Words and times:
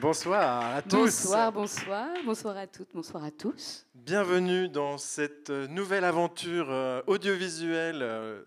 Bonsoir 0.00 0.76
à 0.76 0.80
tous. 0.80 0.98
Bonsoir, 0.98 1.52
bonsoir, 1.52 2.08
bonsoir 2.24 2.56
à 2.56 2.66
toutes, 2.66 2.88
bonsoir 2.94 3.22
à 3.22 3.30
tous. 3.30 3.86
Bienvenue 3.94 4.70
dans 4.70 4.96
cette 4.96 5.50
nouvelle 5.50 6.04
aventure 6.04 6.70
euh, 6.70 7.02
audiovisuelle 7.06 8.00
euh, 8.00 8.42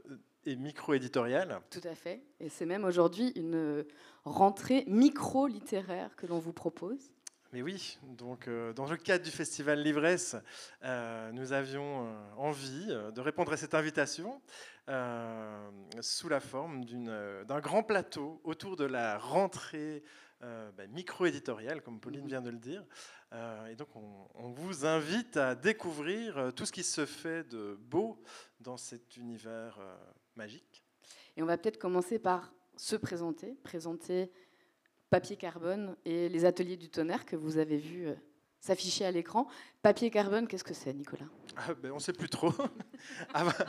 et 0.48 0.56
micro-éditoriale. 0.56 1.59
Tout 1.70 1.88
à 1.88 1.94
fait. 1.94 2.24
Et 2.40 2.50
c'est 2.50 2.66
même 2.66 2.84
aujourd'hui 2.86 3.34
une 3.36 3.86
rentrée 4.26 4.84
micro-littéraire 4.88 6.16
que 6.16 6.26
l'on 6.26 6.40
vous 6.40 6.54
propose. 6.54 7.12
Mais 7.52 7.62
oui, 7.62 8.00
donc 8.18 8.48
euh, 8.48 8.74
dans 8.74 8.90
le 8.90 8.98
cadre 8.98 9.24
du 9.24 9.30
festival 9.30 9.84
Livresse, 9.84 10.36
nous 11.34 11.54
avions 11.54 12.08
envie 12.36 12.88
de 12.88 13.22
répondre 13.22 13.54
à 13.54 13.58
cette 13.58 13.76
invitation 13.76 14.42
sous 16.02 16.30
la 16.30 16.40
forme 16.40 16.84
d'un 16.84 17.59
grand 17.59 17.84
plateau 17.84 18.42
autour 18.44 18.76
de 18.76 18.86
la 18.86 19.20
rentrée 19.20 20.04
euh, 20.44 20.72
ben, 20.72 20.92
micro-éditorial, 20.92 21.82
comme 21.82 22.00
Pauline 22.00 22.28
vient 22.28 22.42
de 22.42 22.50
le 22.50 22.58
dire. 22.58 22.86
Euh, 23.32 23.68
et 23.68 23.76
donc, 23.76 23.88
on, 23.96 24.50
vous 24.52 24.86
invite 24.86 25.38
à 25.38 25.56
découvrir 25.56 26.38
euh, 26.38 26.52
tout 26.52 26.66
ce 26.66 26.72
qui 26.72 26.84
se 26.84 27.06
fait 27.06 27.48
de 27.48 27.80
beau 27.80 28.22
dans 28.60 28.76
cet 28.76 29.16
univers 29.16 29.80
magique. 30.36 30.84
Et 31.38 31.44
on 31.44 31.46
va 31.46 31.58
peut-être 31.58 31.80
commencer 31.80 32.20
par 32.20 32.54
se 32.76 32.96
présenter, 32.96 33.56
présenter 33.64 34.32
Papier 35.10 35.38
Carbone 35.38 35.96
et 36.04 36.28
les 36.28 36.44
ateliers 36.44 36.78
du 36.78 36.90
tonnerre 36.90 37.26
que 37.26 37.36
vous 37.36 37.58
avez 37.58 37.78
vus 37.78 38.10
s'afficher 38.60 39.06
à 39.06 39.12
l'écran. 39.12 39.48
Papier 39.82 40.10
carbone, 40.10 40.48
qu'est-ce 40.48 40.64
que 40.64 40.74
c'est, 40.74 40.94
Nicolas? 40.94 41.28
Ah, 41.56 41.74
ben, 41.74 41.92
On 41.92 41.96
ne 41.96 42.00
sait 42.00 42.14
plus 42.14 42.30
trop. 42.30 42.52
Ah, 43.34 43.46
bah, 43.46 43.66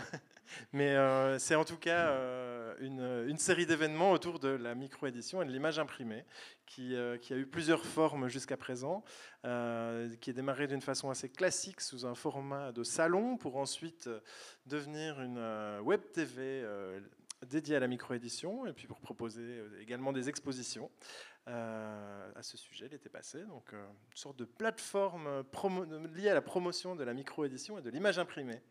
mais 0.72 0.94
euh, 0.94 1.38
c'est 1.38 1.54
en 1.54 1.64
tout 1.64 1.76
cas 1.76 2.08
euh, 2.08 2.74
une, 2.80 3.38
série 3.38 3.66
d'événements 3.66 4.12
autour 4.12 4.38
de 4.38 4.48
la 4.48 4.74
micro-édition 4.74 5.42
et 5.42 5.44
de 5.44 5.50
l'image 5.50 5.78
imprimée, 5.78 6.24
qui, 6.66 6.94
euh, 6.94 7.16
a 7.30 7.34
eu 7.34 7.46
plusieurs 7.46 7.84
formes 7.84 8.28
jusqu'à 8.28 8.56
présent, 8.56 9.04
qui 9.42 10.30
est 10.30 10.34
démarré 10.34 10.66
d'une 10.66 10.80
façon 10.80 11.10
assez 11.10 11.28
classique 11.28 11.80
sous 11.80 12.06
un 12.06 12.14
format 12.14 12.72
de 12.72 12.82
salon, 12.82 13.36
pour 13.36 13.56
ensuite 13.56 14.08
devenir 14.66 15.20
une 15.20 15.78
web 15.80 16.00
TV 16.12 16.64
dédiée 17.46 17.76
à 17.76 17.80
la 17.80 17.88
micro-édition, 17.88 18.66
et 18.66 18.72
puis 18.72 18.86
pour 18.86 19.00
proposer 19.00 19.62
également 19.80 20.12
des 20.12 20.28
expositions. 20.28 20.90
À 21.46 22.42
ce 22.42 22.56
sujet 22.56 22.88
l'été 22.88 23.10
passé. 23.10 23.42
Donc, 23.42 23.72
une 23.72 24.16
sorte 24.16 24.38
de 24.38 24.46
plateforme 24.46 25.44
liée 26.14 26.30
à 26.30 26.34
la 26.34 26.40
promotion 26.40 26.96
de 26.96 27.04
la 27.04 27.12
micro-édition 27.12 27.78
et 27.78 27.82
de 27.82 27.90
l'image 27.90 28.18
imprimée, 28.18 28.62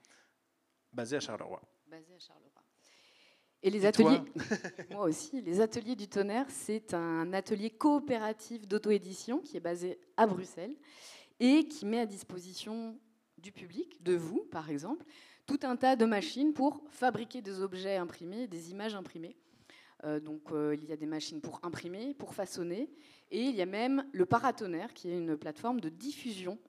basée 0.94 1.18
à 1.18 1.20
Charleroi. 1.20 1.62
Basée 1.88 2.14
à 2.16 2.20
Charleroi. 2.20 2.50
Et 3.66 3.70
les 3.70 3.86
ateliers, 3.86 4.20
moi 4.92 5.06
aussi, 5.06 5.42
les 5.42 5.62
ateliers 5.62 5.96
du 5.96 6.10
tonnerre, 6.10 6.48
c'est 6.50 6.94
un 6.94 7.32
atelier 7.32 7.70
coopératif 7.70 8.68
d'auto-édition 8.68 9.40
qui 9.40 9.56
est 9.56 9.62
basé 9.62 10.00
à 10.18 10.28
Bruxelles 10.28 10.76
et 11.40 11.66
qui 11.66 11.86
met 11.86 12.00
à 12.00 12.06
disposition 12.06 13.00
du 13.38 13.54
public, 13.54 14.04
de 14.04 14.16
vous 14.16 14.46
par 14.52 14.70
exemple, 14.70 15.06
tout 15.46 15.60
un 15.64 15.78
tas 15.78 15.96
de 15.96 16.06
machines 16.06 16.54
pour 16.54 16.84
fabriquer 16.90 17.42
des 17.42 17.62
objets 17.62 17.96
imprimés, 17.96 18.48
des 18.48 18.72
images 18.72 18.96
imprimées. 18.96 19.38
Euh, 20.04 20.20
donc 20.20 20.52
euh, 20.52 20.76
il 20.76 20.86
y 20.86 20.92
a 20.92 20.98
des 20.98 21.06
machines 21.06 21.40
pour 21.40 21.62
imprimer, 21.64 22.14
pour 22.14 22.34
façonner, 22.34 22.90
et 23.32 23.42
il 23.42 23.56
y 23.56 23.62
a 23.62 23.66
même 23.66 24.06
le 24.12 24.26
paratonnerre 24.26 24.94
qui 24.94 25.10
est 25.10 25.18
une 25.18 25.38
plateforme 25.38 25.80
de 25.80 25.90
diffusion, 25.90 26.60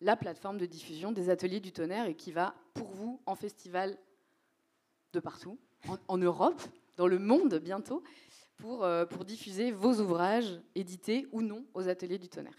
la 0.00 0.16
plateforme 0.16 0.58
de 0.58 0.66
diffusion 0.66 1.12
des 1.12 1.30
ateliers 1.30 1.60
du 1.60 1.72
tonnerre 1.72 2.06
et 2.06 2.14
qui 2.14 2.32
va 2.32 2.54
pour 2.74 2.88
vous 2.88 3.20
en 3.26 3.34
festival 3.34 3.98
de 5.12 5.20
partout, 5.20 5.58
en, 6.06 6.18
Europe, 6.18 6.60
dans 6.96 7.06
le 7.06 7.18
monde 7.18 7.54
bientôt, 7.56 8.02
pour, 8.58 8.84
euh, 8.84 9.06
pour 9.06 9.24
diffuser 9.24 9.70
vos 9.70 10.00
ouvrages 10.00 10.60
édités 10.74 11.26
ou 11.32 11.42
non 11.42 11.64
aux 11.74 11.88
ateliers 11.88 12.18
du 12.18 12.28
tonnerre. 12.28 12.58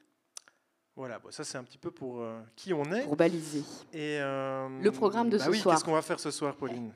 Voilà, 0.95 1.19
bon, 1.19 1.31
ça 1.31 1.43
c'est 1.43 1.57
un 1.57 1.63
petit 1.63 1.77
peu 1.77 1.91
pour 1.91 2.21
qui 2.55 2.73
on 2.73 2.83
est. 2.91 3.03
Pour 3.03 3.15
baliser. 3.15 3.63
Et 3.93 4.19
le 4.19 4.89
programme 4.89 5.29
de 5.29 5.37
bah 5.37 5.45
ce 5.45 5.49
oui, 5.49 5.59
soir. 5.59 5.75
Qu'est-ce 5.75 5.85
qu'on 5.85 5.93
va 5.93 6.01
faire 6.01 6.19
ce 6.19 6.31
soir, 6.31 6.55
Pauline? 6.55 6.93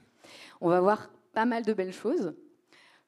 On 0.60 0.70
va 0.70 0.82
voir 0.82 1.10
pas 1.32 1.46
mal 1.46 1.64
de 1.64 1.74
belles 1.74 1.94
choses. 1.94 2.34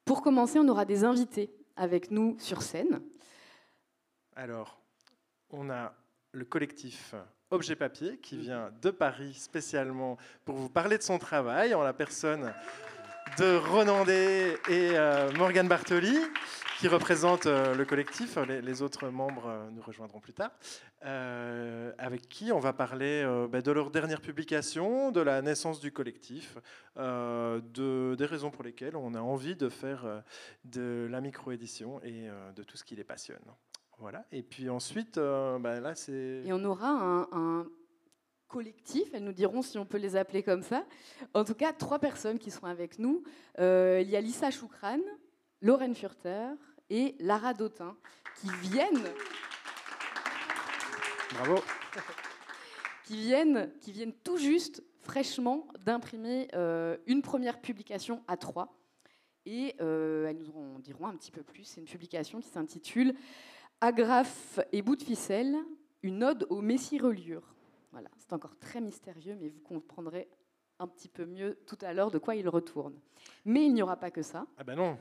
Pour 0.05 0.21
commencer, 0.21 0.59
on 0.59 0.67
aura 0.67 0.85
des 0.85 1.03
invités 1.03 1.51
avec 1.75 2.11
nous 2.11 2.37
sur 2.39 2.61
scène. 2.61 3.01
Alors, 4.35 4.79
on 5.49 5.69
a 5.69 5.93
le 6.35 6.45
collectif 6.45 7.15
Objet 7.49 7.75
Papier 7.75 8.17
qui 8.17 8.37
vient 8.37 8.71
de 8.81 8.91
Paris 8.91 9.33
spécialement 9.35 10.17
pour 10.43 10.55
vous 10.55 10.69
parler 10.69 10.97
de 10.97 11.03
son 11.03 11.17
travail 11.17 11.73
en 11.73 11.81
la 11.81 11.93
personne 11.93 12.53
de 13.37 13.55
Renandé 13.55 14.57
et 14.69 14.91
euh, 14.93 15.31
Morgane 15.33 15.67
Bartoli 15.67 16.19
qui 16.79 16.87
représente 16.87 17.45
euh, 17.45 17.73
le 17.73 17.85
collectif. 17.85 18.37
Les, 18.37 18.81
autres 18.81 19.07
membres 19.07 19.47
euh, 19.47 19.69
nous 19.71 19.81
rejoindront 19.81 20.19
plus 20.19 20.33
tard. 20.33 20.51
Euh, 21.05 21.91
avec 21.97 22.27
qui 22.27 22.51
on 22.51 22.59
va 22.59 22.73
parler 22.73 23.25
bah, 23.49 23.61
de 23.61 23.71
leur 23.71 23.91
dernière 23.91 24.21
publication, 24.21 25.11
de 25.11 25.21
la 25.21 25.41
naissance 25.41 25.79
du 25.79 25.91
collectif, 25.91 26.57
de, 26.97 28.15
des 28.15 28.25
raisons 28.25 28.49
pour 28.49 28.63
lesquelles 28.63 28.95
on 28.95 29.13
a 29.13 29.19
envie 29.19 29.55
de 29.55 29.69
faire 29.69 30.23
de 30.63 31.07
la 31.09 31.21
micro-édition 31.21 32.01
et 32.03 32.27
de 32.55 32.63
tout 32.63 32.77
ce 32.77 32.83
qui 32.83 32.95
les 32.95 33.03
passionne. 33.03 33.37
Voilà. 33.99 34.25
Et 34.31 34.43
puis 34.43 34.69
ensuite, 34.69 35.17
bah, 35.17 35.79
là, 35.79 35.95
c'est. 35.95 36.43
Et 36.45 36.53
on 36.53 36.63
aura 36.63 37.27
un, 37.31 37.67
collectif, 38.47 39.09
elles 39.13 39.23
nous 39.23 39.33
diront 39.33 39.61
si 39.61 39.77
on 39.77 39.85
peut 39.85 39.97
les 39.97 40.15
appeler 40.15 40.43
comme 40.43 40.61
ça. 40.61 40.85
En 41.33 41.43
tout 41.43 41.55
cas, 41.55 41.73
trois 41.73 41.99
personnes 41.99 42.39
qui 42.39 42.51
seront 42.51 42.67
avec 42.67 42.99
nous. 42.99 43.23
il 43.57 44.09
y 44.09 44.15
a 44.15 44.21
Lisa 44.21 44.51
Choukran, 44.51 44.99
Lorraine 45.61 45.95
Furter 45.95 46.49
et 46.89 47.15
Lara 47.19 47.53
Dautin 47.53 47.97
qui 48.35 48.49
viennent. 48.69 49.03
Bravo. 51.31 51.55
Qui 53.05 53.17
viennent, 53.17 53.71
qui 53.81 53.91
viennent 53.91 54.13
tout 54.23 54.37
juste, 54.37 54.83
fraîchement, 55.01 55.67
d'imprimer 55.79 56.47
euh, 56.55 56.97
une 57.05 57.21
première 57.21 57.61
publication 57.61 58.23
à 58.27 58.35
trois. 58.35 58.75
Et 59.45 59.75
euh, 59.79 60.25
elles 60.27 60.39
nous 60.39 60.51
en 60.57 60.79
diront 60.79 61.05
un 61.05 61.15
petit 61.15 61.29
peu 61.29 61.43
plus. 61.43 61.65
C'est 61.65 61.81
une 61.81 61.87
publication 61.87 62.39
qui 62.39 62.47
s'intitule 62.47 63.13
Agrafe 63.85 64.59
et 64.71 64.81
bout 64.81 64.95
de 64.95 65.03
ficelle, 65.03 65.55
une 66.01 66.23
ode 66.23 66.47
aux 66.49 66.61
messie-reliures. 66.61 67.53
Voilà, 67.91 68.09
c'est 68.17 68.33
encore 68.33 68.57
très 68.57 68.81
mystérieux, 68.81 69.37
mais 69.39 69.47
vous 69.47 69.59
comprendrez 69.59 70.27
un 70.79 70.87
petit 70.87 71.07
peu 71.07 71.23
mieux 71.23 71.59
tout 71.67 71.77
à 71.81 71.93
l'heure 71.93 72.09
de 72.09 72.17
quoi 72.17 72.33
il 72.33 72.49
retourne. 72.49 72.99
Mais 73.45 73.63
il 73.67 73.75
n'y 73.75 73.83
aura 73.83 73.97
pas 73.97 74.09
que 74.09 74.23
ça. 74.23 74.47
Ah 74.57 74.63
ben 74.63 74.75
non, 74.75 74.97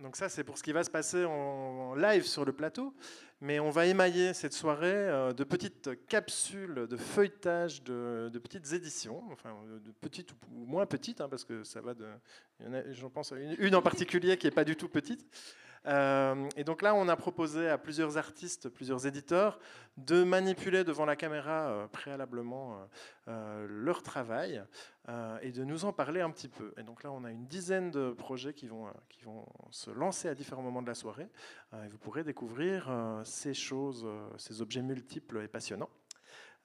donc 0.00 0.16
ça, 0.16 0.30
c'est 0.30 0.42
pour 0.42 0.56
ce 0.56 0.62
qui 0.62 0.72
va 0.72 0.82
se 0.82 0.90
passer 0.90 1.26
en 1.26 1.94
live 1.94 2.24
sur 2.24 2.46
le 2.46 2.54
plateau. 2.54 2.94
Mais 3.42 3.60
on 3.60 3.68
va 3.68 3.84
émailler 3.84 4.32
cette 4.32 4.54
soirée 4.54 4.86
euh, 4.86 5.34
de 5.34 5.44
petites 5.44 6.06
capsules 6.06 6.86
de 6.88 6.96
feuilletage, 6.96 7.82
de, 7.82 8.30
petites 8.42 8.72
éditions, 8.72 9.22
enfin 9.32 9.54
de 9.84 9.90
petites 10.00 10.32
ou 10.32 10.64
moins 10.64 10.86
petites, 10.86 11.20
hein, 11.20 11.28
parce 11.28 11.44
que 11.44 11.62
ça 11.62 11.82
va 11.82 11.92
de... 11.92 12.06
J'en 12.92 13.10
pense 13.10 13.32
à 13.32 13.36
une, 13.36 13.74
en 13.74 13.82
particulier 13.82 14.38
qui 14.38 14.46
n'est 14.46 14.50
pas 14.50 14.64
du 14.64 14.76
tout 14.76 14.88
petite. 14.88 15.26
Euh, 15.86 16.48
et 16.56 16.64
donc 16.64 16.82
là, 16.82 16.94
on 16.94 17.08
a 17.08 17.16
proposé 17.16 17.68
à 17.68 17.78
plusieurs 17.78 18.16
artistes, 18.16 18.68
plusieurs 18.68 19.06
éditeurs, 19.06 19.58
de 19.96 20.24
manipuler 20.24 20.82
devant 20.82 21.04
la 21.04 21.16
caméra 21.16 21.68
euh, 21.68 21.86
préalablement 21.86 22.78
leur 23.26 24.02
travail 24.02 24.62
et 25.40 25.50
de 25.50 25.64
nous 25.64 25.86
en 25.86 25.94
parler 25.94 26.20
un 26.20 26.30
petit 26.30 26.48
peu. 26.48 26.74
Et 26.76 26.82
donc 26.82 27.02
là, 27.02 27.10
on 27.10 27.24
a 27.24 27.30
une 27.30 27.46
dizaine 27.46 27.90
de 27.90 28.10
projets 28.10 28.52
qui 28.52 28.66
vont, 28.66 28.86
qui 29.08 29.22
vont 29.22 29.46
se 29.70 29.90
lancer 29.90 30.28
à 30.28 30.34
différents 30.34 30.60
moments 30.60 30.82
de 30.82 30.86
la 30.86 30.94
soirée. 30.94 31.28
et 31.72 31.88
vous 31.88 31.96
pourrez 31.96 32.22
découvrir 32.22 32.90
ces 33.24 33.54
choses, 33.54 34.06
ces 34.36 34.60
objets 34.60 34.82
multiples 34.82 35.40
et 35.42 35.48
passionnants. 35.48 35.88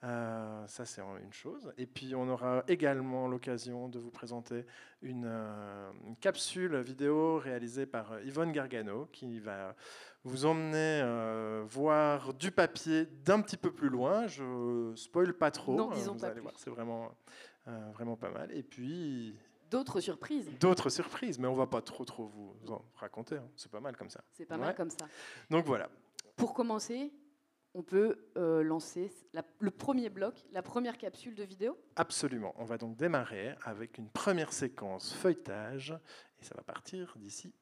Euh, 0.02 0.66
ça, 0.66 0.86
c'est 0.86 1.02
une 1.02 1.32
chose. 1.32 1.72
Et 1.76 1.86
puis, 1.86 2.14
on 2.14 2.28
aura 2.28 2.64
également 2.68 3.28
l'occasion 3.28 3.88
de 3.88 3.98
vous 3.98 4.10
présenter 4.10 4.64
une, 5.02 5.26
euh, 5.26 5.90
capsule 6.20 6.76
vidéo 6.78 7.38
réalisée 7.38 7.84
par 7.84 8.12
euh, 8.12 8.22
Yvonne 8.24 8.52
Gargano 8.52 9.08
qui 9.12 9.40
va 9.40 9.74
vous 10.24 10.44
emmener 10.44 11.02
voir 11.66 12.34
du 12.34 12.50
papier 12.50 13.06
d'un 13.24 13.40
petit 13.40 13.56
peu 13.56 13.72
plus 13.72 13.88
loin. 13.88 14.26
Je 14.26 14.92
spoil 14.94 15.32
pas 15.34 15.50
trop. 15.50 15.74
Non, 15.74 15.90
disons 15.90 16.14
vous 16.14 16.24
allez 16.24 16.40
voir, 16.40 16.54
c'est 16.58 16.70
vraiment, 16.70 17.14
vraiment 17.94 18.16
pas 18.16 18.30
mal. 18.30 18.52
Et 18.52 18.62
puis. 18.62 19.34
D'autres 19.70 20.00
surprises. 20.00 20.50
D'autres 20.58 20.90
surprises, 20.90 21.38
mais 21.38 21.46
on 21.46 21.54
va 21.54 21.66
pas 21.66 21.80
trop 21.80 22.04
trop 22.04 22.26
vous 22.26 22.72
en 22.72 22.84
raconter. 22.96 23.36
Hein. 23.36 23.48
C'est 23.56 23.70
pas 23.70 23.80
mal 23.80 23.96
comme 23.96 24.10
ça. 24.10 24.20
C'est 24.32 24.44
pas 24.44 24.56
mal 24.56 24.74
comme 24.74 24.90
ça. 24.90 25.06
Donc 25.48 25.64
voilà. 25.64 25.88
Pour 26.36 26.54
commencer, 26.54 27.12
on 27.74 27.82
peut 27.82 28.18
euh, 28.36 28.62
lancer 28.62 29.12
le 29.58 29.70
premier 29.70 30.08
bloc, 30.08 30.44
la 30.52 30.62
première 30.62 30.98
capsule 30.98 31.34
de 31.34 31.44
vidéo 31.44 31.78
Absolument. 31.96 32.54
On 32.58 32.64
va 32.64 32.78
donc 32.78 32.96
démarrer 32.96 33.54
avec 33.64 33.98
une 33.98 34.08
première 34.08 34.52
séquence 34.52 35.12
feuilletage 35.14 35.96
et 36.40 36.44
ça 36.44 36.54
va 36.56 36.62
partir 36.62 37.14
d'ici 37.18 37.54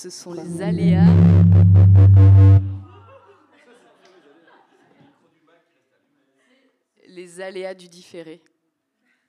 ce 0.00 0.08
sont 0.08 0.32
les 0.32 0.62
aléas. 0.62 1.04
Les 7.06 7.42
aléas 7.42 7.74
du 7.74 7.86
différé. 7.86 8.40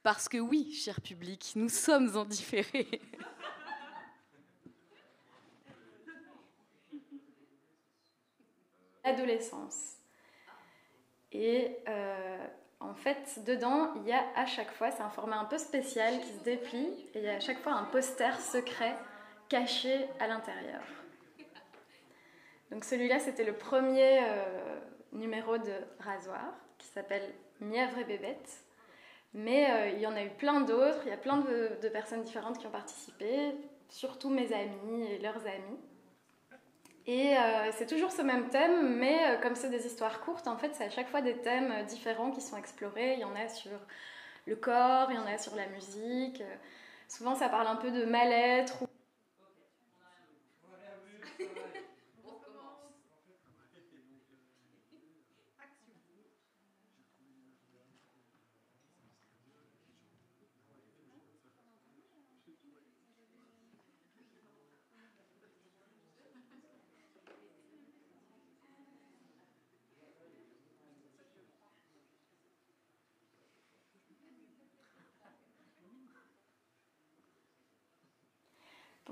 Parce 0.02 0.30
que 0.30 0.38
oui, 0.38 0.72
cher 0.72 1.02
public, 1.02 1.52
nous 1.58 1.68
sommes 1.68 2.16
en 2.16 2.24
différé. 2.24 3.02
Adolescence. 9.04 9.98
Et 11.34 11.80
euh, 11.90 12.48
en 12.80 12.94
fait, 12.94 13.44
dedans, 13.46 13.94
il 13.96 14.04
y 14.08 14.14
a 14.14 14.24
à 14.38 14.46
chaque 14.46 14.72
fois, 14.72 14.90
c'est 14.90 15.04
un 15.04 15.10
format 15.10 15.38
un 15.38 15.46
peu 15.46 15.58
spécial 15.58 16.22
qui 16.22 16.30
se 16.32 16.44
déplie, 16.46 16.88
et 17.14 17.20
il 17.20 17.24
y 17.24 17.28
a 17.28 17.36
à 17.36 17.42
chaque 17.42 17.60
fois 17.60 17.74
un 17.74 17.84
poster 17.84 18.40
secret 18.40 18.96
caché 19.52 20.08
à 20.22 20.28
l'intérieur. 20.28 20.82
Donc 22.72 22.86
celui-là, 22.86 23.20
c'était 23.20 23.44
le 23.44 23.52
premier 23.52 24.20
euh, 24.24 24.80
numéro 25.12 25.58
de 25.58 25.74
Rasoir, 26.00 26.54
qui 26.78 26.88
s'appelle 26.88 27.34
Mièvre 27.60 27.98
et 27.98 28.06
Bébête. 28.06 28.64
Mais 29.34 29.70
euh, 29.70 29.90
il 29.90 30.00
y 30.00 30.08
en 30.08 30.16
a 30.16 30.24
eu 30.24 30.30
plein 30.30 30.62
d'autres, 30.62 31.02
il 31.04 31.10
y 31.10 31.14
a 31.14 31.18
plein 31.18 31.38
de, 31.38 31.90
personnes 31.90 32.24
différentes 32.24 32.60
qui 32.60 32.66
ont 32.66 32.72
participé, 32.72 33.52
surtout 33.90 34.30
mes 34.30 34.54
amis 34.54 35.04
et 35.04 35.20
leurs 35.20 35.46
amis. 35.46 35.80
Et 37.06 37.38
euh, 37.38 37.72
c'est 37.74 37.88
toujours 37.88 38.14
ce 38.14 38.22
même 38.22 38.48
thème, 38.50 38.96
mais 38.96 39.38
comme 39.42 39.56
c'est 39.56 39.70
des 39.70 39.86
histoires 39.86 40.22
courtes, 40.22 40.48
en 40.48 40.56
fait, 40.56 40.74
c'est 40.76 40.86
à 40.86 40.90
chaque 40.90 41.10
fois 41.10 41.22
des 41.22 41.36
thèmes 41.36 41.86
différents 41.88 42.32
qui 42.32 42.40
sont 42.40 42.56
explorés. 42.56 43.16
Il 43.16 43.20
y 43.20 43.26
en 43.26 43.36
a 43.36 43.50
sur 43.50 43.72
le 44.46 44.56
corps, 44.56 45.12
il 45.12 45.18
y 45.18 45.20
en 45.20 45.28
a 45.28 45.38
sur 45.38 45.56
la 45.58 45.68
musique. 45.68 46.42
Souvent, 47.10 47.36
ça 47.36 47.50
parle 47.50 47.68
un 47.68 47.76
peu 47.76 47.92
de 47.92 48.06
mal-être 48.06 48.86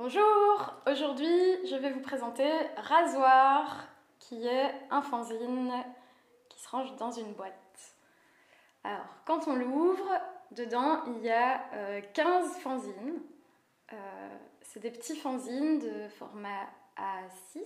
Bonjour, 0.01 0.75
aujourd'hui 0.87 1.67
je 1.69 1.75
vais 1.75 1.91
vous 1.91 1.99
présenter 1.99 2.49
Rasoir, 2.77 3.85
qui 4.17 4.47
est 4.47 4.73
un 4.91 5.01
fanzine 5.01 5.73
qui 6.47 6.57
se 6.57 6.69
range 6.69 6.95
dans 6.95 7.11
une 7.11 7.33
boîte. 7.33 7.97
Alors, 8.85 9.13
quand 9.25 9.49
on 9.49 9.55
l'ouvre, 9.55 10.09
dedans 10.51 11.03
il 11.05 11.21
y 11.25 11.29
a 11.29 12.01
15 12.13 12.47
euh, 12.47 12.59
fanzines. 12.61 13.19
Euh, 13.91 14.29
c'est 14.61 14.79
des 14.79 14.89
petits 14.89 15.17
fanzines 15.17 15.79
de 15.79 16.07
format 16.07 16.69
A6. 16.95 17.59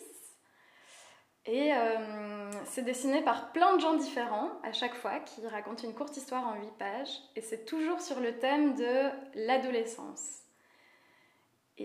Et 1.45 1.71
euh, 1.71 2.49
c'est 2.65 2.81
dessiné 2.81 3.21
par 3.21 3.51
plein 3.51 3.75
de 3.75 3.79
gens 3.79 3.93
différents 3.93 4.49
à 4.63 4.73
chaque 4.73 4.95
fois 4.95 5.19
qui 5.19 5.47
racontent 5.47 5.83
une 5.83 5.93
courte 5.93 6.17
histoire 6.17 6.47
en 6.47 6.55
8 6.55 6.71
pages. 6.79 7.21
Et 7.35 7.41
c'est 7.41 7.65
toujours 7.65 8.01
sur 8.01 8.19
le 8.19 8.39
thème 8.39 8.73
de 8.73 9.11
l'adolescence. 9.35 10.42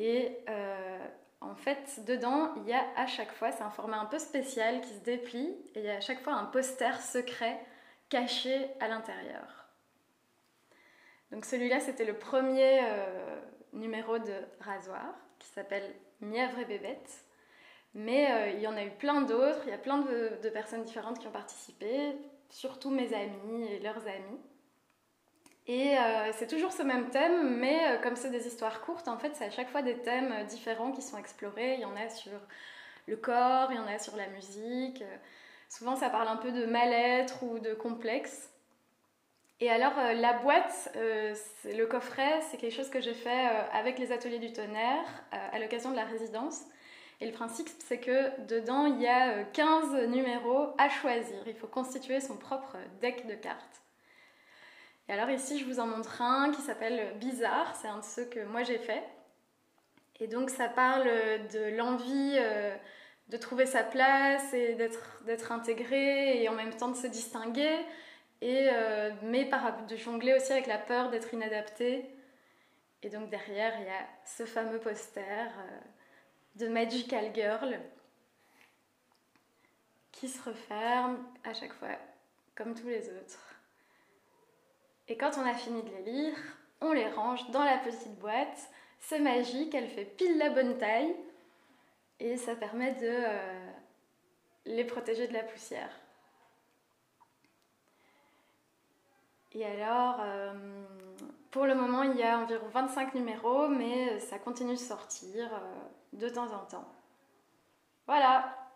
Et 0.01 0.39
euh, 0.49 0.99
en 1.41 1.57
fait, 1.57 2.05
dedans, 2.07 2.55
il 2.59 2.69
y 2.69 2.73
a 2.73 2.85
à 2.97 3.09
chaque 3.09 3.33
fois, 3.33 3.51
c'est 3.51 3.65
un 3.65 3.71
format 3.71 3.99
un 3.99 4.05
peu 4.05 4.21
spécial 4.21 4.81
qui 4.81 4.91
se 4.91 5.01
déplie, 5.01 5.57
et 5.75 5.81
il 5.81 5.85
y 5.85 5.91
a 5.91 5.97
à 5.97 6.01
chaque 6.01 6.21
fois 6.21 6.35
un 6.35 6.45
poster 6.45 7.01
secret 7.01 7.59
caché 8.09 8.69
à 8.79 8.87
l'intérieur. 8.87 9.67
Donc 11.33 11.45
celui-là, 11.45 11.81
c'était 11.81 12.05
le 12.05 12.17
premier 12.17 12.79
euh, 12.85 13.41
numéro 13.73 14.21
de 14.21 14.35
Rasoir, 14.61 15.15
qui 15.41 15.49
s'appelle 15.49 15.93
Mièvre 16.21 16.61
et 16.61 16.65
Bébête. 16.65 17.25
Mais 17.93 18.31
euh, 18.31 18.51
il 18.51 18.61
y 18.61 18.69
en 18.69 18.77
a 18.77 18.85
eu 18.85 18.91
plein 18.91 19.23
d'autres, 19.23 19.63
il 19.65 19.71
y 19.71 19.75
a 19.75 19.79
plein 19.79 19.99
de 19.99 20.49
personnes 20.51 20.85
différentes 20.85 21.19
qui 21.19 21.27
ont 21.27 21.33
participé, 21.33 22.13
surtout 22.51 22.91
mes 22.91 23.13
amis 23.15 23.65
et 23.65 23.81
leurs 23.81 24.07
amis. 24.07 24.41
Et 25.69 25.99
euh, 25.99 26.33
c'est 26.33 26.47
toujours 26.47 26.73
ce 26.73 26.83
même 26.83 27.11
thème, 27.11 27.59
mais 27.59 27.79
euh, 27.91 27.99
comme 27.99 28.17
c'est 28.17 28.31
des 28.31 28.47
histoires 28.47 28.81
courtes, 28.81 29.07
en 29.07 29.19
fait, 29.19 29.37
c'est 29.37 29.45
à 29.45 29.51
chaque 29.51 29.69
fois 29.69 29.83
des 29.83 29.99
thèmes 29.99 30.33
euh, 30.33 30.45
différents 30.45 30.93
qui 30.93 31.03
sont 31.03 31.19
explorés. 31.19 31.75
Il 31.75 31.81
y 31.81 31.85
en 31.85 31.95
a 31.95 32.09
sur 32.09 32.33
le 33.07 33.17
corps, 33.17 33.71
il 33.71 33.77
y 33.77 33.79
en 33.79 33.87
a 33.87 33.99
sur 33.99 34.17
la 34.17 34.29
musique. 34.29 35.05
Souvent, 35.69 35.95
ça 35.95 36.09
parle 36.09 36.29
un 36.29 36.37
peu 36.37 36.53
de 36.53 36.65
mal-être 36.65 37.43
ou 37.43 37.59
de 37.59 37.75
complexe. 37.75 38.51
Et 39.61 39.71
alors, 39.71 39.93
la 39.97 40.35
boîte, 40.35 40.89
le 40.95 41.85
coffret, 41.85 42.41
c'est 42.43 42.59
quelque 42.59 42.75
chose 42.75 42.91
que 42.91 43.01
j'ai 43.01 43.15
fait 43.15 43.49
avec 43.73 43.99
les 43.99 44.13
ateliers 44.13 44.39
du 44.39 44.53
tonnerre 44.53 45.05
à 45.33 45.59
l'occasion 45.59 45.91
de 45.91 45.97
la 45.97 46.05
résidence. 46.05 46.63
Et 47.21 47.27
le 47.27 47.33
principe, 47.33 47.69
c'est 47.81 47.99
que 47.99 48.41
dedans, 48.47 48.87
il 48.87 49.01
y 49.01 49.09
a 49.09 49.43
15 49.43 50.07
numéros 50.09 50.69
à 50.79 50.89
choisir. 50.89 51.43
Il 51.47 51.57
faut 51.57 51.67
constituer 51.67 52.21
son 52.21 52.37
propre 52.37 52.77
deck 53.01 53.27
de 53.27 53.35
cartes. 53.35 53.83
Et 55.09 55.13
alors 55.13 55.31
ici, 55.31 55.59
je 55.59 55.65
vous 55.65 55.81
en 55.81 55.87
montre 55.87 56.21
un 56.21 56.53
qui 56.53 56.61
s'appelle 56.61 57.17
Bizarre, 57.19 57.75
c'est 57.77 57.89
un 57.89 57.99
de 57.99 58.05
ceux 58.05 58.27
que 58.27 58.45
moi 58.45 58.63
j'ai 58.63 58.79
fait. 58.79 59.03
Et 60.21 60.27
donc 60.27 60.51
ça 60.51 60.69
parle 60.69 61.07
de 61.49 61.77
l'envie 61.77 62.37
euh, 62.39 62.77
de 63.29 63.37
trouver 63.37 63.67
sa 63.67 63.83
place 63.83 64.53
et 64.53 64.75
d'être 64.75 65.53
intégré 65.53 66.43
et 66.43 66.49
en 66.49 66.55
même 66.55 66.75
temps 66.75 66.89
de 66.89 66.97
se 66.97 67.07
distinguer, 67.07 67.79
et, 68.41 68.69
euh, 68.71 69.11
mais 69.23 69.45
par, 69.45 69.87
de 69.87 69.97
jongler 69.97 70.35
aussi 70.35 70.53
avec 70.53 70.67
la 70.67 70.79
peur 70.79 71.11
d'être 71.11 71.33
inadapté. 71.35 72.07
Et 73.03 73.11
donc 73.11 73.31
derrière, 73.31 73.75
il 73.81 73.87
y 73.87 73.91
a 73.91 74.07
ce 74.25 74.45
fameux 74.45 74.79
poster 74.79 75.21
euh, 75.21 75.81
de 76.57 76.69
Magical 76.69 77.33
Girl 77.35 77.79
qui 80.13 80.29
se 80.29 80.43
referme 80.49 81.25
à 81.45 81.55
chaque 81.55 81.73
fois, 81.75 81.97
comme 82.57 82.75
tous 82.75 82.89
les 82.89 83.09
autres. 83.09 83.48
Et 85.09 85.17
quand 85.17 85.31
on 85.39 85.47
a 85.47 85.55
fini 85.55 85.83
de 85.83 85.89
les 85.89 86.13
lire, 86.13 86.37
on 86.81 86.93
les 86.93 87.09
range 87.09 87.51
dans 87.51 87.65
la 87.65 87.79
petite 87.79 88.19
boîte. 88.19 88.71
C'est 89.01 89.21
magique, 89.21 89.75
elle 89.75 89.89
fait 89.89 90.05
pile 90.05 90.39
la 90.39 90.51
bonne 90.51 90.77
taille 90.77 91.15
et 92.21 92.37
ça 92.37 92.55
permet 92.55 92.93
de 92.93 93.09
euh, 93.09 93.71
les 94.67 94.85
protéger 94.85 95.27
de 95.29 95.33
la 95.33 95.43
poussière. 95.43 95.91
Et 99.53 99.65
alors, 99.65 100.19
euh, 100.21 100.53
pour 101.51 101.65
le 101.65 101.75
moment, 101.75 102.03
il 102.03 102.17
y 102.17 102.23
a 102.23 102.39
environ 102.39 102.69
25 102.69 103.15
numéros, 103.15 103.69
mais 103.69 104.19
ça 104.19 104.39
continue 104.39 104.75
de 104.75 104.79
sortir 104.79 105.49
euh, 105.55 105.59
de 106.13 106.29
temps 106.29 106.53
en 106.53 106.67
temps. 106.67 106.87
Voilà, 108.07 108.68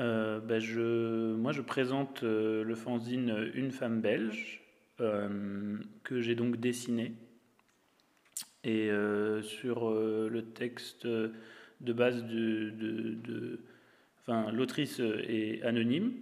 Euh, 0.00 0.38
ben, 0.40 0.60
je, 0.60 1.34
Moi, 1.34 1.52
je 1.52 1.62
présente 1.62 2.22
euh, 2.22 2.62
le 2.62 2.74
fanzine 2.74 3.50
Une 3.54 3.72
femme 3.72 4.00
belge, 4.00 4.62
euh, 5.00 5.78
que 6.04 6.20
j'ai 6.20 6.34
donc 6.34 6.58
dessiné. 6.58 7.12
Et 8.64 8.90
sur 9.42 9.88
le 9.90 10.42
texte 10.42 11.06
de 11.06 11.92
base 11.92 12.24
de, 12.24 13.60
enfin, 14.20 14.50
l'autrice 14.52 15.00
est 15.00 15.62
anonyme. 15.62 16.12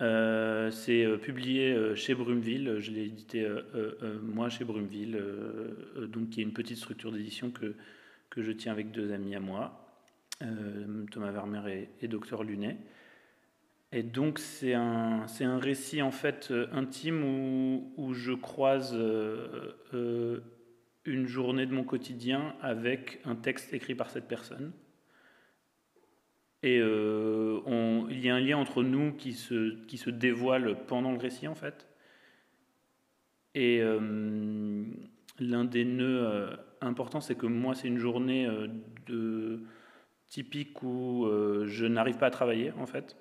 c'est 0.00 1.06
publié 1.20 1.94
chez 1.96 2.14
Brumeville, 2.14 2.76
je 2.78 2.92
l'ai 2.92 3.06
édité 3.06 3.46
moi 4.22 4.48
chez 4.48 4.64
Brumeville, 4.64 5.20
donc 6.08 6.30
qui 6.30 6.40
est 6.40 6.44
une 6.44 6.54
petite 6.54 6.78
structure 6.78 7.12
d'édition 7.12 7.50
que, 7.50 7.74
que 8.30 8.42
je 8.42 8.52
tiens 8.52 8.72
avec 8.72 8.90
deux 8.92 9.12
amis 9.12 9.34
à 9.34 9.40
moi, 9.40 9.81
Thomas 11.10 11.30
Vermeer 11.30 11.66
et, 11.68 11.88
et 12.00 12.08
Docteur 12.08 12.42
Lunet. 12.42 12.76
Et 13.92 14.02
donc 14.02 14.38
c'est 14.38 14.72
un, 14.72 15.26
c'est 15.28 15.44
un 15.44 15.58
récit 15.58 16.00
en 16.00 16.10
fait 16.10 16.48
euh, 16.50 16.66
intime 16.72 17.22
où, 17.22 17.92
où 17.98 18.14
je 18.14 18.32
croise 18.32 18.94
euh, 18.94 19.76
euh, 19.92 20.40
une 21.04 21.26
journée 21.26 21.66
de 21.66 21.74
mon 21.74 21.84
quotidien 21.84 22.54
avec 22.62 23.20
un 23.26 23.36
texte 23.36 23.74
écrit 23.74 23.94
par 23.94 24.08
cette 24.08 24.26
personne. 24.26 24.72
Et 26.64 26.80
on, 26.80 28.06
il 28.08 28.24
y 28.24 28.30
a 28.30 28.36
un 28.36 28.40
lien 28.40 28.56
entre 28.56 28.84
nous 28.84 29.12
qui 29.14 29.32
se, 29.32 29.84
qui 29.86 29.98
se 29.98 30.10
dévoile 30.10 30.76
pendant 30.86 31.10
le 31.10 31.18
récit 31.18 31.48
en 31.48 31.56
fait. 31.56 31.88
Et 33.56 33.82
l'un 35.40 35.64
des 35.64 35.84
nœuds 35.84 36.56
importants, 36.80 37.20
c'est 37.20 37.34
que 37.34 37.46
moi, 37.46 37.74
c'est 37.74 37.88
une 37.88 37.98
journée 37.98 38.48
de, 39.06 39.64
typique 40.32 40.82
où 40.82 41.28
je 41.66 41.84
n'arrive 41.84 42.16
pas 42.16 42.28
à 42.28 42.30
travailler 42.30 42.72
en 42.78 42.86
fait. 42.86 43.16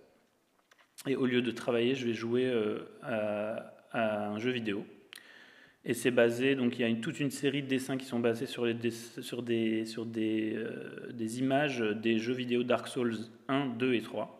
Et 1.07 1.15
au 1.15 1.25
lieu 1.25 1.41
de 1.41 1.51
travailler, 1.51 1.95
je 1.95 2.05
vais 2.05 2.13
jouer 2.13 2.45
euh, 2.45 2.79
à, 3.01 4.29
un 4.29 4.37
jeu 4.37 4.51
vidéo. 4.51 4.85
Et 5.83 5.95
c'est 5.95 6.11
basé, 6.11 6.55
donc 6.55 6.77
il 6.77 6.87
y 6.87 6.91
a 6.91 6.95
toute 6.95 7.19
une 7.19 7.31
série 7.31 7.63
de 7.63 7.67
dessins 7.67 7.97
qui 7.97 8.05
sont 8.05 8.19
basés 8.19 8.45
sur, 8.45 8.65
euh, 8.65 8.73
des, 11.13 11.39
images 11.39 11.79
des 11.79 12.19
jeux 12.19 12.33
vidéo 12.33 12.61
Dark 12.61 12.87
Souls 12.87 13.15
1, 13.47 13.65
2 13.79 13.95
et 13.95 14.01
3. 14.01 14.37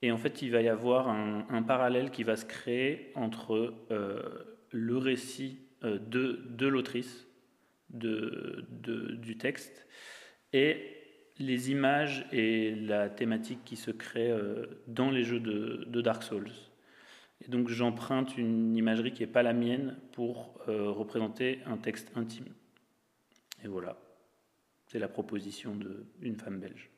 Et 0.00 0.10
en 0.10 0.16
fait, 0.16 0.40
il 0.40 0.50
va 0.50 0.62
y 0.62 0.68
avoir 0.68 1.08
un, 1.08 1.62
parallèle 1.62 2.10
qui 2.10 2.24
va 2.24 2.36
se 2.36 2.46
créer 2.46 3.12
entre 3.14 3.74
euh, 3.90 4.22
le 4.70 4.96
récit 4.96 5.58
de, 5.82 6.66
l'autrice 6.66 7.26
du 7.90 9.36
texte 9.36 9.86
et 10.54 10.99
les 11.40 11.70
images 11.70 12.26
et 12.32 12.74
la 12.74 13.08
thématique 13.08 13.64
qui 13.64 13.76
se 13.76 13.90
crée 13.90 14.30
euh, 14.30 14.66
dans 14.86 15.10
les 15.10 15.24
jeux 15.24 15.40
de, 15.40 16.00
Dark 16.00 16.22
Souls. 16.22 16.50
Et 17.42 17.48
donc 17.48 17.68
j'emprunte 17.68 18.36
une 18.36 18.76
imagerie 18.76 19.12
qui 19.12 19.22
n'est 19.22 19.32
pas 19.32 19.42
la 19.42 19.54
mienne 19.54 19.96
pour 20.12 20.60
euh, 20.68 20.90
représenter 20.90 21.60
un 21.66 21.78
texte 21.78 22.12
intime. 22.14 22.52
Et 23.64 23.68
voilà, 23.68 23.98
c'est 24.86 24.98
la 24.98 25.08
proposition 25.08 25.74
d'une 26.18 26.36
femme 26.36 26.60
belge. 26.60 26.90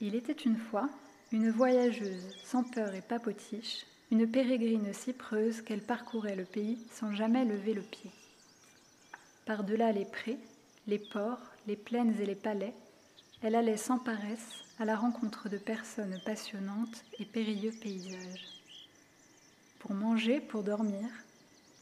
Il 0.00 0.14
était 0.14 0.32
une 0.32 0.56
fois 0.56 0.88
une 1.30 1.50
voyageuse 1.50 2.34
sans 2.42 2.64
peur 2.64 2.94
et 2.94 3.02
pas 3.02 3.20
potiche, 3.20 3.84
une 4.10 4.28
pérégrine 4.28 4.92
si 4.94 5.12
preuse 5.12 5.60
qu'elle 5.60 5.82
parcourait 5.82 6.34
le 6.34 6.44
pays 6.44 6.78
sans 6.90 7.12
jamais 7.12 7.44
lever 7.44 7.74
le 7.74 7.82
pied. 7.82 8.10
Par-delà 9.44 9.92
les 9.92 10.06
prés, 10.06 10.38
les 10.86 10.98
ports, 10.98 11.49
les 11.66 11.76
plaines 11.76 12.14
et 12.20 12.26
les 12.26 12.34
palais, 12.34 12.74
elle 13.42 13.54
allait 13.54 13.76
sans 13.76 13.98
paresse 13.98 14.64
à 14.78 14.84
la 14.84 14.96
rencontre 14.96 15.48
de 15.48 15.58
personnes 15.58 16.18
passionnantes 16.24 17.04
et 17.18 17.24
périlleux 17.24 17.72
paysages. 17.80 18.46
Pour 19.78 19.94
manger, 19.94 20.40
pour 20.40 20.62
dormir, 20.62 21.08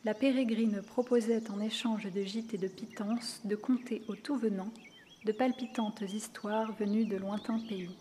la 0.05 0.15
pérégrine 0.15 0.83
proposait 0.83 1.51
en 1.51 1.61
échange 1.61 2.11
de 2.11 2.23
gîtes 2.23 2.55
et 2.55 2.59
de 2.59 2.69
pitances 2.69 3.41
de 3.45 3.57
conter 3.57 4.03
au 4.09 4.15
tout 4.15 4.37
venant 4.37 4.73
de 5.25 5.33
palpitantes 5.33 6.03
histoires 6.03 6.73
venues 6.73 7.07
de 7.07 7.17
lointains 7.17 7.61
pays. 7.69 7.97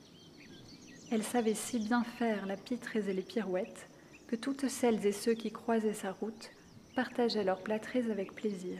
Elle 1.11 1.23
savait 1.23 1.55
si 1.55 1.79
bien 1.79 2.03
faire 2.03 2.45
la 2.45 2.57
pitrée 2.57 3.09
et 3.09 3.13
les 3.13 3.21
pirouettes 3.21 3.87
que 4.27 4.35
toutes 4.35 4.67
celles 4.67 5.05
et 5.05 5.11
ceux 5.11 5.33
qui 5.33 5.51
croisaient 5.51 5.93
sa 5.93 6.11
route 6.11 6.51
partageaient 6.95 7.43
leurs 7.43 7.63
plâtrées 7.63 8.09
avec 8.11 8.33
plaisir 8.33 8.79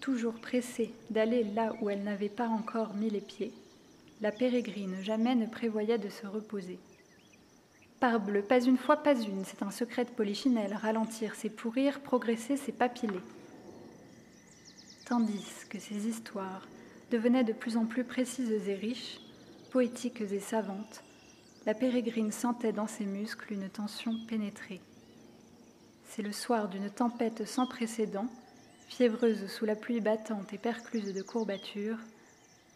toujours 0.00 0.34
pressée 0.34 0.92
d'aller 1.10 1.44
là 1.44 1.74
où 1.80 1.90
elle 1.90 2.02
n'avait 2.02 2.28
pas 2.28 2.48
encore 2.48 2.94
mis 2.94 3.10
les 3.10 3.20
pieds, 3.20 3.52
la 4.20 4.32
pérégrine 4.32 4.96
jamais 5.02 5.34
ne 5.34 5.46
prévoyait 5.46 5.98
de 5.98 6.08
se 6.08 6.26
reposer. 6.26 6.78
Parbleu, 8.00 8.42
pas 8.42 8.62
une 8.62 8.78
fois, 8.78 8.96
pas 8.96 9.14
une, 9.14 9.44
c'est 9.44 9.62
un 9.62 9.70
secret 9.70 10.04
de 10.04 10.10
polichinelle, 10.10 10.74
ralentir, 10.74 11.34
c'est 11.34 11.50
pourrir, 11.50 12.00
progresser, 12.00 12.56
c'est 12.56 12.72
papiller. 12.72 13.20
Tandis 15.06 15.66
que 15.68 15.78
ces 15.78 16.06
histoires 16.06 16.66
devenaient 17.10 17.44
de 17.44 17.52
plus 17.52 17.76
en 17.76 17.84
plus 17.84 18.04
précises 18.04 18.68
et 18.68 18.74
riches, 18.74 19.20
poétiques 19.70 20.22
et 20.22 20.40
savantes, 20.40 21.02
la 21.66 21.74
pérégrine 21.74 22.32
sentait 22.32 22.72
dans 22.72 22.86
ses 22.86 23.04
muscles 23.04 23.52
une 23.52 23.68
tension 23.68 24.12
pénétrée. 24.28 24.80
C'est 26.08 26.22
le 26.22 26.32
soir 26.32 26.68
d'une 26.68 26.90
tempête 26.90 27.46
sans 27.46 27.66
précédent 27.66 28.28
fiévreuse 28.90 29.46
sous 29.46 29.64
la 29.64 29.76
pluie 29.76 30.00
battante 30.00 30.52
et 30.52 30.58
percluse 30.58 31.14
de 31.14 31.22
courbatures, 31.22 31.98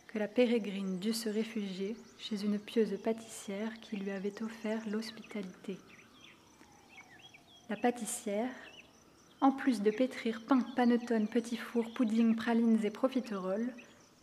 que 0.07 0.19
la 0.19 0.29
pérégrine 0.29 1.01
dut 1.01 1.13
se 1.13 1.29
réfugier 1.29 1.97
chez 2.19 2.45
une 2.45 2.59
pieuse 2.59 2.97
pâtissière 3.03 3.73
qui 3.81 3.97
lui 3.97 4.13
avait 4.13 4.43
offert 4.43 4.81
l'hospitalité. 4.89 5.77
La 7.69 7.77
pâtissière, 7.77 8.51
en 9.41 9.51
plus 9.51 9.83
de 9.83 9.91
pétrir 9.91 10.41
pain, 10.47 10.61
panettone, 10.77 11.27
petits 11.27 11.57
fours, 11.57 11.93
pudding, 11.93 12.37
pralines 12.37 12.85
et 12.85 12.91
profiteroles, 12.91 13.75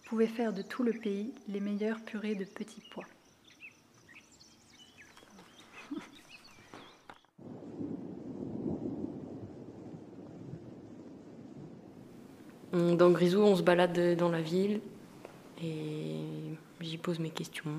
pouvait 0.06 0.28
faire 0.28 0.54
de 0.54 0.62
tout 0.62 0.84
le 0.84 0.94
pays 0.94 1.34
les 1.50 1.60
meilleures 1.60 2.02
purées 2.02 2.36
de 2.36 2.46
petits 2.46 2.84
pois. 2.92 3.06
Dans 12.74 13.12
Grisou, 13.12 13.42
on 13.42 13.58
se 13.58 13.64
balade 13.64 14.16
dans 14.16 14.30
la 14.30 14.42
ville 14.42 14.80
et 15.62 16.16
j'y 16.80 16.98
pose 16.98 17.20
mes 17.20 17.30
questions. 17.30 17.72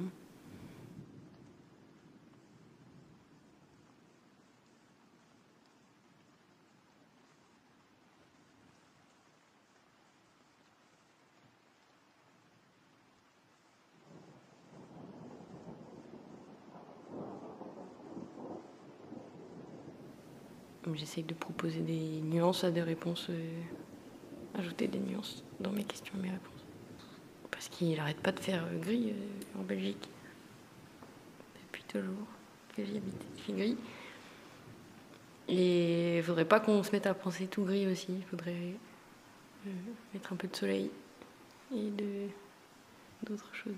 J'essaye 20.94 21.24
de 21.24 21.32
proposer 21.32 21.80
des 21.80 22.20
nuances 22.20 22.64
à 22.64 22.70
des 22.70 22.82
réponses 22.82 23.28
euh, 23.30 23.62
ajouter 24.58 24.88
des 24.88 24.98
nuances 24.98 25.44
dans 25.60 25.70
mes 25.70 25.84
questions 25.84 26.14
et 26.18 26.22
mes 26.22 26.30
réponses. 26.30 26.64
Parce 27.50 27.68
qu'il 27.68 27.96
n'arrête 27.96 28.20
pas 28.20 28.32
de 28.32 28.40
faire 28.40 28.64
euh, 28.64 28.78
gris 28.78 29.10
euh, 29.10 29.60
en 29.60 29.62
Belgique. 29.62 30.08
Depuis 31.62 31.84
toujours 31.84 32.26
que 32.76 32.84
j'y 32.84 32.96
habite, 32.96 33.26
il 33.36 33.42
fait 33.42 33.52
gris. 33.52 33.76
Et 35.48 36.18
il 36.18 36.22
faudrait 36.22 36.44
pas 36.44 36.60
qu'on 36.60 36.82
se 36.82 36.92
mette 36.92 37.06
à 37.06 37.14
penser 37.14 37.46
tout 37.46 37.64
gris 37.64 37.86
aussi. 37.86 38.12
Il 38.12 38.24
faudrait 38.24 38.74
euh, 39.66 39.70
mettre 40.14 40.32
un 40.32 40.36
peu 40.36 40.48
de 40.48 40.56
soleil 40.56 40.90
et 41.74 41.90
d'autres 43.22 43.54
choses. 43.54 43.72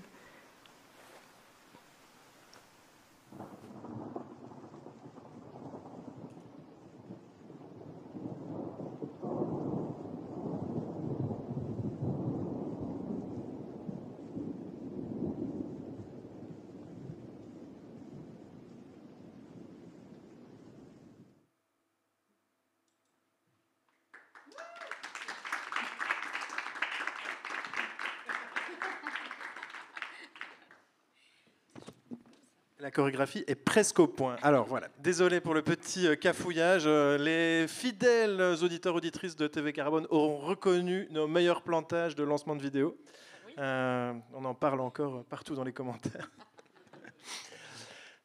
Chorégraphie 32.95 33.43
est 33.47 33.55
presque 33.55 33.99
au 33.99 34.07
point. 34.07 34.37
Alors 34.41 34.65
voilà, 34.67 34.87
désolé 34.99 35.41
pour 35.41 35.53
le 35.53 35.61
petit 35.61 36.07
euh, 36.07 36.15
cafouillage. 36.15 36.83
Euh, 36.85 37.17
les 37.17 37.67
fidèles 37.67 38.41
auditeurs 38.63 38.95
auditrices 38.95 39.35
de 39.35 39.47
TV 39.47 39.73
Carbone 39.73 40.07
auront 40.09 40.37
reconnu 40.37 41.05
nos 41.11 41.27
meilleurs 41.27 41.61
plantages 41.61 42.15
de 42.15 42.23
lancement 42.23 42.55
de 42.55 42.61
vidéos. 42.61 42.97
Euh, 43.57 44.13
on 44.33 44.45
en 44.45 44.53
parle 44.53 44.79
encore 44.79 45.25
partout 45.25 45.55
dans 45.55 45.65
les 45.65 45.73
commentaires. 45.73 46.31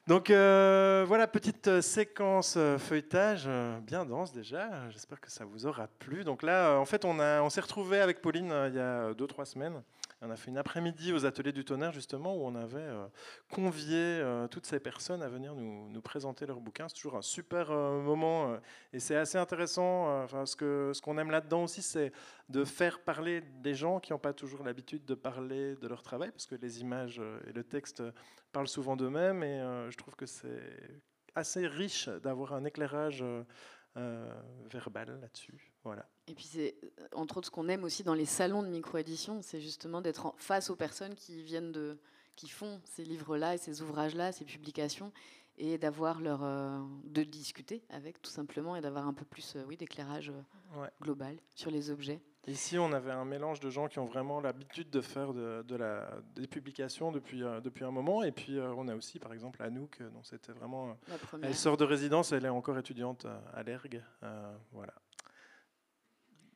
Donc 0.06 0.30
euh, 0.30 1.04
voilà, 1.06 1.26
petite 1.26 1.80
séquence 1.80 2.56
feuilletage 2.78 3.48
bien 3.82 4.04
dense 4.04 4.32
déjà. 4.32 4.88
J'espère 4.90 5.20
que 5.20 5.30
ça 5.32 5.44
vous 5.44 5.66
aura 5.66 5.88
plu. 5.88 6.22
Donc 6.22 6.44
là, 6.44 6.78
en 6.78 6.84
fait, 6.84 7.04
on, 7.04 7.18
on 7.18 7.50
s'est 7.50 7.60
retrouvé 7.60 8.00
avec 8.00 8.20
Pauline 8.20 8.54
il 8.68 8.74
y 8.74 8.80
a 8.80 9.14
deux, 9.14 9.26
trois 9.26 9.46
semaines. 9.46 9.82
On 10.22 10.30
a 10.30 10.36
fait 10.36 10.50
une 10.50 10.58
après-midi 10.58 11.14
aux 11.14 11.24
ateliers 11.24 11.52
du 11.52 11.64
tonnerre, 11.64 11.92
justement, 11.92 12.36
où 12.36 12.44
on 12.44 12.54
avait 12.54 12.78
euh, 12.78 13.06
convié 13.50 13.96
euh, 13.96 14.48
toutes 14.48 14.66
ces 14.66 14.78
personnes 14.78 15.22
à 15.22 15.28
venir 15.28 15.54
nous, 15.54 16.00
présenter 16.02 16.44
leurs 16.44 16.60
bouquins. 16.60 16.88
C'est 16.88 16.96
toujours 16.96 17.16
un 17.16 17.22
super 17.22 17.70
euh, 17.70 18.02
moment 18.02 18.58
et 18.92 19.00
c'est 19.00 19.16
assez 19.16 19.38
intéressant. 19.38 20.22
Enfin, 20.22 20.44
ce 20.44 20.56
qu'on 20.56 20.92
ce 20.92 21.00
qu'on 21.00 21.16
aime 21.16 21.30
là-dedans 21.30 21.64
aussi, 21.64 21.80
c'est 21.80 22.12
de 22.50 22.64
faire 22.64 23.00
parler 23.00 23.40
des 23.40 23.74
gens 23.74 23.98
qui 23.98 24.12
n'ont 24.12 24.18
pas 24.18 24.34
toujours 24.34 24.62
l'habitude 24.62 25.06
de 25.06 25.14
parler 25.14 25.76
de 25.76 25.88
leur 25.88 26.02
travail, 26.02 26.30
parce 26.30 26.46
que 26.46 26.54
les 26.54 26.80
images 26.82 27.22
et 27.46 27.52
le 27.52 27.64
texte 27.64 28.02
parlent 28.52 28.68
souvent 28.68 28.96
d'eux-mêmes. 28.96 29.42
Et 29.42 29.60
je 29.90 29.96
trouve 29.96 30.16
que 30.16 30.26
c'est 30.26 31.02
assez 31.34 31.66
riche 31.66 32.08
d'avoir 32.08 32.52
un 32.52 32.64
éclairage 32.64 33.24
verbal 33.94 35.18
là-dessus. 35.20 35.72
Voilà. 35.84 36.06
Et 36.30 36.34
puis 36.34 36.44
c'est 36.44 36.76
entre 37.12 37.38
autres 37.38 37.48
ce 37.48 37.50
qu'on 37.50 37.68
aime 37.68 37.82
aussi 37.82 38.04
dans 38.04 38.14
les 38.14 38.24
salons 38.24 38.62
de 38.62 38.68
micro-édition, 38.68 39.42
c'est 39.42 39.60
justement 39.60 40.00
d'être 40.00 40.32
face 40.36 40.70
aux 40.70 40.76
personnes 40.76 41.16
qui 41.16 41.42
viennent 41.42 41.72
de, 41.72 41.98
qui 42.36 42.48
font 42.48 42.80
ces 42.84 43.04
livres-là 43.04 43.56
et 43.56 43.58
ces 43.58 43.82
ouvrages-là, 43.82 44.30
ces 44.30 44.44
publications, 44.44 45.12
et 45.58 45.76
d'avoir 45.76 46.20
leur, 46.20 46.44
euh, 46.44 46.78
de 47.04 47.24
discuter 47.24 47.82
avec 47.90 48.22
tout 48.22 48.30
simplement 48.30 48.76
et 48.76 48.80
d'avoir 48.80 49.08
un 49.08 49.12
peu 49.12 49.24
plus, 49.24 49.56
euh, 49.56 49.64
oui, 49.66 49.76
d'éclairage 49.76 50.30
euh, 50.30 50.86
global 51.02 51.36
sur 51.56 51.72
les 51.72 51.90
objets. 51.90 52.20
Ici, 52.46 52.78
on 52.78 52.92
avait 52.92 53.10
un 53.10 53.24
mélange 53.24 53.58
de 53.58 53.68
gens 53.70 53.88
qui 53.88 53.98
ont 53.98 54.06
vraiment 54.06 54.40
l'habitude 54.40 54.88
de 54.88 55.00
faire 55.00 55.34
de, 55.34 55.76
la, 55.76 56.10
des 56.36 56.46
publications 56.46 57.12
depuis, 57.12 57.40
depuis 57.62 57.84
un 57.84 57.90
moment. 57.90 58.22
Et 58.22 58.32
puis, 58.32 58.58
on 58.58 58.88
a 58.88 58.94
aussi, 58.94 59.18
par 59.18 59.34
exemple, 59.34 59.62
Anouk, 59.62 60.00
dont 60.00 60.22
c'était 60.22 60.52
vraiment. 60.52 60.96
Elle 61.42 61.54
sort 61.54 61.76
de 61.76 61.84
résidence, 61.84 62.32
elle 62.32 62.46
est 62.46 62.48
encore 62.48 62.78
étudiante 62.78 63.26
à 63.52 63.62
l'ERG. 63.62 64.02
voilà. 64.72 64.94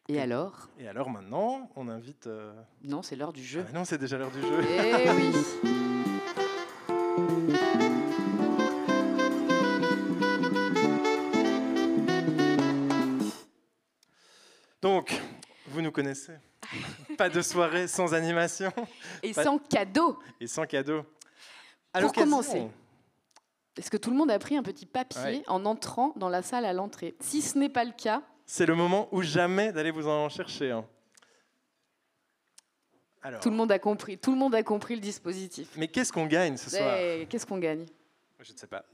Et 0.09 0.21
alors? 0.21 0.69
Et 0.79 0.87
alors 0.87 1.09
maintenant, 1.09 1.71
on 1.77 1.89
invite. 1.89 2.27
Euh, 2.27 2.53
non, 2.83 3.03
c'est 3.03 3.17
l'heure 3.17 3.33
du 3.33 3.43
jeu. 3.43 3.65
Ah, 3.67 3.73
non, 3.73 3.85
c'est 3.87 3.97
déjà 3.97 4.19
l'heure 4.19 4.31
du 4.31 4.43
jeu. 4.43 4.61
Eh 4.63 5.11
oui 5.17 5.33
Donc, 14.83 15.19
vous 15.69 15.81
nous 15.81 15.91
connaissez. 15.91 16.35
Pas 17.17 17.31
de 17.31 17.41
soirée 17.41 17.89
sans 17.89 18.13
animation. 18.13 18.71
Et 19.23 19.33
sans 19.33 19.57
cadeau. 19.57 20.19
Et 20.39 20.47
sans 20.47 20.67
cadeau. 20.67 21.03
Pour 21.99 22.13
commencer, 22.13 22.69
est-ce 23.79 23.91
que 23.91 23.97
tout 23.97 24.11
le 24.11 24.17
monde 24.17 24.31
a 24.31 24.39
pris 24.39 24.59
un 24.59 24.63
petit 24.63 24.85
papier 24.85 25.43
en 25.47 25.65
entrant 25.65 26.13
dans 26.17 26.29
la 26.29 26.43
salle 26.43 26.67
à 26.67 26.75
l'entrée? 26.75 27.15
Si 27.21 27.41
ce 27.41 27.57
n'est 27.57 27.71
pas 27.71 27.85
le 27.85 27.93
cas, 27.93 28.23
c'est 28.47 28.67
le 28.67 28.75
moment 28.75 29.09
où 29.13 29.23
jamais 29.23 29.73
d'aller 29.73 29.91
vous 29.91 30.09
en 30.09 30.29
chercher 30.29 30.71
un. 30.71 30.87
Alors. 33.23 33.41
Tout 33.41 33.51
le 33.51 33.57
monde 33.57 33.73
a 33.73 33.79
compris. 33.79 34.19
Tout 34.19 34.33
le 34.33 34.37
monde 34.37 34.55
a 34.55 34.63
compris 34.63 34.95
le 34.95 35.01
dispositif. 35.01 35.71
Mais 35.77 35.89
qu'est-ce 35.89 36.13
qu'on 36.13 36.27
gagne 36.27 36.57
ce 36.59 36.71
soir? 36.71 36.97
Qu'est-ce 37.29 37.47
qu'on 37.47 37.59
gagne? 37.59 37.87
Je 38.41 38.53
ne 38.53 38.59
sais 38.59 38.67
pas. 38.67 38.85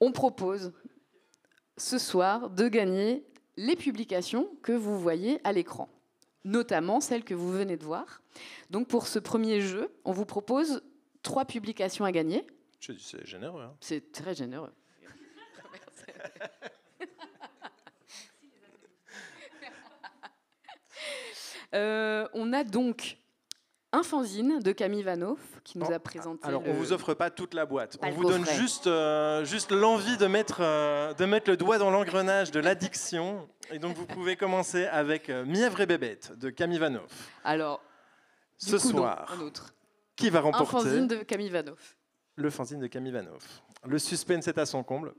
On 0.00 0.12
propose 0.12 0.72
ce 1.76 1.98
soir 1.98 2.50
de 2.50 2.68
gagner 2.68 3.24
les 3.56 3.74
publications 3.74 4.48
que 4.62 4.72
vous 4.72 4.98
voyez 4.98 5.40
à 5.42 5.52
l'écran, 5.52 5.88
notamment 6.44 7.00
celles 7.00 7.24
que 7.24 7.34
vous 7.34 7.50
venez 7.50 7.76
de 7.76 7.84
voir. 7.84 8.22
Donc 8.70 8.86
pour 8.86 9.08
ce 9.08 9.18
premier 9.18 9.60
jeu, 9.60 9.92
on 10.04 10.12
vous 10.12 10.26
propose 10.26 10.82
trois 11.22 11.44
publications 11.44 12.04
à 12.04 12.12
gagner. 12.12 12.46
C'est 12.78 13.26
généreux. 13.26 13.62
Hein. 13.62 13.74
C'est 13.80 14.12
très 14.12 14.34
généreux. 14.34 14.72
Euh, 21.74 22.28
on 22.34 22.52
a 22.52 22.64
donc 22.64 23.18
un 23.92 24.02
fanzine 24.02 24.60
de 24.60 24.72
Camille 24.72 25.02
Vanoff 25.02 25.40
qui 25.64 25.78
nous 25.78 25.90
a 25.90 25.98
présenté. 25.98 26.46
Alors, 26.46 26.62
on 26.66 26.72
ne 26.72 26.78
vous 26.78 26.92
offre 26.92 27.14
pas 27.14 27.30
toute 27.30 27.54
la 27.54 27.66
boîte. 27.66 27.96
on 28.02 28.10
vous 28.10 28.24
donne 28.24 28.44
juste, 28.44 28.86
euh, 28.86 29.44
juste 29.44 29.70
l'envie 29.70 30.16
de 30.16 30.26
mettre, 30.26 30.58
euh, 30.60 31.14
de 31.14 31.24
mettre 31.24 31.50
le 31.50 31.56
doigt 31.56 31.78
dans 31.78 31.90
l'engrenage 31.90 32.50
de 32.50 32.60
l'addiction. 32.60 33.48
Et 33.72 33.78
donc, 33.78 33.96
vous 33.96 34.06
pouvez 34.06 34.36
commencer 34.36 34.86
avec 34.86 35.28
Mièvre 35.28 35.80
et 35.80 35.86
Bébête 35.86 36.38
de 36.38 36.50
Camille 36.50 36.78
Vanoff. 36.78 37.30
Alors, 37.44 37.82
ce 38.58 38.78
soir, 38.78 39.32
qui 40.14 40.30
va 40.30 40.40
remporter 40.40 40.76
Un 40.76 40.80
fanzine 40.80 41.06
de 41.08 41.16
Camille 41.16 41.50
Vanoff. 41.50 41.96
Le 42.36 42.50
fanzine 42.50 42.80
de 42.80 42.86
Camille 42.86 43.12
Vanoff. 43.12 43.62
Le 43.84 43.98
suspense 43.98 44.48
est 44.48 44.58
à 44.58 44.66
son 44.66 44.82
comble. 44.82 45.14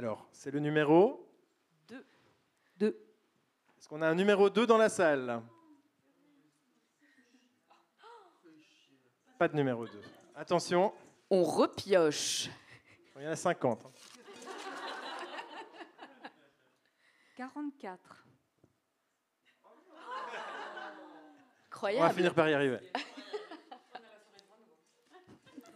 Alors, 0.00 0.26
c'est 0.32 0.50
le 0.50 0.60
numéro 0.60 1.28
2. 1.88 2.06
2. 2.78 2.86
Est-ce 3.78 3.86
qu'on 3.86 4.00
a 4.00 4.08
un 4.08 4.14
numéro 4.14 4.48
2 4.48 4.66
dans 4.66 4.78
la 4.78 4.88
salle? 4.88 5.42
Pas 9.38 9.46
de 9.48 9.54
numéro 9.54 9.86
2. 9.86 9.92
Attention. 10.36 10.94
On 11.28 11.42
repioche. 11.42 12.48
Il 13.16 13.24
y 13.24 13.28
en 13.28 13.32
a 13.32 13.36
50. 13.36 13.86
44. 17.36 18.26
Incroyable. 21.66 22.04
On 22.04 22.08
va 22.08 22.14
finir 22.14 22.34
par 22.34 22.48
y 22.48 22.54
arriver. 22.54 22.80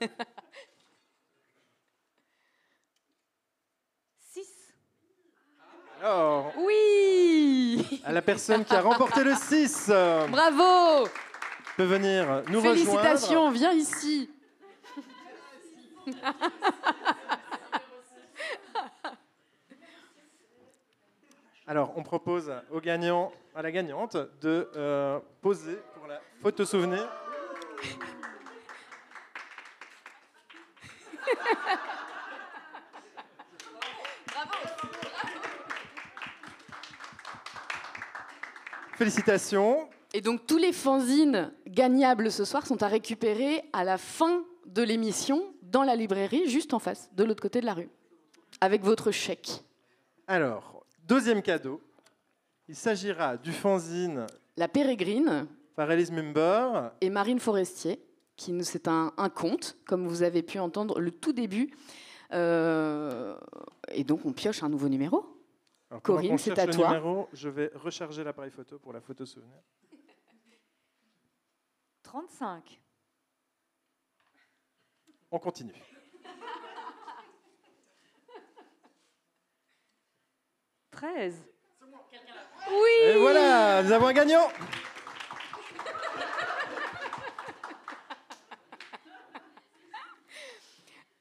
oui 6.58 8.00
À 8.04 8.12
la 8.12 8.22
personne 8.22 8.64
qui 8.64 8.74
a 8.74 8.80
remporté 8.80 9.24
le 9.24 9.34
6. 9.34 9.90
Bravo 10.30 11.08
Peut 11.76 11.84
venir 11.84 12.42
nous 12.50 12.60
Félicitations, 12.60 13.50
viens 13.50 13.72
ici. 13.72 14.30
Alors, 21.66 21.94
on 21.96 22.02
propose 22.02 22.52
au 22.70 22.80
gagnant, 22.80 23.32
à 23.54 23.62
la 23.62 23.72
gagnante 23.72 24.16
de 24.42 24.68
euh, 24.76 25.18
poser 25.40 25.78
pour 25.94 26.06
la 26.06 26.20
photo 26.42 26.66
souvenir. 26.66 27.08
Félicitations. 39.04 39.86
Et 40.14 40.22
donc 40.22 40.46
tous 40.46 40.56
les 40.56 40.72
fanzines 40.72 41.52
gagnables 41.66 42.32
ce 42.32 42.46
soir 42.46 42.66
sont 42.66 42.82
à 42.82 42.88
récupérer 42.88 43.62
à 43.74 43.84
la 43.84 43.98
fin 43.98 44.44
de 44.64 44.82
l'émission 44.82 45.42
dans 45.60 45.82
la 45.82 45.94
librairie 45.94 46.48
juste 46.48 46.72
en 46.72 46.78
face, 46.78 47.10
de 47.14 47.22
l'autre 47.22 47.42
côté 47.42 47.60
de 47.60 47.66
la 47.66 47.74
rue, 47.74 47.90
avec 48.62 48.82
votre 48.82 49.10
chèque. 49.10 49.62
Alors, 50.26 50.86
deuxième 51.06 51.42
cadeau. 51.42 51.82
Il 52.66 52.74
s'agira 52.74 53.36
du 53.36 53.52
fanzine 53.52 54.24
La 54.56 54.68
Pérégrine 54.68 55.48
par 55.76 55.92
Elise 55.92 56.10
Mumber 56.10 56.90
et 57.02 57.10
Marine 57.10 57.40
Forestier, 57.40 58.00
qui 58.36 58.54
c'est 58.64 58.88
un, 58.88 59.12
un, 59.18 59.28
conte, 59.28 59.76
comme 59.84 60.08
vous 60.08 60.22
avez 60.22 60.42
pu 60.42 60.58
entendre 60.58 60.98
le 60.98 61.10
tout 61.10 61.34
début. 61.34 61.76
Euh, 62.32 63.36
et 63.92 64.02
donc 64.02 64.24
on 64.24 64.32
pioche 64.32 64.62
un 64.62 64.70
nouveau 64.70 64.88
numéro. 64.88 65.33
Corinne, 66.02 66.38
c'est 66.38 66.58
à 66.58 66.66
toi. 66.66 66.88
Numéro, 66.88 67.28
je 67.32 67.48
vais 67.48 67.70
recharger 67.74 68.24
l'appareil 68.24 68.50
photo 68.50 68.78
pour 68.78 68.92
la 68.92 69.00
photo 69.00 69.24
souvenir. 69.24 69.58
35. 72.02 72.80
On 75.30 75.38
continue. 75.38 75.74
Treize. 80.90 81.44
Oui. 82.70 82.90
Et 83.02 83.18
voilà, 83.18 83.82
nous 83.82 83.92
avons 83.92 84.06
un 84.06 84.12
gagnant. 84.12 84.48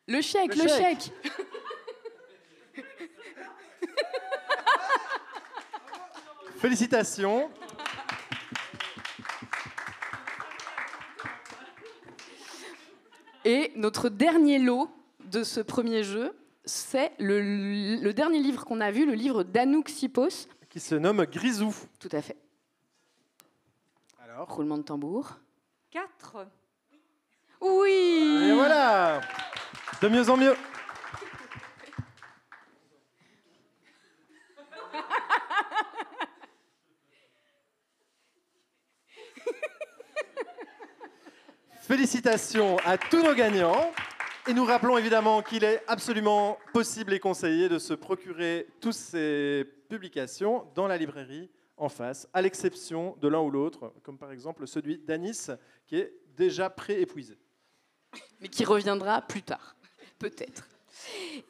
Le 0.07 0.21
chèque, 0.21 0.55
le, 0.55 0.67
chèque. 0.67 1.12
Félicitations. 6.63 7.49
Et 13.43 13.73
notre 13.76 14.08
dernier 14.08 14.60
lot 14.60 14.89
de 15.26 15.43
ce 15.43 15.60
premier 15.60 16.04
jeu, 16.04 16.34
c'est 16.63 17.12
le, 17.19 18.10
dernier 18.13 18.39
livre 18.39 18.63
qu'on 18.63 18.80
a 18.80 18.91
vu, 18.91 19.06
le 19.06 19.12
livre 19.12 19.43
d'Anouk 19.43 19.89
Sipos. 19.89 20.47
Qui 20.69 20.80
se 20.80 20.95
nomme 20.95 21.26
Grisou. 21.26 21.76
Tout 21.99 22.08
à 22.13 22.21
fait. 22.21 22.38
Alors 24.23 24.47
Roulement 24.47 24.78
de 24.78 24.84
tambour. 24.84 25.39
4. 25.91 26.47
Oui 27.60 28.39
Et 28.41 28.54
voilà 28.54 29.19
De 30.02 30.08
mieux 30.08 30.30
en 30.30 30.38
mieux 30.38 30.56
Félicitations 42.03 42.75
à 42.79 42.97
tous 42.97 43.23
nos 43.23 43.33
gagnants. 43.33 43.89
Et 44.45 44.53
nous 44.53 44.65
rappelons 44.65 44.97
évidemment 44.97 45.41
qu'il 45.41 45.63
est 45.63 45.81
absolument 45.87 46.57
possible 46.73 47.13
et 47.13 47.19
conseillé 47.21 47.69
de 47.69 47.79
se 47.79 47.93
procurer 47.93 48.67
toutes 48.81 48.91
ces 48.91 49.65
publications 49.87 50.65
dans 50.75 50.85
la 50.85 50.97
librairie 50.97 51.49
en 51.77 51.87
face, 51.87 52.27
à 52.33 52.41
l'exception 52.41 53.15
de 53.21 53.29
l'un 53.29 53.39
ou 53.39 53.49
l'autre, 53.49 53.93
comme 54.03 54.17
par 54.17 54.33
exemple 54.33 54.67
celui 54.67 54.97
d'Anis, 54.97 55.47
qui 55.87 55.95
est 55.95 56.13
déjà 56.35 56.69
pré-épuisé. 56.69 57.37
Mais 58.41 58.49
qui 58.49 58.65
reviendra 58.65 59.21
plus 59.21 59.41
tard, 59.41 59.77
peut-être. 60.19 60.67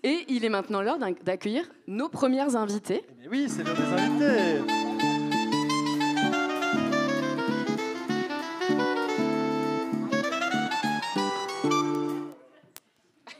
Et 0.03 0.23
il 0.27 0.45
est 0.45 0.49
maintenant 0.49 0.83
l'heure 0.83 0.99
d'accueillir 1.23 1.67
nos 1.87 2.09
premières 2.09 2.55
invités. 2.55 3.03
Eh 3.23 3.27
oui, 3.27 3.47
c'est 3.49 3.63
l'heure 3.63 3.75
des 3.75 4.03
invités. 4.03 4.82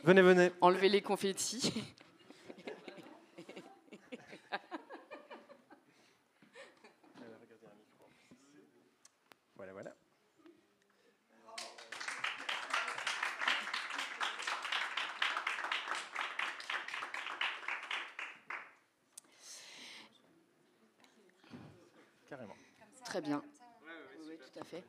Venez, 0.04 0.20
venez. 0.20 0.50
Enlevez 0.60 0.90
les 0.90 1.00
confettis. 1.00 1.72
Voilà, 9.56 9.72
voilà. 9.72 9.96
Carrément. 22.28 22.56
Très 23.06 23.22
bien. 23.22 23.42
Oui, 24.28 24.36
tout 24.36 24.60
à 24.60 24.64
fait. 24.64 24.84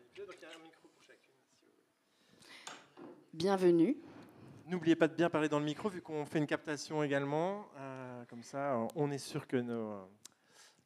Bienvenue. 3.33 3.95
N'oubliez 4.67 4.95
pas 4.95 5.07
de 5.07 5.13
bien 5.13 5.29
parler 5.29 5.47
dans 5.47 5.59
le 5.59 5.65
micro, 5.65 5.89
vu 5.89 6.01
qu'on 6.01 6.25
fait 6.25 6.39
une 6.39 6.47
captation 6.47 7.03
également. 7.03 7.67
Euh, 7.77 8.23
comme 8.25 8.41
ça, 8.41 8.79
on 8.95 9.11
est 9.11 9.19
sûr 9.19 9.45
que 9.45 9.57
nos, 9.57 10.09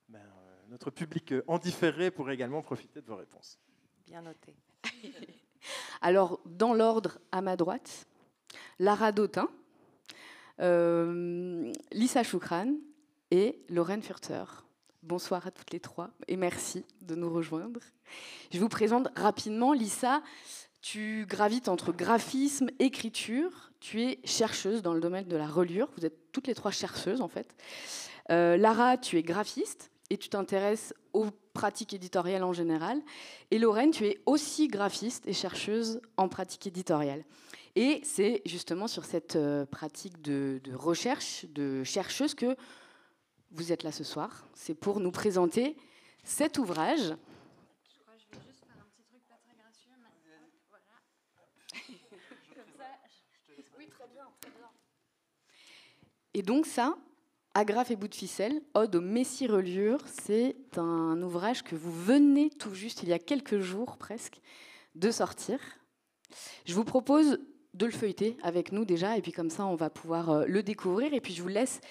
ben, 0.10 0.20
euh, 0.20 0.62
notre 0.68 0.92
public 0.92 1.34
en 1.48 1.58
différé 1.60 2.12
pourrait 2.12 2.34
également 2.34 2.62
profiter 2.62 3.00
de 3.02 3.06
vos 3.06 3.16
réponses. 3.16 3.58
Bien 4.06 4.22
noté. 4.22 4.54
Alors, 6.02 6.42
dans 6.46 6.74
l'ordre 6.74 7.20
à 7.32 7.40
ma 7.40 7.56
droite, 7.56 8.06
Lara 8.80 9.14
Dautin, 9.14 9.48
euh, 10.60 11.72
Lisa 11.94 12.24
Choukran 12.24 12.74
et 13.32 13.62
Lorraine 13.70 14.04
Furter. 14.04 14.44
Bonsoir 15.04 15.48
à 15.48 15.52
toutes 15.52 15.72
les 15.72 15.80
trois 15.80 16.10
et 16.28 16.36
merci 16.36 16.84
de 17.02 17.16
nous 17.16 17.32
rejoindre. 17.32 17.80
Je 18.52 18.60
vous 18.60 18.68
présente 18.68 19.08
rapidement 19.16 19.72
Lisa. 19.72 20.22
Tu 20.82 21.26
gravites 21.28 21.70
entre 21.70 21.94
graphisme, 21.94 22.70
écriture. 22.80 23.69
Tu 23.80 24.04
es 24.04 24.20
chercheuse 24.26 24.82
dans 24.82 24.94
le 24.94 25.00
domaine 25.00 25.28
de 25.28 25.38
la 25.38 25.48
reliure. 25.48 25.90
Vous 25.98 26.06
êtes 26.06 26.32
toutes 26.32 26.48
les 26.48 26.56
trois 26.56 26.72
chercheuses 26.72 27.22
en 27.22 27.28
fait. 27.28 27.56
Euh, 28.32 28.58
Lara, 28.58 28.98
tu 28.98 29.18
es 29.18 29.24
graphiste 29.24 29.92
et 30.10 30.18
tu 30.18 30.30
t'intéresses 30.30 30.94
aux 31.14 31.28
pratiques 31.54 31.94
éditoriales 31.94 32.44
en 32.44 32.54
général. 32.54 33.02
Et 33.52 33.60
Lorraine, 33.60 33.92
tu 33.92 34.06
es 34.06 34.20
aussi 34.26 34.68
graphiste 34.68 35.28
et 35.28 35.34
chercheuse 35.34 36.02
en 36.18 36.28
pratique 36.28 36.68
éditoriale. 36.68 37.24
Et 37.76 38.02
c'est 38.04 38.42
justement 38.46 38.88
sur 38.88 39.06
cette 39.06 39.36
euh, 39.36 39.66
pratique 39.66 40.22
de, 40.22 40.60
de, 40.64 40.74
recherche, 40.74 41.46
de 41.50 41.84
chercheuse, 41.84 42.34
que 42.34 42.56
vous 43.52 43.72
êtes 43.72 43.84
là 43.84 43.92
ce 43.92 44.04
soir. 44.04 44.48
C'est 44.54 44.74
pour 44.74 45.00
nous 45.00 45.12
présenter 45.12 45.78
cet 46.24 46.58
ouvrage 46.58 47.16
Et 56.40 56.42
donc 56.42 56.68
ça, 56.68 56.96
Agrafe 57.54 57.92
et 57.92 57.98
bout 57.98 58.08
de 58.08 58.16
ficelle, 58.16 58.62
Ode 58.74 58.96
au 58.96 59.02
Messie 59.02 59.46
reliure, 59.46 60.00
c'est 60.08 60.56
un 60.78 61.22
ouvrage 61.22 61.64
que 61.64 61.76
vous 61.76 61.92
venez 61.92 62.50
tout 62.50 62.74
juste, 62.74 63.04
il 63.04 63.10
y 63.10 63.14
a 63.14 63.20
quelques 63.20 63.60
jours 63.60 63.98
presque, 63.98 64.40
de 64.96 65.12
sortir. 65.12 65.60
Je 66.64 66.74
vous 66.74 66.86
propose 66.86 67.40
de 67.74 67.86
le 67.86 67.92
feuilleter 67.92 68.38
avec 68.42 68.72
nous 68.72 68.86
déjà, 68.86 69.18
et 69.18 69.22
puis 69.22 69.34
comme 69.34 69.50
ça 69.50 69.66
on 69.66 69.76
va 69.76 69.90
pouvoir 69.90 70.30
euh, 70.30 70.46
le 70.46 70.64
découvrir, 70.64 71.14
et 71.14 71.20
puis 71.20 71.34
je 71.34 71.42
vous 71.42 71.50
laisse 71.50 71.82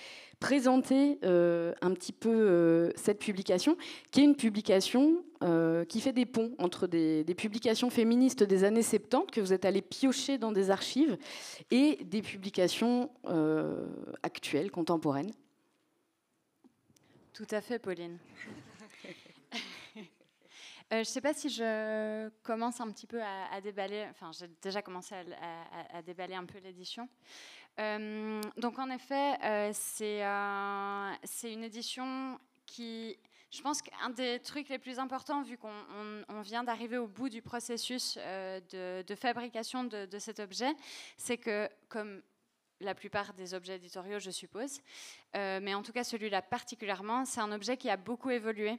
présenter 0.41 1.19
euh, 1.25 1.75
un 1.81 1.93
petit 1.93 2.13
peu 2.13 2.31
euh, 2.31 2.91
cette 2.97 3.19
publication, 3.19 3.77
qui 4.11 4.21
est 4.21 4.25
une 4.25 4.37
publication 4.37 5.25
euh, 5.43 5.85
qui 5.85 6.01
fait 6.01 6.13
des 6.13 6.27
ponts 6.27 6.53
entre 6.59 6.87
des, 6.87 7.25
publications 7.37 7.91
féministes 7.91 8.43
des 8.43 8.65
années 8.65 8.83
70 8.83 9.33
que 9.33 9.41
vous 9.41 9.53
êtes 9.53 9.65
allé 9.65 9.83
piocher 9.83 10.39
dans 10.39 10.53
des 10.53 10.71
archives 10.71 11.17
et 11.71 11.99
des 12.05 12.23
publications 12.23 13.11
actuelles, 14.23 14.71
contemporaines. 14.71 15.33
Tout 17.33 17.47
à 17.51 17.61
fait, 17.61 17.79
Pauline. 17.79 18.19
Je 20.91 20.97
ne 20.97 21.05
sais 21.05 21.21
pas 21.21 21.35
si 21.35 21.51
je 21.51 22.31
commence 22.43 22.81
un 22.81 22.91
petit 22.91 23.07
peu 23.07 23.21
à, 23.23 23.61
déballer, 23.61 24.07
enfin 24.11 24.31
j'ai 24.33 24.49
déjà 24.63 24.81
commencé 24.81 25.15
à 25.15 26.01
déballer 26.01 26.35
un 26.35 26.47
peu 26.47 26.59
l'édition. 26.61 27.07
Euh, 27.79 28.41
donc 28.57 28.79
en 28.79 28.91
effet, 28.91 29.37
euh, 29.45 29.71
c'est 29.73 30.25
euh, 30.25 31.13
une 31.45 31.63
édition 31.65 32.39
qui, 32.67 33.17
je 33.51 33.63
pense 33.63 33.83
qu'un 33.83 34.11
des 34.11 34.41
trucs 34.41 34.69
les 34.69 34.79
plus 34.79 34.99
importants, 34.99 35.43
vu 35.43 35.57
qu'on 35.57 35.69
on, 35.69 36.25
on 36.29 36.41
vient 36.41 36.65
d'arriver 36.65 36.99
au 36.99 37.07
bout 37.07 37.29
du 37.29 37.41
processus 37.41 38.19
de, 38.19 39.15
fabrication 39.15 39.85
de 39.85 40.19
cet 40.19 40.41
objet, 40.41 40.75
c'est 41.17 41.39
que 41.39 41.69
comme 41.89 42.21
la 42.81 42.95
plupart 42.95 43.35
des 43.35 43.55
objets 43.55 43.77
éditoriaux, 43.77 44.19
je 44.19 44.31
suppose. 44.31 44.81
Euh, 45.37 45.61
mais 45.63 45.75
en 45.75 45.83
tout 45.83 45.93
cas, 45.93 46.05
celui-là 46.05 46.43
particulièrement, 46.43 47.25
c'est 47.25 47.41
un 47.41 47.53
objet 47.53 47.77
qui 47.77 47.91
a 47.91 47.97
beaucoup 47.97 48.31
évolué. 48.31 48.79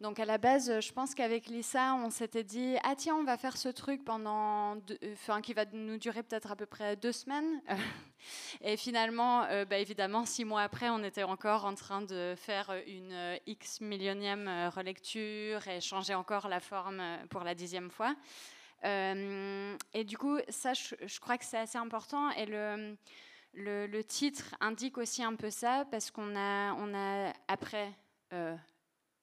Donc 0.00 0.20
à 0.20 0.24
la 0.24 0.38
base, 0.38 0.80
je 0.80 0.92
pense 0.92 1.14
qu'avec 1.14 1.46
Lisa, 1.46 1.94
on 1.94 2.10
s'était 2.10 2.44
dit, 2.44 2.76
ah 2.84 2.94
tiens, 2.96 3.16
on 3.16 3.24
va 3.24 3.36
faire 3.36 3.56
ce 3.56 3.68
truc 3.68 4.04
pendant, 4.04 4.76
deux, 4.76 4.98
enfin, 5.12 5.40
qui 5.40 5.54
va 5.54 5.64
nous 5.72 5.98
durer 5.98 6.22
peut-être 6.22 6.52
à 6.52 6.56
peu 6.56 6.66
près 6.66 6.96
deux 6.96 7.12
semaines. 7.12 7.62
Et 8.60 8.76
finalement, 8.76 9.44
euh, 9.44 9.64
bah, 9.64 9.78
évidemment, 9.78 10.24
six 10.24 10.44
mois 10.44 10.62
après, 10.62 10.90
on 10.90 11.02
était 11.02 11.22
encore 11.22 11.64
en 11.64 11.74
train 11.74 12.02
de 12.02 12.34
faire 12.36 12.74
une 12.86 13.38
X 13.46 13.80
millionième 13.80 14.70
relecture 14.74 15.66
et 15.68 15.80
changer 15.80 16.14
encore 16.14 16.48
la 16.48 16.60
forme 16.60 17.02
pour 17.30 17.44
la 17.44 17.54
dixième 17.54 17.90
fois. 17.90 18.14
Euh, 18.84 19.76
et 19.92 20.04
du 20.04 20.16
coup, 20.16 20.38
ça, 20.48 20.74
je, 20.74 20.94
je 21.04 21.20
crois 21.20 21.38
que 21.38 21.44
c'est 21.44 21.58
assez 21.58 21.78
important. 21.78 22.30
Et 22.32 22.46
le 22.46 22.96
le, 23.54 24.02
titre 24.02 24.54
indique 24.60 24.98
aussi 24.98 25.22
un 25.22 25.34
peu 25.34 25.50
ça, 25.50 25.84
parce 25.90 26.10
qu'on 26.10 26.36
a, 26.36 26.74
on 26.74 26.94
a 26.94 27.32
après 27.48 27.92
euh, 28.32 28.56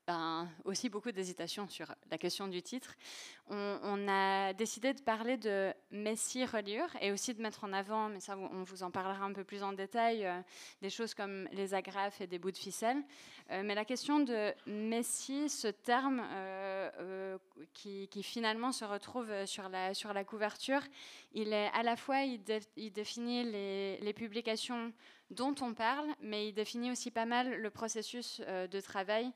ben, 0.08 0.48
aussi 0.66 0.90
beaucoup 0.90 1.12
d'hésitation 1.12 1.68
sur 1.68 1.94
la 2.12 2.20
question 2.20 2.48
du 2.48 2.62
titre, 2.62 2.96
on, 3.48 4.08
a 4.08 4.54
décidé 4.54 4.94
de 4.94 5.02
parler 5.02 5.38
de 5.38 5.74
Messie 5.90 6.46
reliure 6.46 6.90
et 7.02 7.12
aussi 7.12 7.34
de 7.34 7.42
mettre 7.42 7.64
en 7.64 7.74
avant, 7.74 8.10
mais 8.10 8.20
ça 8.20 8.38
on 8.38 8.64
vous 8.64 8.84
en 8.84 8.92
parlera 8.92 9.26
un 9.26 9.34
peu 9.34 9.44
plus 9.44 9.64
en 9.64 9.74
détail, 9.74 10.26
euh, 10.26 10.40
des 10.84 10.92
choses 10.92 11.16
comme 11.16 11.48
les 11.52 11.74
agrafes 11.74 12.22
et 12.22 12.28
des 12.28 12.38
bouts 12.38 12.52
de 12.52 12.58
ficelle. 12.58 13.02
Euh, 13.50 13.64
mais 13.66 13.74
la 13.74 13.86
question 13.86 14.20
de 14.20 14.54
Messie, 14.68 15.50
ce 15.50 15.70
terme 15.70 16.22
euh, 16.32 17.38
qui, 17.74 18.08
finalement 18.22 18.72
se 18.72 18.86
retrouve 18.86 19.32
sur 19.46 19.70
la, 19.70 20.24
couverture, 20.24 20.82
il 21.34 21.52
est 21.52 21.72
à 21.74 21.82
la 21.82 21.96
fois, 21.96 22.22
il, 22.22 22.44
dé, 22.44 22.60
il 22.76 22.92
définit 22.92 23.44
les 23.44 24.14
publications 24.14 24.94
dont 25.36 25.56
on 25.62 25.74
parle, 25.74 26.08
mais 26.22 26.48
il 26.48 26.54
définit 26.54 26.92
aussi 26.92 27.12
pas 27.12 27.26
mal 27.26 27.62
le 27.62 27.70
processus 27.70 28.42
euh, 28.48 28.68
de 28.68 28.80
travail. 28.80 29.32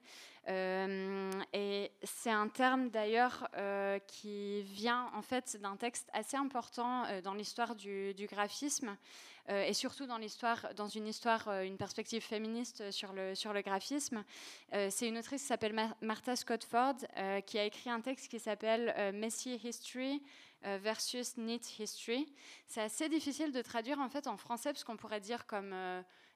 Euh, 0.48 1.32
et 1.54 1.92
c'est 2.02 2.32
un 2.32 2.48
terme 2.48 2.90
d'ailleurs 2.90 3.48
euh, 3.56 4.00
qui 4.08 4.64
vient 4.64 5.12
en 5.14 5.22
fait 5.22 5.58
d'un 5.62 5.76
texte 5.76 6.10
assez 6.14 6.38
important 6.38 7.04
dans 7.24 7.34
l'histoire 7.34 7.76
du, 7.76 8.16
graphisme 8.32 8.96
et 9.50 9.74
surtout 9.74 10.06
dans 10.06 10.18
l'histoire, 10.18 10.74
dans 10.76 10.88
une 10.88 11.08
histoire, 11.08 11.50
une 11.64 11.78
perspective 11.78 12.22
féministe 12.24 12.90
sur 12.92 13.14
le 13.14 13.36
sur 13.36 13.52
le 13.52 13.62
graphisme. 13.62 14.24
c'est 14.72 15.08
une 15.08 15.18
autrice 15.18 15.42
qui 15.42 15.48
s'appelle 15.48 15.76
Martha 16.02 16.36
Scott 16.36 16.64
Ford 16.64 16.96
qui 17.48 17.58
a 17.58 17.66
écrit 17.66 17.90
un 17.90 18.02
texte 18.02 18.28
qui 18.30 18.40
s'appelle 18.40 19.12
Messy 19.14 19.60
History 19.64 20.22
versus 20.64 21.38
Neat 21.38 21.80
History. 21.80 22.32
C'est 22.68 22.82
assez 22.82 23.10
difficile 23.10 23.52
de 23.52 23.62
traduire 23.62 24.00
en 24.00 24.10
fait 24.10 24.28
en 24.28 24.38
français 24.38 24.72
parce 24.72 24.84
qu'on 24.84 24.98
pourrait 24.98 25.22
dire 25.22 25.46
comme 25.46 25.74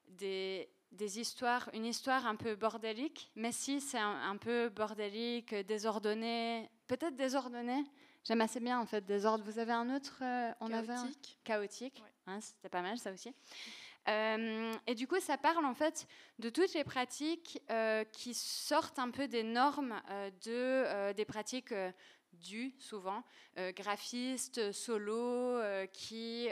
des 0.07 0.69
des 0.93 1.19
histoires, 1.19 1.69
une 1.73 1.86
histoire 1.86 2.25
un 2.27 2.36
peu 2.36 2.55
bordélique. 2.55 3.31
Mais 3.36 3.51
si 3.51 3.81
c'est 3.81 3.99
un, 3.99 4.38
peu 4.38 4.69
bordélique, 4.69 5.53
désordonné, 5.55 6.69
peut-être 6.88 7.15
désordonné. 7.15 7.83
J'aime 8.23 8.41
assez 8.41 8.59
bien 8.59 8.79
en 8.79 8.86
fait 8.86 9.03
désordre. 9.05 9.43
Vous 9.43 9.59
avez 9.59 9.73
un 9.73 9.93
autre 9.93 10.23
On 10.62 10.67
chaotique. 10.67 10.89
avait 10.89 10.93
un 10.93 11.12
chaotique. 11.43 12.03
Hein, 12.27 12.39
c'était 12.39 12.69
pas 12.69 12.81
mal 12.81 12.97
ça 12.97 13.12
aussi. 13.12 13.33
Euh, 14.09 14.73
et 14.86 14.95
du 14.95 15.07
coup, 15.07 15.19
ça 15.19 15.38
parle 15.38 15.65
en 15.65 15.73
fait 15.73 16.07
de 16.39 16.49
toutes 16.49 16.73
les 16.73 16.83
pratiques 16.83 17.62
euh, 17.69 18.03
qui 18.05 18.33
sortent 18.33 18.99
un 18.99 19.12
peu 19.12 19.27
des 19.27 19.43
normes 19.43 20.01
euh, 20.09 20.29
de, 20.45 21.13
des 21.13 21.25
pratiques 21.25 21.73
du 22.41 22.74
souvent 22.80 23.24
graphistes 23.76 24.72
solo 24.72 25.60
qui 25.91 26.50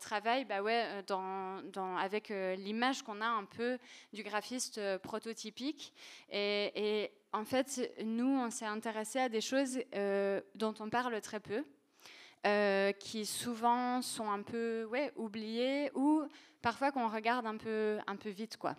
travaillent 0.00 0.44
bah 0.44 0.62
ouais, 0.62 1.02
dans, 1.06 1.96
avec 1.98 2.28
l'image 2.28 3.02
qu'on 3.02 3.20
a 3.20 3.26
un 3.26 3.44
peu 3.44 3.78
du 4.12 4.22
graphiste 4.22 4.80
prototypique. 4.98 5.92
Et, 6.30 6.72
et, 6.74 7.12
en 7.32 7.44
fait, 7.44 7.92
nous, 8.04 8.28
on 8.28 8.50
s'est 8.50 8.66
intéressé 8.66 9.18
à 9.18 9.28
des 9.28 9.40
choses 9.40 9.78
dont 10.54 10.74
on 10.80 10.88
parle 10.88 11.20
très 11.20 11.40
peu. 11.40 11.64
qui 12.98 13.26
souvent 13.26 14.02
sont 14.02 14.30
un 14.30 14.42
peu 14.42 14.84
ouais, 14.84 15.12
oubliées 15.16 15.90
ou 15.94 16.22
parfois 16.62 16.92
qu'on 16.92 17.08
regarde 17.08 17.46
un 17.46 17.56
peu, 17.56 17.98
un 18.06 18.16
peu 18.16 18.30
vite. 18.30 18.56
quoi. 18.56 18.76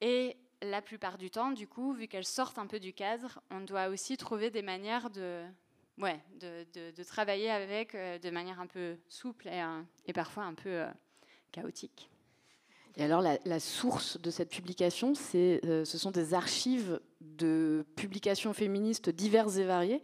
Et 0.00 0.36
la 0.62 0.82
plupart 0.82 1.18
du 1.18 1.30
temps, 1.30 1.50
du 1.50 1.66
coup, 1.66 1.92
vu 1.92 2.08
qu'elles 2.08 2.24
sortent 2.24 2.58
un 2.58 2.66
peu 2.66 2.80
du 2.80 2.92
cadre, 2.92 3.40
on 3.50 3.60
doit 3.60 3.88
aussi 3.88 4.16
trouver 4.16 4.50
des 4.50 4.62
manières 4.62 5.10
de, 5.10 5.42
ouais, 5.98 6.20
de, 6.40 7.02
travailler 7.02 7.50
avec 7.50 7.94
euh, 7.94 8.18
de 8.18 8.30
manière 8.30 8.60
un 8.60 8.66
peu 8.66 8.96
souple 9.08 9.48
et, 9.48 9.62
euh, 9.62 10.12
parfois 10.14 10.44
un 10.44 10.54
peu 10.54 10.68
euh, 10.68 10.86
chaotique. 11.50 12.08
Et 12.96 13.04
alors, 13.04 13.22
la, 13.22 13.60
source 13.60 14.20
de 14.20 14.30
cette 14.30 14.50
publication, 14.50 15.14
ce 15.14 15.84
sont 15.84 16.10
des 16.10 16.34
archives 16.34 17.00
de 17.22 17.86
publications 17.96 18.52
féministes 18.52 19.08
diverses 19.08 19.56
et 19.56 19.64
variées 19.64 20.02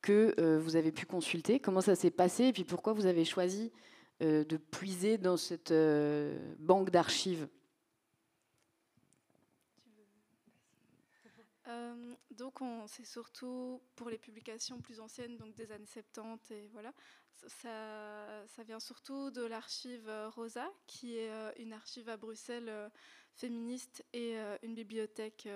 que 0.00 0.56
vous 0.56 0.76
avez 0.76 0.92
pu 0.92 1.04
consulter. 1.04 1.60
Comment 1.60 1.82
ça 1.82 1.94
s'est 1.94 2.10
passé 2.10 2.44
et 2.44 2.52
puis 2.54 2.64
pourquoi 2.64 2.94
vous 2.94 3.04
avez 3.04 3.26
choisi 3.26 3.70
de 4.20 4.56
puiser 4.56 5.18
dans 5.18 5.36
cette 5.36 5.74
banque 6.58 6.88
d'archives? 6.88 7.48
Euh, 11.72 12.14
donc 12.30 12.60
c'est 12.86 13.04
surtout 13.04 13.82
pour 13.96 14.10
les 14.10 14.18
publications 14.18 14.80
plus 14.80 15.00
anciennes, 15.00 15.36
donc 15.36 15.54
des 15.54 15.72
années 15.72 15.86
70 15.86 16.50
et 16.50 16.68
voilà. 16.72 16.92
Ça, 17.48 18.46
ça 18.46 18.62
vient 18.62 18.78
surtout 18.78 19.30
de 19.32 19.42
l'archive 19.42 20.08
Rosa, 20.36 20.70
qui 20.86 21.16
est 21.16 21.30
une 21.58 21.72
archive 21.72 22.08
à 22.08 22.16
Bruxelles 22.16 22.72
féministe 23.34 24.04
et 24.12 24.36
une 24.62 24.74
bibliothèque 24.74 25.48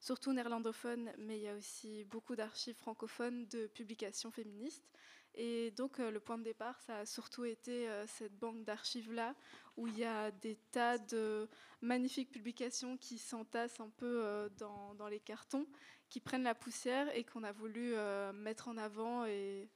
surtout 0.00 0.32
néerlandophone, 0.32 1.12
mais 1.18 1.36
il 1.36 1.42
y 1.42 1.48
a 1.48 1.54
aussi 1.54 2.04
beaucoup 2.04 2.34
d'archives 2.34 2.76
francophones 2.76 3.46
de 3.48 3.66
publications 3.66 4.30
féministes. 4.30 4.88
Et 5.36 5.72
donc 5.72 5.98
euh, 5.98 6.10
le 6.10 6.20
point 6.20 6.38
de 6.38 6.44
départ, 6.44 6.80
ça 6.86 6.98
a 6.98 7.06
surtout 7.06 7.44
été 7.44 7.88
euh, 7.88 8.06
cette 8.06 8.38
banque 8.38 8.64
d'archives-là, 8.64 9.34
où 9.76 9.88
il 9.88 9.98
y 9.98 10.04
a 10.04 10.30
des 10.30 10.56
tas 10.70 10.98
de 10.98 11.48
magnifiques 11.80 12.30
publications 12.30 12.96
qui 12.96 13.18
s'entassent 13.18 13.80
un 13.80 13.90
peu 13.90 14.24
euh, 14.24 14.48
dans, 14.58 15.08
les 15.08 15.18
cartons, 15.18 15.66
qui 16.08 16.20
prennent 16.20 16.44
la 16.44 16.54
poussière 16.54 17.14
et 17.16 17.24
qu'on 17.24 17.42
a 17.42 17.52
voulu 17.52 17.94
mettre 18.34 18.68
en 18.68 18.76
avant 18.76 19.24
et, 19.26 19.68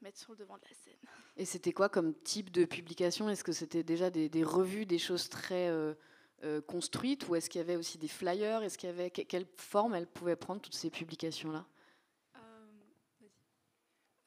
mettre 0.00 0.18
sur 0.18 0.32
le 0.32 0.38
devant 0.38 0.56
de 0.56 0.64
la 0.68 0.74
scène. 0.74 0.98
Et 1.36 1.44
c'était 1.44 1.72
quoi 1.72 1.88
comme 1.88 2.12
type 2.12 2.50
de 2.50 2.64
publication? 2.64 3.28
Est-ce 3.28 3.44
que 3.44 3.52
c'était 3.52 3.84
déjà 3.84 4.10
des, 4.10 4.28
des, 4.28 4.42
revues, 4.42 4.84
des 4.84 4.98
choses 4.98 5.28
très 5.28 5.70
construites, 6.66 7.28
ou 7.28 7.36
est-ce 7.36 7.48
qu'il 7.48 7.60
y 7.60 7.62
avait 7.62 7.76
aussi 7.76 7.98
des 7.98 8.08
flyers? 8.08 8.64
Est-ce 8.64 8.76
qu'il 8.76 8.88
y 8.88 8.92
avait 8.92 9.10
quelle 9.10 9.46
forme 9.56 9.94
elles 9.94 10.08
pouvaient 10.08 10.34
prendre 10.34 10.60
toutes 10.60 10.74
ces 10.74 10.90
publications-là? 10.90 11.64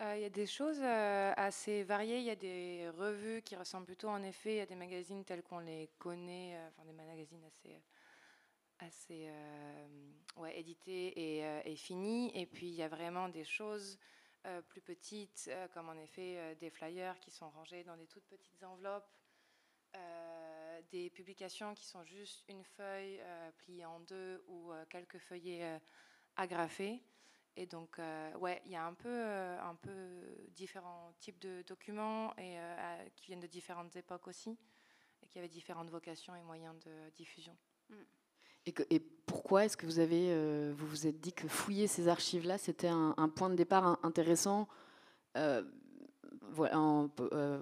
Euh, 0.01 0.17
il 0.17 0.23
y 0.23 0.25
a 0.25 0.29
des 0.29 0.45
choses 0.45 0.81
euh, 0.81 1.34
assez 1.38 1.84
variées. 1.84 2.17
Il 2.17 2.25
y 2.25 2.29
a 2.29 2.36
des 2.36 2.89
revues 2.97 3.41
qui 3.41 3.55
ressemblent 3.55 3.86
plutôt 3.86 4.10
en 4.10 4.21
effet 4.23 4.60
à 4.60 4.65
des 4.65 4.75
magazines 4.75 5.23
tels 5.23 5.41
qu'on 5.41 5.60
les 5.60 5.89
connaît, 5.97 6.58
euh, 6.58 6.84
des 6.86 6.91
magazines 6.91 7.43
assez, 7.45 7.81
assez 8.79 9.29
ouais, 10.36 10.60
édités 10.60 11.39
et, 11.39 11.71
et, 11.71 11.75
finis. 11.77 12.31
Et 12.36 12.45
puis 12.45 12.67
il 12.67 12.75
y 12.75 12.84
a 12.84 12.89
vraiment 12.89 13.29
des 13.29 13.45
choses 13.45 13.97
plus 14.67 14.81
petites, 14.81 15.49
comme 15.73 15.89
en 15.89 15.97
effet 15.97 16.55
des 16.60 16.69
flyers 16.69 17.19
qui 17.19 17.31
sont 17.31 17.49
rangés 17.49 17.84
dans 17.84 17.97
des 17.97 18.05
toutes 18.05 18.25
petites 18.25 18.63
enveloppes. 18.63 19.10
des 20.91 21.10
publications 21.10 21.73
qui 21.73 21.86
sont 21.86 22.03
juste 22.03 22.43
une 22.47 22.63
feuille 22.63 23.19
pliée 23.58 23.86
en 23.86 24.01
deux 24.01 24.43
ou 24.47 24.71
quelques 24.89 25.19
feuillets 25.19 25.79
agrafés. 26.36 27.01
Et 27.58 27.65
donc, 27.65 28.00
euh, 28.00 28.34
ouais, 28.38 28.62
il 28.65 28.72
y 28.72 28.76
a 28.76 28.86
un 28.86 28.94
peu, 28.94 29.10
euh, 29.10 29.58
un 29.62 29.76
peu 29.76 29.91
différents 30.56 31.13
types 31.20 31.39
de 31.39 31.63
documents 31.65 32.32
et, 32.38 32.58
euh, 32.58 32.98
qui 33.15 33.28
viennent 33.28 33.39
de 33.39 33.48
différentes 33.48 33.96
époques 33.96 34.28
aussi, 34.28 34.58
et 35.24 35.28
qui 35.28 35.39
avaient 35.39 35.48
différentes 35.48 35.89
vocations 35.89 36.36
et 36.36 36.41
moyens 36.41 36.76
de 36.86 37.10
diffusion. 37.15 37.56
Et, 38.65 38.74
et, 38.89 39.00
pourquoi 39.00 39.65
est-ce 39.65 39.78
que 39.78 39.86
vous 39.86 40.00
avez, 40.00 40.72
vous 40.74 40.88
vous 40.88 41.08
êtes 41.08 41.22
dit 41.22 41.32
que 41.32 41.48
fouiller 41.48 41.88
ces 41.88 42.08
archives-là, 42.08 42.58
c'était 42.58 42.88
un, 42.88 43.30
point 43.36 43.50
de 43.50 43.56
départ 43.56 44.00
intéressant 44.04 44.68
voilà, 46.52 47.08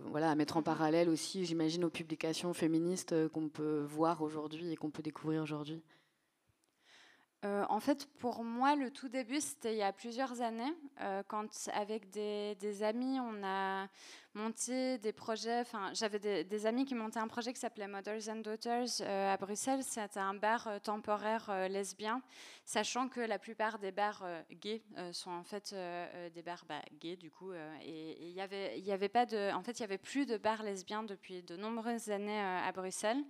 voilà, 0.06 0.32
à 0.32 0.36
mettre 0.36 0.58
en 0.58 0.62
mm-hmm. 0.62 0.64
parallèle 0.64 1.10
aussi, 1.10 1.46
j'imagine, 1.46 1.84
aux 1.84 1.90
publications 1.90 2.54
féministes 2.54 3.28
qu'on 3.30 3.50
peut 3.50 3.82
voir 3.82 4.22
aujourd'hui 4.22 4.72
et 4.72 4.76
qu'on 4.76 4.92
peut 4.92 5.04
découvrir 5.04 5.44
aujourd'hui? 5.44 5.84
Euh, 7.44 7.66
en 7.68 7.82
fait, 7.82 8.08
pour 8.20 8.44
moi, 8.44 8.76
le 8.76 8.90
tout 8.90 9.10
début, 9.10 9.42
c'était 9.42 9.74
il 9.74 9.78
y 9.78 9.84
a 9.84 9.92
plusieurs 9.92 10.42
années, 10.42 10.74
euh, 11.02 11.24
quand 11.28 11.48
avec 11.74 12.10
des, 12.10 12.84
amis, 12.84 13.20
on 13.20 13.44
a 13.44 13.88
monté 14.34 14.98
des 15.00 15.12
projets. 15.12 15.60
Enfin, 15.60 15.92
j'avais 15.94 16.20
des, 16.20 16.66
amis 16.66 16.86
qui 16.86 16.96
montaient 16.96 17.20
un 17.20 17.28
projet 17.28 17.52
qui 17.52 17.60
s'appelait 17.60 17.88
Mothers 17.88 18.30
and 18.30 18.38
Daughters 18.38 19.02
euh, 19.02 19.34
à 19.34 19.36
Bruxelles. 19.36 19.84
C'était 19.84 20.22
un 20.22 20.34
bar 20.34 20.70
temporaire 20.84 21.68
lesbien, 21.68 22.22
sachant 22.64 23.10
que 23.10 23.20
la 23.20 23.40
plupart 23.40 23.78
des 23.78 23.92
bars 23.92 24.26
gays 24.50 24.82
sont 25.12 25.32
en 25.32 25.44
fait 25.44 25.76
des 26.34 26.42
bars 26.44 26.64
bah, 26.68 26.82
gays 27.02 27.18
du 27.18 27.30
coup. 27.30 27.52
et 27.54 28.18
il 28.22 28.34
y 28.34 28.42
avait, 28.42 28.80
il 28.80 28.86
y 28.86 28.94
avait 28.94 29.10
pas 29.10 29.26
de, 29.26 29.54
en 29.54 29.64
fait, 29.64 29.80
il 29.80 29.82
y 29.82 29.86
avait 29.86 29.98
plus 29.98 30.26
de 30.26 30.38
bars 30.38 30.64
lesbiens 30.64 31.04
depuis 31.04 31.44
de 31.44 31.58
nombreuses 31.58 32.10
années 32.10 32.40
à 32.40 32.72
Bruxelles. 32.72 33.24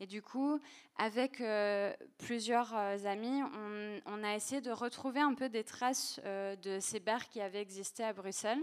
Et 0.00 0.06
du 0.06 0.22
coup, 0.22 0.58
avec 0.96 1.40
euh, 1.40 1.92
plusieurs 2.18 2.74
euh, 2.74 3.04
amis, 3.04 3.42
on, 4.06 4.24
a 4.24 4.34
essayé 4.34 4.60
de 4.60 4.72
retrouver 4.72 5.20
un 5.20 5.34
peu 5.34 5.48
des 5.48 5.62
traces 5.62 6.20
euh, 6.24 6.56
de 6.56 6.80
ces 6.80 6.98
bars 6.98 7.28
qui 7.28 7.40
avaient 7.40 7.60
existé 7.60 8.02
à 8.02 8.12
Bruxelles. 8.12 8.62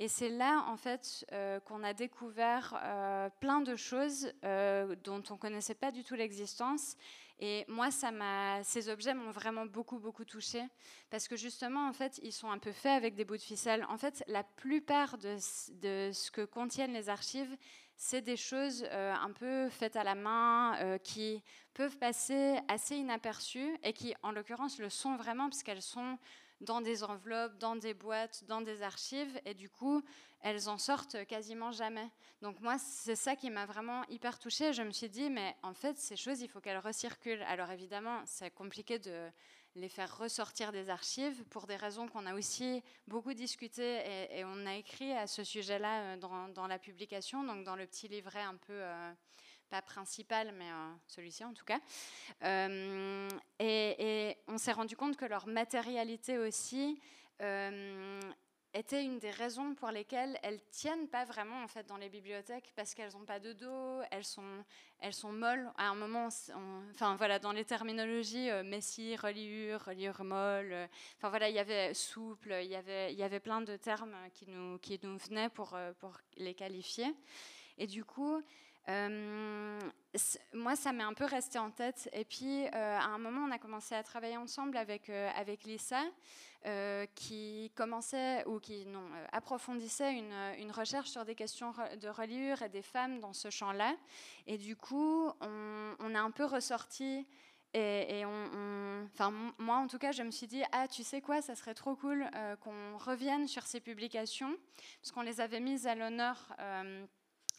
Et 0.00 0.08
c'est 0.08 0.30
là, 0.30 0.64
en 0.66 0.76
fait, 0.76 1.24
qu'on 1.66 1.84
a 1.84 1.92
découvert 1.94 3.30
plein 3.38 3.60
de 3.60 3.76
choses 3.76 4.32
dont 4.42 5.22
on 5.30 5.34
ne 5.34 5.38
connaissait 5.38 5.76
pas 5.76 5.92
du 5.92 6.02
tout 6.02 6.16
l'existence. 6.16 6.96
Et 7.38 7.64
moi, 7.68 7.92
ça 7.92 8.10
ces 8.64 8.88
objets 8.88 9.14
m'ont 9.14 9.30
vraiment 9.30 9.66
beaucoup, 9.66 10.00
beaucoup 10.00 10.24
touché 10.24 10.64
parce 11.10 11.28
que 11.28 11.36
justement, 11.36 11.88
en 11.88 11.92
fait, 11.92 12.18
ils 12.24 12.32
sont 12.32 12.50
un 12.50 12.58
peu 12.58 12.72
faits 12.72 12.92
avec 12.92 13.14
des 13.14 13.24
bouts 13.24 13.36
de 13.36 13.42
ficelle. 13.42 13.86
En 13.88 13.96
fait, 13.96 14.24
la 14.26 14.42
plupart 14.42 15.16
de 15.16 15.36
ce 15.38 16.30
que 16.32 16.44
contiennent 16.44 16.92
les 16.92 17.08
archives, 17.08 17.56
c'est 17.96 18.22
des 18.22 18.36
choses 18.36 18.84
euh, 18.90 19.14
un 19.14 19.32
peu 19.32 19.68
faites 19.70 19.96
à 19.96 20.04
la 20.04 20.14
main, 20.14 20.76
euh, 20.80 20.98
qui 20.98 21.42
peuvent 21.74 21.96
passer 21.98 22.58
assez 22.68 22.96
inaperçues 22.96 23.76
et 23.82 23.92
qui, 23.92 24.14
en 24.22 24.32
l'occurrence, 24.32 24.78
le 24.78 24.88
sont 24.88 25.16
vraiment 25.16 25.48
puisqu'elles 25.48 25.82
sont 25.82 26.18
dans 26.60 26.80
des 26.80 27.04
enveloppes, 27.04 27.58
dans 27.58 27.76
des 27.76 27.94
boîtes, 27.94 28.44
dans 28.46 28.60
des 28.60 28.82
archives, 28.82 29.40
et 29.44 29.54
du 29.54 29.68
coup, 29.68 30.02
elles 30.40 30.68
en 30.68 30.78
sortent 30.78 31.24
quasiment 31.26 31.72
jamais. 31.72 32.08
Donc 32.42 32.60
moi, 32.60 32.78
c'est 32.78 33.16
ça 33.16 33.36
qui 33.36 33.50
m'a 33.50 33.66
vraiment 33.66 34.02
hyper 34.08 34.38
touchée. 34.38 34.72
Je 34.72 34.82
me 34.82 34.90
suis 34.90 35.08
dit, 35.08 35.30
mais 35.30 35.56
en 35.62 35.74
fait, 35.74 35.96
ces 35.98 36.16
choses, 36.16 36.40
il 36.40 36.48
faut 36.48 36.60
qu'elles 36.60 36.78
recirculent. 36.78 37.42
Alors 37.42 37.70
évidemment, 37.70 38.22
c'est 38.24 38.50
compliqué 38.50 38.98
de 38.98 39.28
les 39.76 39.88
faire 39.88 40.16
ressortir 40.18 40.72
des 40.72 40.88
archives 40.88 41.42
pour 41.44 41.66
des 41.66 41.76
raisons 41.76 42.06
qu'on 42.08 42.26
a 42.26 42.34
aussi 42.34 42.82
beaucoup 43.08 43.34
discuté 43.34 44.00
et, 44.30 44.44
on 44.44 44.66
a 44.66 44.76
écrit 44.76 45.12
à 45.12 45.26
ce 45.26 45.42
sujet-là 45.42 46.14
euh, 46.14 46.48
dans, 46.54 46.66
la 46.66 46.78
publication, 46.78 47.42
donc 47.44 47.64
dans 47.64 47.76
le 47.76 47.86
petit 47.86 48.08
livret 48.08 48.42
un 48.42 48.56
peu, 48.56 48.72
euh, 48.72 49.12
pas 49.70 49.82
principal, 49.82 50.52
mais 50.56 50.70
euh, 50.70 50.92
celui-ci 51.08 51.44
en 51.44 51.52
tout 51.52 51.64
cas. 51.64 51.80
et, 53.58 54.36
on 54.46 54.58
s'est 54.58 54.72
rendu 54.72 54.96
compte 54.96 55.16
que 55.16 55.24
leur 55.24 55.46
matérialité 55.46 56.38
aussi 56.38 57.00
était 58.74 59.04
une 59.04 59.20
des 59.20 59.30
raisons 59.30 59.74
pour 59.74 59.90
lesquelles 59.90 60.36
elles 60.42 60.60
tiennent 60.70 61.08
pas 61.08 61.24
vraiment 61.24 61.62
en 61.62 61.68
fait 61.68 61.86
dans 61.86 61.96
les 61.96 62.08
bibliothèques 62.08 62.72
parce 62.74 62.92
qu'elles 62.92 63.12
n'ont 63.12 63.24
pas 63.24 63.38
de 63.38 63.52
dos, 63.52 64.02
elles 64.10 64.24
sont, 64.24 64.64
elles 64.98 65.14
sont 65.14 65.32
molles. 65.32 65.70
À 65.78 65.88
un 65.88 65.94
moment, 65.94 66.28
enfin 66.90 67.14
voilà, 67.14 67.38
dans 67.38 67.52
les 67.52 67.64
terminologies, 67.64 68.50
euh, 68.50 68.64
messie, 68.64 69.14
reliure, 69.16 69.84
reliure 69.84 70.24
molle. 70.24 70.72
Euh, 70.72 70.86
enfin 71.16 71.28
voilà, 71.28 71.48
il 71.48 71.54
y 71.54 71.60
avait 71.60 71.94
souple, 71.94 72.54
il 72.62 72.68
y 72.68 72.74
avait, 72.74 73.12
il 73.12 73.18
y 73.18 73.22
avait 73.22 73.40
plein 73.40 73.60
de 73.60 73.76
termes 73.76 74.16
qui 74.34 74.48
nous, 74.48 74.78
qui 74.78 74.98
nous 75.02 75.16
venaient 75.18 75.50
pour, 75.50 75.74
euh, 75.74 75.92
pour 76.00 76.18
les 76.36 76.54
qualifier. 76.54 77.14
Et 77.78 77.86
du 77.86 78.04
coup, 78.04 78.42
moi, 78.86 80.76
ça 80.76 80.92
m'est 80.92 81.02
un 81.02 81.14
peu 81.14 81.24
resté 81.24 81.58
en 81.58 81.70
tête. 81.70 82.08
Et 82.12 82.24
puis, 82.24 82.66
à 82.66 83.04
un 83.04 83.18
moment, 83.18 83.46
on 83.48 83.50
a 83.50 83.58
commencé 83.58 83.94
à 83.94 84.02
travailler 84.02 84.36
ensemble 84.36 84.76
avec, 84.76 85.10
avec 85.10 85.64
Lisa, 85.64 86.02
qui 87.14 87.72
commençait 87.74 88.46
ou 88.46 88.58
qui 88.58 88.86
non, 88.86 89.04
approfondissait 89.32 90.12
une, 90.12 90.32
une, 90.58 90.70
recherche 90.70 91.10
sur 91.10 91.24
des 91.24 91.34
questions 91.34 91.72
de 92.00 92.08
reliure 92.08 92.62
et 92.62 92.68
des 92.68 92.82
femmes 92.82 93.20
dans 93.20 93.32
ce 93.32 93.50
champ-là. 93.50 93.94
Et 94.46 94.58
du 94.58 94.76
coup, 94.76 95.30
on, 95.40 96.14
a 96.14 96.20
un 96.20 96.30
peu 96.30 96.44
ressorti 96.44 97.26
et, 97.74 98.24
on, 98.24 99.08
moi, 99.58 99.76
en 99.76 99.88
tout 99.88 99.98
cas, 99.98 100.12
je 100.12 100.22
me 100.22 100.30
suis 100.30 100.46
dit, 100.46 100.62
ah, 100.70 100.86
tu 100.86 101.02
sais 101.02 101.20
quoi, 101.20 101.42
ça 101.42 101.56
serait 101.56 101.74
trop 101.74 101.96
cool 101.96 102.24
euh, 102.34 102.54
qu'on 102.56 102.96
revienne 102.98 103.48
sur 103.48 103.64
ces 103.66 103.80
publications, 103.80 104.56
parce 105.00 105.10
qu'on 105.10 105.22
les 105.22 105.40
avait 105.40 105.58
mises 105.58 105.88
à 105.88 105.96
l'honneur 105.96 106.54
euh, 106.60 107.04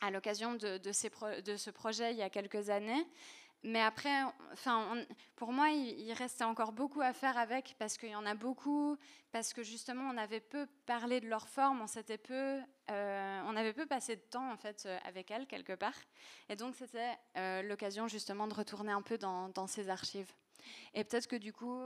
à 0.01 0.12
l'occasion 0.12 0.55
de, 0.55 0.91
ce 0.91 1.69
projet 1.69 2.12
il 2.12 2.17
y 2.17 2.23
a 2.23 2.29
quelques 2.29 2.69
années. 2.69 3.05
Mais 3.67 3.81
après, 3.81 4.21
enfin, 4.53 5.03
pour 5.36 5.51
moi, 5.51 5.69
il, 5.69 6.13
restait 6.13 6.43
encore 6.43 6.71
beaucoup 6.71 7.01
à 7.01 7.13
faire 7.13 7.36
avec 7.36 7.75
parce 7.79 7.97
qu'il 7.97 8.10
y 8.10 8.15
en 8.15 8.25
a 8.27 8.36
beaucoup, 8.36 8.95
parce 9.31 9.53
que 9.53 9.63
justement, 9.63 10.08
on 10.13 10.17
avait 10.17 10.39
peu 10.39 10.67
parlé 10.86 11.19
de 11.19 11.27
leur 11.27 11.49
forme, 11.49 11.81
on 11.81 11.88
s'était 11.88 12.19
peu, 12.19 12.60
euh, 12.91 13.41
on 13.47 13.55
avait 13.55 13.73
peu 13.73 13.88
passé 13.88 14.17
de 14.17 14.21
temps 14.21 14.51
en 14.51 14.55
fait 14.55 14.84
euh, 14.86 14.99
avec 15.03 15.31
elles 15.31 15.47
quelque 15.47 15.73
part, 15.73 15.95
et 16.47 16.55
donc 16.55 16.75
c'était 16.75 17.17
euh, 17.38 17.63
l'occasion 17.63 18.08
justement 18.08 18.47
de 18.47 18.53
retourner 18.53 18.91
un 18.91 19.01
peu 19.01 19.17
dans, 19.17 19.67
ces 19.67 19.89
archives. 19.89 20.31
Et 20.93 21.03
peut-être 21.03 21.27
que 21.27 21.36
du 21.36 21.51
coup, 21.51 21.79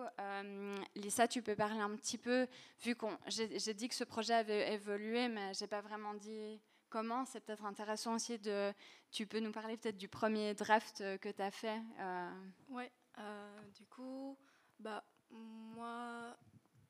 Lisa, 0.95 1.27
tu 1.29 1.41
peux 1.41 1.55
parler 1.55 1.79
un 1.79 1.95
petit 1.95 2.17
peu, 2.17 2.45
vu 2.81 2.95
qu'on, 2.95 3.17
j'ai 3.27 3.73
dit 3.73 3.87
que 3.87 3.95
ce 3.95 4.03
projet 4.03 4.33
avait 4.33 4.73
évolué, 4.73 5.29
mais 5.29 5.53
j'ai 5.53 5.67
pas 5.67 5.81
vraiment 5.81 6.13
dit 6.13 6.59
comment. 6.89 7.25
C'est 7.25 7.39
peut-être 7.39 7.65
intéressant 7.65 8.15
aussi 8.15 8.39
de. 8.39 8.73
Tu 9.11 9.25
peux 9.25 9.39
nous 9.39 9.51
parler 9.51 9.77
peut-être 9.77 9.97
du 9.97 10.07
premier 10.07 10.53
draft 10.53 11.01
euh, 11.01 11.17
que 11.17 11.29
tu 11.29 11.41
as 11.41 11.51
fait 11.51 11.81
euh... 11.99 12.29
Oui, 12.69 12.83
euh, 13.17 13.61
du 13.75 13.85
coup, 13.85 14.37
bah, 14.79 15.03
moi, 15.31 16.37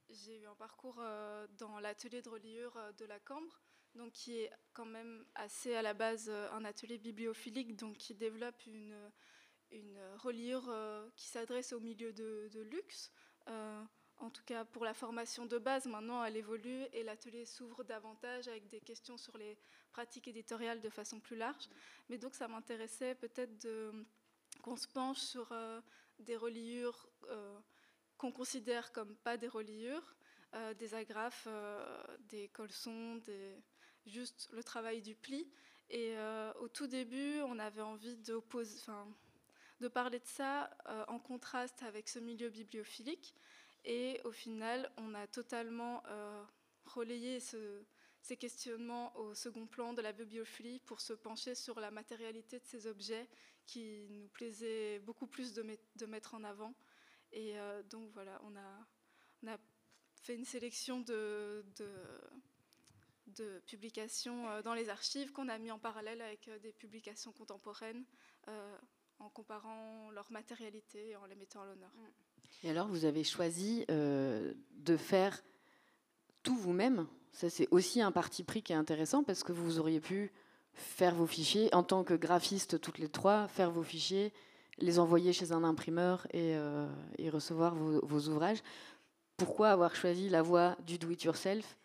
j'ai 0.10 0.40
eu 0.40 0.48
un 0.48 0.56
parcours 0.56 0.98
euh, 1.00 1.48
dans 1.58 1.80
l'atelier 1.80 2.22
de 2.22 2.30
reliure 2.30 2.78
de 2.98 3.06
la 3.06 3.20
Cambre, 3.20 3.62
donc 3.96 4.12
qui 4.12 4.40
est 4.40 4.52
quand 4.74 4.86
même 4.86 5.26
assez 5.36 5.76
à 5.76 5.82
la 5.82 5.94
base 5.94 6.30
un 6.30 6.66
atelier 6.66 6.98
bibliophilique, 6.98 7.76
donc 7.76 7.98
qui 7.98 8.16
développe 8.16 8.66
une, 8.66 9.12
une 9.72 10.00
reliure 10.18 10.74
qui 11.16 11.28
s'adresse 11.28 11.74
au 11.74 11.80
milieu 11.80 12.12
de 12.12 12.62
luxe 12.62 13.12
en 14.20 14.30
tout 14.30 14.44
cas 14.46 14.66
pour 14.66 14.86
la 14.86 14.94
formation 14.94 15.46
de 15.46 15.58
base, 15.58 15.86
maintenant 15.86 16.24
elle 16.24 16.38
évolue 16.38 16.84
et 16.94 17.04
l'atelier 17.04 17.46
s'ouvre 17.46 17.84
davantage 17.84 18.48
avec 18.48 18.68
des 18.68 18.82
questions 18.82 19.18
sur 19.18 19.38
les 19.38 19.58
pratiques 19.92 20.28
éditoriales 20.28 20.82
de 20.82 20.90
façon 20.90 21.20
plus 21.20 21.36
large. 21.36 21.70
Mais 22.10 22.18
donc 22.18 22.36
ça 22.36 22.48
m'intéressait 22.48 23.16
peut-être 23.16 23.68
qu'on 24.62 24.76
se 24.76 24.88
penche 24.88 25.20
sur 25.20 25.52
euh, 25.52 25.80
des 26.20 26.36
reliures 26.36 27.08
euh, 27.30 27.58
qu'on 28.18 28.32
considère 28.32 28.92
comme 28.92 29.16
pas 29.16 29.38
des 29.38 29.48
reliures, 29.48 30.16
euh, 30.54 30.74
des 30.74 30.94
agrafes, 30.94 31.48
des 32.30 32.50
colsons, 32.50 33.16
des... 33.18 33.56
juste 34.06 34.50
le 34.52 34.62
travail 34.64 35.02
du 35.02 35.16
pli. 35.16 35.48
Et 35.90 36.16
au 36.60 36.68
tout 36.68 36.86
début, 36.86 37.40
on 37.42 37.58
avait 37.58 37.82
envie 37.82 38.16
de 38.18 39.88
parler 39.88 40.20
de 40.20 40.28
ça 40.28 40.70
en 41.08 41.18
contraste 41.18 41.82
avec 41.82 42.08
ce 42.10 42.20
milieu 42.20 42.50
bibliophilique. 42.50 43.34
Et 43.86 44.20
au 44.26 44.32
final, 44.32 44.92
on 44.98 45.14
a 45.14 45.28
totalement 45.28 46.04
euh, 46.08 46.44
relayé 46.86 47.40
ces 47.40 48.38
questionnements 48.38 49.16
au 49.18 49.34
second 49.34 49.66
plan 49.66 49.94
de 49.94 50.02
la 50.02 50.12
bibliophilie 50.12 50.80
pour 50.82 51.02
se 51.02 51.14
pencher 51.14 51.56
sur 51.56 51.80
la 51.80 51.92
matérialité 51.92 52.60
de 52.60 52.66
ces 52.66 52.88
objets 52.88 53.28
qui 53.66 54.08
nous 54.10 54.28
plaisait 54.30 55.00
beaucoup 55.00 55.28
plus 55.28 55.54
de, 55.54 56.06
mettre 56.06 56.34
en 56.34 56.44
avant. 56.44 56.74
Et 57.32 57.58
euh, 57.60 57.84
donc 57.84 58.12
voilà, 58.14 58.42
on 58.44 58.56
a, 58.58 59.58
fait 60.22 60.36
une 60.36 60.46
sélection 60.46 61.00
de, 61.00 61.64
publications 63.68 64.50
euh, 64.50 64.62
dans 64.62 64.74
les 64.74 64.90
archives 64.90 65.32
qu'on 65.32 65.48
a 65.48 65.58
mis 65.58 65.72
en 65.72 65.80
parallèle 65.80 66.22
avec 66.22 66.50
des 66.62 66.74
publications 66.74 67.32
contemporaines 67.32 68.04
en 69.20 69.30
comparant 69.30 70.10
leur 70.12 70.32
matérialité 70.32 71.10
et 71.10 71.16
en 71.16 71.26
les 71.26 71.36
mettant 71.36 71.62
à 71.62 71.66
l'honneur. 71.66 71.92
Mm. 71.96 72.29
Et 72.64 72.70
alors, 72.70 72.88
vous 72.88 73.06
avez 73.06 73.24
choisi 73.24 73.86
euh, 73.90 74.54
de 74.78 74.98
faire 74.98 75.42
tout 76.44 76.58
vous-même. 76.58 77.08
Ça, 77.32 77.50
c'est 77.50 77.68
aussi 77.72 78.02
un 78.02 78.12
parti 78.12 78.44
pris 78.44 78.62
qui 78.62 78.74
est 78.74 78.78
intéressant 78.78 79.24
parce 79.24 79.44
que 79.44 79.54
vous 79.54 79.80
auriez 79.80 80.00
pu 80.00 80.32
faire 80.74 81.16
vos 81.16 81.26
fichiers 81.26 81.74
en 81.74 81.84
tant 81.84 82.04
que 82.04 82.14
graphiste 82.14 82.80
toutes 82.82 82.98
les 82.98 83.10
trois, 83.10 83.48
faire 83.48 83.72
vos 83.72 83.84
fichiers, 83.84 84.34
les 84.78 85.00
envoyer 85.00 85.34
chez 85.34 85.52
un 85.52 85.64
imprimeur 85.64 86.28
et, 86.32 86.56
euh, 86.56 86.88
recevoir 87.32 87.76
vos, 87.76 88.28
ouvrages. 88.28 88.64
Pourquoi 89.38 89.70
avoir 89.70 89.96
choisi 89.96 90.30
la 90.30 90.42
voie 90.42 90.76
du 90.86 90.98
do-it-yourself 90.98 91.78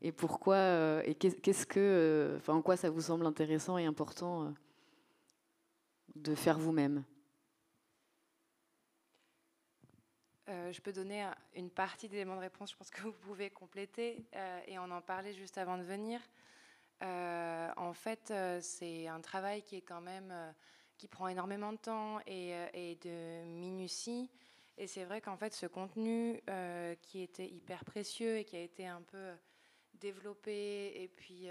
et 0.00 0.12
pourquoi 0.12 0.56
euh, 0.56 1.02
et 1.04 1.14
qu'est-ce 1.14 1.66
que, 1.66 2.34
enfin, 2.36 2.54
en 2.54 2.62
quoi 2.62 2.76
ça 2.76 2.90
vous 2.90 3.02
semble 3.02 3.26
intéressant 3.26 3.76
et 3.78 3.84
important 3.84 4.52
de 6.14 6.34
faire 6.34 6.58
vous-même? 6.58 7.04
Euh, 10.48 10.72
je 10.72 10.80
peux 10.82 10.92
donner 10.92 11.26
une 11.54 11.70
partie 11.70 12.06
des 12.06 12.16
éléments 12.16 12.36
de 12.36 12.40
réponse, 12.40 12.72
je 12.72 12.76
pense 12.76 12.90
que 12.90 13.00
vous 13.02 13.12
pouvez 13.12 13.48
compléter, 13.50 14.26
euh, 14.34 14.60
et 14.66 14.78
on 14.78 14.90
en 14.90 15.00
parlait 15.00 15.32
juste 15.32 15.56
avant 15.56 15.78
de 15.78 15.82
venir. 15.82 16.20
Euh, 17.02 17.70
en 17.76 17.92
fait, 17.94 18.32
c'est 18.60 19.08
un 19.08 19.20
travail 19.20 19.62
qui 19.62 19.76
est 19.76 19.82
quand 19.82 20.00
même 20.00 20.32
qui 20.96 21.08
prend 21.08 21.28
énormément 21.28 21.72
de 21.72 21.78
temps 21.78 22.20
et 22.26 22.98
de 23.02 23.44
minutie. 23.44 24.30
Et 24.76 24.86
c'est 24.86 25.04
vrai 25.04 25.20
qu'en 25.20 25.36
fait, 25.36 25.52
ce 25.52 25.66
contenu 25.66 26.40
qui 27.02 27.22
était 27.22 27.48
hyper 27.48 27.84
précieux 27.84 28.38
et 28.38 28.44
qui 28.44 28.56
a 28.56 28.60
été 28.60 28.86
un 28.86 29.02
peu 29.02 29.32
développé 29.94 31.02
et 31.02 31.08
puis 31.08 31.48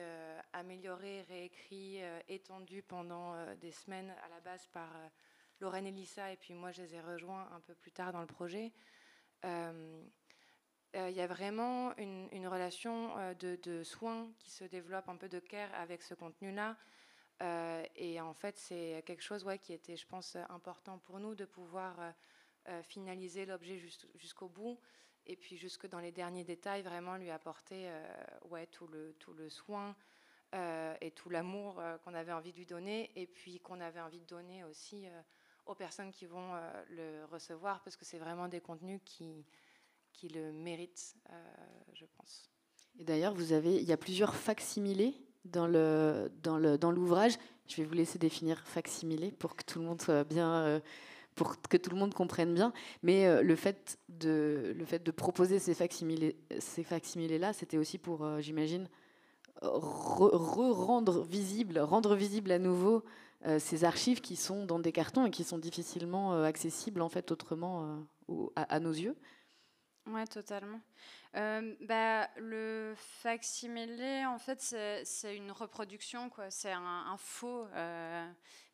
amélioré, 0.54 1.22
réécrit, 1.24 2.00
étendu 2.30 2.82
pendant 2.82 3.36
des 3.56 3.72
semaines 3.72 4.14
à 4.24 4.30
la 4.30 4.40
base 4.40 4.66
par 4.68 4.90
Lorraine 5.64 5.88
et 5.88 5.92
Lisa, 5.92 6.30
et 6.30 6.36
puis 6.36 6.54
moi 6.54 6.72
je 6.74 6.82
les 6.82 6.96
ai 6.96 7.00
rejoints 7.00 7.48
un 7.56 7.62
peu 7.62 7.74
plus 7.74 7.94
tard 7.94 8.12
dans 8.12 8.20
le 8.20 8.28
projet. 8.28 8.74
Euh, 9.46 10.04
euh, 10.98 11.10
il 11.10 11.16
y 11.16 11.22
a 11.22 11.28
vraiment 11.28 11.96
une, 11.96 12.48
relation 12.48 13.18
euh, 13.18 13.34
de, 13.34 13.82
soins 13.84 14.30
qui 14.40 14.52
se 14.52 14.66
développe, 14.66 15.08
un 15.08 15.16
peu 15.16 15.30
de 15.30 15.40
care 15.40 15.74
avec 15.76 16.02
ce 16.02 16.16
contenu-là. 16.16 16.76
et 17.96 18.20
en 18.20 18.34
fait, 18.34 18.58
c'est 18.58 19.04
quelque 19.06 19.24
chose 19.24 19.46
ouais, 19.46 19.58
qui 19.58 19.72
était, 19.72 19.96
je 19.96 20.06
pense, 20.06 20.36
important 20.50 21.00
pour 21.00 21.20
nous 21.20 21.34
de 21.34 21.46
pouvoir 21.46 22.14
finaliser 22.84 23.46
l'objet 23.46 23.78
jusqu'au 24.16 24.50
bout 24.50 24.80
et 25.26 25.38
puis 25.38 25.58
jusque 25.58 25.88
dans 25.88 26.00
les 26.00 26.12
derniers 26.12 26.44
détails, 26.44 26.82
vraiment 26.82 27.16
lui 27.16 27.32
apporter 27.32 27.90
ouais, 28.50 28.68
tout, 28.68 28.88
le, 28.88 29.14
tout 29.20 29.34
le 29.34 29.50
soin 29.50 29.96
et 31.02 31.12
tout 31.12 31.30
l'amour 31.30 31.82
qu'on 32.04 32.14
avait 32.14 32.32
envie 32.32 32.52
de 32.52 32.58
lui 32.58 32.66
donner 32.66 33.12
et 33.16 33.28
puis 33.28 33.60
qu'on 33.60 33.82
avait 33.82 34.02
envie 34.02 34.22
de 34.22 34.28
donner 34.28 34.64
aussi 34.64 35.08
aux 35.66 35.76
personnes 35.76 36.12
qui 36.12 36.26
vont 36.26 36.54
euh, 36.54 36.84
le 36.90 37.26
recevoir, 37.32 37.82
parce 37.82 37.96
que 37.96 38.06
c'est 38.06 38.18
vraiment 38.18 38.48
des 38.48 38.60
contenus 38.60 39.00
qui, 39.06 39.46
qui 40.12 40.30
le 40.30 40.52
méritent, 40.52 41.16
euh, 41.30 41.34
je 41.94 42.06
pense. 42.18 42.50
Et 43.00 43.04
d'ailleurs, 43.04 43.34
vous 43.34 43.54
avez, 43.54 43.76
il 43.76 43.88
y 43.88 43.94
a 43.94 43.98
plusieurs 43.98 44.36
facsimilés 44.36 45.16
dans 45.46 45.68
le 45.68 46.32
dans 46.42 46.58
le 46.58 46.78
dans 46.78 46.92
l'ouvrage. 46.92 47.38
Je 47.68 47.78
vais 47.78 47.86
vous 47.86 47.96
laisser 47.96 48.20
définir 48.20 48.60
facsimilé 48.66 49.32
pour 49.32 49.56
que 49.56 49.64
tout 49.64 49.80
le 49.80 49.86
monde 49.86 50.02
bien, 50.30 50.54
euh, 50.54 50.80
pour 51.36 51.60
que 51.62 51.78
tout 51.78 51.90
le 51.90 51.98
monde 51.98 52.14
comprenne 52.14 52.54
bien. 52.54 52.72
Mais 53.02 53.42
le 53.42 53.56
fait 53.56 53.98
de 54.10 54.74
le 54.78 54.86
fait 54.86 55.04
de 55.04 55.12
proposer 55.12 55.60
ces 55.60 55.74
facsimilés 55.74 56.38
ces 56.60 56.84
facsimilés 56.84 57.40
là, 57.40 57.52
c'était 57.52 57.78
aussi 57.78 57.98
pour, 57.98 58.40
j'imagine, 58.42 58.88
re-rendre 59.62 61.24
visible, 61.24 61.80
rendre 61.80 62.16
visible 62.16 62.52
à 62.52 62.60
nouveau 62.60 63.04
ces 63.60 63.84
archives 63.84 64.22
qui 64.22 64.36
sont 64.36 64.66
dans 64.66 64.80
des 64.80 64.92
cartons 64.92 65.26
et 65.26 65.32
qui 65.32 65.44
sont 65.44 65.58
difficilement 65.58 66.34
euh, 66.34 66.44
accessibles 66.46 67.02
en 67.02 67.10
fait 67.10 67.32
autrement 67.32 68.06
euh, 68.30 68.48
à, 68.56 68.80
nos 68.80 68.92
yeux. 68.92 69.18
Oui, 70.08 70.24
totalement. 70.28 70.80
bah, 71.34 72.30
le 72.38 72.94
facsimilé, 72.98 74.26
en 74.26 74.38
fait, 74.38 74.60
c'est 75.06 75.36
une 75.36 75.52
reproduction, 75.52 76.30
quoi. 76.30 76.50
C'est 76.50 76.74
un, 76.74 77.16
faux, 77.18 77.66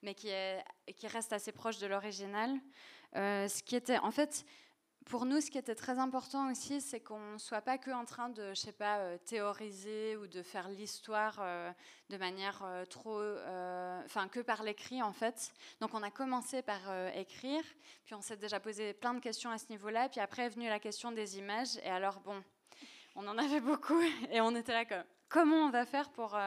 mais 0.02 0.16
qui, 0.16 0.30
est, 0.30 0.64
qui 0.96 1.08
reste 1.08 1.32
assez 1.34 1.52
proche 1.52 1.78
de 1.78 1.86
l'original. 1.86 2.50
ce 3.14 3.62
qui 3.62 3.76
était, 3.76 4.00
en 4.00 4.10
fait, 4.10 4.44
pour 5.10 5.26
nous, 5.26 5.42
ce 5.42 5.50
qui 5.50 5.58
était 5.58 5.74
très 5.74 5.98
important 5.98 6.52
aussi, 6.52 6.82
c'est 6.82 7.00
qu'on 7.00 7.34
ne 7.34 7.38
soit 7.40 7.62
pas 7.62 7.80
que 7.80 7.90
en 7.90 8.06
train 8.06 8.30
de, 8.30 8.50
je 8.50 8.62
sais 8.62 8.72
pas, 8.72 9.00
euh, 9.00 9.18
théoriser 9.26 10.16
ou 10.16 10.28
de 10.28 10.44
faire 10.44 10.70
l'histoire 10.70 11.40
euh, 11.42 11.72
de 12.12 12.18
manière 12.18 12.62
euh, 12.64 12.86
trop, 12.86 13.20
enfin, 14.06 14.28
que 14.28 14.40
par 14.40 14.62
l'écrit 14.62 15.02
en 15.02 15.12
fait. 15.12 15.52
Donc, 15.82 15.96
on 15.96 16.04
a 16.04 16.12
commencé 16.12 16.62
par 16.62 16.80
écrire, 17.16 17.64
puis 18.06 18.14
on 18.14 18.22
s'est 18.22 18.38
déjà 18.38 18.60
posé 18.60 18.94
plein 18.94 19.16
de 19.16 19.20
questions 19.20 19.50
à 19.50 19.58
ce 19.58 19.66
niveau-là, 19.72 20.10
puis 20.10 20.20
après 20.20 20.44
est 20.44 20.50
venue 20.50 20.70
la 20.70 20.80
question 20.80 21.12
des 21.12 21.40
images. 21.40 21.78
Et 21.84 21.90
alors, 21.90 22.20
bon, 22.20 22.44
on 23.16 23.28
en 23.28 23.38
avait 23.40 23.62
beaucoup, 23.62 24.02
et 24.32 24.42
on 24.42 24.56
était 24.56 24.74
là 24.74 24.86
comme, 24.86 25.04
comment 25.28 25.66
on 25.66 25.72
va 25.72 25.88
faire 25.88 26.12
pour 26.12 26.38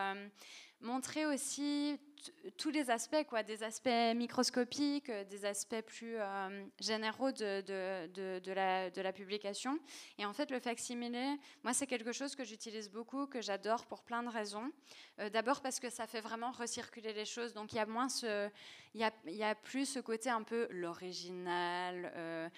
montrer 0.80 1.26
aussi 1.26 1.98
tous 2.56 2.70
les 2.70 2.90
aspects, 2.90 3.24
quoi, 3.28 3.42
des 3.42 3.62
aspects 3.62 3.88
microscopiques, 4.14 5.10
des 5.10 5.44
aspects 5.44 5.80
plus 5.82 6.16
généraux 6.80 7.32
de, 7.32 7.60
de, 7.62 8.38
de, 8.40 8.52
la, 8.52 8.90
de 8.90 9.00
la 9.00 9.12
publication. 9.12 9.78
Et 10.18 10.26
en 10.26 10.32
fait, 10.32 10.50
le 10.50 10.60
facsimilé, 10.60 11.36
moi, 11.62 11.72
c'est 11.72 11.86
quelque 11.86 12.12
chose 12.12 12.34
que 12.34 12.44
j'utilise 12.44 12.90
beaucoup, 12.90 13.26
que 13.26 13.40
j'adore 13.40 13.86
pour 13.86 14.02
plein 14.02 14.22
de 14.22 14.28
raisons. 14.28 14.70
D'abord 15.32 15.60
parce 15.60 15.80
que 15.80 15.90
ça 15.90 16.06
fait 16.06 16.20
vraiment 16.20 16.52
recirculer 16.52 17.12
les 17.12 17.24
choses. 17.24 17.52
Donc, 17.54 17.72
il 17.72 17.76
y 17.76 17.80
a 17.80 17.86
y 18.94 19.04
a, 19.04 19.12
y 19.26 19.42
a 19.42 19.54
plus 19.54 19.86
ce 19.86 20.00
côté 20.00 20.28
un 20.30 20.42
peu 20.42 20.68
l'original, 20.70 22.12
euh, 22.14 22.32
euh, 22.42 22.48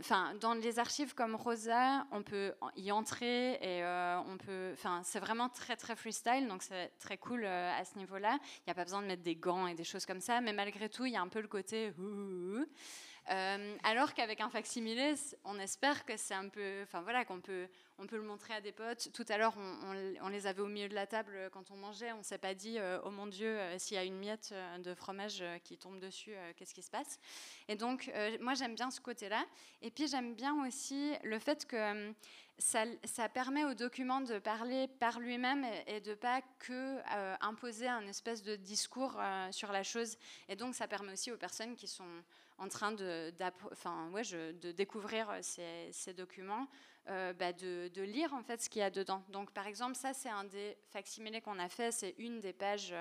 enfin, 0.00 0.34
dans 0.40 0.54
les 0.54 0.78
archives 0.78 1.14
comme 1.14 1.34
Rosa, 1.34 2.06
on 2.12 2.22
peut 2.22 2.54
y 2.76 2.90
entrer 2.92 3.52
et 3.54 3.82
euh, 3.82 4.18
on 4.26 4.36
peut. 4.36 4.70
Enfin, 4.72 5.00
c'est 5.04 5.20
vraiment 5.20 5.48
très 5.48 5.76
très 5.76 5.96
freestyle, 5.96 6.48
donc 6.48 6.62
c'est 6.62 6.92
très 6.98 7.18
cool 7.18 7.44
à 7.46 7.84
ce 7.84 7.96
niveau-là. 7.98 8.38
Il 8.58 8.62
n'y 8.68 8.70
a 8.70 8.74
pas 8.74 8.84
besoin 8.84 9.02
de 9.02 9.06
mettre 9.06 9.22
des 9.22 9.36
gants 9.36 9.66
et 9.66 9.74
des 9.74 9.84
choses 9.84 10.06
comme 10.06 10.20
ça, 10.20 10.40
mais 10.40 10.52
malgré 10.52 10.88
tout, 10.88 11.06
il 11.06 11.12
y 11.12 11.16
a 11.16 11.22
un 11.22 11.28
peu 11.28 11.40
le 11.40 11.48
côté. 11.48 11.92
Euh, 13.30 13.76
alors 13.82 14.14
qu'avec 14.14 14.40
un 14.40 14.48
facsimilé, 14.48 15.14
on 15.44 15.58
espère 15.58 16.04
que 16.04 16.16
c'est 16.16 16.34
un 16.34 16.48
peu, 16.48 16.82
enfin 16.82 17.00
voilà, 17.02 17.24
qu'on 17.24 17.40
peut, 17.40 17.66
on 17.98 18.06
peut 18.06 18.16
le 18.16 18.22
montrer 18.22 18.54
à 18.54 18.60
des 18.60 18.72
potes. 18.72 19.10
Tout 19.12 19.24
à 19.28 19.38
l'heure, 19.38 19.54
on, 20.22 20.28
les 20.28 20.46
avait 20.46 20.60
au 20.60 20.66
milieu 20.66 20.88
de 20.88 20.94
la 20.94 21.06
table 21.06 21.48
quand 21.52 21.70
on 21.70 21.76
mangeait. 21.76 22.12
On 22.12 22.22
s'est 22.22 22.38
pas 22.38 22.54
dit, 22.54 22.78
euh, 22.78 22.98
oh 23.04 23.10
mon 23.10 23.26
Dieu, 23.26 23.48
euh, 23.48 23.78
s'il 23.78 23.96
y 23.96 23.98
a 23.98 24.04
une 24.04 24.18
miette 24.18 24.52
de 24.80 24.94
fromage 24.94 25.42
qui 25.64 25.78
tombe 25.78 25.98
dessus, 25.98 26.34
qu'est-ce 26.56 26.74
qui 26.74 26.82
se 26.82 26.90
passe? 26.90 27.18
Et 27.68 27.76
donc, 27.76 28.10
moi, 28.40 28.54
j'aime 28.54 28.74
bien 28.74 28.90
ce 28.90 29.00
côté-là. 29.00 29.44
Et 29.82 29.90
puis, 29.90 30.08
j'aime 30.08 30.34
bien 30.34 30.66
aussi 30.66 31.12
le 31.24 31.38
fait 31.38 31.66
que 31.66 32.12
ça, 32.58 33.28
permet 33.32 33.64
au 33.64 33.74
document 33.74 34.20
de 34.20 34.38
parler 34.38 34.88
par 34.88 35.18
lui-même 35.18 35.66
et, 35.86 36.00
de 36.00 36.14
pas 36.14 36.42
que 36.58 37.00
imposer 37.44 37.88
un 37.88 38.06
espèce 38.06 38.42
de 38.42 38.56
discours 38.56 39.18
sur 39.50 39.72
la 39.72 39.82
chose. 39.82 40.16
Et 40.48 40.56
donc, 40.56 40.74
ça 40.74 40.86
permet 40.86 41.12
aussi 41.12 41.32
aux 41.32 41.38
personnes 41.38 41.76
qui 41.76 41.88
sont 41.88 42.04
en 42.58 42.68
train 42.68 42.92
de, 42.92 43.30
découvrir 44.72 45.30
ces 45.42 46.14
documents, 46.14 46.68
euh, 47.08 47.32
bah 47.32 47.52
de, 47.52 48.02
lire 48.02 48.34
en 48.34 48.42
fait 48.42 48.60
ce 48.60 48.68
qu'il 48.68 48.80
y 48.80 48.82
a 48.82 48.90
dedans. 48.90 49.22
Donc 49.30 49.52
par 49.52 49.66
exemple, 49.66 49.96
ça 49.96 50.12
c'est 50.12 50.28
un 50.28 50.44
des 50.44 50.76
facsimilés 50.90 51.40
qu'on 51.40 51.58
a 51.58 51.68
fait, 51.68 51.92
c'est 51.92 52.14
une 52.18 52.40
des 52.40 52.52
pages 52.52 52.94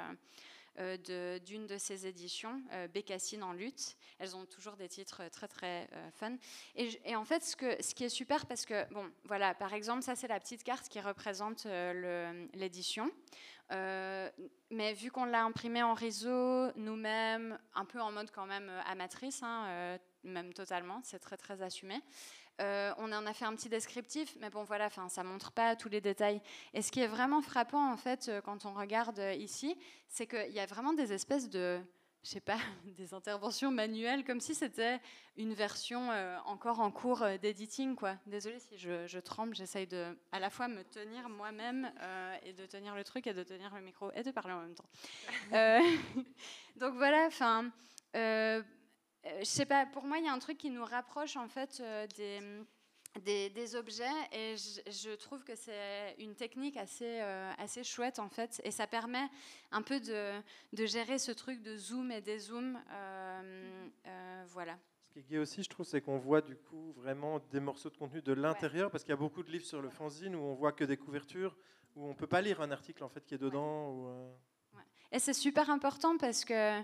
euh, 0.80 1.40
d'une 1.40 1.68
de, 1.68 1.78
ces 1.78 2.06
éditions, 2.06 2.62
euh, 2.74 2.90
Bécassine 2.90 3.44
en 3.44 3.54
lutte. 3.54 3.96
Elles 4.20 4.36
ont 4.36 4.46
toujours 4.46 4.76
des 4.76 4.90
titres 4.90 5.22
très 5.32 5.48
très 5.48 5.88
euh, 5.94 6.12
fun. 6.12 6.36
Et, 6.76 7.16
en 7.16 7.24
fait, 7.24 7.44
ce, 7.46 7.56
qui 7.94 8.04
est 8.04 8.10
super, 8.10 8.46
parce 8.46 8.66
que, 8.66 8.94
bon, 8.94 9.10
voilà, 9.24 9.54
par 9.54 9.74
exemple, 9.74 10.02
ça 10.02 10.16
c'est 10.16 10.28
la 10.28 10.38
petite 10.38 10.64
carte 10.64 10.90
qui 10.90 11.00
représente 11.00 11.66
l'édition. 12.54 13.10
Euh, 13.72 14.30
mais 14.70 14.94
vu 14.94 15.10
qu'on 15.10 15.26
l'a 15.26 15.44
imprimé 15.44 15.82
en 15.82 15.94
réseau, 15.94 16.72
nous-mêmes, 16.76 17.58
un 17.74 17.86
peu 17.86 18.00
en 18.00 18.12
mode 18.12 18.30
quand 18.32 18.46
même 18.46 18.70
euh, 18.70 18.82
amatrice, 18.86 19.42
hein, 19.42 19.66
euh, 19.68 19.98
même 20.24 20.54
totalement, 20.54 21.02
c'est 21.04 21.20
très 21.20 21.38
très 21.38 21.62
assumé. 21.62 22.00
On 22.60 23.12
en 23.12 23.26
a 23.26 23.34
fait 23.34 23.46
un 23.46 23.56
petit 23.56 23.70
descriptif, 23.70 24.36
mais 24.40 24.50
bon 24.50 24.64
voilà, 24.64 24.86
enfin 24.86 25.10
ça 25.10 25.24
montre 25.24 25.52
pas 25.52 25.76
tous 25.76 25.90
les 25.90 26.02
détails. 26.02 26.42
Et 26.74 26.82
ce 26.82 26.92
qui 26.92 27.02
est 27.02 27.08
vraiment 27.08 27.42
frappant 27.42 27.92
en 27.92 27.98
fait 27.98 28.32
quand 28.44 28.66
on 28.66 28.74
regarde 28.74 29.22
ici, 29.38 29.78
c'est 30.08 30.28
qu'il 30.28 30.52
y 30.52 30.60
a 30.60 30.66
vraiment 30.66 30.94
des 30.94 31.14
espèces 31.14 31.50
de 31.50 31.82
je 32.26 32.32
sais 32.32 32.40
pas, 32.42 32.58
des 32.98 33.14
interventions 33.14 33.72
manuelles, 33.72 34.26
comme 34.26 34.40
si 34.40 34.56
c'était 34.56 35.00
une 35.38 35.54
version 35.54 36.12
euh, 36.12 36.38
encore 36.46 36.80
en 36.80 36.90
cours 36.90 37.22
euh, 37.22 37.38
d'editing, 37.38 37.96
quoi. 37.96 38.16
Désolée 38.26 38.60
si 38.60 38.78
je, 38.78 39.20
tremble, 39.20 39.56
j'essaye 39.56 39.86
de 39.86 40.18
à 40.32 40.40
la 40.40 40.50
fois 40.50 40.68
me 40.68 40.84
tenir 40.84 41.30
moi-même 41.30 41.92
euh, 42.02 42.36
et 42.44 42.54
de 42.54 42.66
tenir 42.66 42.96
le 42.96 43.04
truc 43.04 43.28
et 43.28 43.34
de 43.34 43.44
tenir 43.44 43.74
le 43.76 43.82
micro 43.82 44.12
et 44.16 44.24
de 44.24 44.32
parler 44.32 44.54
en 44.54 44.62
même 44.62 44.74
temps. 44.74 44.90
donc 46.78 46.96
voilà, 46.96 47.28
enfin, 47.28 47.70
je 49.40 49.46
sais 49.46 49.66
pas, 49.66 49.86
pour 49.86 50.04
moi, 50.04 50.18
il 50.18 50.26
y 50.26 50.28
a 50.28 50.34
un 50.34 50.40
truc 50.40 50.58
qui 50.58 50.70
nous 50.70 50.86
rapproche 50.86 51.36
en 51.38 51.48
fait 51.48 51.82
des 52.18 52.40
des, 53.24 53.76
objets 53.76 54.04
et 54.32 54.56
je, 54.58 55.16
trouve 55.16 55.44
que 55.44 55.56
c'est 55.56 56.16
une 56.20 56.36
technique 56.36 56.78
assez, 56.78 57.22
euh, 57.22 57.52
assez 57.58 57.84
chouette 57.84 58.20
en 58.20 58.30
fait 58.30 58.62
et 58.64 58.72
ça 58.72 58.88
permet 58.88 59.30
un 59.72 59.82
peu 59.82 60.00
de, 60.00 60.34
de 60.74 60.86
gérer 60.86 61.18
ce 61.18 61.32
truc 61.32 61.62
de 61.62 61.78
zoom 61.78 62.12
et 62.12 62.22
dézoom 62.22 62.78
euh, 62.92 63.88
euh, 64.06 64.44
voilà. 64.50 64.78
Ce 65.08 65.14
qui 65.14 65.20
est 65.20 65.24
gai 65.24 65.38
aussi 65.38 65.64
je 65.64 65.70
trouve 65.70 65.86
c'est 65.86 66.02
qu'on 66.02 66.18
voit 66.18 66.42
du 66.42 66.56
coup 66.56 66.92
vraiment 66.94 67.40
des 67.52 67.60
morceaux 67.60 67.90
de 67.90 67.98
contenu 67.98 68.22
de 68.22 68.34
l'intérieur 68.34 68.92
parce 68.92 69.04
qu'il 69.04 69.12
y 69.12 69.14
a 69.14 69.18
beaucoup 69.18 69.44
de 69.44 69.52
livres 69.52 69.66
sur 69.66 69.82
le 69.82 69.90
fanzine 69.90 70.36
où 70.36 70.40
on 70.40 70.54
voit 70.54 70.74
que 70.74 70.84
des 70.84 70.98
couvertures 70.98 71.56
où 71.96 72.08
on 72.08 72.14
peut 72.14 72.28
pas 72.28 72.42
lire 72.42 72.62
un 72.62 72.72
article 72.72 73.04
en 73.04 73.10
fait 73.10 73.24
qui 73.26 73.36
est 73.36 73.40
dedans 73.40 73.92
ou, 73.92 74.10
et 75.12 75.20
c'est 75.20 75.34
super 75.34 75.70
important 75.70 76.18
parce 76.18 76.44
que 76.44 76.82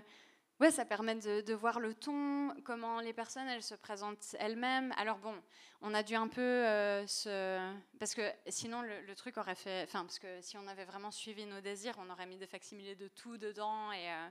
Ouais, 0.62 0.70
ça 0.70 0.84
permet 0.84 1.16
de, 1.16 1.54
voir 1.54 1.80
le 1.80 1.92
ton, 1.92 2.54
comment 2.62 3.00
les 3.00 3.12
personnes 3.12 3.48
elles 3.48 3.64
se 3.64 3.74
présentent 3.74 4.36
elles-mêmes. 4.38 4.94
Alors 4.96 5.18
bon, 5.18 5.34
on 5.80 5.92
a 5.92 6.04
dû 6.04 6.14
un 6.14 6.28
peu 6.28 6.40
euh, 6.40 7.04
se, 7.08 7.58
parce 7.98 8.14
que 8.14 8.22
sinon 8.46 8.80
le, 8.80 9.14
truc 9.16 9.38
aurait 9.38 9.56
fait, 9.56 9.82
enfin 9.82 10.04
parce 10.04 10.20
que 10.20 10.40
si 10.40 10.56
on 10.56 10.68
avait 10.68 10.84
vraiment 10.84 11.10
suivi 11.10 11.46
nos 11.46 11.60
désirs, 11.60 11.96
on 11.98 12.08
aurait 12.12 12.26
mis 12.26 12.36
des 12.36 12.46
facsimilés 12.46 12.94
de 12.94 13.08
tout 13.08 13.38
dedans 13.38 13.90
et 13.90 14.08
euh, 14.08 14.28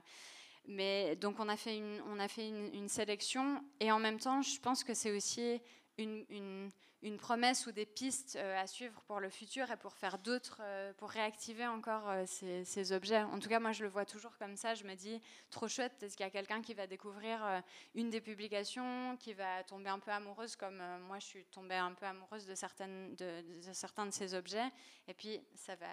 mais 0.68 1.16
donc 1.16 1.38
on 1.38 1.50
a 1.50 1.56
fait 1.58 1.76
une, 1.76 2.00
on 2.08 2.18
a 2.18 2.28
fait 2.28 2.48
une, 2.48 2.88
sélection 2.88 3.62
et 3.78 3.92
en 3.92 3.98
même 3.98 4.18
temps, 4.18 4.40
je 4.40 4.58
pense 4.58 4.84
que 4.84 4.94
c'est 4.94 5.14
aussi 5.14 5.60
une, 6.02 7.18
promesse 7.18 7.66
ou 7.66 7.72
des 7.72 7.86
pistes 7.86 8.36
euh, 8.36 8.60
à 8.60 8.66
suivre 8.66 9.00
pour 9.02 9.20
le 9.20 9.28
futur 9.28 9.70
et 9.70 9.76
pour 9.76 9.94
faire 9.94 10.18
d'autres, 10.18 10.58
euh, 10.60 10.92
pour 10.94 11.10
réactiver 11.10 11.66
encore 11.66 12.08
euh, 12.08 12.24
ces, 12.26 12.92
objets. 12.92 13.22
En 13.22 13.38
tout 13.38 13.48
cas, 13.48 13.60
moi, 13.60 13.72
je 13.72 13.82
le 13.82 13.88
vois 13.88 14.04
toujours 14.04 14.36
comme 14.38 14.56
ça. 14.56 14.74
Je 14.74 14.84
me 14.84 14.94
dis, 14.94 15.20
trop 15.50 15.68
chouette, 15.68 16.02
est-ce 16.02 16.16
qu'il 16.16 16.24
y 16.24 16.28
a 16.28 16.30
quelqu'un 16.30 16.62
qui 16.62 16.74
va 16.74 16.86
découvrir 16.86 17.62
une 17.94 18.10
des 18.10 18.20
publications, 18.20 19.16
qui 19.18 19.34
va 19.34 19.64
tomber 19.64 19.90
un 19.90 19.98
peu 19.98 20.10
amoureuse, 20.10 20.56
comme 20.56 20.82
moi, 21.06 21.18
je 21.18 21.26
suis 21.26 21.44
tombée 21.46 21.76
un 21.76 21.92
peu 21.92 22.06
amoureuse 22.06 22.46
de, 22.46 22.54
certaines, 22.54 23.14
de, 23.16 23.42
certains 23.72 24.06
de 24.06 24.12
ces 24.12 24.34
objets. 24.34 24.70
Et 25.08 25.14
puis, 25.14 25.40
ça 25.54 25.76
va... 25.76 25.86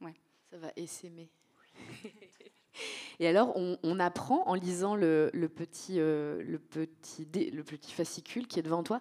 Ouais. 0.00 0.14
Ça 0.50 0.56
va 0.56 0.72
essaimer. 0.76 1.30
Et 3.20 3.26
alors, 3.26 3.52
on, 3.56 3.98
apprend 3.98 4.44
en 4.46 4.54
lisant 4.54 4.94
le, 4.94 5.30
petit, 5.48 5.96
euh, 5.98 6.40
le 6.44 6.58
petit 6.58 7.92
fascicule 7.92 8.46
qui 8.46 8.60
est 8.60 8.62
devant 8.62 8.84
toi 8.84 9.00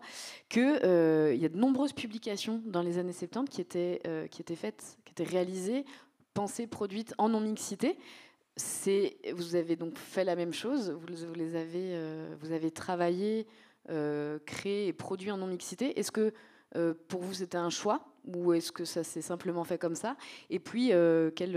qu'il 0.49 0.79
euh, 0.83 1.35
y 1.35 1.45
a 1.45 1.49
de 1.49 1.57
nombreuses 1.57 1.93
publications 1.93 2.61
dans 2.65 2.81
les 2.81 2.97
années 2.97 3.13
70 3.13 3.49
qui 3.49 3.61
étaient, 3.61 4.01
euh, 4.07 4.27
qui 4.27 4.41
étaient 4.41 4.55
faites, 4.55 4.97
qui 5.05 5.11
étaient 5.11 5.29
réalisées, 5.29 5.85
pensées, 6.33 6.65
produites 6.65 7.13
en 7.19 7.29
non-mixité. 7.29 7.97
Vous 9.35 9.55
avez 9.55 9.75
donc 9.75 9.99
fait 9.99 10.23
la 10.23 10.35
même 10.35 10.53
chose, 10.53 10.89
vous, 10.89 11.27
vous 11.27 11.35
les 11.35 11.55
avez, 11.55 11.95
vous 12.41 12.51
avez 12.51 12.71
travaillé, 12.71 13.45
créé 14.47 14.87
et 14.87 14.93
produit 14.93 15.29
en 15.29 15.37
non-mixité. 15.37 15.99
Est-ce 15.99 16.11
que 16.11 16.33
pour 17.07 17.21
vous 17.21 17.33
c'était 17.33 17.57
un 17.57 17.69
choix 17.69 18.13
ou 18.25 18.53
est-ce 18.53 18.71
que 18.71 18.85
ça 18.85 19.03
s'est 19.03 19.21
simplement 19.21 19.63
fait 19.63 19.77
comme 19.77 19.95
ça? 19.95 20.17
Et 20.49 20.59
puis, 20.59 20.91
quel 21.35 21.55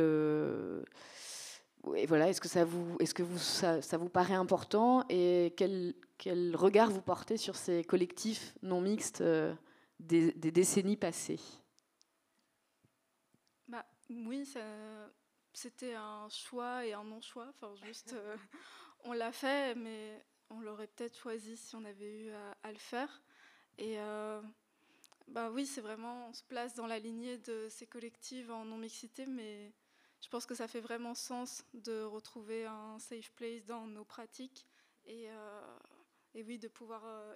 et 1.97 2.07
voilà, 2.07 2.29
est-ce 2.29 2.41
que, 2.41 2.49
ça 2.49 2.65
vous, 2.65 2.97
est-ce 3.01 3.15
que 3.15 3.23
vous, 3.23 3.39
ça, 3.39 3.81
ça, 3.81 3.97
vous 3.97 4.09
paraît 4.09 4.35
important? 4.35 5.05
Et 5.09 5.55
quel, 5.57 5.95
quel, 6.19 6.55
regard 6.55 6.91
vous 6.91 7.01
portez 7.01 7.37
sur 7.37 7.57
ces 7.57 7.85
collectifs 7.85 8.55
non 8.63 8.81
mixtes 8.81 9.23
euh, 9.23 9.55
des, 9.99 10.33
décennies 10.33 10.97
passées? 10.97 11.41
Bah, 13.67 13.87
Oui, 14.11 14.47
c'était 15.55 15.95
un 15.95 16.29
choix 16.29 16.85
et 16.85 16.93
un 16.93 17.05
non-choix. 17.05 17.47
Enfin, 17.49 17.75
juste, 17.87 18.13
euh, 18.13 18.37
on 19.05 19.13
l'a 19.13 19.33
fait, 19.33 19.75
mais 19.75 20.23
on 20.51 20.61
l'aurait 20.61 20.89
peut-être 20.89 21.17
choisi 21.17 21.57
si 21.57 21.75
on 21.77 21.85
avait 21.85 22.13
eu 22.13 22.31
à, 22.63 22.73
le 22.73 22.79
faire. 22.79 23.23
Et 23.79 23.99
euh, 23.99 24.43
bah 25.31 25.49
oui, 25.53 25.65
c'est 25.65 25.81
vraiment, 25.81 26.29
on 26.29 26.33
se 26.33 26.43
place 26.43 26.75
dans 26.75 26.87
la 26.87 26.99
lignée 26.99 27.39
de 27.39 27.69
ces 27.71 27.87
collectifs 27.87 28.51
en 28.51 28.65
non-mixité, 28.65 29.27
mais 29.27 29.73
je 30.21 30.29
pense 30.29 30.45
que 30.45 30.57
ça 30.57 30.67
fait 30.67 30.81
vraiment 30.81 31.15
sens 31.15 31.65
de 31.73 32.03
retrouver 32.03 32.67
un 32.67 32.99
safe 32.99 33.31
place 33.37 33.65
dans 33.65 33.87
nos 33.87 34.05
pratiques 34.05 34.67
et, 35.05 35.31
euh, 35.31 35.79
et 36.35 36.43
oui, 36.43 36.59
de 36.59 36.67
pouvoir 36.67 37.03
euh, 37.07 37.35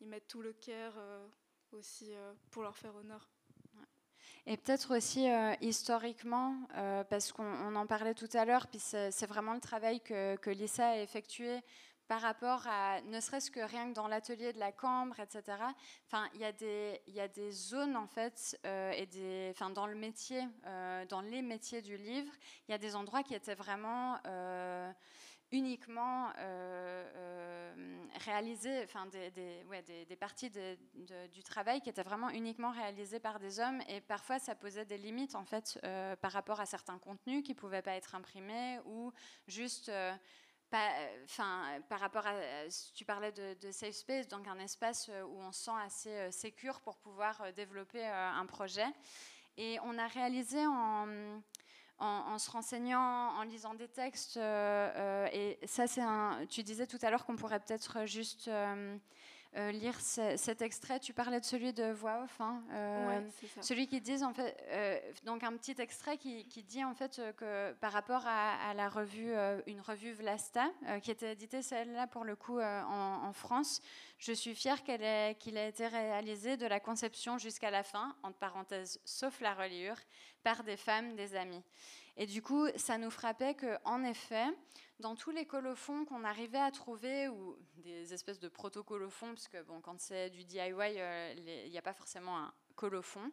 y, 0.00 0.04
mettre 0.04 0.26
tout 0.26 0.42
le 0.42 0.52
care 0.52 0.94
euh, 0.96 1.26
aussi 1.70 2.12
pour 2.50 2.62
leur 2.62 2.76
faire 2.76 2.94
honneur. 2.96 3.30
Et 4.46 4.56
peut-être 4.56 4.96
aussi 4.96 5.26
historiquement, 5.60 6.56
parce 7.10 7.32
qu'on 7.32 7.76
en 7.76 7.86
parlait 7.86 8.14
tout 8.14 8.28
à 8.32 8.46
l'heure, 8.46 8.66
puis 8.66 8.78
c'est 8.78 9.26
vraiment 9.26 9.52
le 9.52 9.60
travail 9.60 10.00
que, 10.00 10.36
que 10.36 10.48
Lisa 10.48 10.88
a 10.88 10.96
effectué 10.96 11.60
par 12.08 12.22
rapport 12.22 12.66
à, 12.66 13.02
ne 13.02 13.20
serait-ce 13.20 13.50
que 13.50 13.60
rien 13.60 13.90
que 13.90 13.94
dans 13.94 14.08
l'atelier 14.08 14.54
de 14.54 14.58
la 14.58 14.72
Cambre, 14.72 15.20
etc. 15.20 15.42
Enfin, 16.06 16.26
il 16.34 16.40
y 16.40 16.44
a 16.44 16.52
des, 16.52 17.02
y 17.06 17.20
a 17.20 17.28
des 17.28 17.52
zones 17.52 17.96
en 17.96 18.06
fait, 18.06 18.58
euh, 18.64 18.92
et 18.92 19.04
des, 19.04 19.48
enfin, 19.50 19.68
dans 19.68 19.86
le 19.86 19.94
métier, 19.94 20.42
euh, 20.66 21.04
dans 21.04 21.20
les 21.20 21.42
métiers 21.42 21.82
du 21.82 21.98
livre, 21.98 22.32
il 22.66 22.72
y 22.72 22.74
a 22.74 22.78
des 22.78 22.96
endroits 22.96 23.22
qui 23.22 23.34
étaient 23.34 23.54
vraiment 23.54 24.16
euh, 24.26 24.90
uniquement 25.52 26.32
réalisées, 28.24 28.82
enfin 28.84 29.06
des, 29.06 29.30
des, 29.30 30.16
parties 30.16 30.50
du 30.50 31.42
travail 31.42 31.80
qui 31.80 31.88
étaient 31.90 32.02
vraiment 32.02 32.30
uniquement 32.30 32.70
réalisées 32.70 33.20
par 33.20 33.38
des 33.38 33.60
hommes 33.60 33.80
et 33.88 34.00
parfois 34.02 34.38
ça 34.38 34.54
posait 34.54 34.84
des 34.84 34.98
limites 34.98 35.34
en 35.34 35.44
fait 35.44 35.80
par 36.20 36.32
rapport 36.32 36.60
à 36.60 36.66
certains 36.66 36.98
contenus 36.98 37.42
qui 37.42 37.54
pouvaient 37.54 37.80
pas 37.80 37.92
être 37.92 38.14
imprimés 38.14 38.78
ou 38.84 39.10
juste 39.46 39.90
enfin, 41.24 41.80
par 41.88 42.00
rapport 42.00 42.26
à, 42.26 42.34
tu 42.94 43.04
parlais 43.04 43.32
de, 43.32 43.70
safe 43.70 43.94
space, 43.94 44.28
donc 44.28 44.46
un 44.46 44.58
espace 44.58 45.10
où 45.28 45.40
on 45.40 45.52
se 45.52 45.64
sent 45.64 45.78
assez 45.84 46.30
sécure 46.32 46.80
pour 46.80 46.96
pouvoir 46.96 47.52
développer 47.54 48.06
un 48.06 48.46
projet. 48.46 48.86
Et 49.58 49.76
on 49.82 49.98
a 49.98 50.06
réalisé 50.06 50.64
en, 50.64 52.38
se 52.38 52.50
renseignant, 52.50 53.32
en 53.36 53.42
lisant 53.42 53.74
des 53.74 53.88
textes. 53.88 54.36
Euh, 54.36 54.92
euh, 54.94 55.28
et 55.32 55.58
ça, 55.66 55.88
c'est. 55.88 56.00
Tu 56.48 56.62
disais 56.62 56.86
tout 56.86 56.98
à 57.02 57.10
l'heure 57.10 57.26
qu'on 57.26 57.34
pourrait 57.34 57.58
peut-être 57.58 58.06
juste 58.06 58.48
euh, 59.56 59.72
lire 59.72 59.98
cet 59.98 60.60
extrait. 60.60 61.00
Tu 61.00 61.14
parlais 61.14 61.40
de 61.40 61.44
celui 61.44 61.72
de 61.72 61.90
voix 61.90 62.22
off, 62.22 62.38
hein, 62.38 62.62
euh, 62.70 63.20
celui 63.62 63.86
qui 63.86 63.98
dit 64.02 64.22
en 64.22 64.34
fait, 64.34 64.54
euh, 64.68 65.00
donc 65.24 65.42
un 65.42 65.56
petit 65.56 65.74
extrait 65.78 66.18
qui, 66.18 66.44
dit 66.68 66.84
en 66.84 66.94
fait 66.94 67.20
que 67.38 67.72
par 67.80 67.92
rapport 67.92 68.26
à, 68.26 68.74
la 68.74 68.90
revue, 68.90 69.32
une 69.66 69.80
revue 69.80 70.12
Vlasta, 70.12 70.66
qui 71.02 71.10
était 71.10 71.32
éditée 71.32 71.62
celle-là 71.62 72.06
pour 72.06 72.24
le 72.24 72.36
coup 72.36 72.60
en, 72.60 73.32
France, 73.32 73.80
je 74.18 74.32
suis 74.32 74.54
fière 74.54 74.82
qu'il 74.84 75.02
ait, 75.02 75.30
ait 75.30 75.68
été 75.68 75.86
réalisé 75.86 76.58
de 76.58 76.66
la 76.66 76.78
conception 76.78 77.38
jusqu'à 77.38 77.70
la 77.70 77.82
fin, 77.82 78.14
entre 78.22 78.36
parenthèses, 78.36 79.00
sauf 79.06 79.40
la 79.40 79.54
reliure, 79.54 79.96
par 80.42 80.62
des 80.62 80.76
femmes, 80.76 81.16
des 81.16 81.34
amis. 81.34 81.64
Et 82.18 82.26
du 82.26 82.42
coup, 82.42 82.66
ça 82.76 82.98
nous 82.98 83.10
frappait 83.10 83.54
que, 83.54 83.78
en 83.84 84.04
effet, 84.04 84.44
dans 84.98 85.14
tous 85.14 85.30
les 85.30 85.46
colophons 85.46 86.04
qu'on 86.04 86.24
arrivait 86.24 86.58
à 86.58 86.70
trouver, 86.70 87.28
ou 87.28 87.56
des 87.76 88.12
espèces 88.12 88.40
de 88.40 88.48
proto-colophons, 88.48 89.28
parce 89.28 89.48
que 89.48 89.62
bon, 89.62 89.80
quand 89.80 90.00
c'est 90.00 90.30
du 90.30 90.44
DIY, 90.44 90.72
euh, 90.80 91.34
il 91.64 91.70
n'y 91.70 91.78
a 91.78 91.82
pas 91.82 91.94
forcément 91.94 92.38
un 92.38 92.52
colophon, 92.74 93.30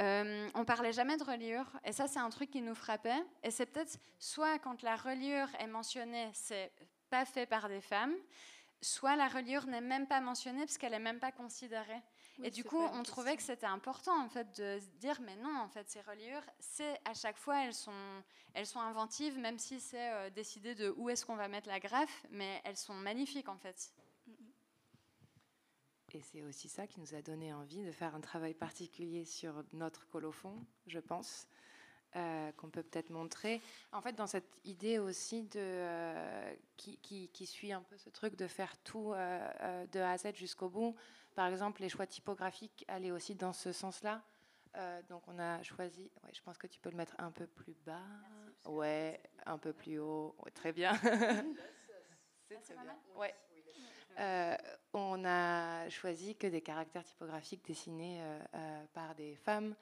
euh, 0.00 0.48
on 0.54 0.64
parlait 0.64 0.92
jamais 0.92 1.16
de 1.16 1.24
reliure, 1.24 1.66
et 1.84 1.92
ça 1.92 2.08
c'est 2.08 2.18
un 2.18 2.30
truc 2.30 2.50
qui 2.50 2.62
nous 2.62 2.74
frappait. 2.74 3.22
Et 3.42 3.50
c'est 3.50 3.66
peut-être 3.66 3.98
soit 4.18 4.58
quand 4.58 4.82
la 4.82 4.96
reliure 4.96 5.48
est 5.60 5.66
mentionnée, 5.66 6.30
c'est 6.32 6.72
pas 7.10 7.24
fait 7.24 7.46
par 7.46 7.68
des 7.68 7.80
femmes, 7.80 8.14
soit 8.80 9.16
la 9.16 9.28
reliure 9.28 9.66
n'est 9.66 9.80
même 9.80 10.06
pas 10.06 10.20
mentionnée 10.20 10.60
parce 10.60 10.78
qu'elle 10.78 10.92
n'est 10.92 10.98
même 10.98 11.20
pas 11.20 11.32
considérée 11.32 12.02
et 12.42 12.50
du 12.50 12.64
coup, 12.64 12.80
on 12.80 13.02
trouvait 13.02 13.36
que 13.36 13.42
c'était 13.42 13.66
important 13.66 14.24
en 14.24 14.28
fait 14.28 14.48
de 14.56 14.80
se 14.80 14.88
dire 14.98 15.20
mais 15.20 15.36
non, 15.36 15.56
en 15.58 15.68
fait, 15.68 15.88
ces 15.88 16.00
reliures, 16.00 16.42
c'est 16.58 16.98
à 17.04 17.14
chaque 17.14 17.36
fois 17.36 17.64
elles 17.64 17.74
sont, 17.74 17.92
elles 18.54 18.66
sont 18.66 18.80
inventives, 18.80 19.38
même 19.38 19.58
si 19.58 19.78
c'est 19.78 20.12
euh, 20.12 20.30
décidé 20.30 20.74
de 20.74 20.92
où 20.96 21.08
est-ce 21.08 21.24
qu'on 21.24 21.36
va 21.36 21.48
mettre 21.48 21.68
la 21.68 21.78
greffe, 21.78 22.26
mais 22.30 22.60
elles 22.64 22.76
sont 22.76 22.94
magnifiques 22.94 23.48
en 23.48 23.56
fait. 23.56 23.92
Et 26.12 26.22
c'est 26.22 26.42
aussi 26.42 26.68
ça 26.68 26.86
qui 26.86 27.00
nous 27.00 27.14
a 27.14 27.22
donné 27.22 27.52
envie 27.52 27.82
de 27.82 27.90
faire 27.90 28.14
un 28.14 28.20
travail 28.20 28.54
particulier 28.54 29.24
sur 29.24 29.64
notre 29.72 30.06
colophon, 30.06 30.64
je 30.86 31.00
pense, 31.00 31.48
euh, 32.14 32.52
qu'on 32.52 32.70
peut 32.70 32.84
peut-être 32.84 33.10
montrer. 33.10 33.60
En 33.90 34.00
fait, 34.00 34.12
dans 34.12 34.28
cette 34.28 34.60
idée 34.64 35.00
aussi 35.00 35.42
de, 35.42 35.58
euh, 35.58 36.54
qui, 36.76 36.98
qui, 36.98 37.30
qui, 37.30 37.46
suit 37.46 37.72
un 37.72 37.82
peu 37.82 37.96
ce 37.96 38.10
truc 38.10 38.36
de 38.36 38.46
faire 38.46 38.76
tout 38.78 39.10
de 39.10 39.98
A 39.98 40.10
à 40.12 40.18
Z 40.18 40.34
jusqu'au 40.34 40.68
bout. 40.68 40.94
Par 41.34 41.48
exemple, 41.48 41.82
les 41.82 41.88
choix 41.88 42.06
typographiques 42.06 42.84
allaient 42.88 43.10
aussi 43.10 43.34
dans 43.34 43.52
ce 43.52 43.72
sens-là. 43.72 44.22
Euh, 44.76 45.02
donc 45.08 45.22
on 45.28 45.38
a 45.38 45.62
choisi, 45.62 46.10
ouais, 46.22 46.30
je 46.32 46.42
pense 46.42 46.58
que 46.58 46.66
tu 46.66 46.80
peux 46.80 46.90
le 46.90 46.96
mettre 46.96 47.14
un 47.18 47.30
peu 47.30 47.46
plus 47.46 47.74
bas. 47.86 48.02
ouais, 48.66 49.20
un 49.46 49.58
peu 49.58 49.72
plus 49.72 49.98
haut. 49.98 50.34
très 50.54 50.72
bien. 50.72 50.94
C'est 52.60 52.74
bien. 52.74 52.96
Ouais. 53.16 53.34
Euh, 54.18 54.56
on 54.92 55.24
a 55.24 55.88
choisi 55.88 56.36
que 56.36 56.46
des 56.46 56.60
caractères 56.60 57.04
typographiques 57.04 57.64
dessinés 57.66 58.20
euh, 58.54 58.84
par 58.92 59.14
des 59.14 59.34
femmes. 59.36 59.74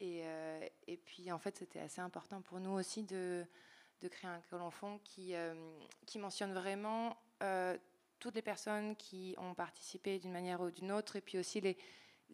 Et, 0.00 0.22
et 0.86 0.96
puis 0.96 1.32
en 1.32 1.40
fait, 1.40 1.56
c'était 1.56 1.80
assez 1.80 2.00
important 2.00 2.40
pour 2.40 2.60
nous 2.60 2.70
aussi 2.70 3.02
de, 3.02 3.44
de 4.00 4.06
créer 4.06 4.30
un 4.30 4.40
colonfon 4.42 5.00
qui, 5.02 5.34
qui 6.06 6.20
mentionne 6.20 6.52
vraiment 6.54 7.16
toutes 8.18 8.34
les 8.34 8.42
personnes 8.42 8.96
qui 8.96 9.34
ont 9.38 9.54
participé 9.54 10.18
d'une 10.18 10.32
manière 10.32 10.60
ou 10.60 10.70
d'une 10.70 10.92
autre, 10.92 11.16
et 11.16 11.20
puis 11.20 11.38
aussi 11.38 11.60
les, 11.60 11.76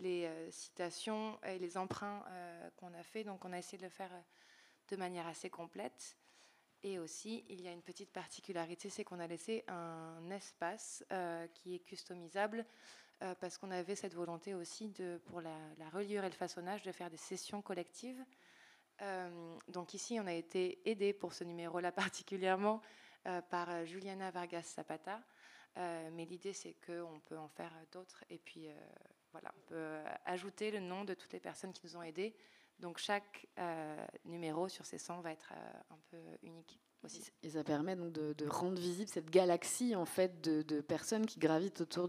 euh, 0.02 0.50
citations 0.50 1.38
et 1.44 1.58
les 1.58 1.76
emprunts 1.76 2.24
euh, 2.28 2.70
qu'on 2.76 2.92
a 2.94 3.02
fait. 3.02 3.24
Donc 3.24 3.44
on 3.44 3.52
a 3.52 3.58
essayé 3.58 3.78
de 3.78 3.84
le 3.84 3.90
faire 3.90 4.12
euh, 4.12 4.20
de 4.88 4.96
manière 4.96 5.26
assez 5.26 5.50
complète. 5.50 6.16
Et 6.82 6.98
aussi, 6.98 7.44
il 7.48 7.62
y 7.62 7.68
a 7.68 7.72
une 7.72 7.82
petite 7.82 8.12
particularité, 8.12 8.90
c'est 8.90 9.04
qu'on 9.04 9.20
a 9.20 9.26
laissé 9.26 9.64
un 9.68 10.30
espace 10.30 11.02
qui 11.54 11.74
est 11.74 11.78
customisable 11.78 12.66
parce 13.40 13.56
qu'on 13.56 13.70
avait 13.70 13.94
cette 13.94 14.12
volonté 14.12 14.52
aussi 14.52 14.90
de, 14.90 15.18
pour 15.24 15.40
la, 15.40 15.56
la, 15.78 15.88
reliure 15.88 16.24
et 16.24 16.28
le 16.28 16.34
façonnage 16.34 16.82
de 16.82 16.92
faire 16.92 17.08
des 17.08 17.16
sessions 17.16 17.62
collectives. 17.62 18.22
donc 19.68 19.94
ici, 19.94 20.20
on 20.20 20.26
a 20.26 20.34
été 20.34 20.78
aidé 20.84 21.14
pour 21.14 21.32
ce 21.32 21.44
numéro-là 21.44 21.90
particulièrement 21.90 22.82
par 23.48 23.86
Juliana 23.86 24.30
Vargas 24.30 24.74
Zapata, 24.76 25.22
euh, 25.76 26.10
mais 26.12 26.24
l'idée, 26.24 26.52
c'est 26.52 26.76
qu'on 26.86 27.20
peut 27.24 27.38
en 27.38 27.48
faire 27.48 27.72
d'autres. 27.92 28.24
Et 28.30 28.38
puis, 28.38 28.68
euh, 28.68 28.74
voilà, 29.32 29.52
on 29.56 29.68
peut 29.68 29.96
ajouter 30.24 30.70
le 30.70 30.80
nom 30.80 31.04
de 31.04 31.14
toutes 31.14 31.32
les 31.32 31.40
personnes 31.40 31.72
qui 31.72 31.82
nous 31.84 31.96
ont 31.96 32.02
aidés. 32.02 32.34
Donc, 32.78 32.98
chaque 32.98 33.46
euh, 33.58 34.06
numéro 34.24 34.68
sur 34.68 34.86
ces 34.86 34.98
100 34.98 35.20
va 35.20 35.32
être 35.32 35.52
un 35.90 35.98
peu 36.10 36.18
unique. 36.42 36.78
Et 37.42 37.50
ça 37.50 37.62
permet 37.62 37.96
donc 37.96 38.12
de, 38.12 38.48
rendre 38.48 38.80
visible 38.80 39.10
cette 39.10 39.28
galaxie 39.28 39.94
en 39.94 40.06
fait 40.06 40.40
de, 40.40 40.80
personnes 40.80 41.26
qui 41.26 41.38
gravitent 41.38 41.82
autour 41.82 42.08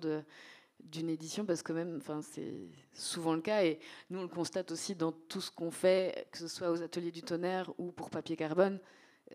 d'une 0.79 1.09
édition 1.09 1.45
parce 1.45 1.61
que 1.63 1.73
même, 1.73 1.97
enfin, 1.97 2.21
c'est 2.21 2.69
souvent 2.93 3.33
le 3.33 3.41
cas 3.41 3.65
et 3.65 3.77
nous 4.09 4.19
on 4.19 4.21
le 4.21 4.29
constate 4.29 4.71
aussi 4.71 4.95
dans 4.95 5.11
tout 5.11 5.41
ce 5.41 5.51
qu'on 5.51 5.69
fait, 5.69 6.29
que 6.31 6.37
ce 6.37 6.47
soit 6.47 6.71
aux 6.71 6.81
ateliers 6.81 7.11
du 7.11 7.23
tonnerre 7.23 7.73
ou 7.77 7.91
pour 7.91 8.09
papier 8.09 8.37
carbone, 8.37 8.79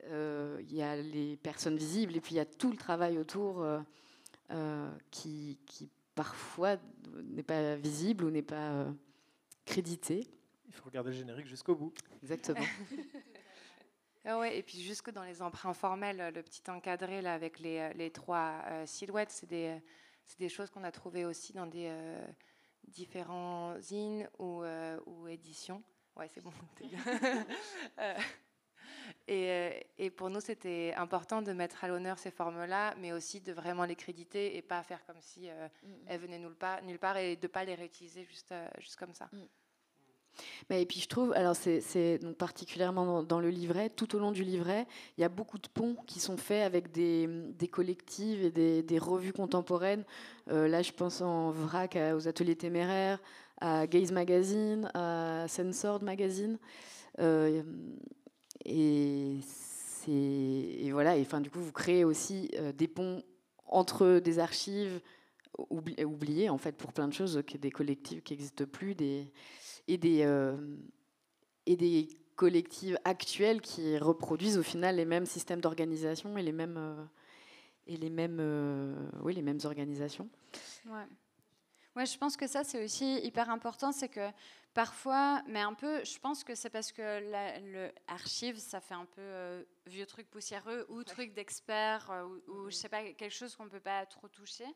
il 0.07 0.75
y 0.75 0.81
a 0.81 0.97
les 0.97 1.37
personnes 1.37 1.77
visibles 1.77 2.17
et 2.17 2.23
puis 2.23 2.37
il 2.37 2.39
y 2.39 2.41
a 2.41 2.47
tout 2.47 2.71
le 2.71 2.79
travail 2.79 3.19
autour. 3.19 3.63
Euh, 3.63 3.81
qui, 5.11 5.59
parfois 6.15 6.77
n'est 7.25 7.43
pas 7.43 7.77
visible 7.77 8.25
ou 8.25 8.31
n'est 8.31 8.43
pas 8.43 8.73
euh, 8.73 8.93
crédité. 9.65 10.27
Il 10.67 10.75
faut 10.75 10.85
regarder 10.85 11.11
le 11.11 11.17
générique 11.17 11.47
jusqu'au 11.47 11.75
bout. 11.75 11.95
Exactement. 12.23 12.61
Ah 14.27 14.39
ouais, 14.39 14.59
et 14.59 14.63
puis 14.63 14.83
jusque 14.83 15.11
dans 15.11 15.25
les 15.25 15.41
emprunts 15.41 15.73
formels, 15.73 16.35
le 16.35 16.43
petit 16.43 16.61
encadré 16.69 17.23
là, 17.23 17.33
avec 17.33 17.59
les, 17.59 17.79
euh, 17.79 17.93
les 17.95 18.11
trois 18.11 18.63
silhouettes, 18.85 19.31
c'est 19.31 19.47
des, 19.47 19.81
des, 20.39 20.51
choses 20.51 20.69
qu'on 20.69 20.85
a 20.85 20.93
trouvées 20.93 21.25
aussi 21.25 21.55
dans 21.55 21.65
des 21.65 21.91
différents 22.87 23.81
zines 23.81 24.29
ou, 24.39 24.63
ou, 25.07 25.27
éditions. 25.27 25.83
Ouais, 26.17 26.29
c'est 26.29 26.45
bon. 26.45 26.53
Euh, 29.31 29.71
et, 29.99 30.11
pour 30.11 30.29
nous, 30.29 30.41
c'était 30.41 30.93
important 30.97 31.41
de 31.41 31.53
mettre 31.53 31.85
à 31.85 31.89
l'honneur 31.89 32.19
ces 32.19 32.31
formes-là, 32.31 32.95
mais 33.01 33.13
aussi 33.13 33.41
de 33.41 33.53
vraiment 33.53 33.85
les 33.85 33.95
créditer 33.95 34.57
et 34.57 34.63
pas 34.63 34.83
faire 34.83 35.05
comme 35.07 35.21
si 35.21 35.49
euh, 35.49 35.69
elles 36.07 36.21
venaient 36.21 36.39
nulle 36.39 36.55
part, 36.55 36.83
nulle 36.83 36.99
part 36.99 37.17
et 37.17 37.37
de 37.37 37.47
pas 37.47 37.65
les 37.65 37.75
réutiliser 37.75 38.25
juste, 38.25 38.51
euh, 38.53 38.67
juste 38.79 38.97
comme 38.97 39.15
ça. 39.15 39.29
Mm. 39.33 39.39
Mais 40.71 40.83
et 40.83 40.87
puis 40.87 41.01
je 41.01 41.09
trouve, 41.09 41.33
alors 41.33 41.57
c'est 41.57 42.19
donc 42.19 42.37
particulièrement 42.37 43.23
dans, 43.25 43.41
le 43.41 43.51
livret, 43.51 43.91
tout 43.91 44.15
au 44.15 44.19
long 44.21 44.31
du 44.31 44.45
livret, 44.45 44.87
il 45.19 45.21
y 45.21 45.25
a 45.25 45.29
beaucoup 45.29 45.59
de 45.59 45.69
ponts 45.69 45.97
qui 46.07 46.21
sont 46.21 46.37
faits 46.37 46.63
avec 46.63 46.93
des, 46.93 47.27
des 47.27 47.69
collectives 47.69 48.45
et 48.45 48.51
des, 48.51 48.83
des 48.83 48.99
revues 48.99 49.33
contemporaines. 49.33 50.05
là, 50.47 50.83
je 50.83 50.93
pense 50.93 51.21
en 51.21 51.51
vrac 51.51 51.99
aux 52.15 52.29
ateliers 52.29 52.57
téméraires, 52.57 53.19
à 53.61 53.89
Gaze 53.89 54.13
Magazine, 54.13 54.89
à 54.95 55.47
Censored 55.49 56.05
Magazine. 56.05 56.59
Et, 58.65 59.39
et 60.09 60.93
voilà, 60.93 61.17
et 61.17 61.21
enfin, 61.21 61.41
du 61.41 61.51
coup, 61.51 61.61
vous 61.61 61.73
créez 61.73 62.05
aussi 62.05 62.51
euh, 62.55 62.73
des 62.73 62.89
ponts 62.89 63.23
entre 63.67 64.19
des 64.19 64.39
archives 64.39 65.01
oubliées, 65.69 66.49
en 66.49 66.59
fait, 66.59 66.77
pour 66.77 66.93
plein 66.93 67.07
de 67.07 67.13
choses, 67.13 67.37
des 67.37 67.71
collectifs 67.71 68.23
qui 68.23 68.33
n'existent 68.33 68.65
plus, 68.65 68.97
et, 69.89 69.99
des, 69.99 70.23
euh, 70.23 70.57
et 71.67 71.77
des 71.77 72.09
collectives 72.37 72.99
actuelles 73.05 73.61
qui 73.61 73.99
reproduisent 73.99 74.59
au 74.59 74.63
final 74.63 74.97
les 74.97 75.05
mêmes 75.05 75.27
systèmes 75.27 75.61
d'organisation 75.61 76.37
et 76.39 76.43
les 76.43 76.53
mêmes, 76.53 76.79
euh, 76.79 77.05
et 77.87 77.97
les 77.97 78.11
mêmes, 78.11 78.41
oui, 79.23 79.35
les 79.35 79.43
mêmes 79.43 79.61
organisations. 79.65 80.29
Ouais, 81.97 82.07
je 82.07 82.19
pense 82.19 82.37
que 82.37 82.47
ça, 82.47 82.65
c'est 82.65 82.85
aussi 82.85 83.19
hyper 83.25 83.51
important, 83.51 83.93
c'est 83.93 84.09
que 84.09 84.31
Parfois, 84.73 85.43
mais 85.49 85.61
un 85.61 85.75
peu, 85.75 86.05
je 86.05 86.17
pense 86.21 86.45
que 86.45 86.55
c'est 86.55 86.71
parce 86.71 86.93
que 86.93 87.03
le 87.61 87.91
archive, 88.07 88.57
ça 88.57 88.81
fait 88.81 88.95
un 88.95 89.05
peu 89.05 89.21
euh, 89.21 89.65
vieux 89.87 90.07
truc 90.07 90.31
poussiéreux 90.31 90.87
ou 90.89 91.03
truc 91.03 91.33
d'expert 91.33 92.09
euh, 92.13 92.25
ou, 92.47 92.71
je 92.71 92.77
sais 92.77 92.89
pas, 92.89 93.03
quelque 93.03 93.31
chose 93.35 93.57
qu'on 93.57 93.65
ne 93.65 93.69
peut 93.69 93.81
pas 93.81 94.07
trop 94.07 94.29
toucher. 94.29 94.67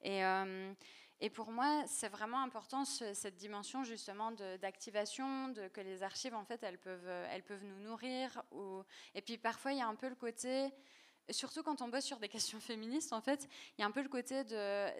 Et, 0.00 0.24
euh, 0.24 0.72
et 1.20 1.28
pour 1.28 1.50
moi, 1.50 1.84
c'est 1.86 2.08
vraiment 2.08 2.42
important 2.42 2.86
cette 2.86 3.36
dimension 3.36 3.84
justement 3.84 4.32
d'activation, 4.62 5.48
de, 5.48 5.68
que 5.68 5.82
les 5.82 6.02
archives, 6.02 6.34
en 6.34 6.44
fait, 6.46 6.62
elles 6.62 6.78
peuvent, 6.78 7.26
elles 7.30 7.44
peuvent 7.44 7.64
nous 7.64 7.80
nourrir. 7.80 8.42
Ou, 8.50 8.82
et 9.14 9.20
puis 9.20 9.36
parfois, 9.36 9.72
il 9.72 9.78
y 9.78 9.82
a 9.82 9.86
un 9.86 9.94
peu 9.94 10.08
le 10.08 10.14
côté 10.14 10.72
surtout 11.30 11.62
quand 11.62 11.82
on 11.82 11.88
bosse 11.88 12.04
sur 12.04 12.18
des 12.18 12.28
questions 12.34 12.60
féministes, 12.60 13.12
en 13.12 13.20
fait, 13.20 13.48
il 13.76 13.82
y 13.82 13.84
a 13.84 13.86
un 13.86 13.90
peu 13.90 14.02
le 14.02 14.08
côté 14.08 14.44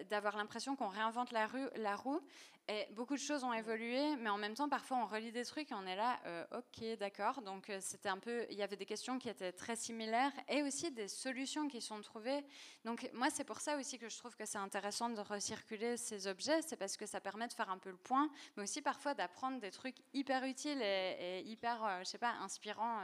d'avoir 0.09 0.37
l'impression 0.37 0.75
qu'on 0.75 0.87
réinvente 0.87 1.31
la, 1.31 1.47
rue, 1.47 1.67
la 1.77 1.95
roue 1.95 2.21
et 2.67 2.87
beaucoup 2.93 3.13
de 3.13 3.19
choses 3.19 3.43
ont 3.43 3.53
évolué, 3.53 4.15
mais 4.17 4.29
en 4.29 4.37
même 4.37 4.55
temps, 4.55 4.67
parfois, 4.67 4.97
on 4.97 5.05
relit 5.05 5.31
des 5.31 5.45
trucs 5.45 5.71
et 5.71 5.75
on 5.75 5.85
est 5.85 5.95
là, 5.95 6.19
euh, 6.25 6.43
ok, 6.57 6.97
d'accord. 6.97 7.41
Donc, 7.43 7.69
euh, 7.69 7.77
c'était 7.79 8.09
un 8.09 8.17
peu, 8.17 8.45
il 8.49 8.57
y 8.57 8.63
avait 8.63 8.75
des 8.75 8.87
questions 8.87 9.19
qui 9.19 9.29
étaient 9.29 9.51
très 9.51 9.75
similaires 9.75 10.31
et 10.49 10.63
aussi 10.63 10.91
des 10.91 11.07
solutions 11.07 11.67
qui 11.67 11.79
sont 11.79 12.01
trouvées. 12.01 12.43
Donc, 12.83 13.07
moi, 13.13 13.29
c'est 13.29 13.43
pour 13.43 13.59
ça 13.59 13.77
aussi 13.77 13.99
que 13.99 14.09
je 14.09 14.17
trouve 14.17 14.35
que 14.35 14.45
c'est 14.45 14.57
intéressant 14.57 15.09
de 15.09 15.21
recirculer 15.21 15.95
ces 15.97 16.25
objets, 16.25 16.61
c'est 16.63 16.75
parce 16.75 16.97
que 16.97 17.05
ça 17.05 17.21
permet 17.21 17.47
de 17.47 17.53
faire 17.53 17.69
un 17.69 17.77
peu 17.77 17.91
le 17.91 17.97
point, 17.97 18.29
mais 18.57 18.63
aussi 18.63 18.81
parfois 18.81 19.13
d'apprendre 19.13 19.59
des 19.59 19.71
trucs 19.71 19.97
hyper 20.13 20.43
utiles 20.43 20.81
et, 20.81 21.43
hyper, 21.45 21.83
euh, 21.83 21.99
je 21.99 22.05
sais 22.05 22.17
pas, 22.17 22.33
inspirants. 22.41 22.99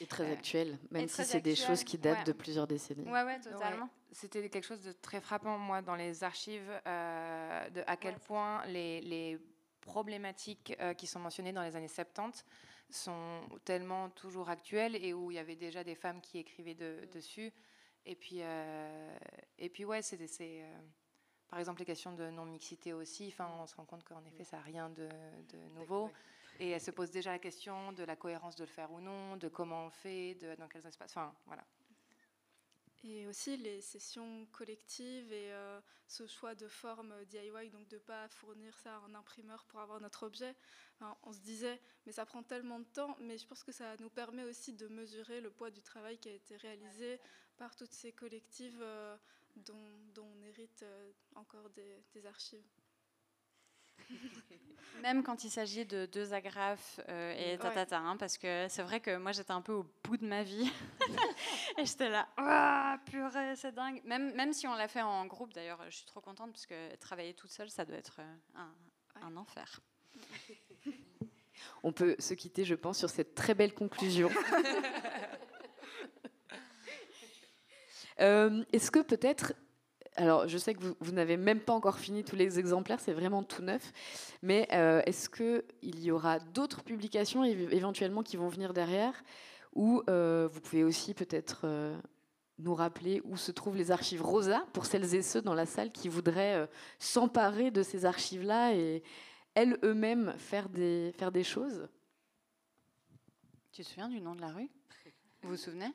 et 0.00 0.06
très 0.06 0.30
actuels, 0.30 0.78
même 0.92 1.08
si 1.08 1.24
c'est 1.24 1.40
des 1.40 1.56
choses 1.56 1.82
qui 1.82 1.98
datent 1.98 2.26
de 2.26 2.32
plusieurs 2.32 2.68
décennies. 2.68 3.08
Ouais, 3.08 3.24
ouais, 3.24 3.40
totalement. 3.40 3.88
C'était 4.12 4.48
quelque 4.48 4.66
chose 4.66 4.82
de 4.82 4.92
très 4.92 5.20
frappant, 5.20 5.58
moi, 5.58 5.82
dans 5.82 5.96
les 5.96 6.22
archives, 6.22 6.68
de 6.84 7.82
à 7.86 7.96
quel 7.96 8.18
point 8.18 8.64
les 8.66 9.00
les, 9.00 9.38
problématiques 9.82 10.74
euh, 10.80 10.94
qui 10.94 11.06
sont 11.06 11.20
mentionnées 11.20 11.52
dans 11.52 11.62
les 11.62 11.76
années 11.76 11.88
70 11.88 12.44
sont 12.88 13.40
tellement 13.64 14.08
toujours 14.10 14.48
actuelles 14.48 14.96
et 14.96 15.12
où 15.12 15.30
il 15.30 15.34
y 15.34 15.38
avait 15.38 15.56
déjà 15.56 15.84
des 15.84 15.94
femmes 15.94 16.20
qui 16.20 16.38
écrivaient 16.38 16.74
mm. 16.74 17.06
dessus. 17.12 17.52
Et 18.06 18.16
puis, 18.16 18.38
euh, 18.40 19.16
et 19.58 19.68
puis 19.68 19.84
ouais, 19.84 20.02
c'est 20.02 20.18
euh, 20.40 20.78
par 21.48 21.58
exemple 21.58 21.80
les 21.80 21.84
questions 21.84 22.12
de 22.12 22.30
non-mixité 22.30 22.92
aussi. 22.92 23.28
Enfin, 23.28 23.50
on 23.60 23.66
se 23.66 23.76
rend 23.76 23.84
compte 23.84 24.04
qu'en 24.04 24.24
effet, 24.24 24.44
ça 24.44 24.56
n'a 24.56 24.62
rien 24.62 24.88
de, 24.90 25.08
nouveau. 25.74 26.10
Et 26.58 26.70
elle 26.70 26.80
se 26.80 26.90
pose 26.90 27.10
déjà 27.10 27.32
la 27.32 27.38
question 27.38 27.92
de 27.92 28.04
la 28.04 28.14
cohérence 28.14 28.56
de 28.56 28.64
le 28.64 28.70
faire 28.70 28.92
ou 28.92 29.00
non, 29.00 29.36
de 29.36 29.48
comment 29.48 29.86
on 29.86 29.90
fait, 29.90 30.34
de, 30.34 30.54
dans 30.56 30.68
quels 30.68 30.86
espaces. 30.86 31.12
Enfin, 31.12 31.34
voilà. 31.46 31.64
Et 33.04 33.26
aussi 33.26 33.56
les 33.56 33.80
sessions 33.80 34.46
collectives 34.52 35.32
et 35.32 35.52
euh, 35.52 35.80
ce 36.06 36.26
choix 36.26 36.54
de 36.54 36.68
forme 36.68 37.12
DIY, 37.24 37.70
donc 37.70 37.88
de 37.88 37.96
ne 37.96 38.00
pas 38.00 38.28
fournir 38.28 38.78
ça 38.78 38.94
à 38.94 39.00
un 39.00 39.14
imprimeur 39.14 39.64
pour 39.64 39.80
avoir 39.80 40.00
notre 40.00 40.24
objet. 40.24 40.54
on 41.24 41.32
se 41.32 41.40
disait, 41.40 41.80
mais 42.06 42.12
ça 42.12 42.24
prend 42.24 42.44
tellement 42.44 42.78
de 42.78 42.84
temps, 42.84 43.16
mais 43.18 43.38
je 43.38 43.46
pense 43.46 43.64
que 43.64 43.72
ça 43.72 43.96
nous 43.98 44.10
permet 44.10 44.44
aussi 44.44 44.72
de 44.72 44.86
mesurer 44.86 45.40
le 45.40 45.50
poids 45.50 45.70
du 45.70 45.82
travail 45.82 46.16
qui 46.18 46.28
a 46.28 46.32
été 46.32 46.56
réalisé 46.56 47.18
par 47.56 47.74
toutes 47.74 47.92
ces 47.92 48.12
collectives 48.12 48.80
euh, 48.80 49.16
dont, 49.56 49.74
on 50.18 50.42
hérite 50.44 50.82
euh, 50.84 51.10
encore 51.34 51.70
des 51.70 52.26
archives. 52.26 52.62
Même 55.02 55.24
quand 55.24 55.42
il 55.42 55.50
s'agit 55.50 55.84
de 55.84 56.06
deux 56.06 56.32
agrafes 56.32 57.00
euh, 57.08 57.34
et 57.36 57.58
tatata, 57.58 57.98
hein, 57.98 58.16
parce 58.16 58.38
que 58.38 58.66
c'est 58.68 58.82
vrai 58.82 59.00
que 59.00 59.16
moi 59.16 59.32
j'étais 59.32 59.50
un 59.50 59.60
peu 59.60 59.72
au 59.72 59.84
bout 60.04 60.16
de 60.16 60.24
ma 60.24 60.44
vie 60.44 60.70
et 61.78 61.84
j'étais 61.84 62.08
là, 62.08 62.28
oh, 62.38 63.10
purée, 63.10 63.56
c'est 63.56 63.74
dingue. 63.74 64.00
Même, 64.04 64.32
même 64.34 64.52
si 64.52 64.68
on 64.68 64.74
l'a 64.74 64.86
fait 64.86 65.02
en 65.02 65.26
groupe, 65.26 65.52
d'ailleurs, 65.54 65.80
je 65.90 65.96
suis 65.96 66.06
trop 66.06 66.20
contente 66.20 66.52
parce 66.52 66.66
que 66.66 66.94
travailler 66.96 67.34
toute 67.34 67.50
seule, 67.50 67.68
ça 67.68 67.84
doit 67.84 67.96
être 67.96 68.20
euh, 68.20 68.34
un, 68.54 69.26
un 69.26 69.36
enfer. 69.36 69.80
On 71.82 71.92
peut 71.92 72.14
se 72.18 72.34
quitter, 72.34 72.64
je 72.64 72.76
pense, 72.76 72.98
sur 72.98 73.10
cette 73.10 73.34
très 73.34 73.54
belle 73.54 73.74
conclusion. 73.74 74.30
Euh, 78.20 78.62
est-ce 78.72 78.90
que 78.90 79.00
peut-être 79.00 79.54
alors, 80.16 80.46
je 80.46 80.58
sais 80.58 80.74
que 80.74 80.84
vous, 81.00 81.12
n'avez 81.12 81.36
même 81.36 81.60
pas 81.60 81.72
encore 81.72 81.98
fini 81.98 82.22
tous 82.22 82.36
les 82.36 82.58
exemplaires, 82.58 83.00
c'est 83.00 83.14
vraiment 83.14 83.42
tout 83.42 83.62
neuf. 83.62 83.92
Mais 84.42 84.68
euh, 84.72 85.00
est-ce 85.06 85.30
qu'il 85.30 86.04
y 86.04 86.10
aura 86.10 86.38
d'autres 86.38 86.82
publications 86.82 87.44
éventuellement 87.44 88.22
qui 88.22 88.36
vont 88.36 88.48
venir 88.48 88.74
derrière? 88.74 89.22
Ou 89.74 90.02
euh, 90.10 90.48
vous 90.52 90.60
pouvez 90.60 90.84
aussi 90.84 91.14
peut-être 91.14 91.62
euh, 91.64 91.98
nous 92.58 92.74
rappeler 92.74 93.22
où 93.24 93.38
se 93.38 93.52
trouvent 93.52 93.76
les 93.76 93.90
archives 93.90 94.22
Rosa 94.22 94.66
pour 94.74 94.84
celles 94.84 95.14
et 95.14 95.22
ceux 95.22 95.40
dans 95.40 95.54
la 95.54 95.64
salle 95.64 95.90
qui 95.90 96.10
voudraient 96.10 96.68
s'emparer 96.98 97.70
de 97.70 97.82
ces 97.82 98.04
archives-là 98.04 98.74
et 98.74 99.02
elles 99.54 99.78
eux-mêmes 99.82 100.34
faire 100.36 100.68
des, 100.68 101.12
faire 101.16 101.32
des 101.32 101.44
choses? 101.44 101.88
Tu 103.72 103.82
te 103.82 103.88
souviens 103.88 104.10
du 104.10 104.20
nom 104.20 104.34
de 104.34 104.42
la 104.42 104.52
rue? 104.52 104.68
Vous 105.40 105.50
vous 105.50 105.56
souvenez? 105.56 105.90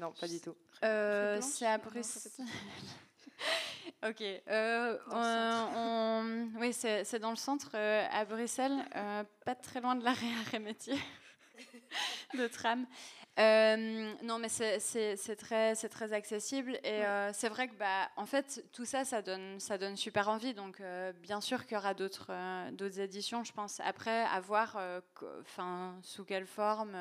Non, 0.00 0.12
pas 0.18 0.26
du 0.26 0.40
tout. 0.40 0.56
c'est 0.80 1.66
à 1.66 1.76
Bruxelles. 1.76 2.46
Ok. 4.06 4.22
Euh, 4.48 4.96
oui, 6.58 6.72
c'est 6.72 7.18
dans 7.18 7.30
le 7.30 7.36
centre, 7.36 7.70
euh, 7.74 8.06
à 8.10 8.24
Bruxelles, 8.24 8.84
euh, 8.96 9.24
pas 9.44 9.54
très 9.54 9.80
loin 9.80 9.96
de 9.96 10.04
l'arrêt 10.04 10.26
à 10.52 10.58
métier 10.58 10.98
de 12.34 12.46
tram. 12.46 12.86
Euh, 13.38 14.14
non, 14.24 14.38
mais 14.38 14.48
c'est 14.48 15.36
très, 15.36 15.74
très 15.74 16.12
accessible 16.12 16.78
et 16.82 17.04
euh, 17.04 17.32
c'est 17.32 17.48
vrai 17.48 17.68
que, 17.68 17.74
bah, 17.74 18.08
en 18.16 18.26
fait, 18.26 18.64
tout 18.72 18.84
ça, 18.84 19.04
ça 19.04 19.22
donne, 19.22 19.60
ça 19.60 19.78
donne 19.78 19.96
super 19.96 20.28
envie. 20.28 20.54
Donc, 20.54 20.80
euh, 20.80 21.12
bien 21.22 21.40
sûr 21.40 21.64
qu'il 21.64 21.74
y 21.74 21.78
aura 21.78 21.94
d'autres 21.94 23.00
éditions, 23.00 23.44
je 23.44 23.52
pense. 23.52 23.80
Après, 23.80 24.24
à 24.24 24.40
voir, 24.40 24.78
enfin, 25.40 25.96
sous 26.02 26.24
quelle 26.24 26.46
forme, 26.46 26.96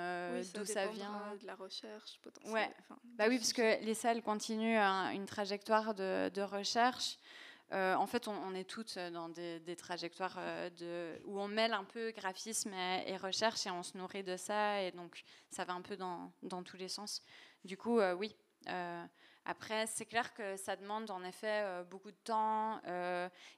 d'où 0.53 0.65
ça, 0.65 0.87
vient. 0.87 1.35
De 1.41 1.47
la 1.47 1.55
recherche, 1.55 2.19
potentiellement. 2.21 2.59
Ouais. 2.59 2.71
bah 3.17 3.25
oui, 3.27 3.37
parce 3.37 3.53
que 3.53 3.83
les 3.83 3.93
salles 3.93 4.21
continuent 4.21 4.77
une 4.77 5.25
trajectoire 5.25 5.95
de, 5.95 6.29
de 6.29 6.41
recherche. 6.41 7.17
Euh, 7.73 7.95
en 7.95 8.07
fait, 8.07 8.27
on, 8.27 8.53
est 8.55 8.63
toutes 8.63 8.97
dans 8.97 9.27
des, 9.29 9.75
trajectoires 9.77 10.37
euh, 10.39 11.17
où 11.25 11.39
on 11.39 11.47
mêle 11.47 11.73
un 11.73 11.83
peu 11.83 12.11
graphisme 12.11 12.73
et, 12.73 13.17
recherche 13.17 13.67
et 13.67 13.71
on 13.71 13.83
se 13.83 13.97
nourrit 13.97 14.23
de 14.23 14.37
ça. 14.37 14.81
Et 14.81 14.91
donc, 14.91 15.23
ça 15.49 15.65
va 15.65 15.73
un 15.73 15.81
peu 15.81 15.97
dans, 15.97 16.31
tous 16.63 16.77
les 16.77 16.87
sens. 16.87 17.21
Du 17.65 17.77
coup, 17.77 17.99
euh, 17.99 18.13
oui. 18.13 18.35
après, 19.43 19.85
c'est 19.87 20.05
clair 20.05 20.33
que 20.33 20.55
ça 20.55 20.77
demande 20.77 21.11
en 21.11 21.23
effet 21.23 21.83
beaucoup 21.89 22.11
de 22.11 22.17
temps. 22.23 22.81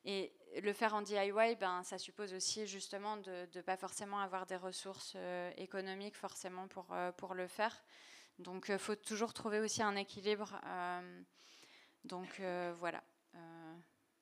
et 0.06 0.34
le 0.64 0.74
faire 0.74 0.96
en 0.96 1.04
DIY, 1.04 1.56
ben, 1.60 1.84
ça 1.84 2.00
suppose 2.00 2.34
aussi 2.34 2.66
justement 2.66 3.18
de 3.18 3.48
ne 3.54 3.62
pas 3.62 3.78
forcément 3.78 4.20
avoir 4.20 4.48
des 4.48 4.58
ressources 4.58 5.16
économiques 5.58 6.18
forcément 6.18 6.68
pour, 6.68 6.96
pour 7.18 7.36
le 7.36 7.48
faire. 7.48 7.84
Donc, 8.40 8.68
il 8.70 8.80
faut 8.80 8.96
toujours 8.96 9.34
trouver 9.34 9.60
aussi 9.60 9.84
un 9.84 9.96
équilibre. 9.96 10.60
donc, 12.06 12.42
voilà 12.80 13.04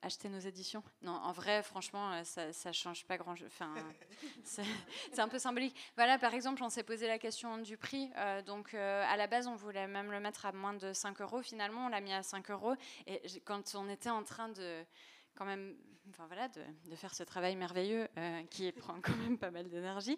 acheter 0.02 0.30
nos 0.30 0.40
éditions. 0.40 0.84
Non, 1.02 1.14
en 1.14 1.32
vrai, 1.32 1.64
franchement, 1.64 2.12
euh, 2.14 2.24
ça, 2.24 2.54
ça 2.54 2.72
change 2.72 3.06
pas 3.06 3.18
grand. 3.18 3.36
Enfin, 3.46 3.74
c'est 4.44 5.20
un 5.20 5.28
peu 5.28 5.40
symbolique. 5.40 5.76
Voilà, 5.96 6.18
par 6.18 6.34
exemple, 6.34 6.64
on 6.64 6.70
s'est 6.70 6.84
posé 6.84 7.08
la 7.08 7.18
question 7.18 7.58
du 7.58 7.78
prix. 7.78 8.10
Euh, 8.18 8.42
donc, 8.42 8.74
euh, 8.74 9.04
à 9.08 9.18
la 9.18 9.28
base, 9.28 9.48
on 9.48 9.56
voulait 9.56 9.88
même 9.88 10.12
le 10.12 10.20
mettre 10.20 10.46
à 10.46 10.52
moins 10.52 10.74
de 10.74 10.94
5 10.94 11.22
euros. 11.22 11.42
Finalement, 11.42 11.86
on 11.86 11.90
l'a 11.90 12.02
mis 12.02 12.14
à 12.14 12.24
5 12.24 12.50
euros. 12.52 12.76
Et 13.06 13.22
quand 13.46 13.76
on 13.76 13.90
était 13.90 14.10
en 14.10 14.24
train 14.24 14.50
de 14.50 14.84
quand 15.38 15.46
même 15.46 15.76
enfin 16.10 16.26
voilà, 16.28 16.48
de, 16.48 16.96
faire 16.96 17.14
ce 17.14 17.24
travail 17.24 17.56
merveilleux 17.56 18.08
euh, 18.18 18.44
qui 18.50 18.72
prend 18.74 19.00
quand 19.02 19.16
même 19.18 19.38
pas 19.38 19.52
mal 19.52 19.68
d'énergie. 19.68 20.18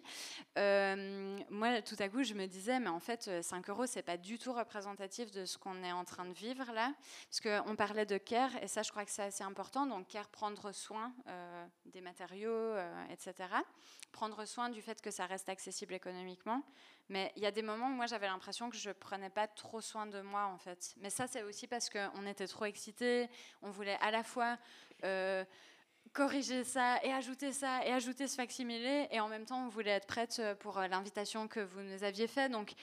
Euh, 0.58 1.36
moi, 1.50 1.82
tout 1.82 1.96
à 1.98 2.08
coup, 2.08 2.22
je 2.22 2.34
me 2.34 2.46
disais, 2.46 2.80
mais 2.80 2.88
en 2.88 3.00
fait, 3.00 3.42
5 3.42 3.68
euros, 3.70 3.86
c'est 3.86 4.02
pas 4.02 4.16
du 4.16 4.38
tout 4.38 4.52
représentatif 4.52 5.30
de 5.30 5.44
ce 5.44 5.58
qu'on 5.58 5.82
est 5.82 5.92
en 5.92 6.04
train 6.04 6.24
de 6.24 6.32
vivre 6.32 6.64
là. 6.72 6.92
Parce 7.28 7.40
qu'on 7.40 7.76
parlait 7.76 8.06
de 8.06 8.18
care, 8.18 8.50
et 8.62 8.68
ça, 8.68 8.82
je 8.82 8.90
crois 8.90 9.04
que 9.04 9.10
c'est 9.10 9.22
assez 9.22 9.44
important. 9.44 9.86
Donc, 9.86 10.08
care, 10.08 10.28
prendre 10.28 10.72
soin 10.72 11.12
euh, 11.26 11.66
des 11.86 12.00
matériaux, 12.00 12.74
etc. 13.10 13.48
Prendre 14.12 14.44
soin 14.44 14.68
du 14.68 14.82
fait 14.82 15.00
que 15.00 15.10
ça 15.10 15.26
reste 15.26 15.48
accessible 15.48 15.94
économiquement. 15.94 16.62
Mais 17.08 17.32
il 17.34 17.42
y 17.42 17.46
a 17.46 17.50
des 17.50 17.62
moments 17.62 17.88
où 17.88 17.94
moi 17.94 18.06
j'avais 18.06 18.28
l'impression 18.28 18.70
que 18.70 18.76
je 18.76 18.90
prenais 18.90 19.30
pas 19.30 19.48
trop 19.48 19.80
soin 19.80 20.06
de 20.06 20.20
moi 20.20 20.44
en 20.44 20.58
fait. 20.58 20.94
Mais 20.98 21.10
ça 21.10 21.26
c'est 21.26 21.42
aussi 21.42 21.66
parce 21.66 21.90
qu'on 21.90 22.24
était 22.24 22.46
trop 22.46 22.66
excités, 22.66 23.28
on 23.62 23.70
voulait 23.70 23.98
à 24.00 24.12
la 24.12 24.22
fois 24.22 24.56
euh, 25.04 25.44
corriger 26.12 26.64
ça 26.64 26.98
et 27.04 27.12
ajouter 27.12 27.52
ça 27.52 27.84
et 27.84 27.92
ajouter 27.92 28.26
ce 28.26 28.34
facsimilé 28.34 29.06
et 29.10 29.20
en 29.20 29.28
même 29.28 29.44
temps 29.44 29.64
on 29.64 29.68
voulait 29.68 29.92
être 29.92 30.06
prête 30.06 30.42
pour 30.60 30.80
l'invitation 30.80 31.46
que 31.48 31.60
vous 31.60 31.82
nous 31.82 32.02
aviez 32.04 32.26
faite. 32.26 32.50
Donc 32.50 32.74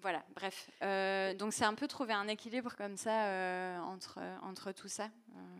voilà, 0.00 0.22
bref. 0.34 0.70
Euh, 0.82 1.34
donc 1.34 1.52
c'est 1.52 1.64
un 1.64 1.74
peu 1.74 1.88
trouver 1.88 2.12
un 2.12 2.28
équilibre 2.28 2.76
comme 2.76 2.96
ça 2.96 3.26
euh, 3.26 3.78
entre, 3.78 4.20
entre 4.42 4.72
tout 4.72 4.88
ça 4.88 5.10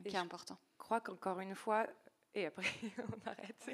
qui 0.05 0.15
est 0.15 0.19
important. 0.19 0.57
Je 0.75 0.79
crois 0.79 1.01
qu'encore 1.01 1.41
une 1.41 1.57
fois, 1.57 1.87
et 2.35 2.47
après 2.47 2.67
on 2.99 3.29
arrête. 3.29 3.71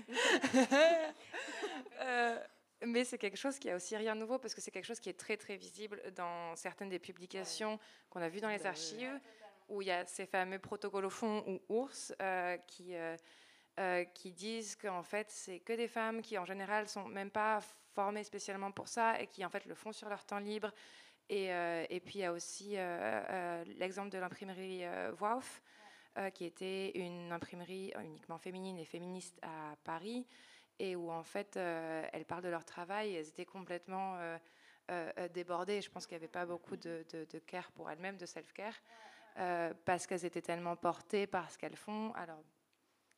Mais 2.84 3.04
c'est 3.04 3.18
quelque 3.18 3.36
chose 3.36 3.58
qui 3.58 3.70
a 3.70 3.76
aussi 3.76 3.96
rien 3.96 4.16
de 4.16 4.20
nouveau 4.20 4.38
parce 4.38 4.54
que 4.54 4.60
c'est 4.60 4.70
quelque 4.72 4.86
chose 4.86 4.98
qui 4.98 5.08
est 5.08 5.18
très 5.18 5.36
très 5.36 5.56
visible 5.56 6.02
dans 6.16 6.56
certaines 6.56 6.88
des 6.88 6.98
publications 6.98 7.78
qu'on 8.10 8.20
a 8.20 8.28
vues 8.28 8.40
dans 8.40 8.48
les 8.48 8.66
archives 8.66 9.20
où 9.68 9.82
il 9.82 9.88
y 9.88 9.90
a 9.90 10.04
ces 10.06 10.26
fameux 10.26 10.58
protocoles 10.58 11.04
au 11.04 11.10
fond 11.10 11.42
ou 11.46 11.60
ours 11.68 12.14
euh, 12.20 12.56
qui, 12.66 12.94
euh, 12.94 13.16
euh, 13.78 14.04
qui 14.04 14.32
disent 14.32 14.76
qu'en 14.76 15.02
fait 15.02 15.30
c'est 15.30 15.60
que 15.60 15.72
des 15.72 15.88
femmes 15.88 16.22
qui 16.22 16.38
en 16.38 16.44
général 16.44 16.88
sont 16.88 17.06
même 17.06 17.30
pas 17.30 17.60
formées 17.94 18.24
spécialement 18.24 18.70
pour 18.70 18.88
ça 18.88 19.20
et 19.20 19.26
qui 19.26 19.44
en 19.44 19.50
fait 19.50 19.64
le 19.66 19.74
font 19.74 19.92
sur 19.92 20.08
leur 20.08 20.24
temps 20.24 20.38
libre. 20.38 20.72
Et, 21.28 21.46
et 21.46 22.00
puis 22.04 22.18
il 22.18 22.22
y 22.22 22.24
a 22.24 22.32
aussi 22.32 22.76
l'exemple 23.78 24.10
de 24.10 24.18
l'imprimerie 24.18 24.82
Wauf 25.18 25.62
qui 26.34 26.44
était 26.44 26.90
une 26.98 27.32
imprimerie 27.32 27.94
uniquement 28.02 28.36
féminine 28.36 28.78
et 28.78 28.84
féministe 28.84 29.38
à 29.40 29.76
Paris 29.82 30.26
et 30.78 30.94
où 30.94 31.10
en 31.10 31.22
fait 31.22 31.56
elles 31.56 32.26
parlent 32.26 32.42
de 32.42 32.50
leur 32.50 32.66
travail, 32.66 33.14
elles 33.14 33.28
étaient 33.28 33.46
complètement 33.46 34.18
euh, 34.90 35.28
débordées. 35.28 35.80
Je 35.80 35.88
pense 35.88 36.06
qu'il 36.06 36.16
n'y 36.16 36.24
avait 36.24 36.32
pas 36.32 36.44
beaucoup 36.44 36.76
de, 36.76 37.04
de, 37.12 37.38
care 37.38 37.70
pour 37.72 37.88
elles-mêmes, 37.88 38.16
de 38.16 38.26
self-care, 38.26 38.74
parce 39.84 40.06
qu'elles 40.06 40.24
étaient 40.24 40.42
tellement 40.42 40.76
portées 40.76 41.26
par 41.26 41.50
ce 41.50 41.58
qu'elles 41.58 41.76
font. 41.76 42.12
Alors, 42.14 42.42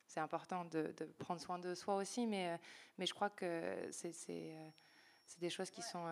c'est 0.07 0.19
important 0.19 0.65
de, 0.65 0.93
de, 0.97 1.05
prendre 1.17 1.41
soin 1.41 1.59
de 1.59 1.73
soi 1.75 1.95
aussi, 1.95 2.27
mais, 2.27 2.59
mais 2.97 3.05
je 3.05 3.13
crois 3.13 3.29
que 3.29 3.87
c'est 3.91 4.11
des 5.39 5.49
choses 5.49 5.69
qui 5.69 5.81
sont 5.81 6.05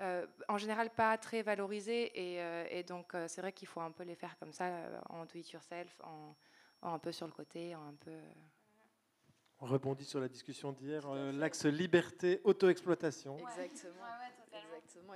euh, 0.00 0.26
en 0.48 0.56
général 0.56 0.88
pas 0.88 1.18
très 1.18 1.42
valorisées 1.42 2.10
et, 2.14 2.40
euh, 2.40 2.82
donc 2.84 3.14
euh, 3.14 3.28
c'est 3.28 3.42
vrai 3.42 3.52
qu'il 3.52 3.68
faut 3.68 3.82
un 3.82 3.90
peu 3.90 4.02
les 4.02 4.14
faire 4.14 4.38
comme 4.38 4.52
ça 4.52 4.72
en 5.10 5.26
do 5.26 5.32
it 5.34 5.50
yourself, 5.50 6.00
en, 6.02 6.34
un 6.82 6.98
peu 6.98 7.12
sur 7.12 7.26
le 7.26 7.32
côté, 7.32 7.74
en 7.74 7.88
un 7.88 7.94
peu. 7.94 8.16
On 9.58 9.66
rebondit 9.66 10.06
sur 10.06 10.18
la 10.18 10.28
discussion 10.28 10.72
d'hier, 10.72 11.06
l'axe 11.34 11.66
liberté, 11.66 12.40
auto-exploitation. 12.44 13.36
Exactement. 13.36 14.06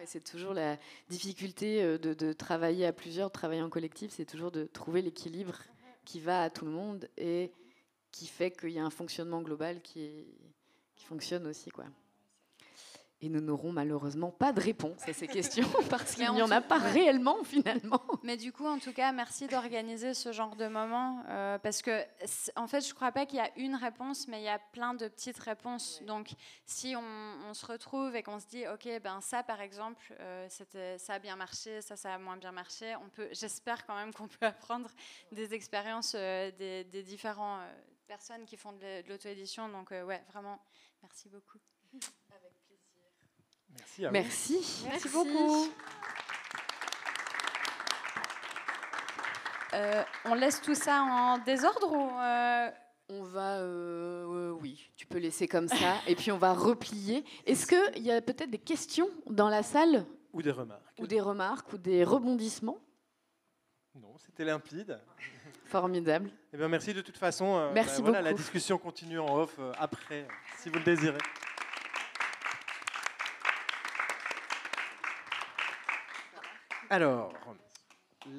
Et 0.01 0.07
c'est 0.07 0.21
toujours 0.21 0.55
la 0.55 0.77
difficulté 1.09 1.83
de, 1.99 2.15
de, 2.15 2.33
travailler 2.33 2.87
à 2.87 2.93
plusieurs, 2.93 3.29
de 3.29 3.33
travailler 3.33 3.63
en 3.63 3.71
collectif, 3.71 4.13
c'est 4.13 4.25
toujours 4.25 4.51
de 4.51 4.65
trouver 4.65 5.03
l'équilibre 5.03 5.57
qui 6.05 6.21
va 6.21 6.43
à 6.43 6.51
tout 6.51 6.65
le 6.65 6.71
monde 6.71 7.09
et 7.17 7.53
qui 8.11 8.27
fait 8.27 8.51
qu'il 8.51 8.71
y 8.71 8.79
a 8.79 8.85
un 8.85 8.91
fonctionnement 8.91 9.41
global 9.41 9.81
qui, 9.81 10.27
qui 10.95 11.05
fonctionne 11.05 11.47
aussi. 11.47 11.71
Quoi. 11.71 11.87
Et 13.25 13.31
nous 13.31 13.41
n'aurons 13.41 13.73
malheureusement 13.73 14.31
pas 14.31 14.53
de 14.53 14.61
réponse 14.61 15.09
à 15.09 15.15
ces 15.15 15.27
questions 15.27 15.67
parce 15.89 16.15
qu'il 16.15 16.31
n'y 16.31 16.43
en 16.43 16.51
a 16.51 16.61
pas 16.61 16.77
réellement 16.77 17.43
finalement. 17.43 18.03
Mais 18.23 18.37
du 18.37 18.53
coup, 18.53 18.67
en 18.67 18.79
tout 18.79 18.93
cas, 18.93 19.13
merci 19.13 19.47
d'organiser 19.47 20.13
ce 20.13 20.31
genre 20.31 20.57
de 20.57 20.67
moment 20.67 21.25
euh, 21.31 21.59
parce 21.59 21.81
que, 21.81 22.05
en 22.55 22.67
fait, 22.67 22.83
je 22.83 22.91
ne 22.91 22.95
crois 22.95 23.13
pas 23.13 23.25
qu'il 23.25 23.39
y 23.39 23.41
a 23.41 23.51
une 23.57 23.77
réponse, 23.77 24.29
mais 24.29 24.43
il 24.43 24.45
y 24.45 24.51
a 24.51 24.59
plein 24.59 24.93
de 24.93 25.09
petites 25.09 25.39
réponses. 25.39 26.03
Donc, 26.07 26.33
si 26.67 26.95
on, 26.97 27.55
se 27.55 27.65
retrouve 27.65 28.15
et 28.15 28.23
qu'on 28.23 28.39
se 28.41 28.47
dit, 28.47 28.67
ok, 28.69 28.87
ben 29.03 29.23
ça, 29.23 29.43
par 29.43 29.63
exemple, 29.63 30.15
euh, 30.21 30.47
ça 30.99 31.15
a 31.15 31.19
bien 31.19 31.37
marché, 31.37 31.81
ça, 31.81 31.97
ça 31.97 32.13
a 32.13 32.19
moins 32.19 32.37
bien 32.37 32.53
marché, 32.53 32.95
on 32.97 33.09
peut, 33.09 33.29
j'espère 33.33 33.87
quand 33.87 33.95
même 33.95 34.13
qu'on 34.13 34.29
peut 34.29 34.45
apprendre 34.45 34.91
des 35.33 35.55
expériences 35.55 36.15
euh, 36.15 36.51
des, 36.59 36.85
des 36.85 37.03
différentes 37.03 37.63
personnes 38.07 38.45
qui 38.45 38.59
font 38.59 38.73
de 38.73 39.09
l'auto-édition. 39.09 39.71
Donc, 39.71 39.93
ouais, 39.93 40.23
vraiment, 40.29 40.61
merci 41.01 41.31
beaucoup. 41.31 41.59
Merci. 43.79 44.07
À 44.07 44.11
Merci. 44.11 44.85
Merci. 44.89 45.09
beaucoup. 45.09 45.69
Euh, 49.75 50.03
on 50.25 50.35
laisse 50.35 50.61
tout 50.61 50.75
ça 50.75 51.03
en 51.03 51.39
désordre 51.39 51.93
ou 51.93 52.19
euh, 52.21 52.71
On 53.09 53.23
va, 53.25 53.59
euh, 53.59 54.51
oui, 54.61 54.91
tu 54.97 55.07
peux 55.07 55.19
laisser 55.19 55.49
comme 55.49 55.67
ça, 55.67 55.97
et 56.07 56.15
puis 56.15 56.31
on 56.31 56.39
va 56.39 56.53
replier. 56.53 57.25
Est-ce 57.45 57.67
qu'il 57.67 58.03
y 58.03 58.13
a 58.13 58.21
peut-être 58.23 58.51
des 58.51 58.59
questions 58.59 59.09
dans 59.29 59.49
la 59.49 59.63
salle 59.65 60.07
Ou 60.33 60.43
des 60.43 60.53
remarques. 60.53 60.83
Ou 60.99 61.07
des 61.07 61.21
remarques, 61.21 61.73
ou 61.73 61.79
des 61.79 62.05
rebondissements 62.05 62.79
Non, 63.97 64.17
c'était 64.19 64.45
limpide. 64.45 65.01
Formidable. 65.65 66.31
Eh 66.53 66.57
bien, 66.57 66.69
merci 66.69 66.95
de 66.95 67.01
toute 67.01 67.17
façon. 67.17 67.73
merci 67.73 68.01
bah, 68.01 68.11
voilà, 68.11 68.23
La 68.23 68.33
discussion 68.33 68.79
continue 68.79 69.19
en 69.19 69.39
off 69.39 69.59
après, 69.77 70.29
si 70.59 70.69
vous 70.69 70.77
le 70.77 70.85
désirez. 70.85 71.19
Alors, 76.95 77.33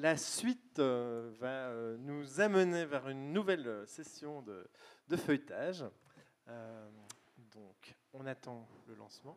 la 0.00 0.16
suite 0.16 0.78
euh, 0.78 1.30
va 1.38 1.68
euh, 1.68 1.98
nous 1.98 2.40
amener 2.40 2.86
vers 2.86 3.06
une 3.10 3.34
nouvelle 3.34 3.86
session 3.86 4.40
de, 4.40 5.14
feuilletage. 5.14 5.84
Euh, 6.48 6.88
donc, 7.54 7.94
on 8.14 8.24
attend 8.24 8.66
le 8.88 8.94
lancement. 8.94 9.36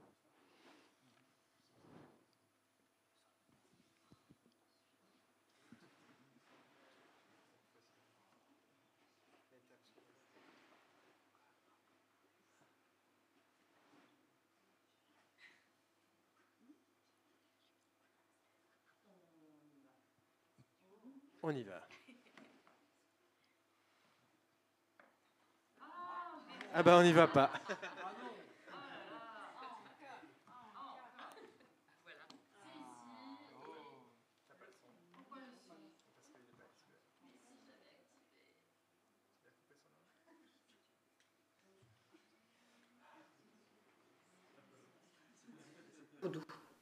On 21.49 21.51
y 21.51 21.63
va. 21.63 21.81
Ah 26.75 26.83
ben 26.83 26.99
on 26.99 27.01
n'y 27.01 27.11
va 27.11 27.25
pas. 27.25 27.49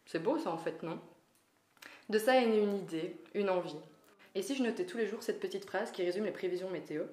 C'est 0.08 0.20
beau 0.20 0.38
ça 0.38 0.52
en 0.52 0.58
fait, 0.58 0.84
non? 0.84 1.00
De 2.10 2.20
ça 2.20 2.36
est 2.36 2.48
née 2.48 2.60
une 2.60 2.80
idée, 2.80 3.16
une 3.34 3.50
envie. 3.50 3.78
Et 4.38 4.44
si 4.44 4.54
je 4.56 4.62
notais 4.62 4.86
tous 4.86 5.00
les 5.00 5.08
jours 5.08 5.24
cette 5.24 5.40
petite 5.40 5.66
phrase 5.66 5.92
qui 5.92 6.04
résume 6.04 6.26
les 6.26 6.32
prévisions 6.32 6.70
météo 6.70 7.06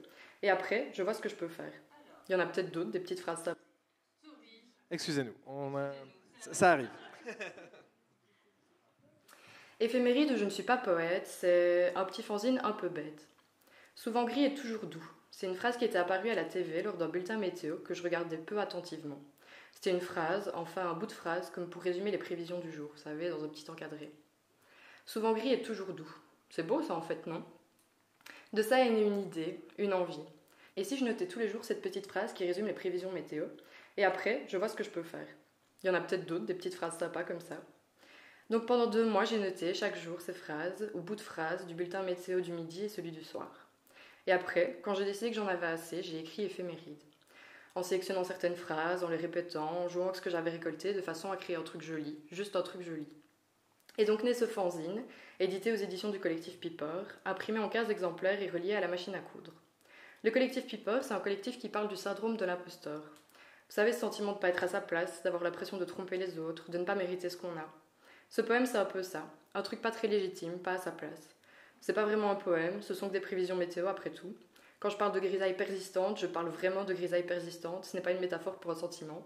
Et 0.42 0.50
après, 0.50 0.90
je 0.92 1.02
vois 1.02 1.14
ce 1.14 1.22
que 1.22 1.30
je 1.30 1.34
peux 1.34 1.48
faire. 1.48 1.72
Il 2.28 2.32
y 2.32 2.34
en 2.34 2.38
a 2.38 2.44
peut-être 2.44 2.70
d'autres, 2.70 2.90
des 2.90 3.00
petites 3.00 3.20
phrases. 3.20 3.50
Excusez-nous, 4.90 5.32
ça 6.38 6.72
arrive. 6.72 6.90
Éphéméride 9.80 10.36
je 10.36 10.44
ne 10.44 10.50
suis 10.50 10.64
pas 10.64 10.76
poète, 10.76 11.26
c'est 11.26 11.94
un 11.94 12.04
petit 12.04 12.22
fanzine 12.22 12.60
un 12.62 12.72
peu 12.72 12.90
bête. 12.90 13.26
Souvent 13.94 14.24
gris 14.24 14.44
et 14.44 14.52
toujours 14.52 14.84
doux. 14.84 15.10
C'est 15.30 15.46
une 15.46 15.56
phrase 15.56 15.78
qui 15.78 15.86
était 15.86 15.96
apparue 15.96 16.28
à 16.28 16.34
la 16.34 16.44
TV 16.44 16.82
lors 16.82 16.98
d'un 16.98 17.08
bulletin 17.08 17.38
météo 17.38 17.78
que 17.78 17.94
je 17.94 18.02
regardais 18.02 18.36
peu 18.36 18.60
attentivement. 18.60 19.22
C'était 19.72 19.92
une 19.92 20.02
phrase, 20.02 20.52
enfin 20.54 20.90
un 20.90 20.92
bout 20.92 21.06
de 21.06 21.12
phrase, 21.12 21.48
comme 21.48 21.70
pour 21.70 21.80
résumer 21.80 22.10
les 22.10 22.18
prévisions 22.18 22.60
du 22.60 22.70
jour, 22.70 22.90
vous 22.92 23.00
savez, 23.00 23.30
dans 23.30 23.42
un 23.44 23.48
petit 23.48 23.70
encadré. 23.70 24.12
Souvent 25.06 25.32
gris 25.32 25.54
et 25.54 25.62
toujours 25.62 25.94
doux. 25.94 26.14
C'est 26.50 26.66
beau 26.66 26.82
ça 26.82 26.94
en 26.94 27.02
fait, 27.02 27.26
non? 27.26 27.44
De 28.52 28.62
ça 28.62 28.80
est 28.80 28.90
née 28.90 29.02
une 29.02 29.20
idée, 29.20 29.60
une 29.78 29.94
envie. 29.94 30.20
Et 30.76 30.84
si 30.84 30.96
je 30.96 31.04
notais 31.04 31.28
tous 31.28 31.38
les 31.38 31.48
jours 31.48 31.64
cette 31.64 31.82
petite 31.82 32.06
phrase 32.06 32.32
qui 32.32 32.44
résume 32.44 32.66
les 32.66 32.72
prévisions 32.72 33.12
météo, 33.12 33.46
et 33.96 34.04
après, 34.04 34.44
je 34.48 34.56
vois 34.56 34.68
ce 34.68 34.76
que 34.76 34.84
je 34.84 34.90
peux 34.90 35.02
faire. 35.02 35.26
Il 35.82 35.86
y 35.86 35.90
en 35.90 35.94
a 35.94 36.00
peut-être 36.00 36.26
d'autres, 36.26 36.46
des 36.46 36.54
petites 36.54 36.74
phrases 36.74 36.98
sympas 36.98 37.24
comme 37.24 37.40
ça. 37.40 37.56
Donc 38.50 38.66
pendant 38.66 38.86
deux 38.86 39.04
mois, 39.04 39.24
j'ai 39.24 39.38
noté 39.38 39.74
chaque 39.74 39.96
jour 39.96 40.20
ces 40.20 40.32
phrases, 40.32 40.90
ou 40.94 41.00
bout 41.00 41.16
de 41.16 41.20
phrases, 41.20 41.66
du 41.66 41.74
bulletin 41.74 42.02
météo 42.02 42.40
du 42.40 42.52
midi 42.52 42.84
et 42.84 42.88
celui 42.88 43.12
du 43.12 43.24
soir. 43.24 43.68
Et 44.26 44.32
après, 44.32 44.80
quand 44.82 44.94
j'ai 44.94 45.04
décidé 45.04 45.30
que 45.30 45.36
j'en 45.36 45.46
avais 45.46 45.66
assez, 45.66 46.02
j'ai 46.02 46.18
écrit 46.18 46.44
éphéméride. 46.44 47.02
En 47.74 47.82
sélectionnant 47.82 48.24
certaines 48.24 48.56
phrases, 48.56 49.02
en 49.02 49.08
les 49.08 49.16
répétant, 49.16 49.80
en 49.82 49.88
jouant 49.88 50.04
avec 50.04 50.16
ce 50.16 50.22
que 50.22 50.30
j'avais 50.30 50.50
récolté, 50.50 50.94
de 50.94 51.00
façon 51.00 51.32
à 51.32 51.36
créer 51.36 51.56
un 51.56 51.62
truc 51.62 51.82
joli, 51.82 52.18
juste 52.30 52.56
un 52.56 52.62
truc 52.62 52.82
joli. 52.82 53.08
Et 53.96 54.04
donc 54.04 54.24
naît 54.24 54.34
ce 54.34 54.46
fanzine, 54.46 55.04
édité 55.38 55.72
aux 55.72 55.76
éditions 55.76 56.10
du 56.10 56.18
collectif 56.18 56.58
Piper, 56.58 57.02
imprimé 57.24 57.60
en 57.60 57.68
15 57.68 57.90
exemplaires 57.90 58.42
et 58.42 58.50
relié 58.50 58.74
à 58.74 58.80
la 58.80 58.88
machine 58.88 59.14
à 59.14 59.20
coudre. 59.20 59.52
Le 60.24 60.30
collectif 60.32 60.66
Piper, 60.66 60.98
c'est 61.02 61.14
un 61.14 61.20
collectif 61.20 61.58
qui 61.58 61.68
parle 61.68 61.88
du 61.88 61.96
syndrome 61.96 62.36
de 62.36 62.44
l'imposteur. 62.44 63.02
Vous 63.02 63.74
savez, 63.74 63.92
ce 63.92 64.00
sentiment 64.00 64.32
de 64.32 64.36
ne 64.36 64.40
pas 64.40 64.48
être 64.48 64.64
à 64.64 64.68
sa 64.68 64.80
place, 64.80 65.22
d'avoir 65.22 65.44
l'impression 65.44 65.76
de 65.76 65.84
tromper 65.84 66.16
les 66.16 66.38
autres, 66.38 66.70
de 66.70 66.78
ne 66.78 66.84
pas 66.84 66.96
mériter 66.96 67.30
ce 67.30 67.36
qu'on 67.36 67.56
a. 67.56 67.68
Ce 68.30 68.40
poème, 68.40 68.66
c'est 68.66 68.78
un 68.78 68.84
peu 68.84 69.02
ça. 69.02 69.26
Un 69.54 69.62
truc 69.62 69.80
pas 69.80 69.92
très 69.92 70.08
légitime, 70.08 70.58
pas 70.58 70.72
à 70.72 70.78
sa 70.78 70.90
place. 70.90 71.34
C'est 71.80 71.92
pas 71.92 72.04
vraiment 72.04 72.30
un 72.30 72.36
poème, 72.36 72.82
ce 72.82 72.94
sont 72.94 73.08
que 73.08 73.12
des 73.12 73.20
prévisions 73.20 73.54
météo 73.54 73.86
après 73.86 74.10
tout. 74.10 74.34
Quand 74.80 74.90
je 74.90 74.96
parle 74.96 75.12
de 75.12 75.20
grisaille 75.20 75.56
persistante, 75.56 76.18
je 76.18 76.26
parle 76.26 76.48
vraiment 76.48 76.84
de 76.84 76.94
grisaille 76.94 77.26
persistante, 77.26 77.84
ce 77.84 77.96
n'est 77.96 78.02
pas 78.02 78.10
une 78.10 78.20
métaphore 78.20 78.58
pour 78.58 78.72
un 78.72 78.74
sentiment. 78.74 79.24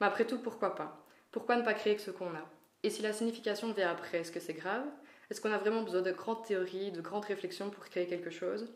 Mais 0.00 0.06
après 0.06 0.26
tout, 0.26 0.38
pourquoi 0.38 0.74
pas? 0.74 1.02
Pourquoi 1.30 1.56
ne 1.56 1.62
pas 1.62 1.74
créer 1.74 1.96
ce 1.98 2.10
qu'on 2.10 2.34
a? 2.34 2.50
Et 2.82 2.90
si 2.90 3.02
la 3.02 3.12
signification 3.12 3.72
vient 3.72 3.90
après, 3.90 4.18
est-ce 4.18 4.32
que 4.32 4.40
c'est 4.40 4.54
grave? 4.54 4.84
Est-ce 5.30 5.40
qu'on 5.40 5.52
a 5.52 5.58
vraiment 5.58 5.82
besoin 5.82 6.02
de 6.02 6.10
grandes 6.10 6.44
théories, 6.44 6.90
de 6.90 7.00
grandes 7.00 7.24
réflexions 7.24 7.70
pour 7.70 7.84
créer 7.84 8.06
quelque 8.06 8.30
chose? 8.30 8.68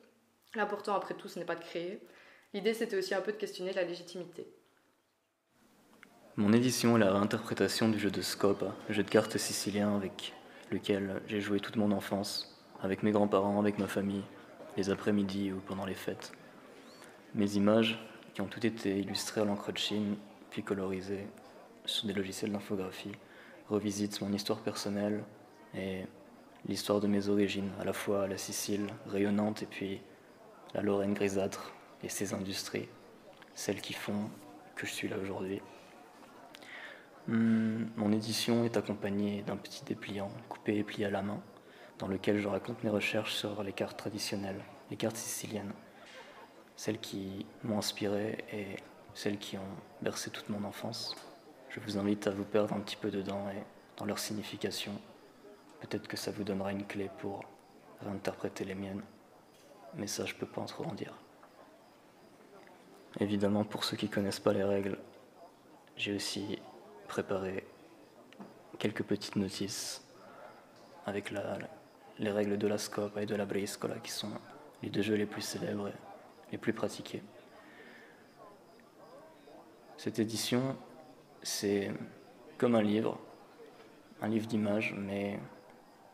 L'important, 0.54 0.94
après 0.94 1.14
tout, 1.14 1.28
ce 1.28 1.38
n'est 1.38 1.44
pas 1.44 1.56
de 1.56 1.64
créer. 1.64 2.00
L'idée, 2.54 2.72
c'était 2.72 2.96
aussi 2.96 3.14
un 3.14 3.20
peu 3.20 3.32
de 3.32 3.36
questionner 3.36 3.72
la 3.72 3.82
légitimité. 3.82 4.46
Mon 6.36 6.52
édition 6.52 6.96
est 6.96 7.00
la 7.00 7.12
réinterprétation 7.12 7.88
du 7.88 7.98
jeu 7.98 8.10
de 8.10 8.22
Scope, 8.22 8.64
le 8.88 8.94
jeu 8.94 9.02
de 9.02 9.10
cartes 9.10 9.38
sicilien 9.38 9.96
avec 9.96 10.34
lequel 10.70 11.20
j'ai 11.26 11.40
joué 11.40 11.60
toute 11.60 11.76
mon 11.76 11.90
enfance, 11.90 12.62
avec 12.82 13.02
mes 13.02 13.10
grands-parents, 13.10 13.58
avec 13.58 13.78
ma 13.78 13.86
famille, 13.86 14.22
les 14.76 14.90
après-midi 14.90 15.52
ou 15.52 15.60
pendant 15.60 15.84
les 15.84 15.94
fêtes. 15.94 16.32
Mes 17.34 17.56
images, 17.56 17.98
qui 18.34 18.40
ont 18.40 18.46
toutes 18.46 18.66
été 18.66 18.98
illustrées 18.98 19.40
à 19.40 19.44
l'encre 19.44 19.72
de 19.72 19.78
Chine, 19.78 20.16
puis 20.50 20.62
colorisées 20.62 21.26
sur 21.84 22.06
des 22.06 22.12
logiciels 22.12 22.52
d'infographie, 22.52 23.12
revisitent 23.68 24.20
mon 24.20 24.32
histoire 24.32 24.60
personnelle 24.60 25.24
et 25.74 26.04
l'histoire 26.68 27.00
de 27.00 27.06
mes 27.06 27.28
origines, 27.28 27.70
à 27.80 27.84
la 27.84 27.92
fois 27.92 28.26
la 28.26 28.38
Sicile 28.38 28.86
rayonnante 29.06 29.62
et 29.62 29.66
puis 29.66 30.00
la 30.74 30.82
Lorraine 30.82 31.14
grisâtre 31.14 31.72
et 32.02 32.08
ses 32.08 32.34
industries, 32.34 32.88
celles 33.54 33.80
qui 33.80 33.92
font 33.92 34.30
que 34.74 34.86
je 34.86 34.92
suis 34.92 35.08
là 35.08 35.16
aujourd'hui. 35.18 35.60
Hmm, 37.28 37.86
mon 37.96 38.12
édition 38.12 38.64
est 38.64 38.76
accompagnée 38.76 39.42
d'un 39.42 39.56
petit 39.56 39.84
dépliant 39.84 40.30
coupé 40.48 40.76
et 40.76 40.84
plié 40.84 41.06
à 41.06 41.10
la 41.10 41.22
main, 41.22 41.40
dans 41.98 42.08
lequel 42.08 42.38
je 42.38 42.46
raconte 42.46 42.84
mes 42.84 42.90
recherches 42.90 43.34
sur 43.34 43.62
les 43.62 43.72
cartes 43.72 43.96
traditionnelles, 43.96 44.62
les 44.90 44.96
cartes 44.96 45.16
siciliennes, 45.16 45.72
celles 46.76 47.00
qui 47.00 47.46
m'ont 47.64 47.78
inspiré 47.78 48.44
et 48.52 48.76
celles 49.14 49.38
qui 49.38 49.56
ont 49.56 49.76
bercé 50.02 50.30
toute 50.30 50.50
mon 50.50 50.62
enfance. 50.64 51.16
Je 51.76 51.80
vous 51.82 51.98
invite 51.98 52.26
à 52.26 52.30
vous 52.30 52.44
perdre 52.44 52.74
un 52.74 52.80
petit 52.80 52.96
peu 52.96 53.10
dedans 53.10 53.50
et 53.50 53.62
dans 53.98 54.06
leur 54.06 54.18
signification. 54.18 54.92
Peut-être 55.80 56.08
que 56.08 56.16
ça 56.16 56.30
vous 56.30 56.42
donnera 56.42 56.72
une 56.72 56.86
clé 56.86 57.10
pour 57.18 57.44
réinterpréter 58.00 58.64
les 58.64 58.74
miennes, 58.74 59.02
mais 59.94 60.06
ça 60.06 60.24
je 60.24 60.34
peux 60.34 60.46
pas 60.46 60.64
trop 60.64 60.84
en 60.84 60.94
dire. 60.94 61.12
Évidemment, 63.20 63.64
pour 63.64 63.84
ceux 63.84 63.96
qui 63.96 64.08
connaissent 64.08 64.40
pas 64.40 64.54
les 64.54 64.64
règles, 64.64 64.98
j'ai 65.96 66.14
aussi 66.14 66.58
préparé 67.08 67.66
quelques 68.78 69.02
petites 69.02 69.36
notices 69.36 70.02
avec 71.04 71.32
les 72.18 72.30
règles 72.30 72.56
de 72.56 72.66
la 72.66 72.78
scopa 72.78 73.22
et 73.22 73.26
de 73.26 73.34
la 73.34 73.44
briscola 73.44 73.96
qui 73.98 74.10
sont 74.10 74.32
les 74.82 74.88
deux 74.88 75.02
jeux 75.02 75.14
les 75.14 75.26
plus 75.26 75.42
célèbres 75.42 75.88
et 75.88 76.52
les 76.52 76.58
plus 76.58 76.72
pratiqués. 76.72 77.22
Cette 79.98 80.18
édition, 80.18 80.76
c'est 81.46 81.92
comme 82.58 82.74
un 82.74 82.82
livre, 82.82 83.20
un 84.20 84.28
livre 84.28 84.48
d'images, 84.48 84.92
mais 84.94 85.38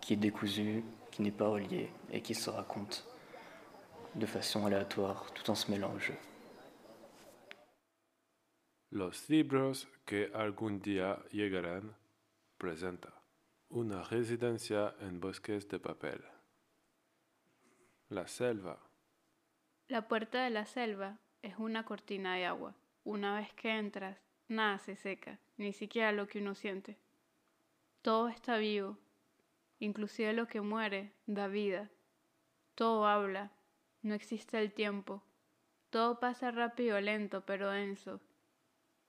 qui 0.00 0.12
est 0.12 0.16
décousu, 0.16 0.84
qui 1.10 1.22
n'est 1.22 1.32
pas 1.32 1.48
relié 1.48 1.90
et 2.10 2.20
qui 2.20 2.34
se 2.34 2.50
raconte 2.50 3.06
de 4.14 4.26
façon 4.26 4.66
aléatoire 4.66 5.32
tout 5.32 5.50
en 5.50 5.54
se 5.54 5.70
mêlant 5.70 5.94
au 5.94 5.98
jeu. 5.98 6.16
Los 8.90 9.30
libros 9.30 9.88
que 10.04 10.30
algún 10.34 10.82
día 10.82 11.18
llegarán 11.32 11.96
presenta 12.58 13.08
una 13.70 14.02
residencia 14.02 14.94
en 15.00 15.18
bosques 15.18 15.66
de 15.68 15.78
papel. 15.78 16.20
La 18.10 18.26
selva. 18.26 18.78
La 19.88 20.02
puerta 20.02 20.44
de 20.44 20.50
la 20.50 20.66
selva 20.66 21.16
es 21.40 21.54
una 21.56 21.86
cortina 21.86 22.34
de 22.36 22.44
agua. 22.44 22.74
Una 23.04 23.36
vez 23.36 23.50
que 23.54 23.70
entras, 23.70 24.18
nada 24.52 24.78
se 24.78 24.96
seca, 24.96 25.38
ni 25.56 25.72
siquiera 25.72 26.12
lo 26.12 26.28
que 26.28 26.38
uno 26.38 26.54
siente. 26.54 26.96
Todo 28.02 28.28
está 28.28 28.56
vivo, 28.56 28.98
inclusive 29.78 30.32
lo 30.32 30.46
que 30.46 30.60
muere 30.60 31.12
da 31.26 31.48
vida. 31.48 31.90
Todo 32.74 33.06
habla, 33.06 33.50
no 34.02 34.14
existe 34.14 34.58
el 34.58 34.72
tiempo. 34.72 35.22
Todo 35.90 36.18
pasa 36.20 36.50
rápido 36.50 37.00
lento, 37.00 37.44
pero 37.44 37.70
denso. 37.70 38.20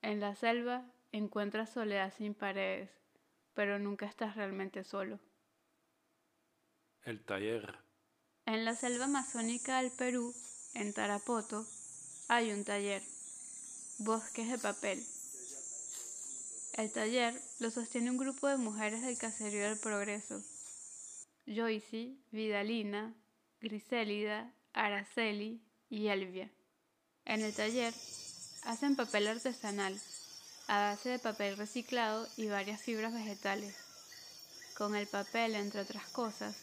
En 0.02 0.20
la 0.20 0.36
selva 0.36 0.86
encuentras 1.12 1.72
soledad 1.72 2.14
sin 2.14 2.34
paredes, 2.34 2.90
pero 3.54 3.80
nunca 3.80 4.06
estás 4.06 4.36
realmente 4.36 4.84
solo. 4.84 5.20
El 7.04 7.24
taller. 7.24 7.80
En 8.46 8.66
la 8.66 8.76
selva 8.76 9.06
amazónica 9.06 9.82
del 9.82 9.92
Perú, 9.92 10.34
en 10.74 10.94
Tarapoto, 10.94 11.66
hay 12.28 12.52
un 12.52 12.64
taller. 12.66 13.02
Bosques 14.00 14.50
de 14.50 14.58
papel. 14.58 15.00
El 16.74 16.92
taller 16.92 17.40
lo 17.60 17.72
sostiene 17.72 18.12
un 18.12 18.18
grupo 18.18 18.48
de 18.48 18.58
mujeres 18.58 19.02
del 19.04 19.18
caserío 19.18 19.70
del 19.70 19.80
Progreso. 19.80 20.42
Joyce, 21.46 22.18
Vidalina, 22.32 23.16
Grisélida, 23.60 24.54
Araceli 24.74 25.62
y 25.90 26.08
Elvia. 26.08 26.50
En 27.26 27.42
el 27.42 27.54
taller 27.54 27.94
Hacen 28.66 28.96
papel 28.96 29.28
artesanal 29.28 30.00
a 30.68 30.80
base 30.80 31.10
de 31.10 31.20
papel 31.20 31.58
reciclado 31.58 32.26
y 32.38 32.48
varias 32.48 32.82
fibras 32.82 33.14
vegetales. 33.14 33.76
Con 34.78 34.96
el 34.96 35.06
papel, 35.06 35.56
entre 35.56 35.82
otras 35.82 36.08
cosas, 36.08 36.56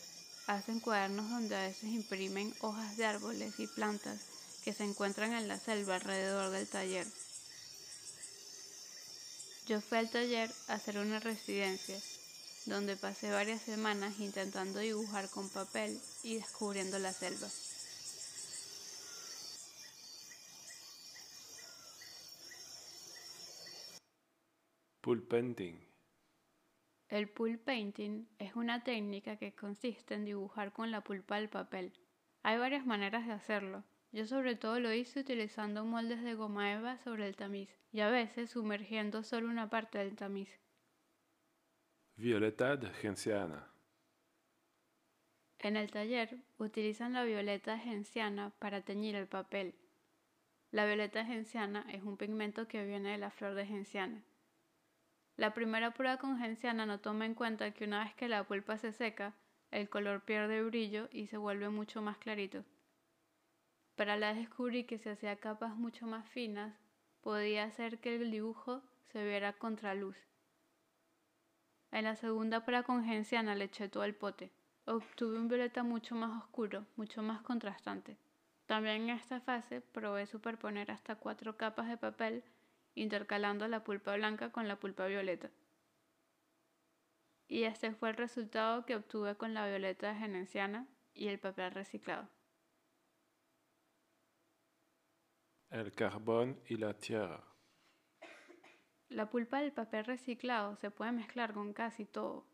hacen 0.46 0.80
cuadernos 0.80 1.28
donde 1.28 1.56
a 1.56 1.66
veces 1.66 1.90
imprimen 1.90 2.54
hojas 2.60 2.96
de 2.96 3.04
árboles 3.04 3.60
y 3.60 3.66
plantas 3.66 4.20
que 4.64 4.72
se 4.72 4.84
encuentran 4.84 5.34
en 5.34 5.46
la 5.46 5.58
selva 5.58 5.96
alrededor 5.96 6.50
del 6.50 6.66
taller. 6.66 7.06
Yo 9.66 9.80
fui 9.80 9.98
al 9.98 10.10
taller 10.10 10.50
a 10.68 10.74
hacer 10.74 10.98
una 10.98 11.20
residencia, 11.20 11.96
donde 12.66 12.96
pasé 12.96 13.30
varias 13.30 13.62
semanas 13.62 14.18
intentando 14.18 14.80
dibujar 14.80 15.28
con 15.30 15.48
papel 15.48 15.98
y 16.22 16.34
descubriendo 16.36 16.98
la 16.98 17.12
selva. 17.12 17.48
Pool 25.00 25.22
painting. 25.22 25.90
El 27.08 27.28
pool 27.28 27.58
painting 27.58 28.28
es 28.38 28.54
una 28.54 28.84
técnica 28.84 29.36
que 29.36 29.54
consiste 29.54 30.14
en 30.14 30.24
dibujar 30.24 30.72
con 30.72 30.90
la 30.90 31.00
pulpa 31.00 31.36
del 31.36 31.48
papel. 31.48 31.92
Hay 32.42 32.58
varias 32.58 32.86
maneras 32.86 33.26
de 33.26 33.32
hacerlo. 33.32 33.82
Yo 34.12 34.26
sobre 34.26 34.56
todo 34.56 34.80
lo 34.80 34.92
hice 34.92 35.20
utilizando 35.20 35.84
moldes 35.84 36.22
de 36.22 36.34
goma 36.34 36.72
eva 36.72 36.98
sobre 36.98 37.28
el 37.28 37.36
tamiz 37.36 37.68
y 37.92 38.00
a 38.00 38.10
veces 38.10 38.50
sumergiendo 38.50 39.22
solo 39.22 39.48
una 39.48 39.70
parte 39.70 39.98
del 39.98 40.16
tamiz. 40.16 40.58
Violeta 42.16 42.76
de 42.76 42.90
genciana. 42.90 43.68
En 45.60 45.76
el 45.76 45.90
taller 45.90 46.38
utilizan 46.58 47.12
la 47.12 47.22
violeta 47.22 47.78
genciana 47.78 48.50
para 48.58 48.80
teñir 48.80 49.14
el 49.14 49.28
papel. 49.28 49.74
La 50.72 50.86
violeta 50.86 51.24
genciana 51.24 51.86
es 51.92 52.02
un 52.02 52.16
pigmento 52.16 52.66
que 52.66 52.84
viene 52.84 53.12
de 53.12 53.18
la 53.18 53.30
flor 53.30 53.54
de 53.54 53.66
genciana. 53.66 54.22
La 55.36 55.54
primera 55.54 55.92
prueba 55.92 56.16
con 56.16 56.38
genciana 56.38 56.84
no 56.84 57.00
toma 57.00 57.26
en 57.26 57.34
cuenta 57.34 57.72
que 57.72 57.84
una 57.84 58.04
vez 58.04 58.14
que 58.14 58.28
la 58.28 58.44
pulpa 58.44 58.76
se 58.76 58.92
seca, 58.92 59.34
el 59.70 59.88
color 59.88 60.22
pierde 60.24 60.62
brillo 60.62 61.08
y 61.12 61.28
se 61.28 61.36
vuelve 61.36 61.68
mucho 61.68 62.02
más 62.02 62.18
clarito. 62.18 62.64
Para 63.96 64.16
la 64.16 64.34
descubrí 64.34 64.84
que 64.84 64.98
si 64.98 65.08
hacía 65.08 65.36
capas 65.36 65.76
mucho 65.76 66.06
más 66.06 66.28
finas, 66.28 66.74
podía 67.20 67.64
hacer 67.64 67.98
que 67.98 68.16
el 68.16 68.30
dibujo 68.30 68.82
se 69.12 69.24
viera 69.24 69.52
contraluz. 69.52 70.16
En 71.92 72.04
la 72.04 72.16
segunda 72.16 72.64
prueba 72.64 72.84
con 72.84 73.04
genciana 73.04 73.54
le 73.54 73.64
eché 73.64 73.88
todo 73.88 74.04
el 74.04 74.14
pote. 74.14 74.52
Obtuve 74.86 75.38
un 75.38 75.48
violeta 75.48 75.82
mucho 75.82 76.14
más 76.14 76.42
oscuro, 76.42 76.86
mucho 76.96 77.22
más 77.22 77.42
contrastante. 77.42 78.16
También 78.66 79.02
en 79.02 79.10
esta 79.10 79.40
fase 79.40 79.80
probé 79.80 80.26
superponer 80.26 80.90
hasta 80.92 81.16
cuatro 81.16 81.56
capas 81.56 81.88
de 81.88 81.96
papel 81.96 82.44
intercalando 82.94 83.66
la 83.66 83.82
pulpa 83.82 84.14
blanca 84.14 84.52
con 84.52 84.68
la 84.68 84.76
pulpa 84.76 85.06
violeta. 85.06 85.50
Y 87.48 87.64
este 87.64 87.92
fue 87.92 88.10
el 88.10 88.16
resultado 88.16 88.86
que 88.86 88.94
obtuve 88.94 89.34
con 89.34 89.54
la 89.54 89.66
violeta 89.66 90.14
genenciana 90.14 90.86
y 91.14 91.26
el 91.28 91.40
papel 91.40 91.72
reciclado. 91.72 92.28
El 95.70 95.92
carbón 95.92 96.60
y 96.68 96.76
la 96.78 96.94
tierra. 96.94 97.44
La 99.08 99.30
pulpa 99.30 99.60
del 99.60 99.70
papel 99.70 100.04
reciclado 100.04 100.74
se 100.74 100.90
puede 100.90 101.12
mezclar 101.12 101.54
con 101.54 101.72
casi 101.72 102.04
todo. 102.04 102.44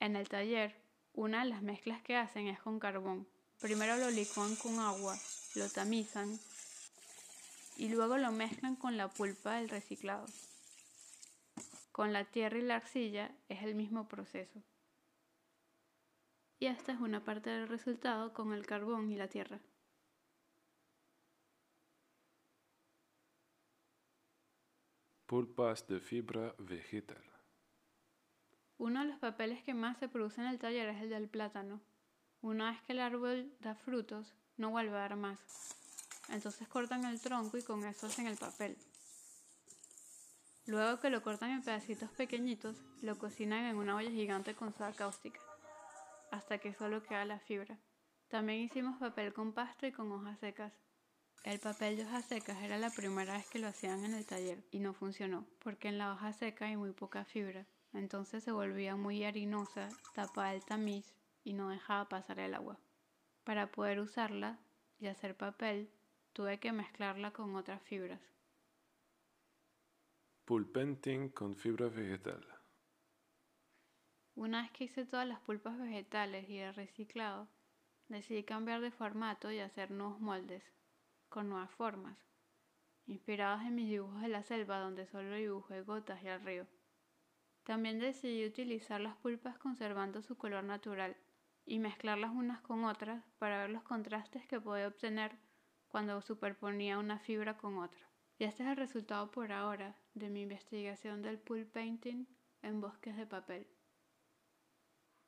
En 0.00 0.16
el 0.16 0.30
taller, 0.30 0.74
una 1.12 1.44
de 1.44 1.50
las 1.50 1.60
mezclas 1.60 2.00
que 2.00 2.16
hacen 2.16 2.48
es 2.48 2.58
con 2.60 2.80
carbón. 2.80 3.28
Primero 3.60 3.98
lo 3.98 4.10
licúan 4.10 4.56
con 4.56 4.78
agua, 4.80 5.18
lo 5.54 5.68
tamizan 5.68 6.38
y 7.76 7.90
luego 7.90 8.16
lo 8.16 8.32
mezclan 8.32 8.76
con 8.76 8.96
la 8.96 9.08
pulpa 9.08 9.56
del 9.56 9.68
reciclado. 9.68 10.24
Con 11.92 12.14
la 12.14 12.24
tierra 12.24 12.56
y 12.56 12.62
la 12.62 12.76
arcilla 12.76 13.30
es 13.50 13.62
el 13.64 13.74
mismo 13.74 14.08
proceso. 14.08 14.62
Y 16.58 16.66
esta 16.66 16.92
es 16.92 17.00
una 17.00 17.22
parte 17.22 17.50
del 17.50 17.68
resultado 17.68 18.32
con 18.32 18.54
el 18.54 18.64
carbón 18.64 19.10
y 19.10 19.16
la 19.16 19.28
tierra. 19.28 19.60
Pulpas 25.32 25.86
de 25.86 25.98
fibra 25.98 26.54
vegetal. 26.58 27.24
Uno 28.76 29.00
de 29.00 29.06
los 29.06 29.18
papeles 29.18 29.62
que 29.62 29.72
más 29.72 29.96
se 29.96 30.06
produce 30.06 30.42
en 30.42 30.46
el 30.46 30.58
taller 30.58 30.90
es 30.90 31.00
el 31.00 31.08
del 31.08 31.26
plátano. 31.26 31.80
Una 32.42 32.70
vez 32.70 32.82
que 32.82 32.92
el 32.92 33.00
árbol 33.00 33.50
da 33.60 33.74
frutos, 33.74 34.34
no 34.58 34.68
vuelve 34.68 34.94
a 34.94 35.08
dar 35.08 35.16
más. 35.16 35.38
Entonces 36.28 36.68
cortan 36.68 37.06
el 37.06 37.18
tronco 37.18 37.56
y 37.56 37.62
con 37.62 37.82
eso 37.82 38.08
hacen 38.08 38.26
el 38.26 38.36
papel. 38.36 38.76
Luego 40.66 41.00
que 41.00 41.08
lo 41.08 41.22
cortan 41.22 41.52
en 41.52 41.62
pedacitos 41.62 42.10
pequeñitos, 42.10 42.76
lo 43.00 43.16
cocinan 43.16 43.64
en 43.64 43.76
una 43.76 43.96
olla 43.96 44.10
gigante 44.10 44.54
con 44.54 44.74
soda 44.74 44.92
cáustica, 44.92 45.40
hasta 46.30 46.58
que 46.58 46.74
solo 46.74 47.02
queda 47.02 47.24
la 47.24 47.38
fibra. 47.38 47.78
También 48.28 48.60
hicimos 48.60 48.98
papel 48.98 49.32
con 49.32 49.54
pasto 49.54 49.86
y 49.86 49.92
con 49.92 50.12
hojas 50.12 50.38
secas. 50.40 50.74
El 51.44 51.58
papel 51.58 51.96
de 51.96 52.04
hojas 52.04 52.26
secas 52.26 52.62
era 52.62 52.78
la 52.78 52.90
primera 52.90 53.32
vez 53.32 53.48
que 53.48 53.58
lo 53.58 53.66
hacían 53.66 54.04
en 54.04 54.14
el 54.14 54.24
taller 54.24 54.62
y 54.70 54.78
no 54.78 54.94
funcionó, 54.94 55.44
porque 55.58 55.88
en 55.88 55.98
la 55.98 56.12
hoja 56.12 56.32
seca 56.32 56.66
hay 56.66 56.76
muy 56.76 56.92
poca 56.92 57.24
fibra, 57.24 57.66
entonces 57.92 58.44
se 58.44 58.52
volvía 58.52 58.94
muy 58.94 59.24
harinosa, 59.24 59.88
tapaba 60.14 60.54
el 60.54 60.64
tamiz 60.64 61.12
y 61.42 61.52
no 61.54 61.68
dejaba 61.68 62.08
pasar 62.08 62.38
el 62.38 62.54
agua. 62.54 62.78
Para 63.42 63.72
poder 63.72 63.98
usarla 63.98 64.60
y 65.00 65.08
hacer 65.08 65.36
papel, 65.36 65.90
tuve 66.32 66.60
que 66.60 66.70
mezclarla 66.70 67.32
con 67.32 67.56
otras 67.56 67.82
fibras. 67.82 68.20
pulp 70.44 70.72
painting 70.72 71.28
con 71.30 71.56
fibra 71.56 71.88
vegetal. 71.88 72.46
Una 74.36 74.62
vez 74.62 74.70
que 74.70 74.84
hice 74.84 75.04
todas 75.04 75.26
las 75.26 75.40
pulpas 75.40 75.76
vegetales 75.76 76.48
y 76.48 76.58
el 76.58 76.74
reciclado, 76.74 77.48
decidí 78.08 78.44
cambiar 78.44 78.80
de 78.80 78.92
formato 78.92 79.50
y 79.50 79.58
hacer 79.58 79.90
nuevos 79.90 80.20
moldes, 80.20 80.62
con 81.32 81.48
nuevas 81.48 81.70
formas, 81.70 82.16
inspirados 83.06 83.62
en 83.62 83.74
mis 83.74 83.88
dibujos 83.88 84.20
de 84.20 84.28
la 84.28 84.42
selva 84.42 84.78
donde 84.78 85.06
solo 85.06 85.34
dibujé 85.34 85.82
gotas 85.82 86.22
y 86.22 86.28
el 86.28 86.44
río. 86.44 86.66
También 87.64 87.98
decidí 87.98 88.44
utilizar 88.44 89.00
las 89.00 89.16
pulpas 89.16 89.58
conservando 89.58 90.22
su 90.22 90.36
color 90.36 90.62
natural 90.62 91.16
y 91.64 91.78
mezclarlas 91.78 92.32
unas 92.32 92.60
con 92.60 92.84
otras 92.84 93.24
para 93.38 93.62
ver 93.62 93.70
los 93.70 93.82
contrastes 93.82 94.46
que 94.46 94.60
podía 94.60 94.88
obtener 94.88 95.38
cuando 95.88 96.20
superponía 96.20 96.98
una 96.98 97.18
fibra 97.18 97.56
con 97.56 97.78
otra. 97.78 98.06
Y 98.38 98.44
este 98.44 98.62
es 98.62 98.68
el 98.68 98.76
resultado 98.76 99.30
por 99.30 99.52
ahora 99.52 99.96
de 100.12 100.28
mi 100.28 100.42
investigación 100.42 101.22
del 101.22 101.38
pulp 101.38 101.72
painting 101.72 102.26
en 102.60 102.80
bosques 102.80 103.16
de 103.16 103.26
papel. 103.26 103.66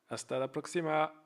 Hasta 0.07 0.37
la 0.37 0.51
próxima. 0.51 1.24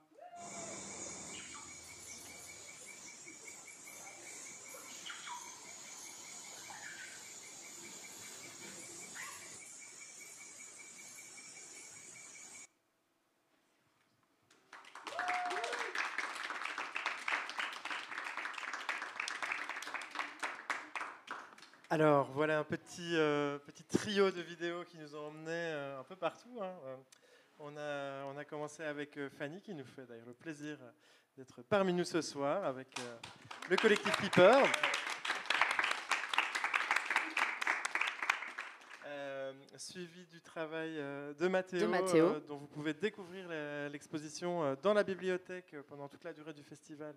Alors, 21.92 22.30
voilà 22.34 22.60
un 22.60 22.64
petit, 22.64 23.16
euh, 23.16 23.58
petit 23.58 23.84
trio 23.84 24.30
de 24.30 24.42
vidéos 24.42 24.84
qui 24.84 25.00
nous 25.00 25.16
ont 25.16 25.30
emmenés 25.30 25.50
euh, 25.50 26.00
un 26.00 26.04
peu 26.04 26.16
partout. 26.16 26.60
hein. 26.62 26.72
Euh, 26.86 28.24
On, 28.28 28.38
a, 28.38 28.46
commencé 28.46 28.84
avec 28.84 29.18
Fanny, 29.40 29.60
qui 29.60 29.74
nous 29.74 29.86
fait 29.86 30.06
d'ailleurs 30.06 30.28
le 30.28 30.36
plaisir 30.36 30.78
d'être 31.36 31.64
parmi 31.64 31.92
nous 31.92 32.04
ce 32.04 32.22
soir, 32.22 32.64
avec 32.64 32.90
le 33.72 33.76
collectif 33.76 34.16
Piper. 34.18 34.62
Euh, 39.08 39.54
suivi 39.80 40.26
du 40.28 40.42
travail 40.42 40.92
euh, 40.98 41.34
de 41.34 41.48
Mathéo, 41.48 41.80
De 41.80 41.86
Mathéo. 41.88 42.26
euh, 42.28 42.40
dont 42.42 42.58
vous 42.58 42.68
pouvez 42.68 42.94
découvrir 42.94 43.48
l'exposition 43.90 44.64
euh, 44.64 44.76
dans 44.82 44.94
la 44.94 45.04
bibliothèque 45.04 45.76
pendant 45.88 46.08
toute 46.10 46.24
la 46.24 46.34
durée 46.34 46.54
du 46.54 46.64
festival 46.64 47.16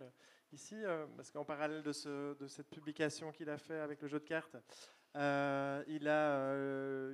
ici, 0.52 0.76
parce 1.16 1.30
qu'en 1.30 1.44
parallèle 1.44 1.82
de, 1.82 1.92
ce- 1.92 2.34
de 2.38 2.46
cette 2.46 2.68
publication 2.68 3.32
qu'il 3.32 3.48
a 3.50 3.56
fait 3.58 3.78
avec 3.78 4.02
le 4.02 4.08
jeu 4.08 4.18
de 4.20 4.24
cartes, 4.24 4.56
euh, 5.16 5.82
il 5.88 6.06
a 6.08 6.52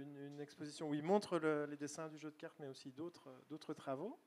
une, 0.01 0.17
une 0.35 0.41
exposition 0.41 0.89
où 0.91 0.95
il 0.95 1.03
montre 1.05 1.39
le- 1.39 1.67
les 1.67 1.77
dessins 1.77 2.09
du 2.09 2.19
jeu 2.19 2.31
de 2.31 2.37
cartes, 2.37 2.57
mais 2.59 2.67
aussi 2.69 2.91
d'autres 2.93 3.75
travaux. 3.75 4.19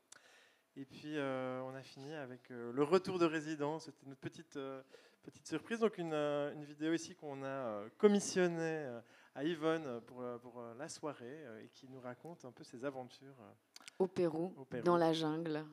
Et 0.76 0.86
puis 0.86 1.18
euh, 1.18 1.60
on 1.60 1.74
a 1.74 1.82
fini 1.82 2.14
avec 2.14 2.50
euh, 2.50 2.72
le 2.72 2.82
retour 2.82 3.18
de 3.18 3.26
résidence. 3.26 3.84
C'était 3.84 4.06
notre 4.06 4.20
petite, 4.22 4.56
euh, 4.56 4.82
petite 5.22 5.46
surprise. 5.46 5.80
Donc 5.80 5.98
une, 5.98 6.14
une 6.14 6.64
vidéo 6.64 6.94
ici 6.94 7.14
qu'on 7.14 7.44
a 7.44 7.84
commissionnée 7.98 8.88
à 9.34 9.44
Yvonne 9.44 10.00
pour, 10.06 10.20
euh, 10.22 10.38
pour 10.38 10.60
euh, 10.60 10.74
la 10.78 10.88
soirée 10.88 11.24
euh, 11.46 11.62
et 11.64 11.68
qui 11.68 11.88
nous 11.88 12.00
raconte 12.00 12.44
un 12.44 12.52
peu 12.52 12.64
ses 12.64 12.84
aventures. 12.84 13.34
euh, 13.40 13.52
Au 13.98 14.06
Pérou, 14.06 14.54
Au 14.58 14.64
Pérou. 14.64 14.84
dans 14.84 14.96
la 14.96 15.12
jungle. 15.12 15.64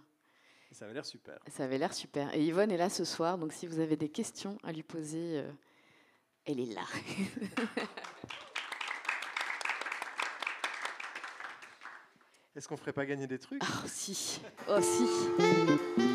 et 0.72 0.74
ça 0.74 0.86
avait 0.86 0.93
l'air 0.93 1.05
super. 1.05 1.39
Ça 1.47 1.66
avait 1.66 1.78
l'air 1.78 1.93
super. 1.93 2.34
Et 2.36 2.43
Yvonne 2.43 2.72
est 2.72 2.78
là 2.78 2.89
ce 2.89 3.03
soir, 3.05 3.38
donc 3.38 3.51
si 3.53 3.68
vous 3.68 3.80
avez 3.80 3.97
des 3.97 4.10
questions 4.10 4.57
à 4.64 4.72
lui 4.72 4.84
poser, 4.84 5.39
euh, 5.39 5.51
elle 6.45 6.60
est 6.60 6.74
là. 6.74 6.86
Est-ce 12.55 12.68
qu'on 12.68 12.78
ferait 12.78 12.93
pas 12.93 13.05
gagner 13.05 13.28
des 13.28 13.39
trucs? 13.39 13.62
Oh 13.64 13.88
si, 13.88 14.41
oh 14.68 14.80
si. 14.82 15.05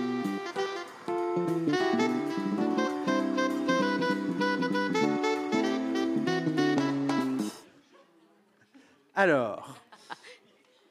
Alors, 9.25 9.75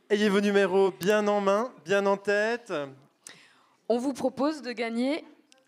ayez 0.09 0.27
vos 0.27 0.41
numéros 0.41 0.89
bien 0.89 1.27
en 1.27 1.39
main, 1.39 1.71
bien 1.85 2.03
en 2.07 2.17
tête. 2.17 2.73
On 3.87 3.99
vous 3.99 4.13
propose 4.13 4.63
de 4.63 4.71
gagner 4.71 5.23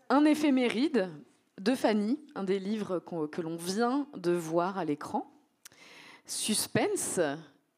un 0.10 0.26
éphéméride 0.26 1.12
de 1.60 1.76
Fanny, 1.76 2.20
un 2.34 2.44
des 2.44 2.58
livres 2.58 2.98
que 2.98 3.40
l'on 3.42 3.56
vient 3.56 4.08
de 4.16 4.32
voir 4.32 4.80
à 4.80 4.84
l'écran. 4.84 5.32
Suspense. 6.26 7.20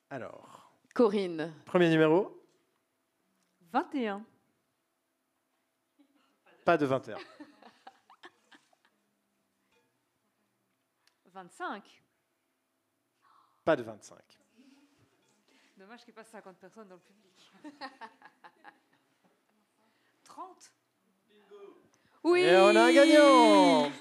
Alors, 0.09 0.71
Corinne. 0.95 1.53
premier 1.65 1.89
numéro, 1.89 2.41
21. 3.73 4.23
pas 6.63 6.77
de 6.77 6.85
21. 6.85 7.17
25. 11.33 11.83
Pas 13.65 13.75
de 13.75 13.83
25. 13.83 14.36
Dommage 15.77 16.03
qu'il 16.03 16.11
n'y 16.13 16.19
ait 16.19 16.23
pas 16.23 16.29
50 16.29 16.57
personnes 16.57 16.87
dans 16.87 16.95
le 16.95 17.01
public. 17.01 17.51
30. 20.23 20.71
Oui 22.23 22.41
Et 22.41 22.57
on 22.57 22.75
a 22.75 22.85
un 22.85 22.91
gagnant 22.91 23.91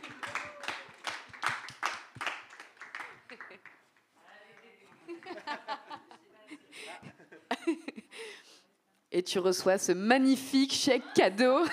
Et 9.13 9.23
tu 9.23 9.39
reçois 9.39 9.77
ce 9.79 9.93
magnifique 9.93 10.73
chèque 10.73 11.05
cadeau. 11.15 11.65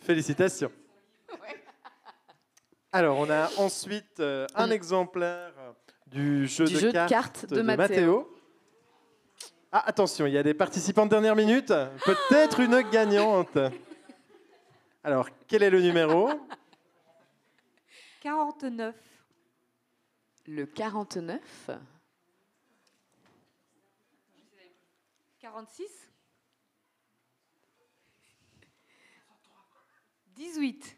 Félicitations. 0.00 0.72
Alors, 2.90 3.18
on 3.18 3.28
a 3.28 3.50
ensuite 3.58 4.20
euh, 4.20 4.46
un 4.54 4.70
exemplaire 4.70 5.52
du 6.06 6.46
jeu, 6.46 6.64
Du 6.64 6.74
de, 6.74 6.78
jeu 6.78 6.92
de 6.92 7.06
cartes 7.06 7.46
de. 7.46 7.60
Mathéo. 7.60 8.34
Ah, 9.70 9.84
attention, 9.86 10.26
il 10.26 10.32
y 10.32 10.38
a 10.38 10.42
des 10.42 10.54
participants 10.54 11.04
de 11.04 11.10
dernière 11.10 11.36
minute. 11.36 11.72
Peut-être 12.04 12.60
une 12.60 12.80
gagnante. 12.90 13.58
Alors, 15.04 15.28
quel 15.46 15.62
est 15.62 15.70
le 15.70 15.82
numéro? 15.82 16.30
49. 18.22 18.94
Le 20.46 20.64
49. 20.64 21.70
46. 25.40 26.10
18. 30.34 30.97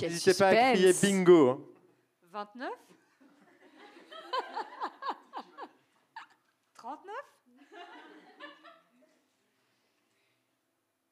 N'hésitez 0.00 0.34
pas 0.34 0.48
à 0.48 0.72
crier 0.72 0.92
suspense. 0.92 1.10
bingo. 1.12 1.50
hein. 1.50 1.60
29. 2.32 2.70
39. 6.74 7.14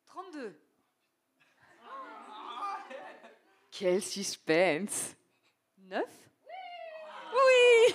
32. 0.07 0.59
Quel 3.71 4.03
suspense. 4.03 5.15
9. 5.79 6.03
Oui 7.35 7.95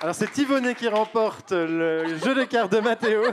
Alors, 0.00 0.14
c'est 0.14 0.36
Yvonne 0.38 0.74
qui 0.74 0.88
remporte 0.88 1.52
le 1.52 2.18
jeu 2.18 2.34
de 2.34 2.44
cartes 2.44 2.72
de 2.72 2.80
Mathéo. 2.80 3.22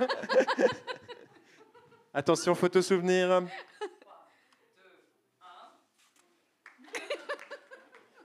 Attention, 2.15 2.53
photo 2.53 2.79
souvenir. 2.79 3.41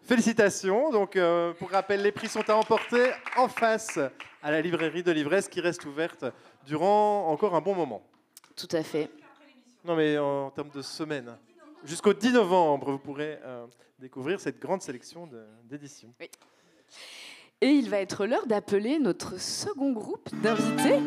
Félicitations. 0.02 0.90
Donc, 0.90 1.16
euh, 1.16 1.54
pour 1.54 1.70
rappel, 1.70 2.02
les 2.02 2.12
prix 2.12 2.28
sont 2.28 2.48
à 2.50 2.54
emporter 2.54 3.10
en 3.36 3.48
face 3.48 3.98
à 4.42 4.50
la 4.50 4.60
librairie 4.60 5.02
de 5.02 5.10
l'ivresse 5.10 5.48
qui 5.48 5.62
reste 5.62 5.86
ouverte 5.86 6.26
durant 6.66 7.28
encore 7.28 7.54
un 7.54 7.62
bon 7.62 7.74
moment. 7.74 8.02
Tout 8.54 8.68
à 8.72 8.82
fait. 8.82 9.10
Non, 9.82 9.96
mais 9.96 10.18
en 10.18 10.50
termes 10.50 10.70
de 10.70 10.82
semaine. 10.82 11.38
Jusqu'au 11.82 12.12
10 12.12 12.32
novembre, 12.32 12.90
vous 12.90 12.98
pourrez 12.98 13.38
euh, 13.42 13.66
découvrir 13.98 14.38
cette 14.38 14.60
grande 14.60 14.82
sélection 14.82 15.30
d'éditions. 15.64 16.12
Et 17.62 17.68
il 17.68 17.88
va 17.88 18.00
être 18.00 18.26
l'heure 18.26 18.46
d'appeler 18.46 18.98
notre 18.98 19.40
second 19.40 19.92
groupe 19.92 20.28
d'invités. 20.42 21.00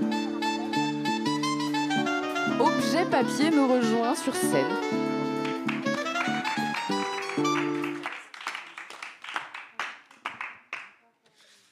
Objet 2.62 3.06
Papier 3.10 3.50
nous 3.50 3.68
rejoint 3.68 4.14
sur 4.14 4.36
scène. 4.36 4.68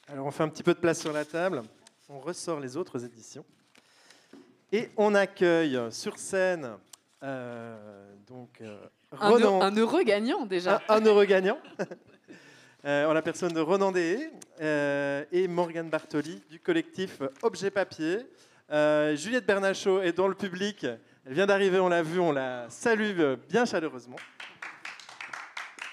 Alors, 0.08 0.26
on 0.26 0.32
fait 0.32 0.42
un 0.42 0.48
petit 0.48 0.64
peu 0.64 0.74
de 0.74 0.80
place 0.80 1.00
sur 1.00 1.12
la 1.12 1.24
table. 1.24 1.62
On 2.08 2.18
ressort 2.18 2.58
les 2.58 2.76
autres 2.76 3.04
éditions. 3.04 3.44
Et 4.72 4.90
on 4.96 5.14
accueille 5.14 5.78
sur 5.92 6.18
scène 6.18 6.76
euh, 7.22 7.76
donc, 8.26 8.60
euh, 8.60 8.76
un, 9.20 9.76
heureux 9.76 10.02
gagnant 10.02 10.44
déjà. 10.44 10.82
Un, 10.88 10.96
un 10.96 11.06
heureux 11.06 11.24
gagnant. 11.24 11.58
euh, 12.84 13.06
en 13.06 13.12
la 13.12 13.22
personne 13.22 13.52
de 13.52 13.60
Ronan 13.60 13.92
Dehé 13.92 14.30
et 14.60 15.46
Morgane 15.46 15.88
Bartoli 15.88 16.42
du 16.50 16.58
collectif 16.58 17.20
Objet 17.42 17.70
Papier. 17.70 18.26
Euh, 18.70 19.16
Juliette 19.16 19.46
Bernachot 19.46 20.00
est 20.02 20.12
dans 20.12 20.28
le 20.28 20.34
public. 20.34 20.86
Elle 21.26 21.34
vient 21.34 21.46
d'arriver, 21.46 21.80
on 21.80 21.88
l'a 21.88 22.02
vu, 22.02 22.20
on 22.20 22.30
la 22.30 22.70
salue 22.70 23.34
bien 23.48 23.64
chaleureusement. 23.64 24.16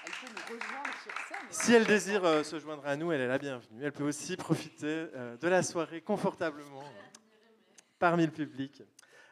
Elle 0.04 0.12
peut 0.12 0.26
nous 0.32 0.60
rejoindre 0.60 0.94
sur 1.02 1.12
scène. 1.12 1.48
Si 1.50 1.74
elle 1.74 1.84
désire 1.84 2.24
euh, 2.24 2.44
se 2.44 2.58
joindre 2.60 2.86
à 2.86 2.96
nous, 2.96 3.10
elle 3.10 3.20
est 3.20 3.26
la 3.26 3.38
bienvenue. 3.38 3.84
Elle 3.84 3.92
peut 3.92 4.04
aussi 4.04 4.36
profiter 4.36 5.06
euh, 5.14 5.36
de 5.36 5.48
la 5.48 5.64
soirée 5.64 6.00
confortablement 6.00 6.84
parmi 7.98 8.24
le 8.24 8.32
public. 8.32 8.82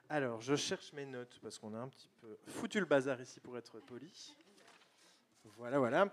Alors, 0.09 0.40
je 0.40 0.57
cherche 0.57 0.92
mes 0.92 1.07
notes 1.07 1.38
parce 1.40 1.59
qu'on 1.59 1.74
a 1.74 1.78
un 1.78 1.88
petit 1.88 2.11
peu 2.20 2.38
foutu 2.49 2.80
le 2.80 2.86
bazar 2.86 3.20
ici 3.20 3.38
pour 3.38 3.57
être 3.57 3.78
poli. 3.80 4.34
Voilà, 5.57 5.78
voilà. 5.78 6.09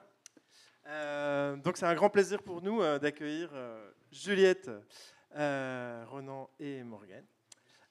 Euh, 0.87 1.55
donc, 1.57 1.77
c'est 1.77 1.85
un 1.85 1.93
grand 1.93 2.09
plaisir 2.09 2.41
pour 2.41 2.61
nous 2.61 2.81
euh, 2.81 2.99
d'accueillir 2.99 3.49
euh, 3.53 3.91
Juliette, 4.11 4.69
euh, 5.35 6.05
Ronan 6.07 6.49
et 6.59 6.83
Morgane, 6.83 7.25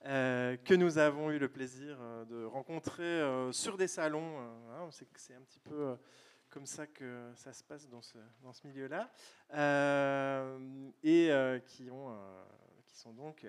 euh, 0.04 0.56
que 0.56 0.74
nous 0.74 0.98
avons 0.98 1.30
eu 1.30 1.38
le 1.38 1.48
plaisir 1.48 1.96
euh, 2.00 2.24
de 2.24 2.44
rencontrer 2.44 3.22
sur 3.52 3.76
des 3.76 3.88
salons. 3.88 4.38
hein, 4.70 4.88
c'est, 4.90 5.08
c'est 5.16 5.34
un 5.34 5.42
petit 5.42 5.60
peu 5.60 5.96
comme 6.50 6.66
ça 6.66 6.86
que 6.86 7.32
ça 7.34 7.52
se 7.52 7.64
passe 7.64 7.88
dans 7.88 8.02
ce, 8.02 8.18
dans 8.42 8.52
ce 8.52 8.66
milieu-là. 8.66 9.10
Et 11.02 11.30
qui, 11.66 11.90
ont, 11.90 12.16
qui 12.84 12.96
sont 12.96 13.12
donc 13.12 13.46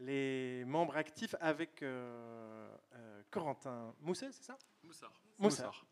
les 0.00 0.64
membres 0.64 0.96
actifs 0.96 1.34
avec 1.40 1.82
euh, 1.82 2.70
euh, 2.94 3.22
Corentin 3.32 3.92
Mousset, 4.00 4.30
c'est 4.30 4.44
ça? 4.44 4.56
Moussard. 4.84 5.12
Moussard. 5.38 5.86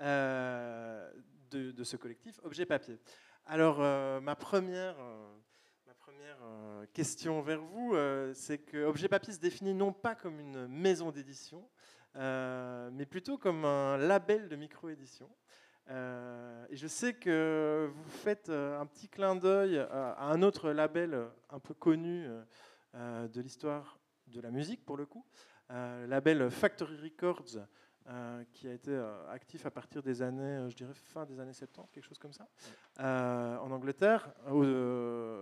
Euh, 0.00 1.10
de, 1.50 1.70
de 1.70 1.84
ce 1.84 1.96
collectif 1.96 2.38
Objet 2.44 2.66
Papier. 2.66 2.98
Alors, 3.46 3.78
ma 4.20 4.36
première, 4.36 4.96
première 5.98 6.38
euh, 6.42 6.86
question 6.92 7.40
vers 7.40 7.60
vous, 7.60 7.94
euh, 7.94 8.32
c'est 8.34 8.58
que 8.58 8.84
Objet 8.84 9.08
Papier 9.08 9.32
se 9.32 9.38
définit 9.38 9.74
non 9.74 9.92
pas 9.92 10.14
comme 10.14 10.40
une 10.40 10.66
maison 10.66 11.10
d'édition, 11.10 11.68
euh, 12.16 12.90
mais 12.92 13.06
plutôt 13.06 13.38
comme 13.38 13.64
un 13.64 13.96
label 13.96 14.48
de 14.48 14.56
micro-édition. 14.56 15.28
Et 15.88 16.76
je 16.76 16.86
sais 16.88 17.14
que 17.14 17.88
vous 17.94 18.10
faites 18.10 18.50
un 18.50 18.84
petit 18.86 19.08
clin 19.08 19.36
d'œil 19.36 19.78
à, 19.78 20.20
un 20.20 20.42
autre 20.42 20.70
label 20.70 21.28
un 21.48 21.60
peu 21.60 21.74
connu 21.74 22.26
de 22.92 23.40
l'histoire 23.40 24.00
de 24.26 24.40
la 24.40 24.50
musique, 24.50 24.84
pour 24.84 24.96
le 24.96 25.06
coup, 25.06 25.24
le 25.70 26.06
label 26.06 26.50
Factory 26.50 26.96
Records, 27.00 27.60
euh, 28.08 28.44
qui 28.52 28.68
a 28.68 28.72
été 28.72 28.92
euh, 28.92 29.28
actif 29.30 29.66
à 29.66 29.70
partir 29.72 30.00
des 30.00 30.22
années, 30.22 30.42
euh, 30.42 30.70
je 30.70 30.76
dirais 30.76 30.94
fin 30.94 31.26
des 31.26 31.40
années 31.40 31.52
70, 31.52 31.90
quelque 31.90 32.04
chose 32.04 32.18
comme 32.18 32.32
ça, 32.32 32.46
en 33.00 33.70
Angleterre, 33.72 34.32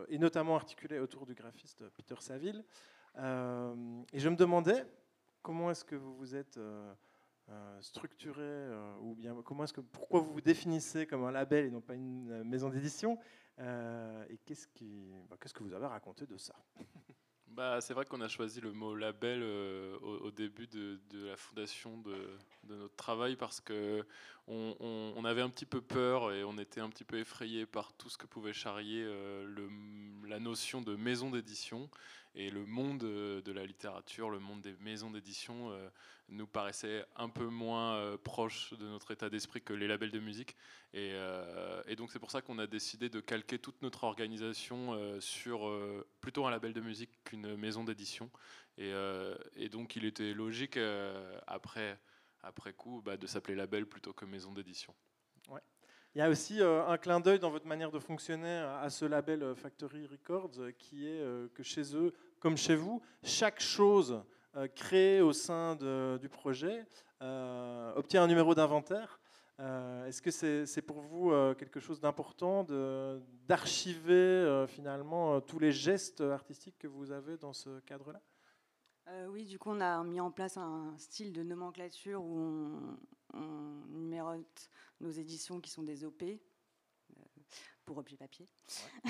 et 0.08 0.18
notamment 0.18 0.56
articulé 0.56 0.98
autour 0.98 1.26
du 1.26 1.34
graphiste 1.34 1.86
Peter 1.90 2.14
Saville. 2.20 2.64
Et 3.16 4.18
je 4.18 4.28
me 4.30 4.36
demandais 4.36 4.86
comment 5.42 5.70
est-ce 5.70 5.84
que 5.84 5.94
vous 5.94 6.16
vous 6.16 6.34
êtes 6.34 6.58
structuré, 7.80 8.68
ou 9.00 9.14
bien 9.14 9.34
comment 9.44 9.64
est-ce 9.64 9.74
que, 9.74 9.82
pourquoi 9.82 10.20
vous 10.20 10.32
vous 10.32 10.40
définissez 10.40 11.06
comme 11.06 11.24
un 11.24 11.32
label 11.32 11.66
et 11.66 11.70
non 11.70 11.82
pas 11.82 11.94
une 11.94 12.44
maison 12.44 12.70
d'édition, 12.70 13.18
et 13.58 14.38
qu'est-ce, 14.46 14.68
qui, 14.68 15.12
bah, 15.28 15.36
qu'est-ce 15.38 15.54
que 15.54 15.62
vous 15.62 15.74
avez 15.74 15.84
à 15.84 15.90
raconter 15.90 16.24
de 16.26 16.38
ça? 16.38 16.54
Bah, 17.54 17.80
c'est 17.80 17.94
vrai 17.94 18.04
qu'on 18.04 18.20
a 18.20 18.26
choisi 18.26 18.60
le 18.60 18.72
mot 18.72 18.96
label 18.96 19.40
euh, 19.40 19.96
au, 20.00 20.32
début 20.32 20.66
de, 20.66 20.98
la 21.12 21.36
fondation 21.36 21.98
de, 21.98 22.16
notre 22.68 22.96
travail 22.96 23.36
parce 23.36 23.60
que 23.60 24.04
on, 24.48 25.24
avait 25.24 25.40
un 25.40 25.48
petit 25.48 25.64
peu 25.64 25.80
peur 25.80 26.32
et 26.32 26.42
on 26.42 26.58
était 26.58 26.80
un 26.80 26.88
petit 26.90 27.04
peu 27.04 27.18
effrayé 27.20 27.64
par 27.64 27.92
tout 27.92 28.10
ce 28.10 28.18
que 28.18 28.26
pouvait 28.26 28.52
charrier 28.52 29.04
euh, 29.04 29.46
la 30.26 30.40
notion 30.40 30.82
de 30.82 30.96
maison 30.96 31.30
d'édition 31.30 31.88
et 32.34 32.50
le 32.50 32.66
monde 32.66 33.04
euh, 33.04 33.40
de 33.42 33.52
la 33.52 33.64
littérature, 33.64 34.28
le 34.28 34.40
monde 34.40 34.60
des 34.60 34.74
maisons 34.80 35.10
d'édition 35.10 35.70
euh, 35.70 35.88
nous 36.28 36.46
paraissait 36.46 37.04
un 37.16 37.28
peu 37.28 37.46
moins 37.46 37.94
euh, 37.94 38.16
proche 38.16 38.72
de 38.74 38.86
notre 38.86 39.12
état 39.12 39.30
d'esprit 39.30 39.62
que 39.62 39.72
les 39.72 39.86
labels 39.86 40.10
de 40.10 40.18
musique. 40.18 40.56
Et, 40.92 41.14
donc 41.96 42.10
c'est 42.12 42.18
pour 42.18 42.30
ça 42.30 42.42
qu'on 42.42 42.58
a 42.58 42.66
décidé 42.66 43.08
de 43.08 43.20
calquer 43.20 43.58
toute 43.58 43.80
notre 43.82 44.04
organisation 44.04 44.96
sur 45.20 45.72
plutôt 46.20 46.46
un 46.46 46.50
label 46.50 46.72
de 46.72 46.80
musique 46.80 47.10
qu'une 47.24 47.56
maison 47.56 47.82
d'édition. 47.84 48.30
Et, 48.78 49.68
donc 49.70 49.96
il 49.96 50.04
était 50.04 50.32
logique 50.34 50.78
après, 51.46 51.98
coup 52.76 53.02
bah, 53.04 53.16
de 53.16 53.26
s'appeler 53.26 53.56
label 53.56 53.86
plutôt 53.86 54.12
que 54.12 54.24
maison 54.24 54.52
d'édition. 54.52 54.94
Il 56.14 56.20
y 56.20 56.22
a 56.22 56.30
aussi 56.30 56.62
euh, 56.62 56.86
un 56.86 56.96
clin 56.96 57.18
d'œil 57.18 57.40
dans 57.40 57.50
votre 57.50 57.66
manière 57.66 57.90
de 57.90 57.98
fonctionner 57.98 58.58
à 58.80 58.88
ce 58.88 59.04
label 59.04 59.42
euh, 59.42 59.54
Factory 59.56 60.06
Records, 60.06 60.60
euh, 60.60 60.70
qui 60.70 61.08
est 61.08 61.20
que 61.54 61.64
chez 61.64 61.96
eux, 61.96 62.14
comme 62.38 62.56
chez 62.56 62.76
vous, 62.76 63.02
chaque 63.22 63.60
chose 63.60 64.22
créée 64.76 65.20
au 65.20 65.32
sein 65.32 65.74
du 65.74 66.28
projet 66.28 66.86
obtient 67.96 68.22
un 68.22 68.26
numéro 68.28 68.54
d'inventaire. 68.54 69.18
Est-ce 69.58 70.22
que 70.22 70.30
c'est 70.30 70.82
pour 70.82 71.00
vous 71.00 71.32
quelque 71.58 71.80
chose 71.80 72.00
d'important 72.00 72.64
d'archiver 73.48 74.64
finalement 74.68 75.40
tous 75.40 75.58
les 75.58 75.72
gestes 75.72 76.20
artistiques 76.20 76.78
que 76.78 76.86
vous 76.86 77.10
avez 77.10 77.36
dans 77.36 77.52
ce 77.52 77.80
cadre-là? 77.80 78.20
Oui, 79.28 79.46
du 79.46 79.58
coup, 79.58 79.70
on 79.70 79.80
a 79.80 80.04
mis 80.04 80.20
en 80.20 80.30
place 80.30 80.56
un 80.56 80.94
style 80.98 81.32
de 81.32 81.42
nomenclature 81.42 82.22
où 82.22 82.38
on, 82.38 82.96
on 83.34 83.86
numérote 83.98 84.70
nos 85.00 85.10
éditions 85.10 85.60
qui 85.60 85.70
sont 85.70 85.82
des 85.82 86.04
OP 86.04 86.22
euh, 86.22 86.34
pour 87.84 87.98
objet 87.98 88.16
papier. 88.16 88.48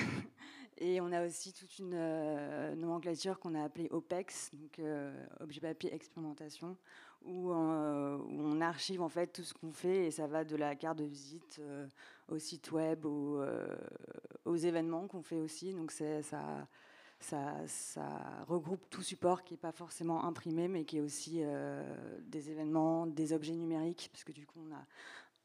Et 0.78 1.00
on 1.00 1.12
a 1.12 1.24
aussi 1.24 1.52
toute 1.52 1.78
une 1.78 1.94
euh, 1.94 2.74
nomenclature 2.74 3.38
qu'on 3.38 3.54
a 3.54 3.62
appelée 3.62 3.88
OPEX, 3.90 4.50
donc 4.54 4.78
euh, 4.80 5.24
objet 5.38 5.60
papier 5.60 5.94
expérimentation, 5.94 6.76
où, 7.22 7.52
euh, 7.52 8.18
où 8.18 8.40
on 8.40 8.60
archive 8.60 9.00
en 9.00 9.08
fait 9.08 9.28
tout 9.28 9.44
ce 9.44 9.54
qu'on 9.54 9.70
fait 9.70 10.06
et 10.06 10.10
ça 10.10 10.26
va 10.26 10.44
de 10.44 10.56
la 10.56 10.74
carte 10.74 10.98
de 10.98 11.04
visite 11.04 11.58
euh, 11.60 11.86
au 12.28 12.38
site 12.38 12.72
web, 12.72 13.06
au, 13.06 13.40
euh, 13.40 13.76
aux 14.44 14.56
événements 14.56 15.06
qu'on 15.06 15.22
fait 15.22 15.38
aussi. 15.38 15.72
Donc 15.72 15.92
c'est 15.92 16.22
ça 16.22 16.66
ça, 17.20 17.54
regroupe 18.46 18.88
tout 18.90 19.02
support 19.02 19.44
qui 19.44 19.54
n'est 19.54 19.58
pas 19.58 19.72
forcément 19.72 20.24
imprimé, 20.24 20.68
mais 20.68 20.84
qui 20.84 20.98
est 20.98 21.00
aussi 21.00 21.40
euh, 21.42 21.82
des 22.22 22.50
événements, 22.50 23.06
des 23.06 23.32
objets 23.32 23.54
numériques, 23.54 24.10
parce 24.12 24.24
que 24.24 24.32
du 24.32 24.46
coup, 24.46 24.60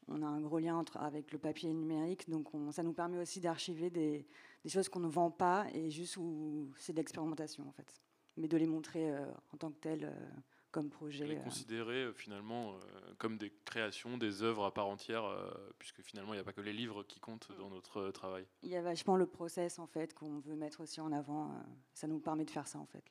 on 0.08 0.22
a, 0.22 0.26
un 0.28 0.42
gros 0.42 0.60
lien 0.60 0.76
entre, 0.76 0.98
avec 0.98 1.32
le 1.32 1.38
papier 1.38 1.70
et 1.70 1.74
le 1.74 1.80
numérique. 1.80 2.30
Donc, 2.30 2.54
on- 2.54 2.72
ça 2.72 2.84
nous 2.84 2.94
permet 2.94 3.20
aussi 3.20 3.40
d'archiver 3.40 3.90
des, 3.90 4.26
des 4.64 4.70
choses 4.70 4.90
qu'on 4.90 5.00
ne 5.00 5.08
vend 5.08 5.32
pas 5.32 5.68
et 5.74 5.90
juste 5.92 6.18
où 6.18 6.72
c'est 6.78 6.94
de 6.94 6.98
l'expérimentation, 6.98 7.68
en 7.68 7.72
fait. 7.72 7.94
Mais 8.38 8.48
de 8.48 8.58
les 8.58 8.68
montrer 8.68 9.12
euh, 9.12 9.26
en 9.54 9.58
tant 9.58 9.70
que 9.72 9.78
telles, 9.80 10.06
euh, 10.06 10.30
comme 10.72 10.90
projet. 10.90 11.26
Les 11.26 11.36
euh. 11.38 11.42
considérer 11.42 12.04
euh, 12.06 12.14
finalement 12.14 12.74
euh, 12.74 13.14
comme 13.18 13.38
des 13.38 13.52
créations, 13.66 14.18
des 14.18 14.44
œuvres 14.44 14.66
à 14.66 14.74
part 14.74 14.88
entière, 14.88 15.24
euh, 15.26 15.50
puisque 15.78 16.02
finalement 16.02 16.34
il 16.34 16.38
n'y 16.38 16.42
a 16.42 16.44
pas 16.44 16.54
que 16.54 16.62
les 16.62 16.74
livres 16.74 17.04
qui 17.04 17.20
comptent 17.20 17.50
dans 17.58 17.70
notre 17.70 18.00
euh, 18.00 18.12
travail. 18.12 18.46
Il 18.64 18.70
y 18.70 18.76
a 18.76 18.82
vachement 18.82 19.16
le 19.16 19.26
process, 19.26 19.80
en 19.80 19.88
fait, 19.88 20.14
qu'on 20.14 20.40
veut 20.40 20.56
mettre 20.56 20.82
aussi 20.82 21.02
en 21.02 21.12
avant. 21.12 21.46
euh, 21.52 21.54
ça 21.94 22.08
nous 22.08 22.20
permet 22.20 22.46
de 22.46 22.52
faire 22.52 22.68
ça, 22.68 22.80
en 22.80 22.86
fait. 22.86 23.04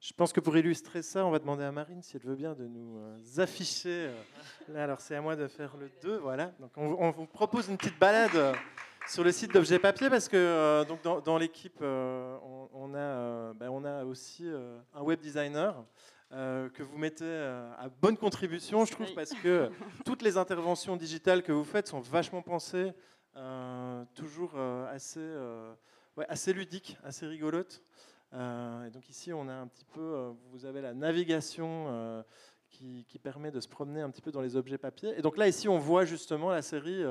Je 0.00 0.12
pense 0.14 0.32
que 0.32 0.40
pour 0.40 0.56
illustrer 0.56 1.02
ça, 1.02 1.24
on 1.24 1.30
va 1.30 1.38
demander 1.38 1.62
à 1.64 1.70
Marine 1.70 2.02
si 2.02 2.16
elle 2.16 2.22
veut 2.24 2.34
bien 2.34 2.54
de 2.54 2.66
nous 2.66 2.98
euh, 2.98 3.18
afficher. 3.38 4.08
euh, 4.08 4.22
là, 4.68 4.84
alors 4.84 5.00
c'est 5.00 5.14
à 5.14 5.20
moi 5.20 5.36
de 5.36 5.46
faire 5.48 5.76
le 5.76 5.90
2, 6.02 6.16
voilà. 6.18 6.46
Donc 6.58 6.72
on, 6.76 6.96
on 6.98 7.10
vous 7.12 7.26
propose 7.26 7.68
une 7.68 7.76
petite 7.76 7.98
balade 8.00 8.34
euh, 8.34 8.52
sur 9.08 9.22
le 9.22 9.30
site 9.30 9.52
d'Objet 9.52 9.78
Papier 9.78 10.10
parce 10.10 10.28
que 10.28 10.36
euh, 10.36 10.84
donc 10.84 11.02
dans, 11.02 11.20
dans 11.20 11.38
l'équipe, 11.38 11.78
euh, 11.82 12.36
on, 12.42 12.68
on 12.72 12.94
a, 12.94 12.98
euh, 12.98 13.54
ben, 13.54 13.68
on 13.70 13.84
a 13.84 14.04
aussi 14.04 14.44
euh, 14.48 14.76
un 14.94 15.02
web 15.02 15.20
designer. 15.20 15.84
Euh, 16.32 16.68
que 16.70 16.82
vous 16.82 16.96
mettez 16.96 17.24
euh, 17.24 17.70
à 17.78 17.88
bonne 17.88 18.16
contribution, 18.16 18.84
je 18.84 18.92
trouve, 18.92 19.06
Oui. 19.06 19.14
parce 19.14 19.34
que 19.34 19.70
toutes 20.04 20.22
les 20.22 20.36
interventions 20.38 20.96
digitales 20.96 21.42
que 21.42 21.52
vous 21.52 21.64
faites 21.64 21.88
sont 21.88 22.00
vachement 22.00 22.40
pensées, 22.42 22.92
euh, 23.36 24.04
toujours 24.14 24.58
assez, 24.90 25.20
ouais, 26.16 26.26
assez 26.28 26.52
ludiques, 26.52 26.96
assez 27.04 27.26
rigolotes. 27.26 27.82
Et 28.32 28.90
donc 28.90 29.08
ici, 29.10 29.32
on 29.32 29.46
a 29.48 29.52
un 29.52 29.66
petit 29.66 29.84
peu, 29.84 30.32
vous 30.50 30.64
avez 30.64 30.80
la 30.80 30.94
navigation 30.94 32.24
qui, 32.70 33.04
qui 33.06 33.18
permet 33.18 33.50
de 33.50 33.60
se 33.60 33.68
promener 33.68 34.00
un 34.00 34.08
petit 34.10 34.22
peu 34.22 34.32
dans 34.32 34.40
les 34.40 34.56
objets 34.56 34.78
papier. 34.78 35.12
Et 35.18 35.22
donc 35.22 35.36
là, 35.36 35.48
ici, 35.48 35.68
on 35.68 35.78
voit 35.78 36.06
justement 36.06 36.50
la 36.50 36.62
série 36.62 37.02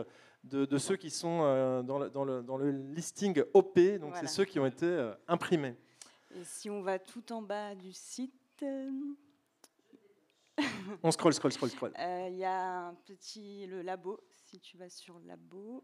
de, 0.43 0.65
de 0.65 0.77
ceux 0.80 0.95
qui 0.95 1.11
sont 1.11 1.84
dans, 1.84 1.99
le, 1.99 2.10
dans, 2.10 2.23
le, 2.23 2.41
dans 2.41 2.57
le 2.57 2.72
listing 2.72 3.43
OP, 3.53 3.76
donc 3.99 4.10
Voilà. 4.10 4.19
c'est 4.22 4.27
ceux 4.34 4.45
qui 4.45 4.60
ont 4.60 4.65
été 4.65 5.11
imprimés. 5.27 5.76
Et 6.34 6.43
si 6.43 6.69
on 6.72 6.81
va 6.81 6.98
tout 6.98 7.31
en 7.31 7.43
bas 7.43 7.76
du 7.76 7.91
site, 7.93 8.34
On 11.03 11.11
scroll, 11.11 11.33
scroll, 11.33 11.51
scroll, 11.51 11.69
scroll. 11.71 11.93
Euh, 11.99 12.27
Il 12.29 12.38
y 12.38 12.45
a 12.45 12.88
un 12.88 12.93
petit 13.05 13.65
le 13.67 13.81
labo, 13.81 14.19
si 14.45 14.59
tu 14.59 14.77
vas 14.77 14.89
sur 14.89 15.17
le 15.19 15.27
labo. 15.27 15.83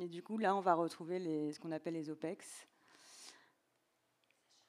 Et 0.00 0.08
du 0.08 0.22
coup, 0.22 0.38
là, 0.38 0.54
on 0.56 0.60
va 0.60 0.74
retrouver 0.74 1.18
les, 1.18 1.52
ce 1.52 1.60
qu'on 1.60 1.72
appelle 1.72 1.94
les 1.94 2.10
OPEX. 2.10 2.66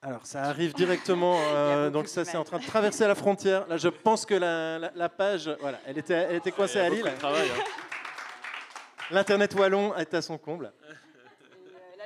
Alors, 0.02 0.26
ça 0.26 0.44
arrive 0.44 0.74
directement. 0.74 1.38
euh, 1.54 1.90
donc, 1.90 2.08
ça, 2.08 2.26
c'est 2.26 2.38
en 2.38 2.44
train 2.44 2.60
de 2.60 2.66
traverser 2.66 3.08
la 3.08 3.16
frontière. 3.16 3.66
Là, 3.68 3.78
je 3.78 3.88
pense 3.90 4.26
que 4.26 4.34
la, 4.36 4.80
la- 4.80 4.92
la 4.96 5.10
page, 5.10 5.50
voilà, 5.62 5.80
elle 5.86 5.98
était, 5.98 6.14
elle 6.14 6.36
était 6.36 6.52
coincée 6.52 6.80
à 6.80 6.90
Lille. 6.90 7.08
hein. 7.08 7.64
L'internet 9.12 9.54
wallon 9.56 9.96
est 9.96 10.14
à 10.14 10.22
son 10.22 10.38
comble. 10.38 10.74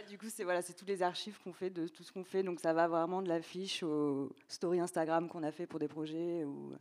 Du 0.08 0.18
coup, 0.18 0.28
c'est 0.30 0.44
voilà, 0.44 0.62
c'est 0.62 0.74
tous 0.74 0.86
les 0.86 1.02
archives 1.02 1.40
qu'on 1.44 1.54
fait 1.54 1.70
de 1.70 1.88
tout 1.88 2.04
ce 2.04 2.12
qu'on 2.12 2.24
fait. 2.24 2.44
Donc, 2.44 2.60
ça 2.60 2.74
va 2.74 2.88
vraiment 2.88 3.22
de 3.22 3.28
l'affiche 3.28 3.84
aux 3.84 4.30
stories 4.48 4.80
Instagram 4.80 5.28
qu'on 5.28 5.44
a 5.44 5.52
fait 5.52 5.68
pour 5.68 5.80
des 5.80 5.88
projets 5.88 6.44
ou, 6.46 6.74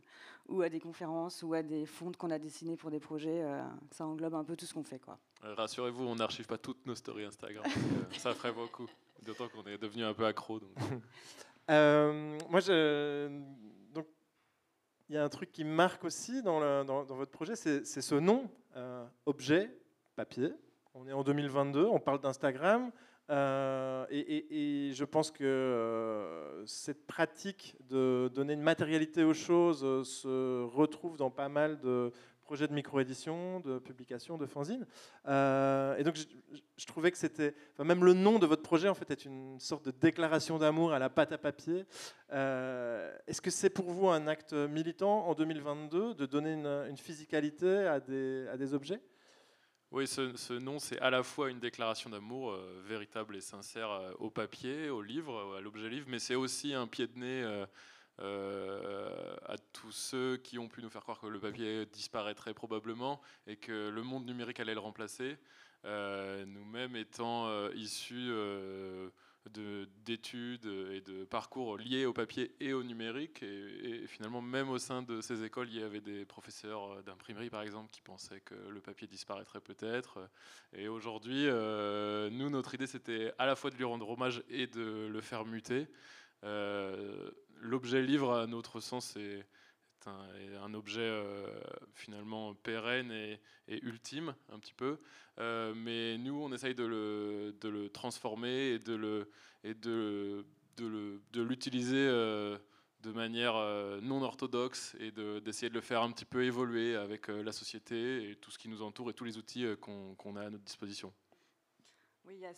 ou 0.47 0.61
à 0.61 0.69
des 0.69 0.79
conférences 0.79 1.43
ou 1.43 1.53
à 1.53 1.61
des 1.63 1.85
fonds 1.85 2.11
qu'on 2.17 2.31
a 2.31 2.39
dessinés 2.39 2.77
pour 2.77 2.89
des 2.91 2.99
projets. 2.99 3.41
euh, 3.43 3.61
ça 3.91 4.05
englobe 4.05 4.35
un 4.35 4.43
peu 4.43 4.55
tout 4.55 4.65
ce 4.65 4.73
qu'on 4.73 4.83
fait, 4.83 4.99
quoi. 4.99 5.17
Euh, 5.43 5.53
Rassurez-vous, 5.55 6.03
on 6.05 6.15
n'archive 6.15 6.45
pas 6.47 6.57
toutes 6.57 6.85
nos 6.85 6.95
stories 6.95 7.25
Instagram. 7.25 7.65
ça 8.17 8.33
ferait 8.33 8.53
beaucoup. 8.53 8.87
D'autant 9.25 9.49
qu'on 9.49 9.63
est 9.63 9.77
devenu 9.77 10.03
un 10.03 10.13
peu 10.13 10.25
accro. 10.25 10.59
Donc. 10.59 10.71
Euh, 11.69 12.37
moi, 12.49 12.61
je, 12.61 13.27
donc, 13.93 14.07
il 15.09 15.15
y 15.15 15.17
a 15.17 15.23
un 15.25 15.27
truc 15.27 15.51
qui 15.51 15.65
me 15.65 15.69
marque 15.73 16.05
aussi 16.05 16.41
dans, 16.41 16.61
le- 16.61 16.85
dans- 16.85 17.03
dans 17.03 17.15
votre 17.17 17.31
projet, 17.31 17.57
c'est 17.57 17.85
c'est 17.85 17.99
ce 18.01 18.15
nom, 18.15 18.49
euh, 18.77 19.05
objet, 19.25 19.77
papier. 20.15 20.53
On 20.93 21.05
est 21.09 21.11
en 21.11 21.23
2022, 21.25 21.83
on 21.87 21.99
parle 21.99 22.21
d'Instagram. 22.21 22.89
Euh, 23.29 24.05
et, 24.09 24.91
je 24.93 25.03
pense 25.03 25.31
que 25.31 25.43
euh, 25.43 26.65
cette 26.65 27.05
pratique 27.05 27.75
de 27.89 28.31
donner 28.33 28.53
une 28.53 28.61
matérialité 28.61 29.23
aux 29.23 29.33
choses 29.33 29.81
euh, 29.83 30.03
se 30.03 30.63
retrouve 30.63 31.17
dans 31.17 31.29
pas 31.29 31.49
mal 31.49 31.79
de 31.79 32.11
projets 32.43 32.67
de 32.69 32.73
micro-édition, 32.73 33.59
de 33.59 33.79
publication, 33.79 34.37
de 34.37 34.45
fanzine. 34.45 34.87
Euh, 35.27 35.97
et 35.97 36.03
donc, 36.03 36.15
je, 36.15 36.85
trouvais 36.85 37.11
que 37.11 37.17
c'était. 37.17 37.53
même 37.77 38.05
le 38.05 38.13
nom 38.13 38.39
de 38.39 38.45
votre 38.45 38.61
projet, 38.63 38.87
en 38.87 38.93
fait, 38.93 39.11
est 39.11 39.25
une 39.25 39.59
sorte 39.59 39.83
de 39.83 39.91
déclaration 39.91 40.57
d'amour 40.57 40.93
à 40.93 40.99
la 40.99 41.09
pâte 41.09 41.33
à 41.33 41.37
papier. 41.37 41.83
Est-ce 42.31 43.41
que 43.41 43.51
c'est 43.51 43.69
pour 43.69 43.91
vous 43.91 44.07
un 44.07 44.27
acte 44.27 44.53
militant 44.53 45.27
en 45.27 45.33
2022 45.33 46.13
de 46.13 46.25
donner 46.25 46.53
une, 46.53 46.67
une 46.89 46.97
physicalité 46.97 47.85
à 47.85 47.99
des 47.99 48.73
objets? 48.73 49.01
Oui, 49.91 50.05
ce, 50.05 50.53
nom, 50.53 50.79
c'est 50.79 50.99
à 50.99 51.09
la 51.09 51.23
fois 51.23 51.49
une 51.49 51.59
déclaration 51.59 52.09
d'amour 52.09 52.51
euh, 52.51 52.81
véritable 52.85 53.37
et 53.37 53.41
sincère 53.41 53.89
euh, 53.89 54.11
au 54.19 54.29
papier, 54.29 54.89
au 54.89 55.01
livre, 55.01 55.55
à 55.57 55.61
l'objet 55.61 55.87
livre, 55.89 56.07
mais 56.09 56.19
c'est 56.19 56.35
aussi 56.35 56.73
un 56.73 56.87
pied 56.87 57.07
de 57.07 57.17
nez 57.17 57.41
euh, 57.43 57.65
euh, 58.19 59.35
à 59.45 59.57
tous 59.57 59.91
ceux 59.93 60.37
qui 60.37 60.59
ont 60.59 60.67
pu 60.67 60.81
nous 60.81 60.89
faire 60.89 61.03
croire 61.03 61.19
que 61.21 61.27
le 61.27 61.39
papier 61.39 61.85
disparaîtrait 61.85 62.53
probablement 62.53 63.21
et 63.47 63.55
que 63.55 63.89
le 63.89 64.03
monde 64.03 64.25
numérique 64.25 64.59
allait 64.59 64.73
le 64.73 64.81
remplacer. 64.81 65.37
Euh, 65.85 66.45
Nous-mêmes 66.45 66.97
étant 66.97 67.47
euh, 67.47 67.69
issus 67.75 68.27
euh, 68.29 69.09
d'études 70.05 70.65
et 70.65 71.01
de 71.01 71.25
parcours 71.25 71.77
liés 71.77 72.05
au 72.05 72.13
papier 72.13 72.51
et 72.59 72.73
au 72.73 72.83
numérique. 72.83 73.43
Et, 73.43 74.05
finalement, 74.07 74.41
même 74.41 74.69
au 74.69 74.77
sein 74.77 75.01
de 75.01 75.21
ces 75.21 75.43
écoles, 75.43 75.69
il 75.69 75.79
y 75.79 75.83
avait 75.83 76.01
des 76.01 76.25
professeurs 76.25 76.91
euh, 76.91 77.01
d'imprimerie, 77.01 77.49
par 77.49 77.61
exemple, 77.61 77.89
qui 77.91 78.01
pensaient 78.01 78.41
que 78.41 78.55
le 78.55 78.79
papier 78.79 79.07
disparaîtrait 79.07 79.61
peut-être. 79.61 80.29
Et 80.73 80.87
aujourd'hui, 80.87 81.45
euh, 81.47 82.29
nous, 82.29 82.49
notre 82.49 82.75
idée, 82.75 82.87
c'était 82.87 83.33
à 83.37 83.45
la 83.45 83.55
fois 83.55 83.69
de 83.69 83.75
lui 83.75 83.83
rendre 83.83 84.09
hommage 84.09 84.43
et 84.49 84.67
de 84.67 85.07
le 85.07 85.21
faire 85.21 85.45
muter. 85.45 85.87
Euh, 86.43 87.31
L'objet 87.59 88.03
livre, 88.03 88.33
à 88.33 88.47
notre 88.47 88.79
sens, 88.79 89.15
est 89.15 89.43
un, 90.07 90.73
objet 90.73 91.01
euh, 91.01 91.47
finalement 91.93 92.53
pérenne 92.55 93.11
et, 93.11 93.39
ultime, 93.83 94.35
un 94.51 94.59
petit 94.59 94.73
peu. 94.73 94.99
Euh, 95.39 95.73
mais 95.75 96.17
nous, 96.17 96.41
on 96.41 96.51
essaye 96.51 96.75
de 96.75 96.85
le, 96.85 97.55
de 97.59 97.69
le 97.69 97.89
transformer 97.89 98.71
et 98.71 98.79
de 98.79 98.95
le 98.95 99.29
et 99.63 99.73
de, 99.73 100.45
de 100.77 101.41
l'utiliser 101.41 101.95
euh, 101.97 102.57
de 103.01 103.11
manière 103.11 103.55
non 104.01 104.21
orthodoxe 104.21 104.95
et 104.99 105.11
de- 105.11 105.39
d'essayer 105.39 105.69
de, 105.69 105.73
le 105.73 105.81
faire 105.81 106.01
un 106.01 106.11
petit 106.11 106.25
peu 106.25 106.43
évoluer 106.43 106.95
avec 106.95 107.27
la 107.27 107.51
société 107.51 108.29
et 108.29 108.35
tout 108.35 108.51
ce 108.51 108.57
qui 108.57 108.69
nous 108.69 108.81
entoure 108.81 109.09
et 109.09 109.13
tous 109.13 109.25
les 109.25 109.37
outils 109.37 109.65
qu'on 109.81 110.35
a 110.35 110.41
à 110.41 110.49
notre 110.49 110.63
disposition. 110.63 111.11
Oui, 112.27 112.35
il 112.35 112.41
y 112.41 112.45
a 112.45 112.53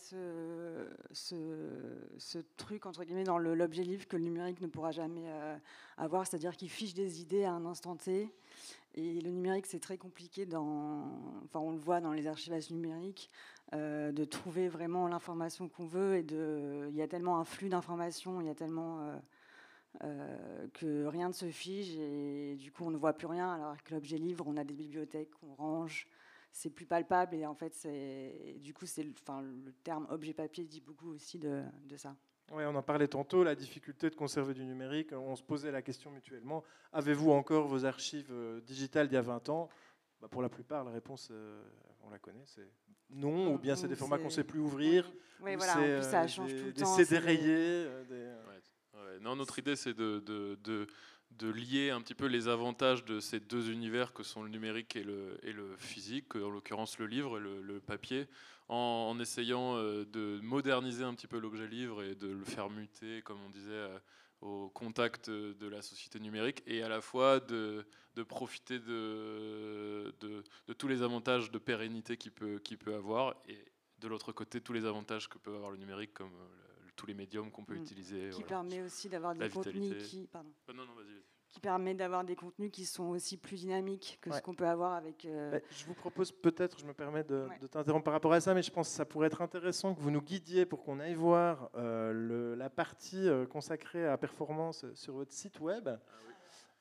ce, 1.12 2.38
truc, 2.56 2.86
entre 2.86 3.04
guillemets, 3.04 3.22
dans 3.22 3.38
l'objet 3.38 3.84
livre 3.84 4.08
que 4.08 4.16
le 4.16 4.24
numérique 4.24 4.60
ne 4.60 4.66
pourra 4.66 4.90
jamais 4.90 5.28
euh, 5.28 5.56
avoir, 5.96 6.26
c'est-à-dire 6.26 6.56
qu'il 6.56 6.68
fiche 6.68 6.92
des 6.92 7.20
idées 7.20 7.44
à 7.44 7.52
un 7.52 7.64
instant 7.64 7.94
T. 7.94 8.34
Et 8.96 9.20
le 9.20 9.30
numérique, 9.30 9.66
c'est 9.66 9.78
très 9.78 9.96
compliqué, 9.96 10.44
enfin, 10.52 11.60
on 11.60 11.70
le 11.70 11.78
voit 11.78 12.00
dans 12.00 12.12
les 12.12 12.26
archivages 12.26 12.70
numériques, 12.70 13.30
euh, 13.72 14.10
de 14.10 14.24
trouver 14.24 14.66
vraiment 14.66 15.06
l'information 15.06 15.68
qu'on 15.68 15.86
veut. 15.86 16.16
Et 16.16 16.24
de, 16.24 16.88
il 16.88 16.96
y 16.96 17.02
a 17.02 17.06
tellement 17.06 17.38
un 17.38 17.44
flux 17.44 17.68
d'informations, 17.68 18.40
il 18.40 18.48
y 18.48 18.50
a 18.50 18.56
tellement 18.56 19.20
euh, 20.02 20.66
que 20.74 21.04
rien 21.04 21.28
ne 21.28 21.32
se 21.32 21.48
fige 21.48 21.96
et 21.96 22.56
du 22.56 22.72
coup, 22.72 22.84
on 22.86 22.90
ne 22.90 22.96
voit 22.96 23.12
plus 23.12 23.28
rien. 23.28 23.52
Alors 23.52 23.80
que 23.84 23.94
l'objet 23.94 24.18
livre, 24.18 24.46
on 24.48 24.56
a 24.56 24.64
des 24.64 24.74
bibliothèques 24.74 25.30
qu'on 25.30 25.54
range 25.54 26.08
c'est 26.52 26.70
plus 26.70 26.86
palpable 26.86 27.34
et 27.36 27.46
en 27.46 27.54
fait 27.54 27.74
c'est 27.74 28.56
du 28.60 28.74
coup 28.74 28.86
c'est 28.86 29.02
le- 29.02 29.12
enfin 29.20 29.42
le 29.42 29.72
terme 29.84 30.06
objet 30.10 30.34
papier 30.34 30.64
dit 30.64 30.80
beaucoup 30.80 31.10
aussi 31.10 31.38
de, 31.38 31.62
de 31.84 31.96
ça. 31.96 32.16
Ouais, 32.52 32.64
on 32.66 32.74
en 32.74 32.82
parlait 32.82 33.06
tantôt, 33.06 33.44
la 33.44 33.54
difficulté 33.54 34.10
de 34.10 34.16
conserver 34.16 34.54
du 34.54 34.64
numérique. 34.64 35.12
On 35.12 35.36
se 35.36 35.42
posait 35.42 35.70
la 35.70 35.82
question 35.82 36.10
mutuellement 36.10 36.64
avez-vous 36.92 37.30
encore 37.30 37.68
vos 37.68 37.84
archives 37.84 38.32
euh, 38.32 38.60
digitales 38.60 39.06
d'il 39.08 39.14
y 39.14 39.18
a 39.18 39.22
20 39.22 39.48
ans? 39.50 39.68
Bah, 40.20 40.28
Pour 40.28 40.42
la 40.42 40.48
plupart, 40.48 40.84
la 40.84 40.90
réponse, 40.90 41.28
euh, 41.30 41.62
on 42.02 42.10
la 42.10 42.18
connaît, 42.18 42.42
c'est 42.46 42.68
non, 43.10 43.54
ou 43.54 43.58
bien 43.58 43.74
c'est 43.76 43.88
des 43.88 43.96
formats 43.96 44.18
qu'on 44.18 44.24
ne 44.24 44.30
sait 44.30 44.44
plus 44.44 44.58
ouvrir. 44.60 45.10
Oui, 45.40 45.54
ou 45.54 45.56
voilà, 45.58 45.72
en 45.78 45.82
c'est, 45.82 45.94
plus, 45.94 46.10
ça 46.10 46.22
euh, 46.22 46.26
change 46.28 46.52
des, 46.52 46.60
tout 46.60 46.66
le 46.66 46.72
des 46.72 46.80
temps, 46.82 46.96
CD 46.96 47.10
des- 47.10 47.24
rayés. 47.24 47.84
des- 48.08 48.34
Ouais, 48.94 49.18
Non, 49.20 49.36
notre 49.36 49.58
idée, 49.58 49.76
c'est 49.76 49.94
de, 49.94 50.18
de, 50.20 50.58
de- 50.62 50.86
de 51.40 51.48
lier 51.50 51.90
un 51.90 52.02
petit 52.02 52.14
peu 52.14 52.26
les 52.26 52.48
avantages 52.48 53.04
de 53.04 53.18
ces 53.18 53.40
deux 53.40 53.70
univers 53.70 54.12
que 54.12 54.22
sont 54.22 54.42
le 54.42 54.50
numérique 54.50 54.94
et 54.94 55.02
le, 55.02 55.38
et 55.42 55.52
le 55.52 55.74
physique, 55.78 56.36
en 56.36 56.50
l'occurrence 56.50 56.98
le 56.98 57.06
livre 57.06 57.38
et 57.38 57.40
le, 57.40 57.62
le 57.62 57.80
papier, 57.80 58.26
en, 58.68 58.76
en 59.10 59.18
essayant 59.18 59.76
euh, 59.76 60.04
de 60.04 60.38
moderniser 60.42 61.02
un 61.02 61.14
petit 61.14 61.26
peu 61.26 61.38
l'objet 61.38 61.66
livre 61.66 62.02
et 62.02 62.14
de 62.14 62.28
le 62.28 62.44
faire 62.44 62.68
muter, 62.68 63.22
comme 63.22 63.40
on 63.46 63.50
disait, 63.50 63.70
euh, 63.72 63.98
au 64.42 64.68
contact 64.70 65.28
de 65.30 65.66
la 65.68 65.82
société 65.82 66.20
numérique, 66.20 66.62
et 66.66 66.82
à 66.82 66.88
la 66.88 67.00
fois 67.00 67.40
de, 67.40 67.84
de 68.14 68.22
profiter 68.22 68.78
de, 68.78 70.14
de, 70.20 70.42
de 70.66 70.72
tous 70.74 70.88
les 70.88 71.02
avantages 71.02 71.50
de 71.50 71.58
pérennité 71.58 72.16
qu'il 72.16 72.32
peut, 72.32 72.58
qu'il 72.58 72.78
peut 72.78 72.94
avoir, 72.94 73.34
et 73.48 73.58
de 73.98 74.08
l'autre 74.08 74.32
côté, 74.32 74.60
tous 74.60 74.72
les 74.72 74.84
avantages 74.86 75.28
que 75.28 75.38
peut 75.38 75.54
avoir 75.54 75.70
le 75.70 75.76
numérique, 75.78 76.14
comme 76.14 76.32
euh, 76.32 76.84
le- 76.86 76.92
tous 76.96 77.06
les 77.06 77.14
médiums 77.14 77.50
qu'on 77.50 77.64
peut 77.64 77.74
Mm. 77.74 77.82
utiliser. 77.82 78.28
Qui 78.30 78.40
voilà. 78.42 78.46
permet 78.48 78.80
aussi 78.82 79.08
d'avoir 79.08 79.34
des 79.34 79.48
contenus 79.48 80.08
qui 80.08 80.26
pardon. 80.26 80.50
Ah, 80.68 80.72
non, 80.72 80.84
non, 80.86 80.94
vas-y, 80.94 81.06
vas-y. 81.14 81.19
Qui 81.50 81.60
permet 81.60 81.94
d'avoir 81.94 82.24
des 82.24 82.36
contenus 82.36 82.70
qui 82.70 82.84
sont 82.84 83.08
aussi 83.08 83.36
plus 83.36 83.56
dynamiques 83.56 84.18
que 84.22 84.30
Ouais. 84.30 84.36
ce 84.36 84.42
qu'on 84.42 84.54
peut 84.54 84.66
avoir 84.68 84.92
avec 84.94 85.24
euh, 85.24 85.50
Bah, 85.50 85.58
je 85.70 85.84
vous 85.84 85.94
propose 85.94 86.30
peut-être, 86.30 86.78
je 86.78 86.86
me 86.86 86.94
permets 86.94 87.24
de, 87.24 87.46
Ouais. 87.48 87.58
de 87.58 87.66
t'interrompre 87.66 88.04
par 88.04 88.12
rapport 88.14 88.32
à 88.32 88.40
ça, 88.40 88.54
mais 88.54 88.62
je 88.62 88.70
pense 88.70 88.88
que 88.88 88.94
ça 88.94 89.04
pourrait 89.04 89.26
être 89.26 89.42
intéressant 89.42 89.94
que 89.94 90.00
vous 90.00 90.10
nous 90.12 90.22
guidiez 90.22 90.64
pour 90.64 90.84
qu'on 90.84 91.00
aille 91.00 91.14
voir 91.14 91.70
euh, 91.74 92.12
le- 92.12 92.54
la 92.54 92.70
partie 92.70 93.28
euh, 93.28 93.46
consacrée 93.46 94.04
à 94.06 94.10
la 94.10 94.18
performance 94.18 94.86
sur 94.94 95.14
votre 95.14 95.32
site 95.32 95.58
web. 95.60 95.88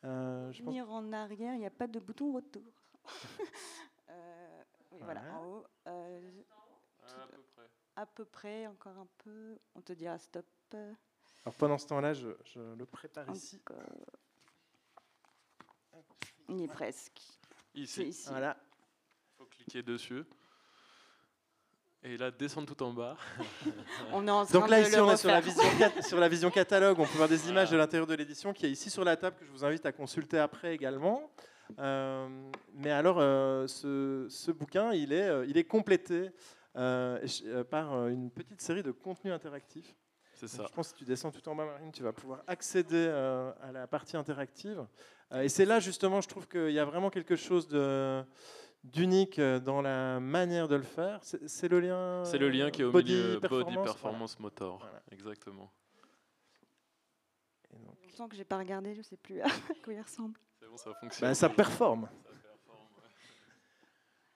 Euh, 0.06 0.52
je 0.52 0.60
pense- 0.64 0.68
venir 0.74 0.90
en 0.92 1.12
arrière, 1.14 1.54
il 1.56 1.60
n'y 1.60 1.66
a 1.66 1.72
pas 1.72 1.88
de 1.88 2.00
bouton 2.00 2.34
retour. 2.34 2.64
Euh, 4.12 4.62
oui, 4.92 5.00
voilà, 5.04 5.22
en 5.36 5.46
haut. 5.46 5.64
euh, 5.88 6.20
À 7.06 7.28
peu 7.28 7.38
près. 7.56 7.68
à 7.96 8.06
peu 8.08 8.26
près, 8.26 8.68
encore 8.68 8.98
un 8.98 9.08
peu. 9.24 9.58
On 9.76 9.82
te 9.82 9.94
dira 9.94 10.18
stop. 10.18 10.46
Alors 10.74 11.56
pendant 11.58 11.78
ce 11.78 11.86
temps-là, 11.88 12.14
je, 12.14 12.30
je 12.44 12.60
le 12.76 12.86
prépare 12.88 13.30
ici. 13.30 13.62
Il 16.50 16.64
est 16.64 16.68
presque. 16.68 17.20
Ici. 17.76 18.26
Voilà. 18.28 18.58
Il 18.62 19.38
faut 19.38 19.46
cliquer 19.46 19.84
dessus. 19.84 20.24
Et 22.02 22.16
là, 22.18 22.32
descendre 22.32 22.74
tout 22.74 22.82
en 22.82 22.94
bas. 22.94 23.18
On 24.14 24.26
est 24.28 24.32
en 24.32 24.46
train 24.46 24.60
Donc 24.60 24.70
là, 24.70 24.80
de 24.82 24.88
ici, 24.88 24.96
le 24.96 25.04
on 25.04 25.12
est 25.12 25.18
sur 25.18 25.28
la, 25.30 25.42
vision 25.42 25.64
cat- 25.78 26.02
sur 26.02 26.18
la 26.20 26.30
vision 26.30 26.50
catalogue. 26.50 26.98
On 27.00 27.06
peut 27.06 27.18
voir 27.18 27.28
des 27.28 27.50
images 27.50 27.70
de 27.72 27.76
l'intérieur 27.78 28.08
de 28.08 28.14
l'édition 28.16 28.54
qui 28.54 28.66
est 28.66 28.72
ici 28.72 28.90
sur 28.90 29.04
la 29.04 29.18
table 29.18 29.36
que 29.38 29.46
je 29.46 29.52
vous 29.52 29.66
invite 29.66 29.86
à 29.86 29.92
consulter 29.92 30.40
après 30.40 30.74
également. 30.74 31.30
Euh, 31.78 32.28
mais 32.74 32.90
alors, 32.92 33.18
euh, 33.20 33.68
ce, 33.68 34.28
ce 34.30 34.52
bouquin, 34.52 34.94
il 34.94 35.12
est, 35.12 35.28
euh, 35.28 35.46
il 35.46 35.58
est 35.58 35.66
complété 35.66 36.32
euh, 36.78 37.64
par 37.70 38.08
une 38.08 38.32
petite 38.32 38.62
série 38.62 38.82
de 38.82 38.92
contenus 38.92 39.34
interactifs. 39.34 39.94
C'est 40.40 40.58
Donc, 40.58 40.68
ça. 40.68 40.70
Je 40.70 40.76
pense 40.76 40.92
que 40.92 40.98
si 40.98 41.04
tu 41.04 41.06
descends 41.06 41.32
tout 41.32 41.48
en 41.50 41.56
bas, 41.56 41.66
Marine, 41.66 41.92
tu 41.92 42.02
vas 42.02 42.14
pouvoir 42.14 42.44
accéder 42.48 43.08
euh, 43.10 43.52
à 43.62 43.74
la 43.74 43.88
partie 43.88 44.16
interactive. 44.16 44.86
Euh, 45.34 45.42
et 45.42 45.50
c'est 45.50 45.66
là, 45.66 45.82
justement, 45.82 46.22
je 46.22 46.30
trouve 46.30 46.48
qu'il 46.48 46.72
y 46.72 46.80
a 46.80 46.86
vraiment 46.86 47.10
quelque 47.10 47.36
chose 47.36 47.68
de 47.68 48.24
d'unique 48.82 49.40
euh, 49.40 49.60
dans 49.60 49.82
la 49.82 50.22
manière 50.22 50.70
de 50.70 50.76
le 50.76 50.84
faire. 50.84 51.20
C'est 51.24 51.68
le 51.68 51.82
lien. 51.82 52.24
C'est 52.24 52.38
le 52.38 52.48
lien 52.48 52.72
qui 52.72 52.82
est 52.82 52.86
au 52.86 52.92
body 52.92 53.12
milieu 53.12 53.40
performance, 53.42 53.66
body 53.66 53.76
voilà. 53.76 53.92
performance 53.92 54.40
motor. 54.40 54.88
Exactement. 55.12 55.74
Longtemps 58.04 58.30
que 58.30 58.38
j'ai 58.38 58.46
pas 58.46 58.58
regardé, 58.58 58.96
je 58.96 59.02
sais 59.02 59.18
plus 59.18 59.42
à 59.42 59.50
quoi 59.84 59.94
il 59.94 60.02
ressemble. 60.02 60.40
C'est 60.58 60.70
bon, 60.70 60.78
ça 60.78 60.94
fonctionne. 61.02 61.30
Bah, 61.30 61.36
ça 61.36 61.50
performe. 61.50 62.08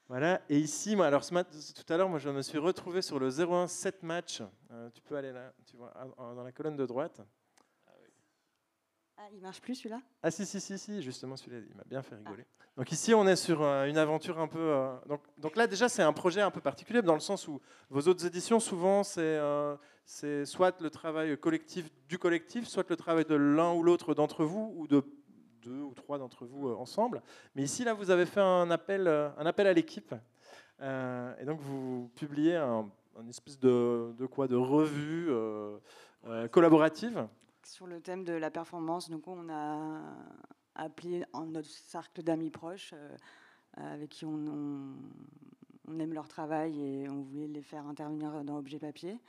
Voilà, 0.09 0.41
et 0.49 0.59
ici, 0.59 0.95
moi, 0.95 1.07
alors 1.07 1.23
ce 1.23 1.33
mat- 1.33 1.49
tout 1.49 1.93
à 1.93 1.97
l'heure, 1.97 2.09
moi 2.09 2.19
je 2.19 2.29
me 2.29 2.41
suis 2.41 2.57
retrouvé 2.57 3.01
sur 3.01 3.19
le 3.19 3.29
01 3.29 3.67
7 3.67 4.03
match. 4.03 4.41
Euh, 4.71 4.89
tu 4.91 5.01
peux 5.01 5.15
aller 5.15 5.31
là, 5.31 5.53
tu 5.65 5.77
vois, 5.77 5.93
dans 6.17 6.43
la 6.43 6.51
colonne 6.51 6.75
de 6.75 6.85
droite. 6.85 7.21
Ah, 9.17 9.27
il 9.31 9.41
marche 9.41 9.61
plus 9.61 9.75
celui-là? 9.75 10.01
Ah 10.21 10.31
si, 10.31 10.45
si, 10.45 10.59
si, 10.59 10.77
si, 10.77 11.01
justement 11.01 11.37
celui-là, 11.37 11.63
il 11.69 11.75
m'a 11.77 11.83
bien 11.85 12.01
fait 12.01 12.15
rigoler. 12.15 12.45
Donc 12.75 12.91
ici, 12.91 13.13
on 13.13 13.25
est 13.27 13.35
sur 13.37 13.61
euh, 13.61 13.85
une 13.85 13.97
aventure 13.97 14.39
un 14.39 14.47
peu... 14.47 14.59
euh, 14.59 14.95
donc, 15.07 15.21
donc 15.37 15.55
là, 15.55 15.67
déjà, 15.67 15.87
c'est 15.87 16.01
un 16.01 16.11
projet 16.13 16.41
un 16.41 16.51
peu 16.51 16.59
particulier, 16.59 17.01
dans 17.01 17.13
le 17.13 17.19
sens 17.21 17.47
où 17.47 17.61
vos 17.89 18.01
autres 18.07 18.25
éditions, 18.25 18.59
souvent, 18.59 19.03
c'est 19.03 19.39
c'est 20.05 20.45
soit 20.45 20.81
le 20.81 20.89
travail 20.89 21.37
collectif 21.39 21.89
du 22.09 22.17
collectif, 22.19 22.67
soit 22.67 22.89
le 22.89 22.97
travail 22.97 23.23
de 23.23 23.35
l'un 23.35 23.71
ou 23.73 23.83
l'autre 23.83 24.13
d'entre 24.13 24.43
vous, 24.43 24.73
ou 24.75 24.85
de 24.87 25.01
deux 25.63 25.81
ou 25.81 25.93
trois 25.93 26.17
d'entre 26.17 26.45
vous 26.45 26.69
euh, 26.69 26.75
ensemble. 26.75 27.21
Mais 27.55 27.63
ici, 27.63 27.83
là, 27.83 27.93
vous 27.93 28.09
avez 28.09 28.25
fait 28.25 28.41
un 28.41 28.69
appel, 28.71 29.07
euh, 29.07 29.29
un 29.37 29.45
appel 29.45 29.67
à 29.67 29.73
l'équipe. 29.73 30.13
Euh, 30.81 31.33
et 31.39 31.45
donc, 31.45 31.59
vous 31.61 32.09
publiez 32.15 32.55
un, 32.55 32.89
une 33.21 33.29
espèce 33.29 33.59
de, 33.59 34.13
quoi 34.31 34.47
De 34.47 34.55
revue 34.55 35.29
collaborative 36.51 37.27
Sur 37.63 37.87
le 37.87 38.01
thème 38.01 38.23
de 38.23 38.33
la 38.33 38.49
performance, 38.51 39.09
donc 39.09 39.27
on 39.27 39.49
a 39.49 40.01
appelé 40.75 41.23
en 41.33 41.45
notre 41.45 41.69
cercle 41.69 42.23
d'amis 42.23 42.49
proches 42.49 42.93
avec 43.77 44.09
qui 44.09 44.25
on- 44.25 44.95
on 45.87 45.99
aime 45.99 46.13
leur 46.13 46.27
travail 46.27 46.79
et 46.81 47.09
on 47.09 47.21
voulait 47.21 47.47
les 47.47 47.61
faire 47.61 47.85
intervenir 47.87 48.43
dans 48.43 48.57
Objet 48.57 48.79
Papier. 48.79 49.19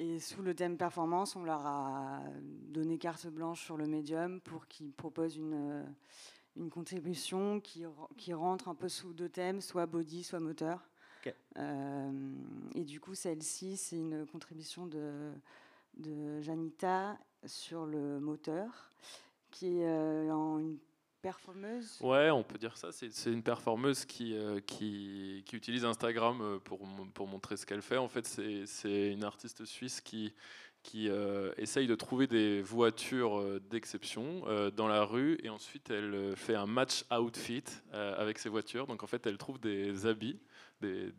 Et 0.00 0.20
sous 0.20 0.42
le 0.42 0.54
thème 0.54 0.76
performance, 0.76 1.34
on 1.34 1.42
leur 1.42 1.66
a 1.66 2.22
donné 2.68 2.98
carte 2.98 3.26
blanche 3.26 3.64
sur 3.64 3.76
le 3.76 3.86
médium 3.88 4.40
pour 4.40 4.68
qu'ils 4.68 4.92
proposent 4.92 5.36
une, 5.36 5.54
euh, 5.54 5.82
une 6.56 6.70
contribution 6.70 7.58
qui, 7.58 7.84
qui 8.16 8.32
rentre 8.32 8.68
un 8.68 8.76
peu 8.76 8.88
sous 8.88 9.12
deux 9.12 9.28
thèmes, 9.28 9.60
soit 9.60 9.86
body, 9.86 10.22
soit 10.22 10.38
moteur. 10.38 10.88
Euh, 11.58 12.32
et 12.76 12.84
du 12.84 13.00
coup, 13.00 13.14
celle-ci, 13.14 13.76
c'est 13.76 13.96
une 13.96 14.24
contribution 14.26 14.86
de, 14.86 15.32
de 15.96 16.40
Janita 16.40 17.18
sur 17.44 17.84
le 17.84 18.20
moteur, 18.20 18.92
qui 19.50 19.80
est 19.80 19.88
euh, 19.88 20.30
en 20.30 20.58
une 20.58 20.78
performeuse. 21.22 21.98
Ouais, 22.00 22.30
on 22.30 22.42
peut 22.42 22.58
dire 22.58 22.76
ça. 22.76 22.90
C'est 22.92 23.30
une 23.30 23.42
performeuse 23.42 24.04
qui, 24.04 24.36
euh, 24.36 24.60
qui, 24.60 25.42
qui 25.46 25.56
utilise 25.56 25.84
Instagram 25.84 26.40
euh, 26.40 26.58
pour, 26.58 26.80
pour 27.14 27.26
montrer 27.26 27.56
ce 27.56 27.66
qu'elle 27.66 27.82
fait. 27.82 27.96
En 27.96 28.08
fait, 28.08 28.26
c'est 28.26 29.12
une 29.12 29.24
artiste 29.24 29.64
suisse 29.64 30.00
qui, 30.00 30.32
qui 30.82 31.08
euh, 31.08 31.52
essaye 31.56 31.86
de 31.86 31.94
trouver 31.94 32.26
des 32.26 32.62
voitures 32.62 33.60
d'exception 33.70 34.42
dans 34.76 34.88
la 34.88 35.04
rue 35.04 35.38
et 35.42 35.48
ensuite 35.48 35.90
elle 35.90 36.34
fait 36.36 36.54
un 36.54 36.66
match 36.66 37.04
outfit 37.10 37.64
avec 37.92 38.38
ces 38.38 38.48
voitures. 38.48 38.86
Donc 38.86 39.02
en 39.02 39.06
fait, 39.06 39.26
elle 39.26 39.38
trouve 39.38 39.58
des 39.58 40.06
habits. 40.06 40.38
Des, 40.80 41.10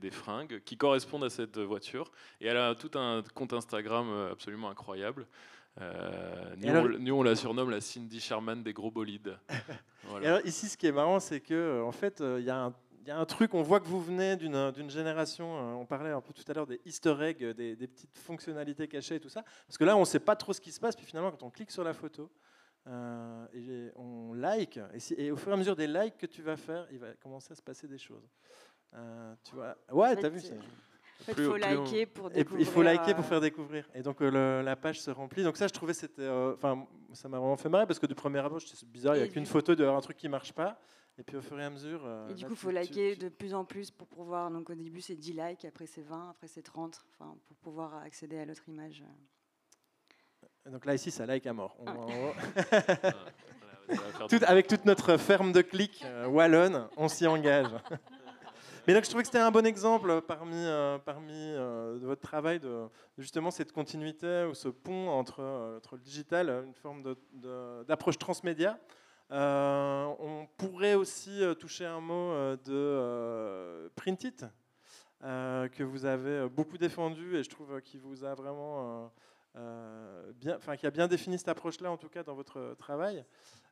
des- 0.00 0.10
fringues 0.10 0.60
qui 0.64 0.76
correspondent 0.76 1.22
à 1.22 1.30
cette 1.30 1.56
voiture 1.58 2.10
et 2.40 2.46
elle 2.48 2.56
a 2.56 2.74
tout 2.74 2.90
un 2.98 3.22
compte 3.32 3.52
Instagram 3.52 4.10
absolument 4.32 4.70
incroyable. 4.70 5.28
Euh, 5.80 6.54
nous, 6.56 6.68
alors- 6.70 6.84
on, 6.86 6.98
nous, 6.98 7.14
on 7.14 7.22
la 7.22 7.36
surnomme 7.36 7.70
la 7.70 7.80
Cindy 7.80 8.20
Sherman 8.20 8.62
des 8.62 8.72
gros 8.72 8.90
bolides. 8.90 9.38
Voilà. 10.04 10.24
Et 10.24 10.28
alors 10.30 10.46
ici, 10.46 10.68
ce 10.68 10.76
qui 10.78 10.86
est 10.86 10.92
marrant, 10.92 11.20
c'est 11.20 11.40
que 11.40 11.52
euh, 11.52 11.84
en 11.84 11.92
fait, 11.92 12.20
euh, 12.22 12.38
il 12.40 12.46
y, 12.46 12.50
a 12.50 12.56
un- 12.56 12.74
il 13.02 13.08
y 13.08 13.10
a 13.10 13.18
un 13.18 13.26
truc. 13.26 13.52
On 13.52 13.62
voit 13.62 13.78
que 13.80 13.86
vous 13.88 14.00
venez 14.00 14.36
d'une 14.36 14.88
génération. 14.88 15.58
euh, 15.58 15.74
on 15.74 15.84
parlait 15.84 16.10
un 16.12 16.20
peu 16.22 16.32
tout 16.32 16.44
à 16.48 16.54
l'heure 16.54 16.66
des 16.66 16.80
Easter 16.86 17.14
eggs, 17.20 17.44
des, 17.54 17.76
des 17.76 17.86
petites 17.86 18.16
fonctionnalités 18.16 18.88
cachées 18.88 19.16
et 19.16 19.20
tout 19.20 19.28
ça. 19.28 19.42
Parce 19.66 19.76
que 19.76 19.84
là, 19.84 19.96
on 19.96 20.00
ne 20.00 20.04
sait 20.06 20.20
pas 20.20 20.34
trop 20.36 20.52
ce 20.54 20.60
qui 20.62 20.72
se 20.72 20.80
passe. 20.80 20.96
Puis 20.96 21.04
finalement, 21.04 21.30
quand 21.30 21.42
on 21.42 21.50
clique 21.50 21.70
sur 21.70 21.84
la 21.84 21.92
photo 21.92 22.30
euh, 22.86 23.46
et 23.52 23.90
on 23.96 24.32
like, 24.32 24.80
et, 24.94 25.00
si- 25.00 25.14
et 25.18 25.30
au 25.30 25.36
fur 25.36 25.50
et 25.50 25.54
à 25.54 25.56
mesure 25.58 25.76
des 25.76 25.86
likes 25.88 26.16
que 26.16 26.26
tu 26.26 26.40
vas 26.40 26.56
faire, 26.56 26.86
il 26.90 26.98
va 26.98 27.12
commencer 27.22 27.52
à 27.52 27.56
se 27.56 27.62
passer 27.62 27.86
des 27.86 27.98
choses. 27.98 28.26
Euh, 28.94 29.34
tu 29.44 29.56
vois 29.56 29.76
Ouais, 29.92 30.16
t'as 30.16 30.30
vu 30.30 30.40
fait, 30.40 30.54
il 31.26 31.34
faut 31.34 31.56
liker 31.56 32.06
pour 32.06 32.30
Et 32.32 32.38
Il 32.40 32.44
faut 32.46 32.56
découvrir, 32.56 32.84
liker 32.84 33.14
pour 33.14 33.24
euh, 33.24 33.28
faire 33.28 33.40
découvrir. 33.40 33.88
Et 33.94 34.02
donc 34.02 34.22
euh, 34.22 34.30
le- 34.30 34.62
la 34.64 34.76
page 34.76 35.00
se 35.00 35.10
remplit. 35.10 35.42
Donc 35.42 35.56
ça, 35.56 35.66
je 35.66 35.72
trouvais 35.72 35.94
c'était, 35.94 36.22
euh, 36.22 36.54
enfin, 36.54 36.86
ça 37.12 37.28
m'a 37.28 37.38
vraiment 37.38 37.56
fait 37.56 37.68
marrer 37.68 37.86
parce 37.86 37.98
que 37.98 38.06
du 38.06 38.14
premier 38.14 38.38
abord, 38.38 38.60
c'est 38.60 38.88
bizarre, 38.88 39.16
il 39.16 39.22
n'y 39.22 39.28
a 39.28 39.30
qu'une 39.30 39.46
photo 39.46 39.74
d'un 39.74 40.00
truc 40.00 40.16
qui 40.16 40.28
marche 40.28 40.52
pas. 40.52 40.78
Et 41.20 41.24
puis 41.24 41.36
au 41.36 41.42
fur 41.42 41.58
et 41.58 41.64
à 41.64 41.70
mesure. 41.70 42.02
euh, 42.06 42.28
Et 42.28 42.34
du 42.34 42.42
là, 42.42 42.46
coup, 42.48 42.54
il 42.54 42.58
faut 42.58 42.68
tu- 42.68 42.74
liker 42.76 43.16
de 43.16 43.28
plus 43.28 43.52
en 43.52 43.64
plus 43.64 43.90
pour 43.90 44.06
pouvoir. 44.06 44.52
Donc, 44.52 44.70
au 44.70 44.74
début, 44.74 45.00
c'est 45.00 45.16
10 45.16 45.32
likes, 45.32 45.64
après, 45.64 45.86
c'est 45.86 46.02
20, 46.02 46.30
après, 46.30 46.46
c'est 46.46 46.62
30, 46.62 47.04
enfin, 47.12 47.34
pour 47.48 47.56
pouvoir 47.56 47.96
accéder 48.04 48.38
à 48.38 48.44
l'autre 48.44 48.62
image. 48.68 49.02
Et 50.64 50.70
Donc 50.70 50.84
là, 50.86 50.94
ici, 50.94 51.10
ça 51.10 51.26
like 51.26 51.44
à 51.48 51.52
mort. 51.52 51.76
On- 51.80 52.32
Tout- 54.28 54.44
avec 54.46 54.66
toute 54.68 54.84
notre 54.84 55.16
ferme 55.16 55.50
de 55.52 55.62
clics 55.62 56.02
euh, 56.04 56.26
wallonne, 56.28 56.86
on 56.96 57.08
s'y 57.08 57.26
engage. 57.26 57.66
Mais 58.88 58.94
donc, 58.94 59.04
je 59.04 59.10
trouvais 59.10 59.22
que 59.22 59.28
c'était 59.28 59.38
un 59.38 59.50
bon 59.50 59.66
exemple 59.66 60.22
parmi, 60.22 60.56
euh, 60.56 60.96
parmi 60.96 61.34
euh, 61.34 61.98
votre 62.00 62.22
travail 62.22 62.58
de 62.58 62.86
justement 63.18 63.50
cette 63.50 63.70
continuité 63.70 64.46
ou 64.50 64.54
ce 64.54 64.68
pont 64.68 65.10
entre, 65.10 65.40
euh, 65.40 65.76
entre 65.76 65.96
le 65.96 66.00
digital, 66.00 66.48
une 66.66 66.72
forme 66.72 67.14
d'approche 67.86 68.16
transmédia. 68.16 68.78
On 69.28 70.48
pourrait 70.56 70.94
aussi 70.94 71.42
toucher 71.60 71.84
un 71.84 72.00
mot 72.00 72.32
de 72.64 73.90
Print 73.94 74.24
It, 74.24 74.46
que 75.20 75.82
vous 75.82 76.06
avez 76.06 76.48
beaucoup 76.48 76.78
défendu 76.78 77.36
et 77.36 77.44
je 77.44 77.50
trouve 77.50 77.82
qu'il 77.82 78.00
vous 78.00 78.24
a 78.24 78.34
vraiment 78.34 79.12
bien, 80.36 80.56
enfin 80.56 80.78
qui 80.78 80.86
a 80.86 80.90
bien 80.90 81.08
défini 81.08 81.36
cette 81.36 81.48
approche-là 81.48 81.90
en 81.90 81.98
tout 81.98 82.08
cas 82.08 82.22
dans 82.22 82.34
votre 82.34 82.74
travail, 82.78 83.22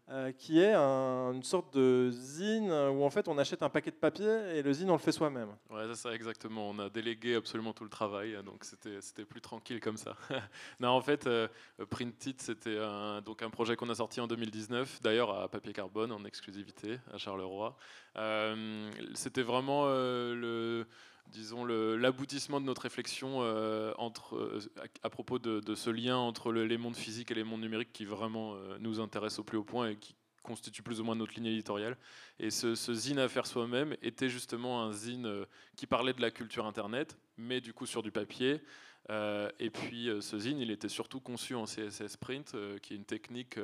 euh, 0.08 0.30
qui 0.32 0.60
est 0.60 0.72
un- 0.72 1.32
une 1.32 1.42
sorte 1.42 1.74
de 1.74 2.10
zine 2.12 2.70
où 2.70 3.02
en 3.02 3.10
fait 3.10 3.26
on 3.28 3.36
achète 3.38 3.62
un 3.62 3.68
paquet 3.68 3.90
de 3.90 3.96
papier 3.96 4.28
et 4.54 4.62
le 4.62 4.72
zine 4.72 4.88
on 4.90 4.94
le 4.94 4.98
fait 5.00 5.10
soi-même. 5.12 5.48
Ouais, 5.70 5.82
c'est 5.88 5.96
ça, 5.96 6.14
exactement. 6.14 6.70
On 6.70 6.78
a 6.78 6.88
délégué 6.88 7.34
absolument 7.34 7.72
tout 7.72 7.82
le 7.84 7.90
travail, 7.90 8.36
donc 8.44 8.64
c'était 8.64 9.24
plus 9.24 9.40
tranquille 9.40 9.80
comme 9.80 9.96
ça. 9.96 10.16
non, 10.80 10.90
en 10.90 11.00
fait, 11.00 11.26
euh, 11.26 11.48
Print 11.90 12.24
It, 12.26 12.40
c'était 12.40 12.78
un, 12.78 13.16
un 13.18 13.50
projet 13.50 13.74
qu'on 13.74 13.88
a 13.90 13.94
sorti 13.96 14.20
en 14.20 14.26
2019, 14.28 15.00
d'ailleurs 15.02 15.36
à 15.36 15.48
Papier 15.48 15.72
Carbone, 15.72 16.12
en 16.12 16.24
exclusivité, 16.24 16.98
à 17.12 17.18
Charleroi. 17.18 17.76
Euh, 18.16 18.90
c'était 19.14 19.42
vraiment 19.42 19.84
euh, 19.86 20.34
le 20.34 20.86
disons 21.28 21.64
l'aboutissement 21.64 22.60
de 22.60 22.66
notre 22.66 22.82
réflexion 22.82 23.42
euh, 23.42 23.92
entre, 23.98 24.36
euh, 24.36 24.60
à, 25.02 25.10
propos 25.10 25.38
de, 25.38 25.74
ce 25.74 25.90
lien 25.90 26.16
entre 26.16 26.52
le- 26.52 26.64
les 26.66 26.78
mondes 26.78 26.96
physiques 26.96 27.30
et 27.30 27.34
les 27.34 27.44
mondes 27.44 27.60
numériques 27.60 27.92
qui 27.92 28.04
vraiment 28.04 28.54
euh, 28.54 28.76
nous 28.80 29.00
intéresse 29.00 29.38
au 29.38 29.44
plus 29.44 29.58
haut 29.58 29.64
point 29.64 29.90
et 29.90 29.96
qui 29.96 30.14
constitue 30.42 30.82
plus 30.82 31.00
ou 31.00 31.04
moins 31.04 31.16
notre 31.16 31.34
ligne 31.34 31.46
éditoriale. 31.46 31.96
Et 32.38 32.50
ce, 32.50 32.76
ce 32.76 32.94
zine 32.94 33.18
à 33.18 33.28
faire 33.28 33.46
soi-même 33.46 33.96
était 34.00 34.28
justement 34.28 34.82
un 34.84 34.92
zine 34.92 35.28
qui 35.76 35.86
parlait 35.86 36.12
de 36.12 36.20
la 36.20 36.30
culture 36.30 36.66
Internet, 36.66 37.18
mais 37.36 37.60
du 37.60 37.72
coup 37.72 37.84
sur 37.86 38.02
du 38.02 38.12
papier. 38.12 38.62
Euh, 39.10 39.48
et 39.60 39.70
puis 39.70 40.08
euh, 40.08 40.20
ce 40.20 40.38
zine, 40.38 40.58
il 40.58 40.70
était 40.70 40.88
surtout 40.88 41.20
conçu 41.20 41.54
en 41.54 41.64
CSS 41.66 42.16
Print, 42.16 42.52
euh, 42.54 42.78
qui 42.78 42.94
est 42.94 42.96
une 42.96 43.04
technique 43.04 43.58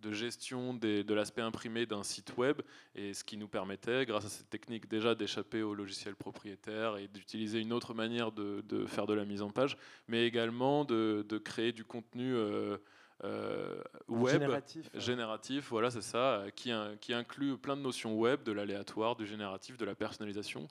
de 0.00 0.12
gestion 0.12 0.74
des- 0.74 1.02
de 1.04 1.14
l'aspect 1.14 1.40
imprimé 1.40 1.86
d'un 1.86 2.02
site 2.02 2.36
web, 2.36 2.60
et 2.94 3.14
ce 3.14 3.24
qui 3.24 3.38
nous 3.38 3.48
permettait, 3.48 4.04
grâce 4.04 4.26
à 4.26 4.28
cette 4.28 4.50
technique, 4.50 4.86
déjà 4.88 5.14
d'échapper 5.14 5.62
au 5.62 5.74
logiciel 5.74 6.14
propriétaire 6.14 6.98
et 6.98 7.08
d'utiliser 7.08 7.60
une 7.60 7.72
autre 7.72 7.94
manière 7.94 8.30
de, 8.30 8.62
de 8.68 8.84
faire 8.84 9.06
de 9.06 9.14
la 9.14 9.24
mise 9.24 9.40
en 9.40 9.50
page, 9.50 9.78
mais 10.06 10.26
également 10.26 10.84
de, 10.84 11.24
de 11.26 11.38
créer 11.38 11.72
du 11.72 11.84
contenu. 11.84 12.34
euh, 12.34 12.76
euh, 13.22 13.80
web 14.08 14.32
Génératif, 14.32 14.90
génératif, 14.94 15.68
voilà, 15.70 15.90
c'est 15.90 16.02
ça, 16.02 16.44
qui 16.54 16.72
inclut 17.14 17.56
plein 17.56 17.76
de 17.76 17.80
notions 17.80 18.14
web, 18.18 18.42
de 18.42 18.52
l'aléatoire, 18.52 19.16
du 19.16 19.24
génératif, 19.24 19.76
de 19.78 19.84
la 19.84 19.94
personnalisation, 19.94 20.66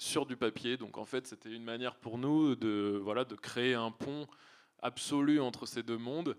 sur 0.00 0.24
du 0.24 0.36
papier. 0.36 0.76
Donc 0.76 0.98
en 0.98 1.04
fait, 1.04 1.26
c'était 1.26 1.50
une 1.50 1.62
manière 1.62 1.94
pour 1.94 2.18
nous 2.18 2.56
de, 2.56 2.98
voilà, 3.02 3.24
de 3.24 3.34
créer 3.34 3.74
un 3.74 3.90
pont 3.90 4.26
absolu 4.80 5.40
entre 5.40 5.66
ces 5.66 5.82
deux 5.82 5.98
mondes, 5.98 6.36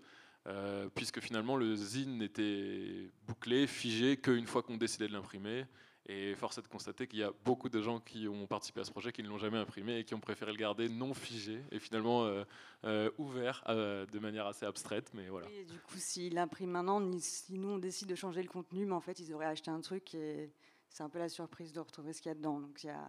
euh, 0.48 0.88
puisque 0.94 1.20
finalement 1.20 1.56
le 1.56 1.76
zine 1.76 2.18
n'était 2.18 3.08
bouclé, 3.26 3.68
figé, 3.68 4.16
qu'une 4.16 4.46
fois 4.46 4.62
qu'on 4.62 4.76
décidait 4.76 5.06
de 5.06 5.12
l'imprimer. 5.12 5.64
Et 6.06 6.34
force 6.34 6.58
est 6.58 6.62
de 6.62 6.66
constater 6.66 7.06
qu'il 7.06 7.20
y 7.20 7.22
a 7.22 7.30
beaucoup 7.44 7.68
de 7.68 7.80
gens 7.80 8.00
qui 8.00 8.26
ont 8.26 8.48
participé 8.48 8.80
à 8.80 8.84
ce 8.84 8.90
projet 8.90 9.12
qui 9.12 9.22
ne 9.22 9.28
l'ont 9.28 9.38
jamais 9.38 9.58
imprimé 9.58 9.98
et 9.98 10.04
qui 10.04 10.14
ont 10.14 10.20
préféré 10.20 10.50
le 10.50 10.58
garder 10.58 10.88
non 10.88 11.14
figé 11.14 11.60
et 11.70 11.78
finalement 11.78 12.24
euh, 12.24 12.42
euh, 12.84 13.08
ouvert 13.18 13.62
de 13.68 14.18
manière 14.18 14.48
assez 14.48 14.66
abstraite. 14.66 15.12
Mais 15.14 15.28
voilà. 15.28 15.46
Et 15.50 15.64
du 15.64 15.78
coup, 15.78 15.98
s'ils 15.98 16.34
l'impriment 16.34 16.72
maintenant, 16.72 17.00
si 17.20 17.56
nous 17.56 17.68
on 17.68 17.78
décide 17.78 18.08
de 18.08 18.16
changer 18.16 18.42
le 18.42 18.48
contenu, 18.48 18.86
mais 18.86 18.94
en 18.94 19.00
fait, 19.00 19.20
ils 19.20 19.32
auraient 19.32 19.46
acheté 19.46 19.70
un 19.70 19.80
truc 19.80 20.16
et 20.16 20.50
c'est 20.92 21.02
un 21.02 21.08
peu 21.08 21.18
la 21.18 21.28
surprise 21.28 21.72
de 21.72 21.80
retrouver 21.80 22.12
ce 22.12 22.20
qu'il 22.20 22.28
y 22.28 22.32
a 22.32 22.34
dedans. 22.34 22.60
Donc, 22.60 22.84
il 22.84 22.88
y 22.88 22.90
a. 22.90 23.08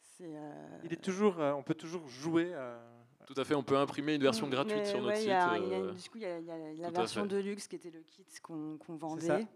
c'est, 0.00 0.24
euh, 0.34 0.78
Il 0.84 0.92
est 0.92 0.96
toujours, 1.02 1.38
euh, 1.40 1.52
on 1.52 1.62
peut 1.62 1.74
toujours 1.74 2.08
jouer. 2.08 2.50
euh, 2.54 2.78
Tout 3.26 3.34
à 3.36 3.44
fait, 3.44 3.54
on 3.54 3.62
peut 3.62 3.76
imprimer 3.76 4.14
une 4.14 4.22
version 4.22 4.46
Mm, 4.46 4.50
gratuite 4.50 4.78
mais 4.84 4.84
sur 4.86 5.02
notre 5.02 5.16
ouais, 5.16 5.18
site. 5.20 5.28
y 5.28 5.32
a- 5.32 5.58
il 5.58 5.68
y 5.68 5.74
a- 5.74 5.92
du 5.92 6.08
coup, 6.10 6.16
il 6.16 6.22
y 6.22 6.26
a, 6.26 6.38
il 6.38 6.46
y 6.46 6.50
a 6.50 6.58
la 6.58 6.90
version 6.90 7.26
de 7.26 7.36
luxe 7.36 7.68
qui 7.68 7.76
était 7.76 7.90
le 7.90 8.00
kit 8.00 8.24
qu'on 8.42 8.78
vendait. 8.96 9.46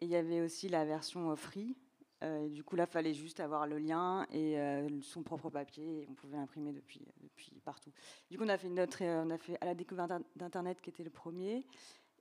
Et 0.00 0.06
il 0.06 0.08
y 0.08 0.16
avait 0.16 0.40
aussi 0.40 0.68
la 0.68 0.84
version 0.84 1.34
free. 1.36 1.76
Euh, 2.24 2.46
et 2.46 2.48
du 2.50 2.64
coup, 2.64 2.74
là, 2.74 2.84
il 2.88 2.90
fallait 2.92 3.14
juste 3.14 3.38
avoir 3.38 3.66
le 3.68 3.78
lien 3.78 4.26
et 4.30 4.58
euh, 4.58 4.88
son 5.02 5.22
propre 5.22 5.50
papier. 5.50 6.02
Et 6.02 6.06
on 6.10 6.14
pouvait 6.14 6.36
l'imprimer 6.36 6.72
depuis, 6.72 7.06
depuis 7.22 7.52
partout. 7.64 7.92
Du 8.30 8.36
coup, 8.38 8.44
on 8.44 8.48
a 8.48 8.58
fait, 8.58 8.68
notre, 8.70 9.04
euh, 9.04 9.22
on 9.24 9.30
a 9.30 9.38
fait 9.38 9.56
à 9.60 9.66
la 9.66 9.74
découverte 9.74 10.10
d'Internet 10.34 10.80
qui 10.80 10.90
était 10.90 11.04
le 11.04 11.10
premier. 11.10 11.64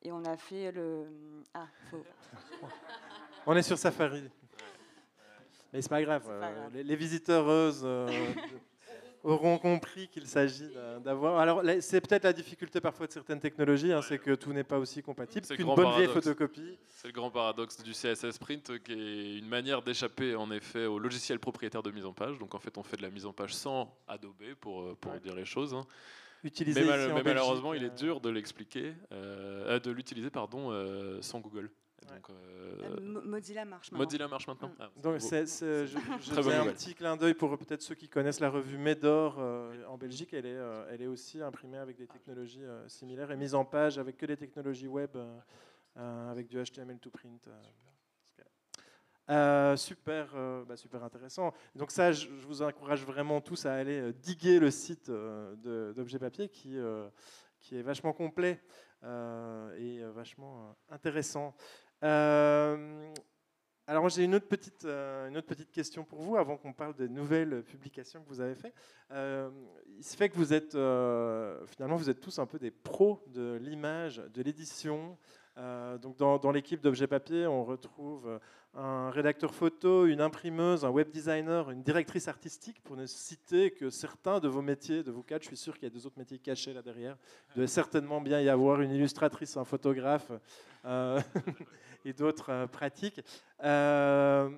Et 0.03 0.11
on 0.11 0.23
a 0.25 0.37
fait 0.37 0.71
le. 0.71 1.07
Ah, 1.55 1.67
faut. 1.89 2.03
On 3.45 3.55
est 3.55 3.63
sur 3.63 3.77
Safari. 3.77 4.23
Mais 5.71 5.81
c'est 5.81 5.89
pas 5.89 6.01
grave. 6.01 6.23
Les, 6.73 6.83
les, 6.83 6.95
visiteuses 6.95 7.85
auront 9.23 9.57
compris 9.57 10.07
qu'il 10.07 10.27
s'agit 10.27 10.69
d'avoir. 11.03 11.39
Alors, 11.39 11.63
c'est 11.79 12.01
peut-être 12.01 12.25
la 12.25 12.33
difficulté 12.33 12.79
parfois 12.81 13.07
de 13.07 13.11
certaines 13.11 13.39
technologies, 13.39 13.91
hein, 13.91 14.01
c'est 14.01 14.19
que 14.19 14.35
tout 14.35 14.53
n'est 14.53 14.63
pas 14.63 14.77
aussi 14.77 15.01
compatible 15.01 15.47
qu'une 15.47 15.73
bonne 15.73 15.95
vieille 15.95 16.07
photocopie. 16.07 16.77
C'est 16.89 17.07
le 17.07 17.13
grand 17.13 17.31
paradoxe 17.31 17.81
du 17.81 17.91
CSS 17.91 18.37
Print, 18.37 18.83
qui 18.83 18.91
est 18.91 19.37
une 19.39 19.47
manière 19.47 19.81
d'échapper 19.81 20.35
en 20.35 20.51
effet 20.51 20.85
au 20.85 20.99
logiciel 20.99 21.39
propriétaire 21.39 21.83
de 21.83 21.91
mise 21.91 22.05
en 22.05 22.13
page. 22.13 22.37
Donc, 22.37 22.53
en 22.53 22.59
fait, 22.59 22.77
on 22.77 22.83
fait 22.83 22.97
de 22.97 23.01
la 23.01 23.09
mise 23.09 23.25
en 23.25 23.33
page 23.33 23.55
sans 23.55 23.95
Adobe, 24.07 24.53
pour, 24.59 24.95
pour 24.97 25.13
dire 25.19 25.35
les 25.35 25.45
choses. 25.45 25.73
Hein. 25.73 25.85
mais, 26.43 27.23
malheureusement, 27.23 27.73
il 27.73 27.83
est 27.83 27.87
euh. 27.87 27.97
dur 27.97 28.19
de 28.19 28.29
l'expliquer, 28.29 28.93
euh, 29.11 29.79
de 29.79 29.91
l'utiliser 29.91 30.29
pardon, 30.29 30.71
euh, 30.71 31.21
sans 31.21 31.39
Google. 31.39 31.69
Donc, 32.05 32.29
euh, 32.29 33.21
Mozilla 33.25 33.65
marche 33.65 33.91
maintenant. 33.91 34.05
Mozilla 34.05 34.27
marche 34.27 34.47
maintenant. 34.47 34.71
Ah, 34.79 34.89
Donc 35.01 35.19
je, 35.19 35.19
je 35.19 36.49
un 36.49 36.73
petit 36.73 36.93
clin 36.93 37.15
d'œil 37.15 37.33
pour 37.33 37.57
peut-être 37.57 37.81
ceux 37.81 37.95
qui 37.95 38.09
connaissent 38.09 38.39
la 38.39 38.49
revue 38.49 38.77
Médor 38.77 39.37
euh, 39.39 39.85
en 39.87 39.97
Belgique. 39.97 40.33
Elle 40.33 40.45
est, 40.45 40.55
euh, 40.55 40.85
elle 40.91 41.01
est 41.01 41.07
aussi 41.07 41.41
imprimée 41.41 41.77
avec 41.77 41.97
des 41.97 42.07
technologies 42.07 42.63
similaires 42.87 43.31
et 43.31 43.37
mise 43.37 43.55
en 43.55 43.65
page 43.65 43.97
avec 43.97 44.17
que 44.17 44.25
des 44.25 44.37
technologies 44.37 44.87
web, 44.87 45.11
avec 45.95 46.47
du 46.47 46.61
HTML 46.61 46.99
to 46.99 47.09
print. 47.09 47.47
super, 49.77 50.63
bah, 50.67 50.75
super 50.75 51.03
intéressant. 51.03 51.53
Donc 51.75 51.91
ça, 51.91 52.11
je, 52.11 52.27
vous 52.29 52.61
encourage 52.61 53.05
vraiment 53.05 53.41
tous 53.41 53.65
à 53.65 53.73
aller 53.73 54.13
diguer 54.13 54.59
le 54.59 54.71
site 54.71 55.09
d'Objet 55.09 56.19
Papier 56.19 56.49
qui, 56.49 56.77
qui 57.59 57.77
est 57.77 57.83
vachement 57.83 58.13
complet 58.13 58.61
et 59.03 60.01
vachement 60.13 60.75
intéressant. 60.89 61.55
Euh, 62.03 63.13
alors 63.87 64.09
j'ai 64.09 64.23
une 64.23 64.35
autre 64.35 64.47
petite 64.47 64.83
euh, 64.85 65.27
une 65.27 65.37
autre 65.37 65.47
petite 65.47 65.71
question 65.71 66.03
pour 66.03 66.21
vous 66.21 66.35
avant 66.35 66.57
qu'on 66.57 66.73
parle 66.73 66.95
des 66.95 67.07
nouvelles 67.07 67.63
publications 67.63 68.21
que 68.21 68.27
vous 68.27 68.41
avez 68.41 68.55
faites. 68.55 68.73
Euh, 69.11 69.49
il 69.97 70.03
se 70.03 70.17
fait 70.17 70.29
que 70.29 70.35
vous 70.35 70.53
êtes 70.53 70.71
finalement 70.71 71.95
vous 71.95 72.09
êtes 72.09 72.19
tous 72.19 72.39
un 72.39 72.45
peu 72.45 72.59
des 72.59 72.71
pros 72.71 73.23
de 73.27 73.57
l'image, 73.61 74.21
de 74.33 74.41
l'édition. 74.41 75.17
donc 76.01 76.17
dans, 76.17 76.51
l'équipe 76.51 76.81
d'Objet 76.81 77.07
Papier, 77.07 77.45
on 77.47 77.63
retrouve 77.63 78.39
un 78.73 79.11
rédacteur 79.11 79.53
photo, 79.53 80.07
une 80.07 80.19
imprimeuse, 80.19 80.83
un 80.83 80.89
web 80.89 81.09
designer, 81.11 81.69
une 81.69 81.83
directrice 81.83 82.27
artistique, 82.27 82.81
pour 82.83 82.97
ne 82.97 83.05
citer 83.05 83.69
que 83.71 83.89
certains 83.89 84.39
de 84.39 84.47
vos 84.47 84.63
métiers, 84.63 85.03
de 85.03 85.11
vos 85.11 85.21
quatre. 85.21 85.43
Je 85.43 85.49
suis 85.49 85.57
sûr 85.57 85.75
qu'il 85.75 85.83
y 85.83 85.91
a 85.91 85.93
deux 85.93 86.07
autres 86.07 86.17
métiers 86.17 86.39
cachés 86.39 86.73
là 86.73 86.81
derrière. 86.81 87.17
Il 87.49 87.57
devait 87.57 87.67
certainement 87.67 88.19
bien 88.19 88.41
y 88.41 88.49
avoir 88.49 88.81
une 88.81 88.91
illustratrice, 88.91 89.55
un 89.57 89.65
photographe. 89.65 90.31
et 92.05 92.13
d'autres 92.13 92.51
euh, 92.51 92.67
pratiques. 92.67 93.21
Euh, 93.63 94.49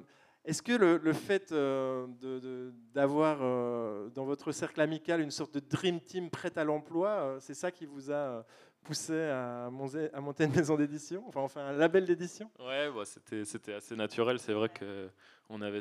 est-ce 0.46 0.62
que 0.62 0.74
le, 0.74 1.14
fait 1.14 1.52
euh, 1.52 2.06
d'avoir 2.94 3.40
dans 4.12 4.26
votre 4.26 4.52
cercle 4.52 4.80
amical 4.80 5.20
une 5.20 5.32
sorte 5.32 5.56
de 5.56 5.60
dream 5.60 6.00
team 6.00 6.30
prête 6.30 6.60
à 6.60 6.64
l'emploi, 6.64 7.38
c'est 7.40 7.56
ça 7.56 7.72
qui 7.72 7.88
vous 7.88 8.12
a 8.12 8.46
poussé 8.84 9.20
à, 9.24 9.72
monter, 9.72 10.12
une 10.44 10.52
maison 10.52 10.76
d'édition, 10.76 11.24
enfin, 11.34 11.62
un 11.62 11.72
label 11.72 12.06
d'édition? 12.06 12.52
Ouais, 12.60 12.92
bah, 12.92 13.06
c'était 13.06 13.74
assez 13.74 13.96
naturel. 13.96 14.38
C'est 14.38 14.54
vrai 14.54 14.70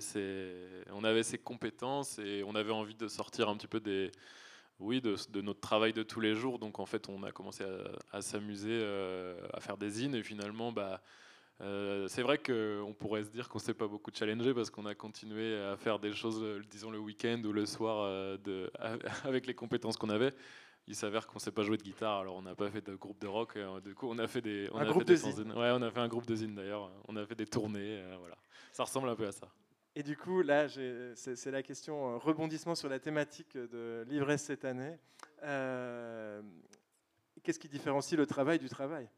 ces, 0.01 0.55
on 0.91 1.05
avait 1.05 1.23
ces 1.23 1.37
compétences 1.37 2.19
et 2.19 2.43
on 2.47 2.55
avait 2.55 2.73
envie 2.73 2.95
de 2.95 3.07
sortir 3.07 3.51
un 3.51 3.59
petit 3.59 3.69
peu 3.69 3.81
des, 3.81 4.13
oui, 4.81 5.03
de, 5.03 5.41
notre 5.43 5.61
travail 5.61 5.93
de 5.93 6.03
tous 6.03 6.21
les 6.21 6.35
jours. 6.35 6.59
Donc 6.59 6.81
en 6.81 6.87
fait, 6.87 7.11
on 7.11 7.23
a 7.23 7.33
commencé 7.33 7.65
à, 8.13 8.23
s'amuser, 8.23 8.83
à 9.53 9.61
faire 9.61 9.77
des 9.77 9.91
zines 9.91 10.15
et 10.15 10.23
finalement, 10.23 10.73
bah, 10.73 11.03
euh, 11.61 12.09
c'est 12.09 12.23
vrai 12.23 12.39
qu'on 12.39 12.95
pourrait 12.99 13.25
se 13.25 13.31
dire 13.31 13.49
qu'on 13.49 13.59
ne 13.59 13.63
s'est 13.63 13.75
pas 13.75 13.87
beaucoup 13.87 14.11
challengé 14.13 14.53
parce 14.53 14.71
qu'on 14.71 14.87
a 14.87 14.95
continué 14.95 15.57
à 15.57 15.77
faire 15.77 15.99
des 15.99 16.13
choses, 16.13 16.43
euh, 16.43 16.61
disons 16.69 16.91
le 16.91 16.99
week-end 16.99 17.41
ou 17.45 17.53
le 17.53 17.65
soir, 17.65 18.01
euh, 18.01 18.37
de, 18.39 18.71
avec 19.25 19.47
les 19.47 19.55
compétences 19.55 19.97
qu'on 19.97 20.11
avait. 20.11 20.35
Il 20.87 20.95
s'avère 20.95 21.27
qu'on 21.27 21.37
ne 21.37 21.41
sait 21.41 21.53
pas 21.53 21.63
jouer 21.63 21.79
de 21.79 21.83
guitare, 21.83 22.21
alors 22.21 22.37
on 22.37 22.43
n'a 22.43 22.55
pas 22.55 22.71
fait 22.71 22.85
de 22.85 22.95
groupe 22.95 23.19
de 23.19 23.27
rock. 23.27 23.57
du 23.83 23.95
coup, 23.95 24.07
on 24.11 24.19
a 24.19 24.27
fait 24.27 24.43
des, 24.43 24.69
on 24.71 24.79
un 24.79 24.85
groupe 24.85 25.05
de 25.05 25.15
Ouais, 25.15 25.71
on 25.73 25.81
a 25.81 25.91
fait 25.91 26.01
un 26.01 26.09
groupe 26.09 26.27
de 26.27 26.35
zine 26.35 26.55
d'ailleurs. 26.55 26.91
On 27.09 27.17
a 27.17 27.25
fait 27.25 27.35
des 27.35 27.47
tournées, 27.47 28.05
voilà. 28.19 28.37
Ça 28.71 28.85
ressemble 28.85 29.09
un 29.09 29.17
peu 29.17 29.27
à 29.27 29.33
ça. 29.33 29.49
Et 29.95 30.03
du 30.03 30.15
coup, 30.15 30.43
là, 30.43 30.67
c'est 30.69 31.51
la 31.51 31.63
question 31.63 32.19
rebondissement 32.19 32.75
sur 32.75 32.91
la 32.91 32.99
thématique 32.99 33.57
de 33.57 34.05
l'ivresse 34.09 34.43
cette 34.43 34.67
année. 34.67 34.99
Qu'est-ce 37.43 37.59
qui 37.59 37.69
différencie 37.69 38.19
le 38.19 38.27
travail 38.27 38.59
du 38.59 38.69
travail? 38.69 39.09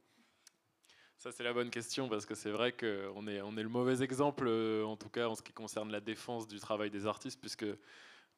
Ça, 1.19 1.33
c'est 1.33 1.43
la 1.43 1.53
bonne 1.53 1.71
question 1.71 2.09
parce 2.09 2.27
que 2.27 2.35
c'est 2.35 2.51
vrai 2.51 2.73
qu'on 2.73 3.27
est, 3.27 3.41
on 3.41 3.57
est 3.57 3.63
le 3.63 3.69
mauvais 3.69 4.03
exemple, 4.03 4.45
euh, 4.47 4.85
en 4.85 4.97
tout 4.97 5.09
cas 5.09 5.29
en 5.29 5.35
ce 5.35 5.43
qui 5.43 5.53
concerne 5.53 5.91
la 5.91 6.01
défense 6.01 6.47
du 6.47 6.61
travail 6.61 6.91
des 6.91 7.07
artistes, 7.07 7.41
puisque, 7.41 7.67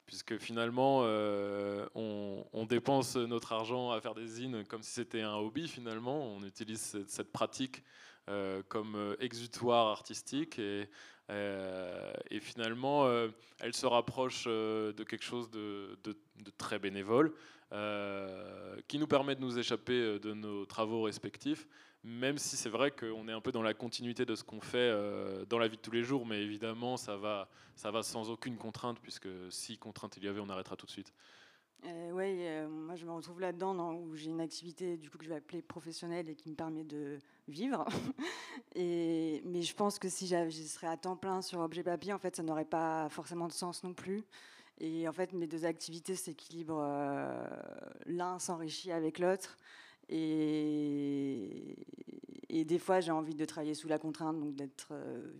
puisque 0.05 0.37
finalement, 0.37 1.01
euh, 1.03 1.85
on, 1.95 2.65
dépense 2.65 3.15
notre 3.15 3.51
argent 3.51 3.91
à 3.91 3.99
faire 3.99 4.13
des 4.13 4.27
zines 4.27 4.63
comme 4.65 4.83
si 4.83 4.91
c'était 4.91 5.21
un 5.21 5.35
hobby, 5.35 5.67
finalement. 5.67 6.35
On 6.35 6.43
utilise 6.43 7.03
cette, 7.07 7.31
pratique 7.31 7.83
euh, 8.29 8.61
comme 8.69 9.15
exutoire 9.19 9.87
artistique 9.87 10.59
et, 10.59 10.87
et 11.29 12.39
finalement, 12.39 13.07
elle 13.59 13.73
se 13.73 13.85
rapproche 13.85 14.45
de 14.45 15.03
quelque 15.03 15.23
chose 15.23 15.49
de, 15.51 15.97
de, 16.03 16.17
de 16.43 16.51
très 16.57 16.79
bénévole 16.79 17.33
qui 18.87 18.97
nous 18.97 19.07
permet 19.07 19.35
de 19.35 19.41
nous 19.41 19.57
échapper 19.59 20.19
de 20.19 20.33
nos 20.33 20.65
travaux 20.65 21.03
respectifs 21.03 21.67
même 22.03 22.37
si 22.37 22.55
c'est 22.55 22.69
vrai 22.69 22.91
qu'on 22.91 23.27
est 23.27 23.33
un 23.33 23.41
peu 23.41 23.51
dans 23.51 23.61
la 23.61 23.73
continuité 23.73 24.25
de 24.25 24.35
ce 24.35 24.43
qu'on 24.43 24.61
fait 24.61 24.77
euh, 24.77 25.45
dans 25.45 25.59
la 25.59 25.67
vie 25.67 25.77
de 25.77 25.81
tous 25.81 25.91
les 25.91 26.03
jours, 26.03 26.25
mais 26.25 26.41
évidemment, 26.41 26.97
ça 26.97 27.17
va, 27.17 27.47
sans 28.03 28.29
aucune 28.29 28.57
contrainte, 28.57 28.99
puisque 29.01 29.27
si 29.49 29.77
contrainte 29.77 30.15
il 30.17 30.23
y 30.23 30.27
avait, 30.27 30.39
on 30.39 30.49
arrêtera 30.49 30.75
tout 30.75 30.85
de 30.85 30.91
suite. 30.91 31.13
Euh, 31.85 32.11
oui, 32.11 32.45
euh, 32.45 32.67
moi 32.67 32.95
je 32.95 33.05
me 33.05 33.11
retrouve 33.11 33.39
là-dedans, 33.39 33.93
où 33.93 34.13
j'ai 34.15 34.29
une 34.29 34.41
activité 34.41 34.97
du 34.97 35.09
coup 35.09 35.17
que 35.17 35.23
je 35.23 35.29
vais 35.29 35.37
appeler 35.37 35.61
professionnelle 35.61 36.27
et 36.27 36.35
qui 36.35 36.49
me 36.49 36.55
permet 36.55 36.83
de 36.83 37.19
vivre. 37.47 37.85
mais 38.75 39.61
je 39.61 39.75
pense 39.75 39.97
que 39.97 40.09
si 40.09 40.27
je 40.27 40.49
serais 40.49 40.87
à 40.87 40.97
temps 40.97 41.15
plein 41.15 41.41
sur 41.41 41.59
objet 41.59 41.83
papier, 41.83 42.11
en 42.11 42.19
fait, 42.19 42.35
ça 42.35 42.43
n'aurait 42.43 42.65
pas 42.65 43.07
forcément 43.09 43.47
de 43.47 43.53
sens 43.53 43.83
non 43.83 43.93
plus. 43.93 44.23
Et 44.81 45.07
en 45.07 45.13
fait, 45.13 45.33
mes 45.33 45.47
deux 45.47 45.65
activités 45.65 46.15
s'équilibrent, 46.15 46.85
l'un 48.05 48.39
s'enrichit 48.39 48.93
avec 48.93 49.19
l'autre. 49.19 49.57
Et, 50.09 51.75
et 52.49 52.65
des 52.65 52.79
fois, 52.79 52.99
j'ai 52.99 53.11
envie 53.11 53.35
de 53.35 53.45
travailler 53.45 53.75
sous 53.75 53.87
la 53.87 53.99
contrainte, 53.99 54.39
donc 54.39 54.55
d'être 54.55 54.89
euh, 54.91 55.31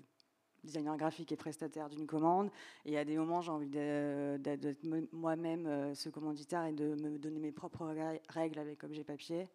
designer 0.64 0.96
graphique 0.96 1.32
et 1.32 1.36
prestataire 1.36 1.90
d'une 1.90 2.06
commande. 2.06 2.52
Et 2.86 2.98
à 2.98 3.04
des 3.04 3.18
moments, 3.18 3.42
j'ai 3.42 3.52
envie 3.52 3.70
d'être 3.70 4.84
moi-même 5.12 5.66
euh, 5.66 5.96
ce 5.96 6.10
commanditaire 6.10 6.66
et 6.66 6.74
de 6.74 6.96
me 6.96 7.18
donner 7.18 7.40
mes 7.40 7.52
propres 7.52 7.94
règles 8.30 8.60
avec 8.60 8.84
objet 8.84 9.04
papier. 9.04 9.50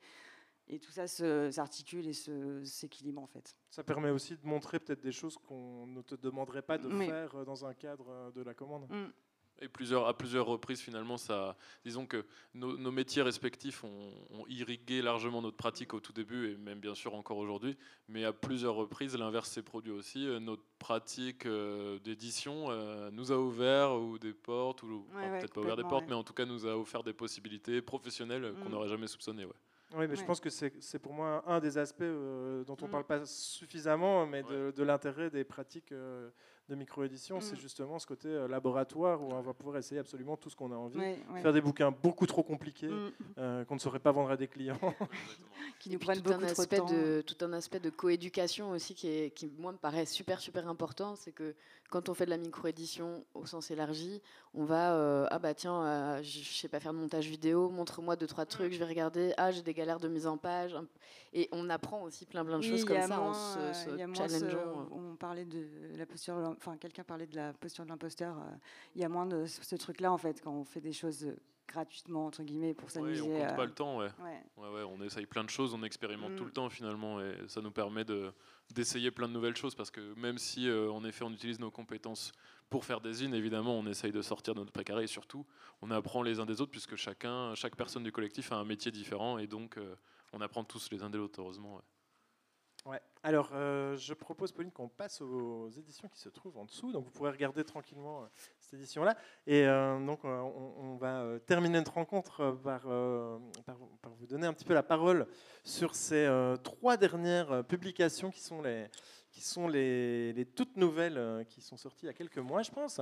Et 0.66 0.78
tout 0.78 0.90
ça 0.90 1.06
s'articule 1.06 2.08
et 2.08 2.14
s'équilibre 2.64 3.20
en 3.20 3.26
fait. 3.26 3.54
Ça 3.70 3.84
permet 3.84 4.08
aussi 4.08 4.34
de 4.34 4.46
montrer 4.46 4.80
peut-être 4.80 5.02
des 5.02 5.12
choses 5.12 5.36
qu'on 5.36 5.86
ne 5.86 6.00
te 6.00 6.14
demanderait 6.14 6.62
pas 6.62 6.78
de 6.78 6.88
faire 6.88 7.34
euh, 7.34 7.44
dans 7.44 7.66
un 7.66 7.74
cadre 7.74 8.32
de 8.34 8.42
la 8.42 8.54
commande. 8.54 8.88
Mm. 8.90 9.12
Et 9.60 9.68
plusieurs, 9.68 10.06
à 10.08 10.16
plusieurs 10.16 10.46
reprises, 10.46 10.80
finalement, 10.80 11.16
ça, 11.16 11.56
disons 11.84 12.06
que 12.06 12.24
nos, 12.54 12.90
métiers 12.90 13.22
respectifs 13.22 13.84
ont, 13.84 14.12
irrigué 14.48 15.00
largement 15.00 15.40
notre 15.40 15.56
pratique 15.56 15.94
au 15.94 16.00
tout 16.00 16.12
début 16.12 16.50
et 16.50 16.56
même 16.56 16.80
bien 16.80 16.94
sûr 16.94 17.14
encore 17.14 17.38
aujourd'hui. 17.38 17.76
Mais 18.08 18.24
à 18.24 18.32
plusieurs 18.32 18.74
reprises, 18.74 19.16
l'inverse 19.16 19.48
s'est 19.48 19.62
produit 19.62 19.92
aussi. 19.92 20.26
Euh, 20.26 20.40
notre 20.40 20.64
pratique 20.78 21.46
euh, 21.46 21.98
d'édition 22.00 22.66
euh, 22.68 23.10
nous 23.12 23.32
a 23.32 23.38
ouvert 23.38 23.94
ou 23.94 24.18
des 24.18 24.32
portes, 24.34 24.82
ou 24.82 25.06
peut-être 25.12 25.54
pas 25.54 25.60
ouvert 25.60 25.76
des 25.76 25.84
portes, 25.84 26.06
mais 26.08 26.14
en 26.14 26.24
tout 26.24 26.34
cas 26.34 26.44
nous 26.44 26.66
a 26.66 26.76
offert 26.76 27.04
des 27.04 27.12
possibilités 27.12 27.80
professionnelles 27.80 28.54
qu'on 28.62 28.68
mm. 28.68 28.72
n'aurait 28.72 28.88
jamais 28.88 29.06
soupçonnées. 29.06 29.46
Oui, 29.96 30.06
mais 30.08 30.16
je 30.16 30.24
pense 30.24 30.40
que 30.40 30.50
c'est 30.50 30.98
pour 30.98 31.12
moi 31.12 31.44
un 31.46 31.60
des 31.60 31.78
aspects 31.78 32.02
dont 32.02 32.76
on 32.80 32.82
ne 32.82 32.88
mm. 32.88 32.90
parle 32.90 33.04
pas 33.04 33.24
suffisamment, 33.24 34.26
mais 34.26 34.42
de, 34.42 34.72
de 34.76 34.82
l'intérêt 34.82 35.30
des 35.30 35.44
pratiques 35.44 35.94
de 36.68 36.74
micro-édition, 36.74 37.40
c'est 37.40 37.56
mm. 37.56 37.60
justement 37.60 37.98
ce 37.98 38.06
côté 38.06 38.28
euh, 38.28 38.48
laboratoire 38.48 39.20
où 39.22 39.32
on 39.32 39.40
va 39.42 39.52
pouvoir 39.52 39.76
essayer 39.76 40.00
absolument 40.00 40.36
tout 40.36 40.48
ce 40.48 40.56
qu'on 40.56 40.72
a 40.72 40.76
envie. 40.76 40.98
Faire 41.42 41.52
des 41.52 41.60
bouquins 41.60 41.90
beaucoup 41.90 42.26
trop 42.26 42.42
compliqués 42.42 42.88
mm. 42.88 43.12
euh, 43.38 43.64
qu'on 43.64 43.74
ne 43.74 43.80
saurait 43.80 43.98
pas 43.98 44.12
vendre 44.12 44.30
à 44.30 44.36
des 44.36 44.48
clients. 44.48 44.78
qui 45.78 45.90
nous 45.90 45.98
prennent 45.98 46.20
beaucoup 46.20 46.40
un 46.40 46.44
aspect 46.44 46.80
de, 46.80 47.22
Tout 47.22 47.44
un 47.44 47.52
aspect 47.52 47.80
de 47.80 47.90
coéducation 47.90 48.70
aussi 48.70 48.94
qui, 48.94 49.08
est, 49.08 49.30
qui, 49.30 49.52
moi, 49.58 49.72
me 49.72 49.78
paraît 49.78 50.06
super, 50.06 50.40
super 50.40 50.66
important. 50.68 51.16
C'est 51.16 51.32
que 51.32 51.54
quand 51.90 52.08
on 52.08 52.14
fait 52.14 52.24
de 52.24 52.30
la 52.30 52.38
micro-édition 52.38 53.24
au 53.34 53.46
sens 53.46 53.70
élargi, 53.70 54.22
on 54.54 54.64
va, 54.64 54.94
euh, 54.94 55.26
ah 55.30 55.38
bah 55.38 55.52
tiens, 55.54 56.22
je 56.22 56.40
sais 56.42 56.68
pas 56.68 56.78
faire 56.80 56.92
de 56.92 56.98
montage 56.98 57.26
vidéo, 57.28 57.68
montre-moi 57.70 58.16
deux, 58.16 58.26
trois 58.26 58.46
trucs, 58.46 58.72
je 58.72 58.78
vais 58.78 58.84
regarder, 58.84 59.34
ah 59.36 59.50
j'ai 59.50 59.62
des 59.62 59.74
galères 59.74 59.98
de 60.00 60.08
mise 60.08 60.26
en 60.26 60.36
page. 60.36 60.76
Et 61.32 61.48
on 61.50 61.68
apprend 61.70 62.02
aussi 62.02 62.24
plein, 62.26 62.44
plein 62.44 62.58
de 62.58 62.62
choses 62.64 62.84
comme 62.84 63.02
ça 63.02 63.20
en 63.20 63.34
se, 63.34 63.58
challengeant. 64.14 64.88
on 64.92 65.16
parlait 65.16 65.44
de 65.44 65.66
la 65.96 66.06
posture 66.06 66.34
enfin 66.56 66.76
quelqu'un 66.76 67.02
parlait 67.02 67.26
de 67.26 67.34
la 67.36 67.52
posture 67.52 67.84
de 67.84 67.88
l'imposteur. 67.90 68.36
Euh, 68.38 68.54
il 68.94 69.02
y 69.02 69.04
a 69.04 69.08
moins 69.08 69.26
de 69.26 69.44
ce 69.46 69.74
truc-là 69.74 70.12
en 70.12 70.18
fait 70.18 70.40
quand 70.40 70.52
on 70.52 70.64
fait 70.64 70.80
des 70.80 70.92
choses 70.92 71.34
gratuitement 71.66 72.26
entre 72.26 72.42
guillemets 72.44 72.74
pour 72.74 72.84
Ouais, 72.86 72.92
s'amuser. 72.92 73.22
on 73.22 73.26
compte 73.40 73.50
euh, 73.50 73.56
pas 73.56 73.64
le 73.64 73.72
temps, 73.72 73.96
ouais. 73.98 74.08
ouais. 74.22 74.42
Ouais, 74.58 74.68
ouais, 74.74 74.82
on 74.88 75.02
essaye 75.02 75.26
plein 75.26 75.42
de 75.42 75.50
choses, 75.50 75.74
on 75.74 75.82
expérimente 75.82 76.32
Mm. 76.32 76.36
tout 76.36 76.44
le 76.44 76.52
temps 76.52 76.68
finalement, 76.70 77.20
et 77.20 77.34
ça 77.48 77.60
nous 77.60 77.70
permet 77.72 78.04
de 78.04 78.30
d'essayer 78.72 79.10
plein 79.10 79.28
de 79.28 79.32
nouvelles 79.32 79.56
choses 79.56 79.74
parce 79.74 79.90
que 79.90 80.14
même 80.14 80.38
si 80.38 80.68
euh, 80.68 80.90
en 80.90 81.04
effet 81.04 81.24
on 81.24 81.32
utilise 81.32 81.58
nos 81.60 81.70
compétences 81.70 82.32
pour 82.70 82.84
faire 82.84 83.00
des 83.00 83.12
zines, 83.12 83.34
évidemment 83.34 83.78
on 83.78 83.86
essaye 83.86 84.12
de 84.12 84.22
sortir 84.22 84.54
de 84.54 84.60
notre 84.60 84.72
précaré 84.72 85.04
et 85.04 85.06
surtout 85.06 85.46
on 85.82 85.90
apprend 85.90 86.22
les 86.22 86.40
uns 86.40 86.46
des 86.46 86.60
autres 86.60 86.70
puisque 86.70 86.96
chacun, 86.96 87.54
chaque 87.54 87.76
personne 87.76 88.02
du 88.02 88.12
collectif 88.12 88.52
a 88.52 88.56
un 88.56 88.64
métier 88.64 88.90
différent 88.90 89.38
et 89.38 89.46
donc 89.46 89.76
euh, 89.76 89.94
on 90.32 90.40
apprend 90.40 90.64
tous 90.64 90.90
les 90.90 91.02
uns 91.02 91.10
des 91.10 91.18
autres 91.18 91.40
heureusement. 91.40 91.80
Alors, 93.22 93.52
euh, 93.54 93.96
je 93.96 94.12
propose, 94.12 94.52
Pauline, 94.52 94.70
qu'on 94.70 94.88
passe 94.88 95.22
aux 95.22 95.70
éditions 95.70 96.08
qui 96.08 96.18
se 96.18 96.28
trouvent 96.28 96.58
en 96.58 96.66
dessous. 96.66 96.92
Donc, 96.92 97.06
vous 97.06 97.10
pourrez 97.10 97.30
regarder 97.30 97.64
tranquillement 97.64 98.22
euh, 98.22 98.26
cette 98.60 98.74
édition-là. 98.74 99.16
Et 99.46 99.66
euh, 99.66 99.98
donc, 100.04 100.24
on, 100.24 100.96
va 101.00 101.38
terminer 101.46 101.78
notre 101.78 101.94
rencontre 101.94 102.58
par, 102.62 102.86
vous 102.86 104.26
donner 104.26 104.46
un 104.46 104.52
petit 104.52 104.66
peu 104.66 104.74
la 104.74 104.82
parole 104.82 105.26
sur 105.64 105.94
ces 105.94 106.28
trois 106.62 106.98
dernières 106.98 107.64
publications 107.64 108.30
qui 108.30 108.40
sont 108.42 108.60
les, 109.68 110.46
toutes 110.54 110.76
nouvelles 110.76 111.46
qui 111.48 111.62
sont 111.62 111.78
sorties 111.78 112.04
il 112.04 112.08
y 112.08 112.10
a 112.10 112.14
quelques 112.14 112.38
mois, 112.38 112.62
je 112.62 112.70
pense, 112.70 113.00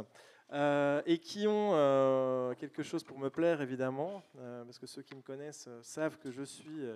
et 1.07 1.19
qui 1.19 1.47
ont 1.49 2.55
quelque 2.59 2.85
chose 2.85 3.03
pour 3.03 3.19
me 3.19 3.29
plaire, 3.29 3.61
évidemment, 3.61 4.23
parce 4.65 4.79
que 4.79 4.87
ceux 4.87 5.03
qui 5.03 5.17
me 5.17 5.23
connaissent 5.23 5.69
savent 5.83 6.19
que 6.19 6.31
je 6.31 6.45
suis 6.45 6.87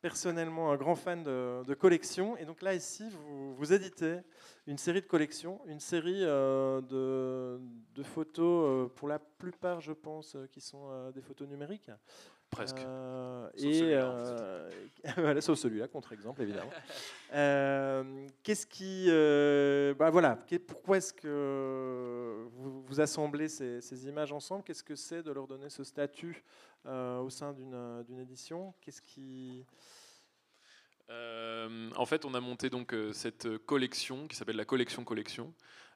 personnellement 0.00 0.70
un 0.72 0.76
grand 0.76 0.94
fan 0.94 1.22
de, 1.22 1.74
collections. 1.74 2.36
Et 2.36 2.44
donc 2.44 2.62
là, 2.62 2.74
ici, 2.74 3.04
vous, 3.56 3.72
éditez 3.72 4.18
une 4.66 4.78
série 4.78 5.00
de 5.00 5.06
collections, 5.06 5.60
une 5.66 5.80
série 5.80 6.22
euh, 6.22 6.80
de, 7.94 8.02
photos, 8.02 8.66
euh, 8.66 8.88
pour 8.94 9.08
la 9.08 9.18
plupart, 9.18 9.80
je 9.80 9.92
pense, 9.92 10.34
euh, 10.34 10.46
qui 10.46 10.60
sont 10.60 11.10
des 11.10 11.22
photos 11.22 11.48
numériques. 11.48 11.90
Presque. 12.50 12.78
Euh, 12.78 13.48
Sauf 13.56 13.66
et 13.70 13.74
celui-là, 13.74 14.10
euh, 14.10 14.70
voilà, 15.16 15.40
sauf 15.40 15.58
celui-là, 15.58 15.88
contre-exemple, 15.88 16.42
évidemment. 16.42 16.70
Euh, 17.34 18.26
Qu'est-ce 18.42 18.66
qui. 18.66 19.04
euh, 19.10 19.92
bah 19.92 20.08
voilà, 20.08 20.38
pourquoi 20.66 20.96
est-ce 20.96 21.12
que 21.12 22.46
vous, 22.54 22.80
vous 22.80 23.00
assemblez 23.02 23.48
ces, 23.48 23.82
ces 23.82 24.06
images 24.06 24.32
ensemble? 24.32 24.64
Qu'est-ce 24.64 24.82
que 24.82 24.94
c'est 24.94 25.22
de 25.22 25.30
leur 25.30 25.46
donner 25.46 25.68
ce 25.68 25.84
statut 25.84 26.42
au 26.86 27.28
sein 27.28 27.52
d'une 27.52 28.02
d'une 28.04 28.18
édition? 28.18 28.72
Qu'est-ce 28.80 29.02
qui. 29.02 29.66
En 31.10 32.06
fait, 32.06 32.24
on 32.24 32.32
a 32.32 32.40
monté 32.40 32.70
donc 32.70 32.96
cette 33.12 33.58
collection 33.66 34.26
qui 34.26 34.34
s'appelle 34.34 34.56
la 34.56 34.64
collection 34.64 35.04
collection, 35.04 35.52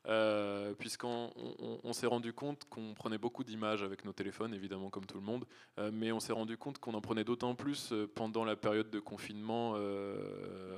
euh, 0.09 0.75
puisqu'on 0.75 1.31
on, 1.37 1.79
on 1.85 1.93
s'est 1.93 2.09
rendu 2.09 2.33
compte 2.33 2.65
qu'on 2.69 2.93
prenait 2.93 3.19
beaucoup 3.19 3.45
d'images 3.45 3.85
avec 3.85 4.05
nos 4.05 4.13
téléphones, 4.13 4.53
évidemment 4.53 4.91
comme 4.91 5.07
tout 5.07 5.17
le 5.17 5.25
monde, 5.25 5.45
euh, 5.79 5.91
mais 5.93 6.11
on 6.11 6.19
s'est 6.19 6.33
rendu 6.33 6.57
compte 6.57 6.79
qu'on 6.79 6.95
en 6.95 7.01
prenait 7.01 7.23
d'autant 7.23 7.55
plus 7.55 7.93
euh, 7.93 8.11
pendant 8.13 8.45
la 8.45 8.57
période 8.57 8.91
de 8.91 8.99
confinement, 8.99 9.73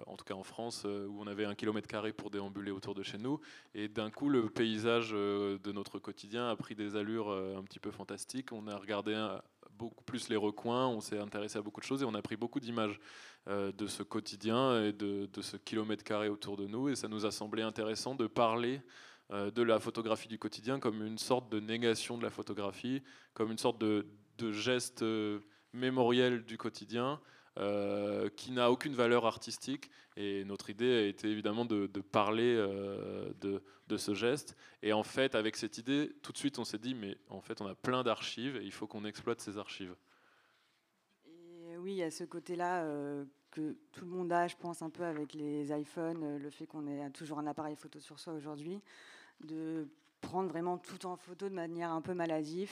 en 0.07 0.17
tout 0.17 0.25
cas 0.25 0.35
en 0.35 0.43
France, 0.43 0.85
où 0.85 1.21
on 1.21 1.27
avait 1.27 1.45
un 1.45 1.55
kilomètre 1.55 1.89
carré 1.89 2.13
pour 2.13 2.31
déambuler 2.31 2.71
autour 2.71 2.95
de 2.95 3.03
chez 3.03 3.19
nous, 3.19 3.41
et 3.75 3.89
d'un 3.89 4.11
coup 4.11 4.29
le 4.29 4.49
paysage 4.51 5.11
de 5.11 5.73
notre 5.73 5.99
quotidien 5.99 6.49
a 6.49 6.57
pris 6.57 6.75
des 6.75 6.97
allures 6.97 7.31
un 7.31 7.63
petit 7.63 7.81
peu 7.81 7.91
fantastiques. 7.91 8.53
On 8.53 8.67
a 8.69 8.77
regardé 8.77 9.15
beaucoup 9.79 10.05
plus 10.05 10.29
les 10.29 10.37
recoins, 10.37 10.87
on 10.87 11.01
s'est 11.01 11.19
intéressé 11.19 11.59
à 11.59 11.63
beaucoup 11.63 11.81
de 11.81 11.87
choses 11.87 12.03
et 12.03 12.05
on 12.05 12.15
a 12.15 12.23
pris 12.23 12.37
beaucoup 12.37 12.61
d'images 12.61 13.01
de 13.47 13.87
ce 13.87 14.03
quotidien 14.03 14.83
et 14.83 14.93
de, 14.93 15.27
de 15.27 15.43
ce 15.43 15.57
kilomètre 15.57 16.05
carré 16.05 16.29
autour 16.29 16.57
de 16.57 16.67
nous. 16.67 16.89
Et 16.89 16.97
ça 16.97 17.09
nous 17.09 17.27
a 17.27 17.31
semblé 17.31 17.63
intéressant 17.63 18.15
de 18.15 18.27
parler 18.27 18.81
de 19.31 19.63
la 19.63 19.81
photographie 19.81 20.29
du 20.29 20.39
quotidien 20.39 20.79
comme 20.79 21.05
une 21.05 21.19
sorte 21.19 21.51
de 21.51 21.61
négation 21.61 22.19
de 22.19 22.23
la 22.23 22.31
photographie, 22.31 23.03
comme 23.33 23.51
une 23.51 23.59
sorte 23.59 23.79
de, 23.79 24.07
geste 24.53 25.03
euh, 25.03 25.41
mémoriel 25.73 26.45
du 26.45 26.59
quotidien. 26.59 27.21
euh, 27.57 28.29
qui 28.31 28.51
n'a 28.51 28.71
aucune 28.71 28.95
valeur 28.95 29.27
artistique. 29.27 29.91
Et 30.17 30.45
notre 30.45 30.71
idée 30.71 30.93
a 30.93 31.07
été 31.07 31.29
évidemment 31.29 31.65
de, 31.65 31.87
parler 32.01 32.55
euh, 32.57 33.33
de, 33.41 33.97
ce 33.97 34.15
geste. 34.15 34.57
Et 34.83 34.93
en 34.93 35.05
fait 35.05 35.37
avec 35.37 35.57
cette 35.57 35.79
idée 35.79 36.11
tout 36.23 36.33
de 36.33 36.37
suite 36.37 36.59
on 36.59 36.65
s'est 36.65 36.79
dit 36.79 36.95
mais 36.95 37.17
en 37.29 37.41
fait 37.41 37.61
on 37.61 37.67
a 37.67 37.75
plein 37.77 38.03
d'archives 38.03 38.57
et 38.57 38.65
il 38.65 38.73
faut 38.73 38.89
qu'on 38.89 39.05
exploite 39.05 39.41
ces 39.41 39.57
archives. 39.57 39.95
Et 41.27 41.77
oui, 41.77 42.03
a 42.03 42.11
ce 42.11 42.25
côté-là 42.25 42.83
euh, 42.85 43.25
que 43.51 43.77
tout 43.93 44.05
le 44.05 44.11
monde 44.11 44.33
a, 44.33 44.49
je 44.49 44.57
pense, 44.57 44.83
un 44.83 44.91
peu 44.91 45.05
avec 45.05 45.33
les 45.35 45.73
iPhones, 45.73 46.23
euh, 46.23 46.39
le 46.39 46.51
fait 46.51 46.67
qu'on 46.67 46.87
ait 46.87 47.09
toujours 47.11 47.39
un 47.39 47.47
appareil 47.47 47.77
photo 47.77 48.01
sur 48.01 48.19
soi 48.19 48.33
aujourd'hui, 48.33 48.81
de 49.41 49.87
prendre 50.21 50.49
vraiment 50.49 50.79
tout 50.79 51.05
en 51.05 51.17
photo 51.17 51.51
de 51.51 51.55
manière 51.55 51.91
un 51.93 52.01
peu 52.01 52.15
maladive. 52.15 52.71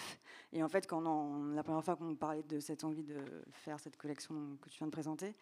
Et 0.55 0.63
en 0.63 0.69
fait, 0.69 0.87
quand 0.87 1.05
on- 1.07 1.53
la 1.55 1.63
première 1.63 1.85
fois 1.85 1.97
qu'on 1.97 2.15
parlait 2.15 2.43
de 2.45 2.61
cette 2.61 2.83
envie 2.83 3.03
de 3.03 3.17
faire 3.51 3.79
cette 3.79 3.97
collection 3.99 4.57
que 4.63 4.71
tu 4.71 4.79
viens 4.79 4.87
de 4.87 4.93
présenter, 4.93 5.35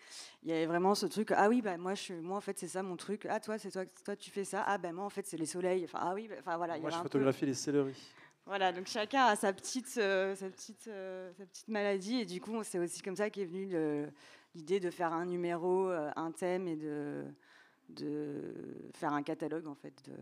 il 0.43 0.49
y 0.49 0.53
avait 0.53 0.67
vraiment 0.67 0.97
ce 0.97 1.07
truc 1.07 1.31
ah 1.37 1.49
oui, 1.49 1.63
bah, 1.63 1.77
moi, 1.79 1.95
je, 1.95 2.15
moi 2.15 2.37
en 2.39 2.41
fait, 2.41 2.59
c'est 2.59 2.67
ça 2.69 2.83
mon 2.83 2.97
truc. 2.97 3.27
Ah, 3.31 3.39
toi, 3.39 3.59
c'est 3.59 3.71
toi, 3.71 3.85
toi, 4.05 4.17
tu 4.17 4.31
fais 4.31 4.45
ça. 4.45 4.65
Ah, 4.67 4.77
ben 4.77 4.93
moi, 4.93 5.05
en 5.05 5.11
fait, 5.11 5.25
c'est 5.27 5.37
les 5.37 5.47
soleils. 5.47 5.85
Enfin, 5.85 5.99
ah 6.03 6.15
oui, 6.15 6.27
bah, 6.29 6.35
enfin 6.41 6.57
voilà. 6.57 6.77
il 6.77 6.81
y 6.81 6.83
Moi, 6.83 6.91
je 6.91 6.97
peu- 6.97 7.03
photographie 7.05 7.47
les 7.47 7.55
céleris. 7.55 8.13
voilà, 8.45 8.73
donc 8.73 8.87
chacun 8.89 9.27
a 9.27 9.37
sa 9.37 9.53
petite, 9.53 9.95
euh, 9.99 10.35
sa 10.35 10.51
petite, 10.51 10.89
euh, 10.89 11.31
sa 11.39 11.47
petite 11.47 11.69
maladie. 11.69 12.17
Et 12.23 12.25
du 12.27 12.41
coup, 12.41 12.61
c'est 12.65 12.81
aussi 12.81 13.03
comme 13.03 13.17
ça 13.17 13.31
qu'est 13.31 13.45
venue 13.45 13.69
l'idée 14.57 14.81
de 14.81 14.91
faire 14.91 15.13
un 15.13 15.27
numéro, 15.27 15.89
euh, 15.89 16.11
un 16.17 16.33
thème 16.33 16.67
et 16.67 16.75
de, 16.77 17.25
de 17.89 18.53
faire 18.95 19.13
un 19.13 19.23
catalogue, 19.23 19.69
en 19.69 19.77
fait, 19.77 19.95
de, 20.09 20.17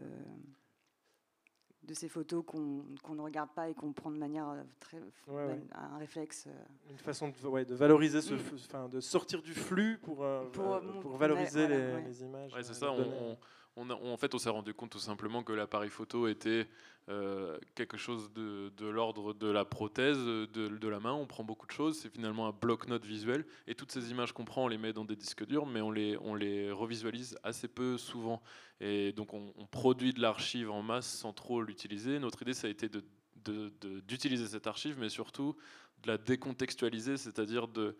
de 1.88 1.94
ces 1.94 2.08
photos 2.08 2.44
qu'on 2.46 2.84
qu'on 3.02 3.14
ne 3.14 3.22
regarde 3.22 3.48
pas 3.54 3.68
et 3.70 3.74
qu'on 3.74 3.92
prend 3.92 4.10
de 4.10 4.18
manière 4.18 4.48
euh, 4.50 4.62
très. 4.78 4.98
Ouais, 5.26 5.46
ouais. 5.46 5.60
un 5.72 5.96
réflexe. 5.98 6.44
euh. 6.46 6.90
Une 6.90 6.98
façon 6.98 7.28
de, 7.30 7.48
ouais, 7.48 7.64
de 7.64 7.74
valoriser 7.74 8.20
ce, 8.20 8.34
Mm. 8.34 8.38
enfin, 8.68 8.88
de 8.88 9.00
sortir 9.00 9.40
du 9.42 9.54
flux 9.54 9.98
pour, 10.02 10.22
euh, 10.22 10.44
Pour, 10.52 10.74
euh, 10.74 10.80
valoriser 11.16 11.66
voilà, 11.66 11.76
les, 11.88 11.94
ouais. 11.94 12.04
les 12.06 12.22
images. 12.22 12.54
Ouais, 12.54 12.62
c'est 12.62 12.74
ça. 12.74 12.92
On. 12.92 13.36
On- 13.78 14.12
en 14.12 14.16
fait, 14.16 14.34
on 14.34 14.38
s'est 14.38 14.50
rendu 14.50 14.74
compte 14.74 14.90
tout 14.90 14.98
simplement 14.98 15.42
que 15.42 15.52
l'appareil 15.52 15.90
photo 15.90 16.28
était 16.28 16.68
euh, 17.08 17.58
quelque 17.74 17.96
chose 17.96 18.30
de, 18.34 18.86
l'ordre 18.86 19.32
de 19.32 19.46
la 19.46 19.64
prothèse 19.64 20.18
de, 20.18 20.88
la 20.88 21.00
main. 21.00 21.12
On 21.12 21.26
prend 21.26 21.42
beaucoup 21.42 21.66
de 21.66 21.72
choses. 21.72 21.98
C'est 21.98 22.10
finalement 22.10 22.46
un 22.48 22.52
bloc-notes 22.52 23.06
visuel. 23.06 23.46
Et 23.66 23.74
toutes 23.74 23.92
ces 23.92 24.10
images 24.10 24.32
qu'on 24.32 24.44
prend, 24.44 24.64
on 24.64 24.68
les 24.68 24.76
met 24.76 24.92
dans 24.92 25.06
des 25.06 25.16
disques 25.16 25.46
durs, 25.46 25.64
mais 25.64 25.80
on 25.80 25.90
les, 25.90 26.18
on 26.20 26.34
les 26.34 26.70
revisualise 26.70 27.38
assez 27.42 27.68
peu 27.68 27.96
souvent. 27.96 28.42
Et 28.80 29.12
donc, 29.12 29.32
on, 29.32 29.52
produit 29.70 30.12
de 30.12 30.20
l'archive 30.20 30.70
en 30.70 30.82
masse 30.82 31.06
sans 31.06 31.32
trop 31.32 31.62
l'utiliser. 31.62 32.18
Notre 32.18 32.42
idée, 32.42 32.52
ça 32.52 32.66
a 32.66 32.70
été 32.70 32.90
d'utiliser 34.06 34.46
cette 34.46 34.66
archive, 34.66 34.98
mais 34.98 35.08
surtout 35.08 35.56
de 36.02 36.08
la 36.08 36.18
décontextualiser, 36.18 37.16
c'est-à-dire 37.16 37.68
de, 37.68 37.96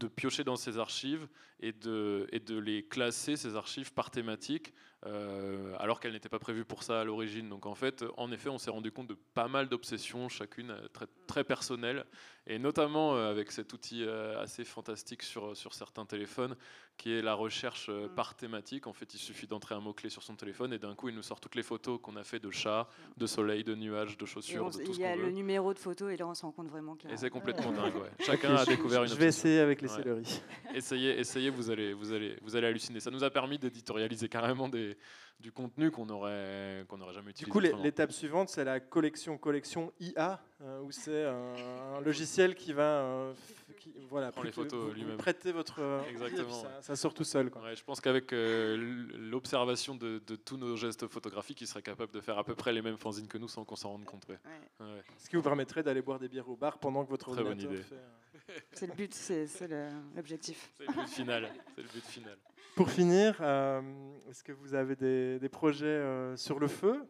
de 0.00 0.08
piocher 0.08 0.44
dans 0.44 0.56
ces 0.56 0.78
archives 0.78 1.26
et 1.60 1.72
de, 1.72 2.26
et 2.32 2.40
de 2.40 2.58
les 2.58 2.84
classer, 2.84 3.36
ces 3.36 3.56
archives, 3.56 3.92
par 3.92 4.10
thématique, 4.10 4.72
euh, 5.06 5.76
alors 5.78 6.00
qu'elles 6.00 6.12
n'étaient 6.12 6.28
pas 6.28 6.38
prévues 6.38 6.64
pour 6.64 6.82
ça 6.82 7.00
à 7.00 7.04
l'origine. 7.04 7.48
Donc 7.48 7.66
en 7.66 7.74
fait, 7.74 8.04
en 8.16 8.30
effet, 8.32 8.48
on 8.48 8.58
s'est 8.58 8.70
rendu 8.70 8.90
compte 8.90 9.08
de 9.08 9.16
pas 9.34 9.48
mal 9.48 9.68
d'obsessions, 9.68 10.28
chacune 10.28 10.70
euh, 10.70 10.88
très, 10.92 11.06
très 11.26 11.44
personnelles, 11.44 12.04
et 12.46 12.58
notamment 12.58 13.14
euh, 13.16 13.30
avec 13.30 13.50
cet 13.52 13.72
outil 13.72 14.04
euh, 14.04 14.40
assez 14.40 14.64
fantastique 14.64 15.22
sur, 15.22 15.56
sur 15.56 15.72
certains 15.74 16.04
téléphones, 16.04 16.56
qui 16.96 17.12
est 17.12 17.22
la 17.22 17.34
recherche 17.34 17.86
euh, 17.88 18.06
par 18.08 18.34
thématique. 18.36 18.86
En 18.86 18.92
fait, 18.92 19.12
il 19.14 19.18
suffit 19.18 19.46
d'entrer 19.46 19.74
un 19.74 19.80
mot-clé 19.80 20.10
sur 20.10 20.22
son 20.22 20.36
téléphone, 20.36 20.72
et 20.72 20.78
d'un 20.78 20.94
coup, 20.94 21.08
il 21.08 21.14
nous 21.14 21.22
sort 21.22 21.40
toutes 21.40 21.54
les 21.56 21.62
photos 21.62 21.98
qu'on 22.02 22.16
a 22.16 22.22
fait 22.22 22.38
de 22.38 22.50
chats, 22.50 22.86
de 23.16 23.26
soleil, 23.26 23.64
de 23.64 23.74
nuages, 23.74 24.16
de 24.16 24.24
Et 24.24 24.28
chaussures, 24.28 24.66
on- 24.66 24.70
de 24.70 24.80
il 24.80 24.86
tout 24.86 24.94
ce 24.94 25.00
y 25.00 25.04
a 25.04 25.16
le 25.16 25.22
veut. 25.24 25.30
numéro 25.30 25.72
de 25.74 25.78
photo 25.78 26.08
et 26.08 26.16
là 26.16 26.26
on 26.26 26.34
se 26.34 26.42
rend 26.42 26.52
compte 26.52 26.68
vraiment 26.68 26.94
qu'il 26.96 27.08
y 27.08 27.12
a- 27.12 27.14
Et 27.14 27.18
c'est 27.18 27.30
complètement 27.30 27.72
dingue, 27.72 27.96
ouais. 27.96 28.10
Chacun 28.20 28.54
a 28.54 28.64
je- 28.64 28.70
découvert 28.70 29.02
une 29.02 29.08
je 29.08 29.14
vais 29.14 29.26
essayer 29.26 29.58
avec 29.60 29.80
les 29.82 29.88
céleris. 29.88 30.40
Essayez, 30.74 31.18
essayez, 31.18 31.50
vous 31.50 31.70
allez, 31.70 31.94
vous 31.94 32.12
allez, 32.12 32.36
vous 32.42 32.54
allez 32.56 32.66
halluciner. 32.66 33.00
Ça 33.00 33.10
nous 33.10 33.24
a 33.24 33.30
permis 33.30 33.58
d'éditorialiser 33.58 34.28
carrément 34.28 34.68
des, 34.68 34.96
du 35.40 35.52
contenu 35.52 35.90
qu'on 35.90 36.08
aurait, 36.08 36.84
qu'on 36.88 36.96
n'aurait 36.96 37.12
jamais 37.12 37.30
utilisé. 37.30 37.44
Du 37.46 37.50
coup, 37.52 37.60
l'étape 37.60 38.12
suivante, 38.12 38.48
c'est 38.48 38.64
la 38.64 38.80
collection 38.80 39.36
collection 39.36 39.92
IA, 40.00 40.40
euh, 40.62 40.80
où 40.80 40.90
c'est 40.90 41.24
un, 41.24 41.54
un 41.96 42.00
logiciel 42.00 42.54
qui 42.54 42.72
va 42.72 42.82
euh, 43.02 43.32
qui, 43.78 43.92
voilà, 44.08 44.32
Prend 44.32 44.42
les 44.42 44.52
photos 44.52 44.94
lui-même. 44.94 45.18
prêtez 45.18 45.52
votre 45.52 45.80
euh, 45.80 46.02
Exactement. 46.08 46.50
ça, 46.62 46.80
ça 46.80 46.96
sort 46.96 47.12
tout 47.12 47.24
seul. 47.24 47.50
Quoi. 47.50 47.60
Ouais, 47.62 47.76
je 47.76 47.84
pense 47.84 48.00
qu'avec 48.00 48.32
euh, 48.32 48.76
l'observation 49.18 49.94
de, 49.94 50.22
de 50.26 50.36
tous 50.36 50.56
nos 50.56 50.76
gestes 50.76 51.06
photographiques, 51.08 51.60
il 51.60 51.66
serait 51.66 51.82
capable 51.82 52.12
de 52.12 52.20
faire 52.20 52.38
à 52.38 52.44
peu 52.44 52.54
près 52.54 52.72
les 52.72 52.80
mêmes 52.80 52.96
fanzines 52.96 53.28
que 53.28 53.36
nous 53.36 53.48
sans 53.48 53.64
qu'on 53.64 53.76
s'en 53.76 53.90
rende 53.90 54.04
compte. 54.06 54.26
ouais. 54.28 54.38
Ouais. 54.80 55.02
Ce 55.18 55.28
qui 55.28 55.36
vous 55.36 55.42
permettrait 55.42 55.82
d'aller 55.82 56.00
boire 56.00 56.18
des 56.18 56.28
bières 56.28 56.48
au 56.48 56.56
bar 56.56 56.78
pendant 56.78 57.04
que 57.04 57.10
votre 57.10 57.32
Très 57.32 57.42
bonne 57.44 57.60
idée. 57.60 57.76
fait, 57.82 57.94
euh, 57.96 58.58
C'est 58.72 58.86
le 58.86 58.94
but, 58.94 59.12
c'est 59.12 59.46
l'objectif. 60.16 60.72
C'est 60.78 60.86
le 60.86 60.92
but 60.94 61.08
final. 61.08 61.50
C'est 61.74 61.82
le 61.82 61.88
but 61.88 62.04
final. 62.04 62.38
Pour 62.74 62.90
finir, 62.90 63.36
euh, 63.40 63.80
est-ce 64.28 64.42
que 64.42 64.50
vous 64.50 64.74
avez 64.74 64.96
des, 64.96 65.38
des 65.38 65.48
projets 65.48 65.86
euh, 65.86 66.36
sur 66.36 66.58
le 66.58 66.66
feu? 66.66 67.04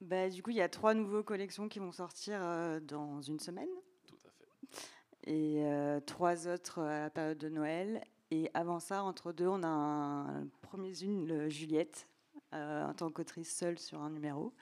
Bah, 0.00 0.28
du 0.28 0.42
coup, 0.42 0.50
il 0.50 0.56
y 0.56 0.62
a 0.62 0.68
trois 0.68 0.94
nouveaux 0.94 1.22
collections 1.22 1.68
qui 1.68 1.78
vont 1.78 1.92
sortir 1.92 2.40
euh, 2.42 2.80
dans 2.80 3.22
une 3.22 3.38
semaine. 3.38 3.68
Tout 4.08 4.16
à 4.26 4.30
fait. 4.30 5.30
Et 5.30 5.64
euh, 5.64 6.00
trois 6.00 6.48
autres 6.48 6.80
à 6.80 7.02
la 7.02 7.10
période 7.10 7.38
de 7.38 7.48
Noël. 7.48 8.02
Et 8.32 8.50
avant 8.52 8.80
ça, 8.80 9.04
entre 9.04 9.32
deux, 9.32 9.46
on 9.46 9.62
a 9.62 9.68
un, 9.68 10.46
premier 10.60 11.00
une, 11.02 11.28
le 11.28 11.48
Juliette, 11.48 12.08
euh, 12.52 12.84
en 12.84 12.94
tant 12.94 13.10
qu'autrice 13.10 13.56
seule 13.56 13.78
sur 13.78 14.00
un 14.00 14.10
numéro. 14.10 14.52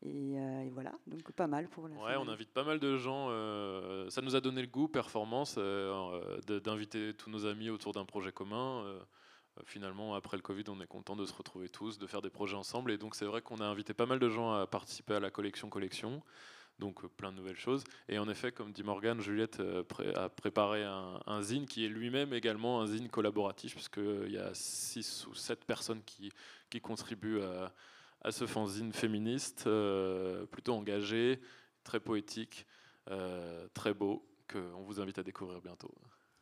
Et, 0.00 0.34
et, 0.34 0.70
voilà, 0.70 0.92
donc 1.06 1.30
pas 1.32 1.46
mal 1.46 1.68
pour 1.68 1.86
la 1.86 1.94
Ouais, 1.96 2.16
on 2.18 2.26
invite 2.26 2.52
pas 2.52 2.64
mal 2.64 2.80
de 2.80 2.96
gens. 2.96 3.26
Euh, 3.28 4.08
ça 4.10 4.20
nous 4.20 4.34
a 4.34 4.40
donné 4.40 4.62
le 4.62 4.66
goût, 4.66 4.88
performance, 4.88 5.56
euh, 5.58 6.40
d'inviter 6.64 7.14
tous 7.14 7.30
nos 7.30 7.46
amis 7.46 7.70
autour 7.70 7.92
d'un 7.92 8.04
projet 8.04 8.32
commun. 8.32 8.84
Euh, 9.58 9.62
finalement, 9.64 10.14
après 10.14 10.36
le 10.36 10.42
Covid, 10.42 10.64
on 10.68 10.80
est 10.80 10.86
content 10.86 11.16
de 11.16 11.26
se 11.26 11.32
retrouver 11.32 11.68
tous, 11.68 11.98
de 11.98 12.06
faire 12.06 12.22
des 12.22 12.30
projets 12.30 12.56
ensemble. 12.56 12.90
Et 12.92 12.98
donc, 12.98 13.14
c'est 13.14 13.24
vrai 13.24 13.42
qu'on 13.42 13.58
a 13.60 13.64
invité 13.64 13.94
pas 13.94 14.06
mal 14.06 14.18
de 14.18 14.28
gens 14.28 14.52
à 14.52 14.66
participer 14.66 15.14
à 15.14 15.20
la 15.20 15.30
collection 15.30 15.68
collection. 15.68 16.22
Donc, 16.78 17.06
plein 17.06 17.30
de 17.30 17.36
nouvelles 17.36 17.58
choses. 17.58 17.84
Et 18.08 18.18
en 18.18 18.28
effet, 18.28 18.50
comme 18.50 18.72
dit 18.72 18.82
Morgane, 18.82 19.20
Juliette 19.20 19.62
a 20.16 20.28
préparé 20.28 20.82
un, 20.82 21.20
un 21.26 21.42
zine 21.42 21.66
qui 21.66 21.84
est 21.84 21.88
lui-même 21.88 22.32
également 22.32 22.80
un 22.80 22.86
zine 22.86 23.08
collaboratif, 23.08 23.74
puisqu'il 23.74 24.32
y 24.32 24.38
a 24.38 24.50
six 24.54 25.26
ou 25.26 25.34
sept 25.34 25.64
personnes 25.64 26.02
qui, 26.02 26.32
contribuent 26.80 27.42
à 27.42 27.72
à 28.22 28.30
ce 28.30 28.46
fanzine 28.46 28.92
féministe, 28.92 29.64
euh, 29.66 30.46
plutôt 30.46 30.74
engagé, 30.74 31.40
très 31.84 32.00
poétique, 32.00 32.66
euh, 33.10 33.66
très 33.74 33.94
beau, 33.94 34.24
qu'on 34.50 34.82
vous 34.82 35.00
invite 35.00 35.18
à 35.18 35.22
découvrir 35.22 35.60
bientôt. 35.60 35.92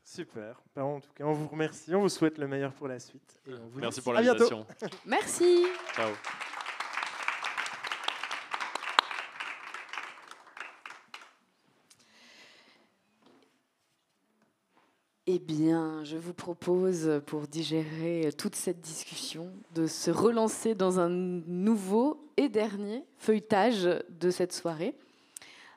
Super. 0.05 0.61
Ben, 0.75 0.83
en 0.83 1.01
tout 1.01 1.13
cas, 1.15 1.25
on 1.25 1.33
vous 1.33 1.49
remercie, 1.49 1.95
on 1.95 2.01
vous 2.01 2.09
souhaite 2.09 2.39
le 2.39 2.49
meilleur 2.49 2.73
pour 2.73 2.89
la 2.89 2.99
suite. 2.99 3.41
Et 3.47 3.53
on 3.55 3.69
vous 3.69 3.81
Merci 3.81 4.01
pour 4.01 4.13
l'invitation. 4.13 4.67
Merci. 5.07 5.67
Ciao. 5.95 6.11
Eh 15.33 15.39
bien, 15.39 16.03
je 16.03 16.17
vous 16.17 16.35
propose, 16.35 17.23
pour 17.25 17.47
digérer 17.47 18.33
toute 18.37 18.57
cette 18.57 18.81
discussion, 18.81 19.53
de 19.77 19.87
se 19.87 20.11
relancer 20.11 20.75
dans 20.75 20.99
un 20.99 21.09
nouveau 21.09 22.29
et 22.37 22.49
dernier 22.49 23.05
feuilletage 23.17 23.89
de 24.09 24.31
cette 24.31 24.53
soirée, 24.53 24.97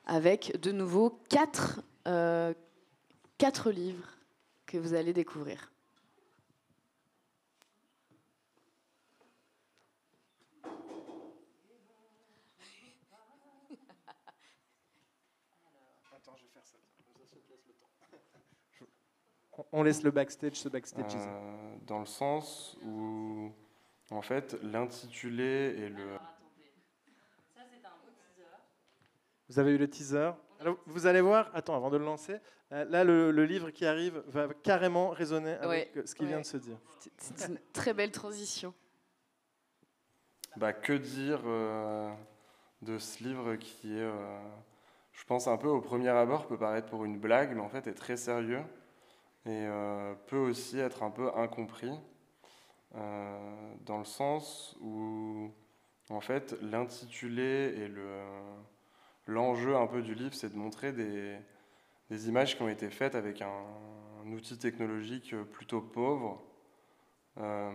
avec 0.05 0.59
de 0.59 0.71
nouveau 0.71 1.19
quatre, 1.29 1.81
euh, 2.07 2.55
quatre 3.43 3.71
livres 3.71 4.07
que 4.65 4.77
vous 4.77 4.93
allez 4.93 5.11
découvrir. 5.11 5.69
on 19.73 19.83
laisse 19.83 20.03
le 20.03 20.11
backstage 20.11 20.53
se 20.53 20.69
backstage. 20.69 21.13
Euh, 21.13 21.75
dans 21.85 21.99
le 21.99 22.05
sens 22.05 22.77
où, 22.81 23.51
en 24.09 24.21
fait, 24.21 24.57
l'intitulé 24.63 25.75
et 25.79 25.89
le. 25.89 26.17
Vous 29.49 29.59
avez 29.59 29.71
eu 29.71 29.77
le 29.77 29.89
teaser? 29.89 30.31
Alors, 30.61 30.77
vous 30.85 31.07
allez 31.07 31.19
voir, 31.19 31.51
attends, 31.53 31.75
avant 31.75 31.89
de 31.89 31.97
le 31.97 32.05
lancer, 32.05 32.37
là, 32.89 33.03
le, 33.03 33.31
livre 33.45 33.71
qui 33.71 33.85
arrive 33.85 34.23
va 34.27 34.47
carrément 34.63 35.09
résonner 35.09 35.53
avec 35.53 35.91
ce 36.05 36.15
qui 36.15 36.25
vient 36.25 36.41
de 36.41 36.45
se 36.45 36.57
dire. 36.57 36.77
C'est 37.17 37.47
une 37.47 37.59
très 37.73 37.93
belle 37.93 38.11
transition. 38.11 38.73
Bah, 40.57 40.71
que 40.71 40.93
dire 40.93 41.41
euh, 41.45 42.11
de 42.81 42.97
ce 42.97 43.23
livre 43.23 43.55
qui 43.55 43.97
est, 43.97 44.11
je 45.11 45.23
pense, 45.25 45.47
un 45.47 45.57
peu 45.57 45.67
au 45.67 45.81
premier 45.81 46.09
abord, 46.09 46.47
peut 46.47 46.57
paraître 46.57 46.87
pour 46.87 47.05
une 47.05 47.19
blague, 47.19 47.55
mais 47.55 47.61
en 47.61 47.69
fait 47.69 47.87
est 47.87 47.93
très 47.93 48.17
sérieux 48.17 48.63
et 49.45 49.65
euh, 49.65 50.13
peut 50.27 50.37
aussi 50.37 50.79
être 50.79 51.03
un 51.03 51.11
peu 51.11 51.29
incompris 51.35 51.91
euh, 52.95 53.75
dans 53.81 53.97
le 53.97 54.05
sens 54.05 54.77
où 54.79 55.51
en 56.09 56.21
fait 56.21 56.55
l'intitulé 56.61 57.73
et 57.77 57.87
le 57.87 58.21
l'enjeu 59.25 59.75
un 59.75 59.87
peu 59.87 60.01
du 60.01 60.15
livre 60.15 60.33
c'est 60.33 60.49
de 60.49 60.57
montrer 60.57 60.93
des, 60.93 61.37
des, 62.09 62.27
images 62.27 62.55
qui 62.55 62.61
ont 62.61 62.69
été 62.69 62.89
faites 62.89 63.15
avec 63.15 63.41
un, 63.41 63.63
outil 64.25 64.57
technologique 64.57 65.35
plutôt 65.51 65.81
pauvre 65.81 66.41
euh, 67.37 67.71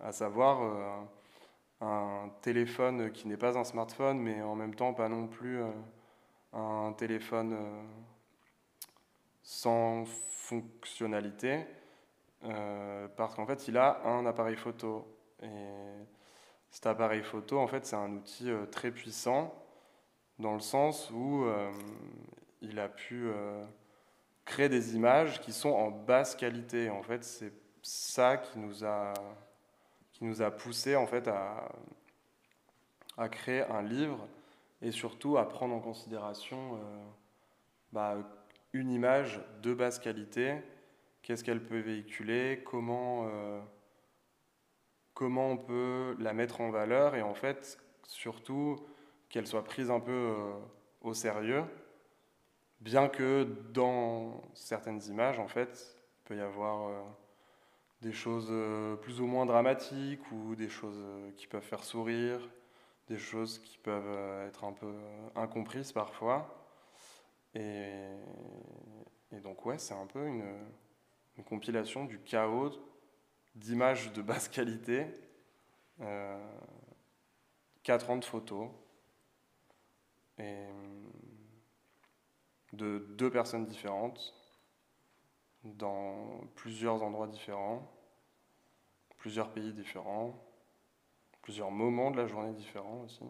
à 0.00 0.12
savoir 0.12 1.08
un 1.80 2.30
téléphone 2.40 3.10
qui 3.10 3.26
n'est 3.26 3.36
pas 3.36 3.58
un 3.58 3.64
smartphone 3.64 4.18
mais 4.18 4.42
en 4.42 4.54
même 4.54 4.74
temps 4.74 4.94
pas 4.94 5.08
non 5.08 5.26
plus 5.26 5.60
un 6.52 6.92
téléphone 6.92 7.56
sans 9.42 10.04
fonctionnalité 10.04 11.66
euh, 12.44 13.08
parce 13.16 13.34
qu'en 13.34 13.46
fait, 13.46 13.68
il 13.68 13.76
a 13.76 14.04
un 14.04 14.26
appareil 14.26 14.56
photo. 14.56 15.06
Et 15.42 15.46
cet 16.70 16.86
appareil 16.86 17.22
photo, 17.22 17.58
en 17.58 17.66
fait, 17.66 17.86
c'est 17.86 17.96
un 17.96 18.12
outil 18.12 18.50
euh, 18.50 18.66
très 18.66 18.90
puissant 18.90 19.54
dans 20.38 20.54
le 20.54 20.60
sens 20.60 21.10
où 21.10 21.44
euh, 21.44 21.70
il 22.62 22.78
a 22.78 22.88
pu 22.88 23.28
créer 24.44 24.68
des 24.68 24.96
images 24.96 25.40
qui 25.40 25.52
sont 25.52 25.70
en 25.70 25.90
basse 25.90 26.34
qualité. 26.34 26.90
En 26.90 27.02
fait, 27.02 27.24
c'est 27.24 27.52
ça 27.82 28.36
qui 28.36 28.58
nous 28.58 28.84
a 28.84 29.12
qui 30.12 30.24
nous 30.24 30.40
a 30.40 30.50
poussé 30.50 30.96
en 30.96 31.06
fait 31.06 31.28
à, 31.28 31.68
à 33.18 33.28
créer 33.28 33.62
un 33.62 33.82
livre 33.82 34.26
et 34.80 34.90
surtout 34.90 35.36
à 35.36 35.48
prendre 35.48 35.74
en 35.74 35.80
considération 35.80 36.78
bah, 37.92 38.16
une 38.72 38.90
image 38.90 39.40
de 39.62 39.74
basse 39.74 39.98
qualité, 39.98 40.56
qu'est-ce 41.22 41.42
qu'elle 41.42 41.64
peut 41.64 41.78
véhiculer, 41.78 42.62
comment, 42.64 43.26
euh, 43.28 43.60
comment 45.14 45.50
on 45.50 45.56
peut 45.56 46.16
la 46.18 46.32
mettre 46.32 46.60
en 46.60 46.70
valeur? 46.70 47.14
Et 47.14 47.22
en 47.22 47.34
fait 47.34 47.78
surtout 48.06 48.76
qu'elle 49.28 49.46
soit 49.46 49.64
prise 49.64 49.90
un 49.90 50.00
peu 50.00 50.12
euh, 50.12 50.52
au 51.00 51.14
sérieux, 51.14 51.64
bien 52.80 53.08
que 53.08 53.44
dans 53.72 54.42
certaines 54.54 55.02
images 55.04 55.38
en 55.38 55.48
fait 55.48 55.96
il 56.20 56.28
peut 56.28 56.36
y 56.36 56.40
avoir 56.40 56.88
euh, 56.88 57.02
des 58.02 58.12
choses 58.12 58.52
plus 59.00 59.20
ou 59.20 59.26
moins 59.26 59.46
dramatiques 59.46 60.30
ou 60.32 60.54
des 60.54 60.68
choses 60.68 61.02
qui 61.36 61.46
peuvent 61.46 61.62
faire 61.62 61.84
sourire, 61.84 62.40
des 63.08 63.18
choses 63.18 63.58
qui 63.60 63.78
peuvent 63.78 64.46
être 64.46 64.64
un 64.64 64.72
peu 64.72 64.92
incomprises 65.34 65.92
parfois. 65.92 66.66
Et, 67.56 69.40
donc, 69.42 69.64
ouais, 69.64 69.78
c'est 69.78 69.94
un 69.94 70.06
peu 70.06 70.26
une, 70.26 70.44
compilation 71.44 72.04
du 72.04 72.18
chaos 72.18 72.72
d'images 73.54 74.12
de 74.12 74.22
basse 74.22 74.48
qualité, 74.48 75.06
euh, 76.00 76.38
4 77.82 78.10
ans 78.10 78.16
de 78.16 78.24
photos, 78.24 78.70
et 80.38 80.66
de 82.76 83.06
deux 83.16 83.30
personnes 83.30 83.66
différentes, 83.66 84.34
dans 85.64 86.40
plusieurs 86.54 87.02
endroits 87.02 87.26
différents, 87.26 87.90
plusieurs 89.18 89.52
pays 89.52 89.72
différents, 89.72 90.40
plusieurs 91.42 91.70
moments 91.70 92.10
de 92.10 92.16
la 92.16 92.26
journée 92.26 92.52
différents 92.52 93.02
aussi. 93.04 93.24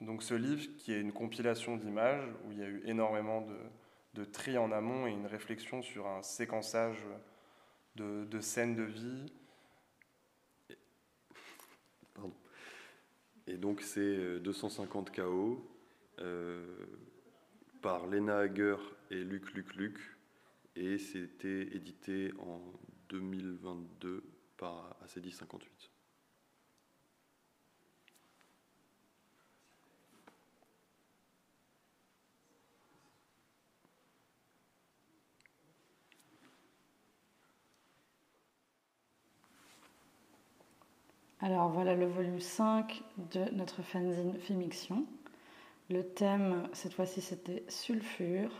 Donc 0.00 0.22
ce 0.22 0.34
livre, 0.34 0.76
qui 0.78 0.92
est 0.92 1.00
une 1.00 1.12
compilation 1.12 1.76
d'images, 1.76 2.26
où 2.44 2.52
il 2.52 2.58
y 2.58 2.62
a 2.62 2.68
eu 2.68 2.82
énormément 2.86 3.46
de, 4.14 4.24
tri 4.24 4.58
en 4.58 4.70
amont 4.72 5.06
et 5.06 5.10
une 5.10 5.26
réflexion 5.26 5.82
sur 5.82 6.06
un 6.06 6.22
séquençage 6.22 7.04
de, 7.96 8.40
scènes 8.40 8.74
de 8.74 8.82
vie. 8.82 9.32
Et 13.46 13.56
donc 13.56 13.80
c'est 13.82 14.40
250 14.40 15.14
KO 15.14 15.66
euh, 16.20 16.86
par 17.82 18.06
Lena 18.06 18.38
Hager 18.38 18.76
et 19.10 19.22
Luc 19.24 19.52
Luc 19.54 19.74
Luc. 19.76 19.98
Et 20.76 20.98
c'était 20.98 21.74
édité 21.74 22.32
en 22.38 22.60
2022 23.08 24.24
par 24.56 24.96
ACD 25.02 25.30
58. 25.30 25.90
Alors 41.42 41.70
voilà 41.70 41.94
le 41.94 42.06
volume 42.06 42.38
5 42.38 43.02
de 43.32 43.50
notre 43.54 43.82
fanzine 43.82 44.38
Fémiction. 44.38 45.06
Le 45.90 46.04
thème, 46.04 46.68
cette 46.72 46.92
fois-ci, 46.92 47.20
c'était 47.20 47.64
sulfure. 47.66 48.52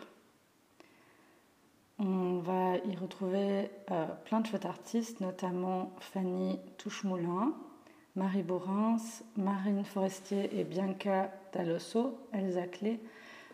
On 2.01 2.41
va 2.41 2.79
y 2.79 2.97
retrouver 2.97 3.71
euh, 3.93 4.07
plein 4.25 4.41
de 4.41 4.49
chouettes 4.49 4.67
artistes, 4.67 5.21
notamment 5.21 5.93
Fanny 6.01 6.59
Touchemoulin, 6.77 7.55
Marie 8.17 8.43
Borins, 8.43 8.97
Marine 9.37 9.85
Forestier 9.85 10.59
et 10.59 10.65
Bianca 10.65 11.31
Dalosso, 11.53 12.19
Elsa 12.33 12.67
Clé, 12.67 12.99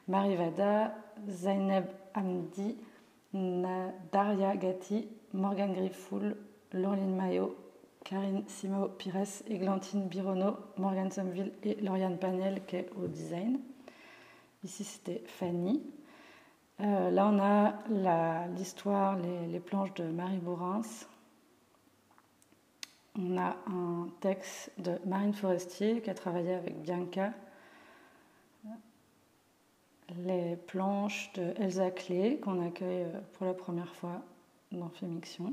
Marie 0.08 0.36
Vada, 0.36 0.94
Zaineb 1.28 1.84
Hamdi, 2.14 2.78
Daria 4.10 4.56
Gatti, 4.56 5.06
Morgan 5.34 5.74
Griffoul, 5.74 6.34
Laureline 6.72 7.14
Maillot, 7.14 7.54
Karine 8.08 8.44
Simo 8.46 8.86
Pires, 8.86 9.42
Églantine 9.48 10.06
Birono, 10.06 10.56
Morgane 10.78 11.10
Somville 11.10 11.52
et 11.64 11.74
Lauriane 11.80 12.18
Panel 12.18 12.64
qui 12.64 12.76
est 12.76 12.88
au 12.94 13.08
design. 13.08 13.58
Ici 14.62 14.84
c'était 14.84 15.24
Fanny. 15.26 15.82
Euh, 16.78 17.10
là 17.10 17.26
on 17.26 17.40
a 17.40 18.46
l'histoire, 18.50 19.18
les, 19.18 19.58
planches 19.58 19.92
de 19.94 20.04
Marie 20.04 20.38
Bourrins. 20.38 20.82
On 23.18 23.36
a 23.38 23.56
un 23.66 24.08
texte 24.20 24.70
de 24.78 25.00
Marine 25.04 25.34
Forestier 25.34 26.00
qui 26.00 26.08
a 26.08 26.14
travaillé 26.14 26.54
avec 26.54 26.80
Bianca. 26.82 27.32
Les 30.16 30.54
planches 30.54 31.32
de 31.32 31.54
Elsa 31.56 31.90
Clé 31.90 32.38
qu'on 32.38 32.64
accueille 32.64 33.02
euh, 33.02 33.20
pour 33.32 33.46
la 33.46 33.54
première 33.54 33.92
fois 33.96 34.22
dans 34.70 34.90
Fémiction. 34.90 35.52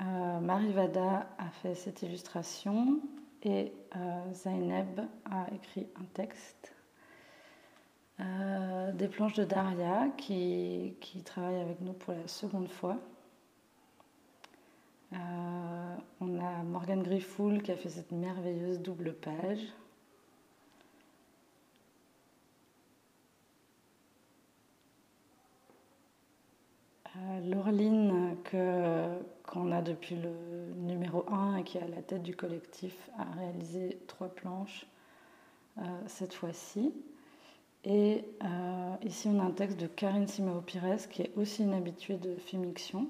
Euh, 0.00 0.40
Marie 0.40 0.72
Vada 0.72 1.28
a 1.38 1.50
fait 1.50 1.74
cette 1.74 2.02
illustration 2.02 3.00
et 3.42 3.72
euh, 3.96 4.32
Zaineb 4.32 5.00
a 5.24 5.46
écrit 5.54 5.88
un 6.00 6.04
texte. 6.14 6.72
Euh, 8.20 8.92
des 8.92 9.08
planches 9.08 9.34
de 9.34 9.44
Daria 9.44 10.08
qui, 10.16 10.94
travaille 11.24 11.60
avec 11.60 11.80
nous 11.80 11.92
pour 11.92 12.14
la 12.14 12.26
seconde 12.26 12.68
fois. 12.68 12.96
on 15.12 16.40
a 16.40 16.62
Morgane 16.64 17.02
Griffoul 17.02 17.62
qui 17.62 17.72
a 17.72 17.76
fait 17.76 17.88
cette 17.88 18.12
merveilleuse 18.12 18.80
double 18.80 19.14
page. 19.14 19.60
Laureline, 27.42 28.36
qu'on 29.48 29.72
a 29.72 29.80
depuis 29.80 30.16
le 30.16 30.30
numéro 30.76 31.24
1 31.32 31.56
et 31.56 31.64
qui 31.64 31.78
est 31.78 31.82
à 31.82 31.88
la 31.88 32.02
tête 32.02 32.22
du 32.22 32.36
collectif, 32.36 32.94
a 33.18 33.24
réalisé 33.38 33.98
trois 34.06 34.28
planches 34.28 34.86
euh, 35.78 35.82
cette 36.06 36.34
fois-ci. 36.34 36.92
Et 37.84 38.24
euh, 38.44 38.94
ici, 39.02 39.28
on 39.28 39.40
a 39.40 39.44
un 39.44 39.50
texte 39.50 39.80
de 39.80 39.86
Karine 39.86 40.26
Simao 40.26 40.60
Pires, 40.60 41.08
qui 41.08 41.22
est 41.22 41.32
aussi 41.36 41.62
une 41.62 41.72
habituée 41.72 42.18
de 42.18 42.34
Fémiction, 42.36 43.08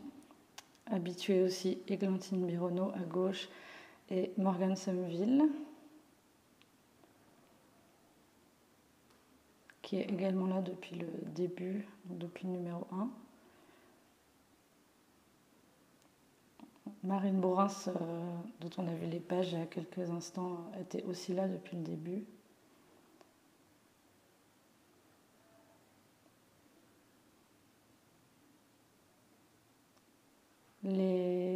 habituée 0.86 1.42
aussi 1.42 1.78
Églantine 1.88 2.46
Birono 2.46 2.92
à 2.94 3.00
gauche 3.00 3.48
et 4.10 4.30
Morgane 4.36 4.76
Somville, 4.76 5.42
qui 9.82 9.96
est 9.96 10.08
également 10.08 10.46
là 10.46 10.60
depuis 10.60 10.96
le 10.96 11.08
début, 11.34 11.88
depuis 12.04 12.46
le 12.46 12.52
numéro 12.52 12.86
1. 12.92 13.10
Marine 17.02 17.40
Bourras, 17.40 17.88
euh, 17.88 17.92
dont 18.60 18.70
on 18.78 18.86
a 18.86 18.94
vu 18.94 19.06
les 19.06 19.20
pages 19.20 19.52
il 19.52 19.58
y 19.58 19.62
a 19.62 19.66
quelques 19.66 20.10
instants, 20.10 20.70
était 20.80 21.02
aussi 21.04 21.34
là 21.34 21.48
depuis 21.48 21.76
le 21.76 21.82
début. 21.82 22.24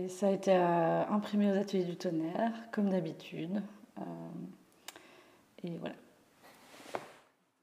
Ça 0.08 0.28
a 0.28 0.30
été 0.30 0.52
euh, 0.54 1.04
imprimé 1.08 1.50
aux 1.50 1.56
ateliers 1.56 1.84
du 1.84 1.96
tonnerre, 1.96 2.52
comme 2.70 2.90
d'habitude. 2.90 3.62
Euh, 3.98 4.02
et 5.64 5.76
voilà. 5.78 5.94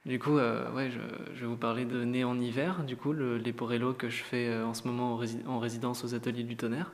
Du 0.05 0.17
coup, 0.17 0.37
je, 0.37 1.39
vais 1.39 1.45
vous 1.45 1.57
parler 1.57 1.85
de 1.85 2.03
Né 2.03 2.23
en 2.23 2.39
hiver, 2.39 2.83
du 2.83 2.95
coup, 2.95 3.13
le 3.13 3.37
Leporello 3.37 3.93
que 3.93 4.09
je 4.09 4.23
fais 4.23 4.61
en 4.63 4.73
ce 4.73 4.87
moment 4.87 5.19
en 5.45 5.59
résidence 5.59 6.03
aux 6.03 6.15
ateliers 6.15 6.43
du 6.43 6.57
tonnerre. 6.57 6.91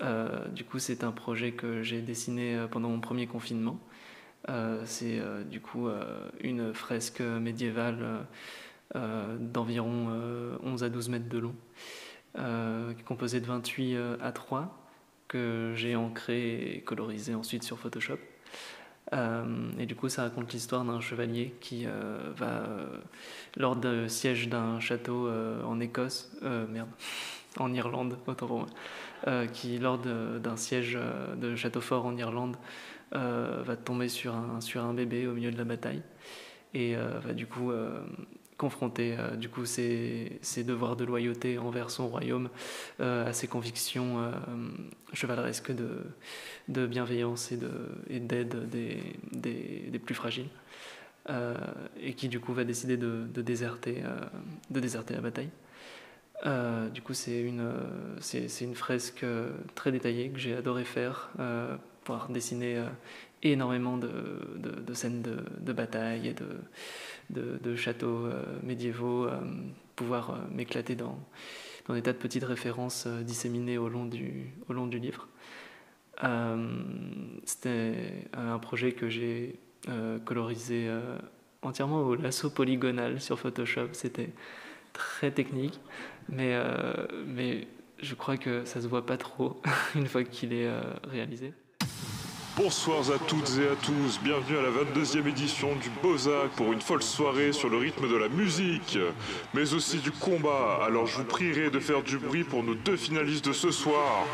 Euh, 0.00 0.46
du 0.48 0.64
coup, 0.64 0.78
c'est 0.78 1.04
un 1.04 1.12
projet 1.12 1.52
que 1.52 1.82
j'ai 1.82 2.00
dessiné 2.00 2.56
euh, 2.56 2.66
pendant 2.66 2.88
mon 2.88 3.00
premier 3.00 3.26
confinement. 3.26 3.78
Euh, 4.48 4.82
c'est 4.84 5.20
du 5.50 5.60
coup 5.60 5.88
une 6.40 6.72
fresque 6.72 7.20
médiévale 7.20 8.24
d'environ 8.94 10.08
11 10.62 10.84
à 10.84 10.88
12 10.88 11.08
mètres 11.08 11.28
de 11.28 11.38
long, 11.38 11.54
composée 13.04 13.40
de 13.40 13.46
28 13.46 13.96
à 14.22 14.32
3 14.32 14.88
que 15.26 15.72
j'ai 15.74 15.96
ancré 15.96 16.76
et 16.76 16.80
colorisé 16.80 17.34
ensuite 17.34 17.64
sur 17.64 17.78
Photoshop. 17.78 18.18
et 19.12 19.86
du 19.86 19.96
coup, 19.96 20.08
ça 20.08 20.22
raconte 20.22 20.52
l'histoire 20.52 20.84
d'un 20.84 21.00
chevalier 21.00 21.54
qui 21.60 21.86
va, 22.36 22.62
lors 23.56 23.76
du 23.76 24.08
siège 24.08 24.48
d'un 24.48 24.78
château 24.80 25.28
en 25.66 25.80
Écosse, 25.80 26.30
merde, 26.70 26.88
en 27.58 27.74
Irlande, 27.74 28.16
autant 28.26 28.46
pour 28.46 28.58
moi, 28.60 28.68
qui, 29.52 29.78
lors 29.78 29.98
d'un 29.98 30.56
siège 30.56 30.96
euh, 30.96 31.34
de 31.34 31.56
château 31.56 31.80
fort 31.80 32.06
en 32.06 32.16
Irlande, 32.16 32.56
euh, 33.14 33.62
va 33.64 33.76
tomber 33.76 34.08
sur 34.08 34.34
un, 34.34 34.60
sur 34.60 34.84
un 34.84 34.94
bébé 34.94 35.26
au 35.26 35.32
milieu 35.32 35.50
de 35.50 35.58
la 35.58 35.64
bataille 35.64 36.02
et 36.74 36.96
va 36.96 37.32
du 37.32 37.46
coup 37.46 37.72
confronter 38.58 39.16
du 39.38 39.48
coup 39.48 39.64
ses, 39.64 40.38
ses, 40.42 40.62
devoirs 40.62 40.96
de 40.96 41.04
loyauté 41.06 41.56
envers 41.56 41.90
son 41.90 42.08
royaume 42.08 42.50
à 42.98 43.32
ses 43.32 43.48
convictions 43.48 44.30
chevaleresques 45.14 45.72
de, 45.72 45.88
de, 46.68 46.86
bienveillance 46.86 47.52
et 47.52 48.20
d'aide 48.20 48.68
des, 48.68 49.02
des, 49.32 49.88
des, 49.90 49.98
plus 49.98 50.14
fragiles. 50.14 50.50
et 51.98 52.12
qui 52.12 52.28
du 52.28 52.38
coup 52.38 52.52
va 52.52 52.64
décider 52.64 52.98
de, 52.98 53.26
de 53.32 53.40
déserter, 53.40 54.02
de 54.68 54.78
déserter 54.78 55.14
la 55.14 55.22
bataille. 55.22 55.50
Euh, 56.46 56.88
du 56.88 57.02
coup, 57.02 57.14
c'est 57.14 57.40
une, 57.40 57.60
euh, 57.60 58.74
fresque 58.74 59.24
euh, 59.24 59.50
très 59.74 59.90
détaillée 59.90 60.30
que 60.30 60.38
j'ai 60.38 60.54
adoré 60.54 60.84
faire, 60.84 61.30
pouvoir 62.04 62.28
dessiner 62.28 62.82
énormément 63.42 63.98
de, 63.98 64.94
scènes 64.94 65.22
de, 65.22 65.36
de, 65.60 65.72
bataille 65.72 66.28
et 66.28 66.34
de, 67.30 67.76
châteaux 67.76 68.28
médiévaux, 68.62 69.28
pouvoir 69.94 70.38
m'éclater 70.50 70.94
dans, 70.94 71.18
dans 71.86 71.94
des 71.94 72.02
tas 72.02 72.12
de 72.12 72.18
petites 72.18 72.44
références 72.44 73.06
disséminées 73.06 73.78
au 73.78 73.88
long 73.88 74.06
du, 74.06 74.46
au 74.68 74.72
long 74.72 74.86
du 74.86 74.98
livre. 74.98 75.28
c'était 77.44 78.26
un 78.32 78.58
projet 78.58 78.92
que 78.92 79.10
j'ai 79.10 79.58
colorisé 80.24 80.88
entièrement 81.60 82.00
au 82.00 82.14
lasso 82.14 82.48
polygonal 82.48 83.20
sur 83.20 83.38
Photoshop. 83.38 83.88
C'était 83.92 84.30
très 84.92 85.30
technique, 85.30 85.80
mais, 86.28 86.54
euh, 86.54 86.92
mais 87.26 87.66
je 88.00 88.14
crois 88.14 88.36
que 88.36 88.64
ça 88.64 88.80
se 88.80 88.86
voit 88.86 89.06
pas 89.06 89.16
trop 89.16 89.60
une 89.94 90.06
fois 90.06 90.24
qu'il 90.24 90.52
est 90.52 90.66
euh, 90.66 90.80
réalisé. 91.08 91.52
Bonsoir 92.56 92.98
à 92.98 93.18
toutes 93.28 93.50
et 93.60 93.68
à 93.68 93.76
tous, 93.76 94.18
bienvenue 94.20 94.58
à 94.58 94.62
la 94.62 94.70
22e 94.70 95.28
édition 95.28 95.76
du 95.76 95.90
Bozac 96.02 96.50
pour 96.56 96.72
une 96.72 96.80
folle 96.80 97.04
soirée 97.04 97.52
sur 97.52 97.68
le 97.68 97.76
rythme 97.76 98.10
de 98.10 98.16
la 98.16 98.28
musique, 98.28 98.98
mais 99.54 99.72
aussi 99.74 99.98
du 99.98 100.10
combat. 100.10 100.80
Alors 100.82 101.06
je 101.06 101.18
vous 101.18 101.24
prierai 101.24 101.70
de 101.70 101.78
faire 101.78 102.02
du 102.02 102.18
bruit 102.18 102.42
pour 102.42 102.64
nos 102.64 102.74
deux 102.74 102.96
finalistes 102.96 103.46
de 103.46 103.52
ce 103.52 103.70
soir. 103.70 104.26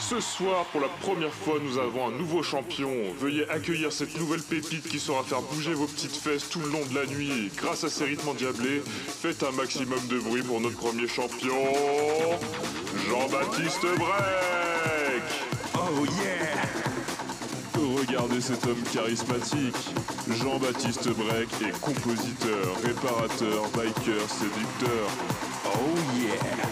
Ce 0.00 0.18
soir, 0.18 0.64
pour 0.72 0.80
la 0.80 0.88
première 0.88 1.32
fois, 1.32 1.58
nous 1.62 1.78
avons 1.78 2.08
un 2.08 2.10
nouveau 2.10 2.42
champion. 2.42 2.90
Veuillez 3.18 3.48
accueillir 3.48 3.92
cette 3.92 4.18
nouvelle 4.18 4.42
pépite 4.42 4.88
qui 4.88 4.98
saura 4.98 5.22
faire 5.22 5.42
bouger 5.42 5.72
vos 5.72 5.86
petites 5.86 6.16
fesses 6.16 6.48
tout 6.48 6.58
le 6.60 6.68
long 6.70 6.84
de 6.90 6.94
la 6.94 7.06
nuit. 7.06 7.50
grâce 7.56 7.84
à 7.84 7.88
ses 7.88 8.04
rythmes 8.04 8.30
endiablés, 8.30 8.82
faites 8.84 9.42
un 9.42 9.52
maximum 9.52 10.00
de 10.08 10.18
bruit 10.18 10.42
pour 10.42 10.60
notre 10.60 10.76
premier 10.76 11.06
champion, 11.06 11.54
Jean-Baptiste 13.08 13.82
Breck. 13.98 15.22
Oh 15.74 16.04
yeah 16.04 16.70
Regardez 17.98 18.40
cet 18.40 18.66
homme 18.66 18.82
charismatique. 18.92 19.76
Jean-Baptiste 20.42 21.08
Breck 21.10 21.48
est 21.62 21.78
compositeur, 21.80 22.76
réparateur, 22.82 23.68
biker, 23.74 24.28
séducteur. 24.28 25.08
Oh 25.66 26.18
yeah 26.18 26.70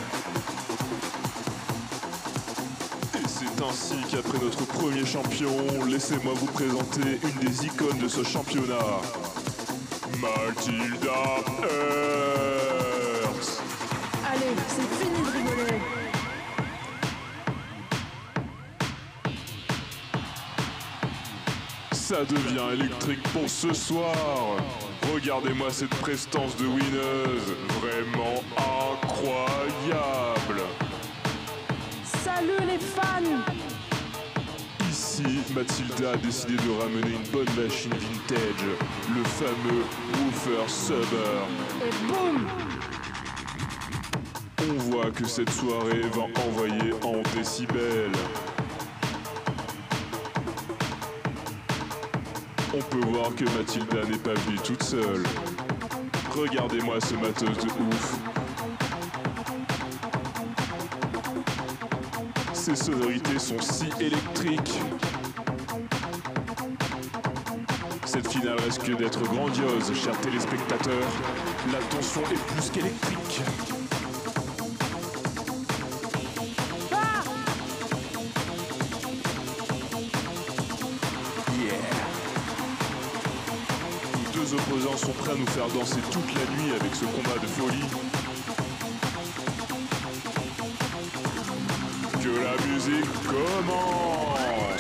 ainsi 3.63 3.97
qu'après 4.11 4.39
notre 4.39 4.65
premier 4.67 5.05
champion, 5.05 5.85
laissez-moi 5.87 6.33
vous 6.35 6.47
présenter 6.47 7.21
une 7.23 7.49
des 7.49 7.67
icônes 7.67 7.99
de 7.99 8.09
ce 8.09 8.23
championnat. 8.23 9.01
Mathilda 10.21 11.43
Hertz. 13.23 13.61
Allez, 14.31 14.55
c'est 14.69 15.03
fini 15.03 15.21
de 15.21 15.31
rigoler. 15.31 15.81
Ça 21.93 22.25
devient 22.25 22.81
électrique 22.81 23.23
pour 23.33 23.49
ce 23.49 23.73
soir. 23.73 24.57
Regardez-moi 25.13 25.71
cette 25.71 25.91
prestance 25.91 26.57
de 26.57 26.67
winneuse, 26.67 27.55
vraiment 27.81 28.43
incroyable. 28.57 30.63
Salut 32.39 32.69
les 32.69 32.79
fans 32.79 33.43
Ici, 34.89 35.25
Mathilda 35.57 36.13
a 36.13 36.17
décidé 36.19 36.55
de 36.55 36.81
ramener 36.81 37.17
une 37.17 37.29
bonne 37.33 37.53
machine 37.57 37.91
vintage, 37.91 38.65
le 39.13 39.25
fameux 39.25 39.83
Woofer 40.15 40.69
Summer. 40.69 41.49
Et 41.85 42.07
boum 42.07 42.47
On 44.63 44.73
voit 44.91 45.11
que 45.11 45.27
cette 45.27 45.51
soirée 45.51 46.03
va 46.15 46.27
envoyer 46.47 46.93
en 47.03 47.23
décibels. 47.37 48.13
On 52.73 52.83
peut 52.83 53.07
voir 53.09 53.35
que 53.35 53.45
Mathilda 53.59 54.05
n'est 54.09 54.19
pas 54.19 54.35
venue 54.35 54.59
toute 54.59 54.85
seule. 54.85 55.25
Regardez-moi 56.37 57.01
ce 57.01 57.15
matos 57.15 57.57
de 57.57 57.67
ouf. 57.67 58.28
Ces 62.69 62.85
sonorités 62.93 63.39
sont 63.39 63.59
si 63.63 63.87
électriques. 63.99 64.79
Cette 68.05 68.29
finale 68.29 68.59
reste 68.61 68.83
que 68.83 68.93
d'être 68.93 69.23
grandiose, 69.23 69.95
chers 69.95 70.21
téléspectateurs. 70.21 71.09
La 71.73 71.79
tension 71.79 72.21
est 72.21 72.53
plus 72.53 72.71
qu'électrique. 72.71 73.41
Deux 84.35 84.55
opposants 84.55 84.97
sont 84.99 85.13
prêts 85.13 85.33
à 85.33 85.37
nous 85.37 85.47
faire 85.47 85.69
danser 85.69 86.01
toute 86.11 86.35
la 86.35 86.63
nuit 86.63 86.75
avec 86.79 86.95
ce 86.95 87.07
combat 87.07 87.39
de 87.41 87.47
folie. 87.47 88.18
Musique 92.89 93.23
commence. 93.25 94.79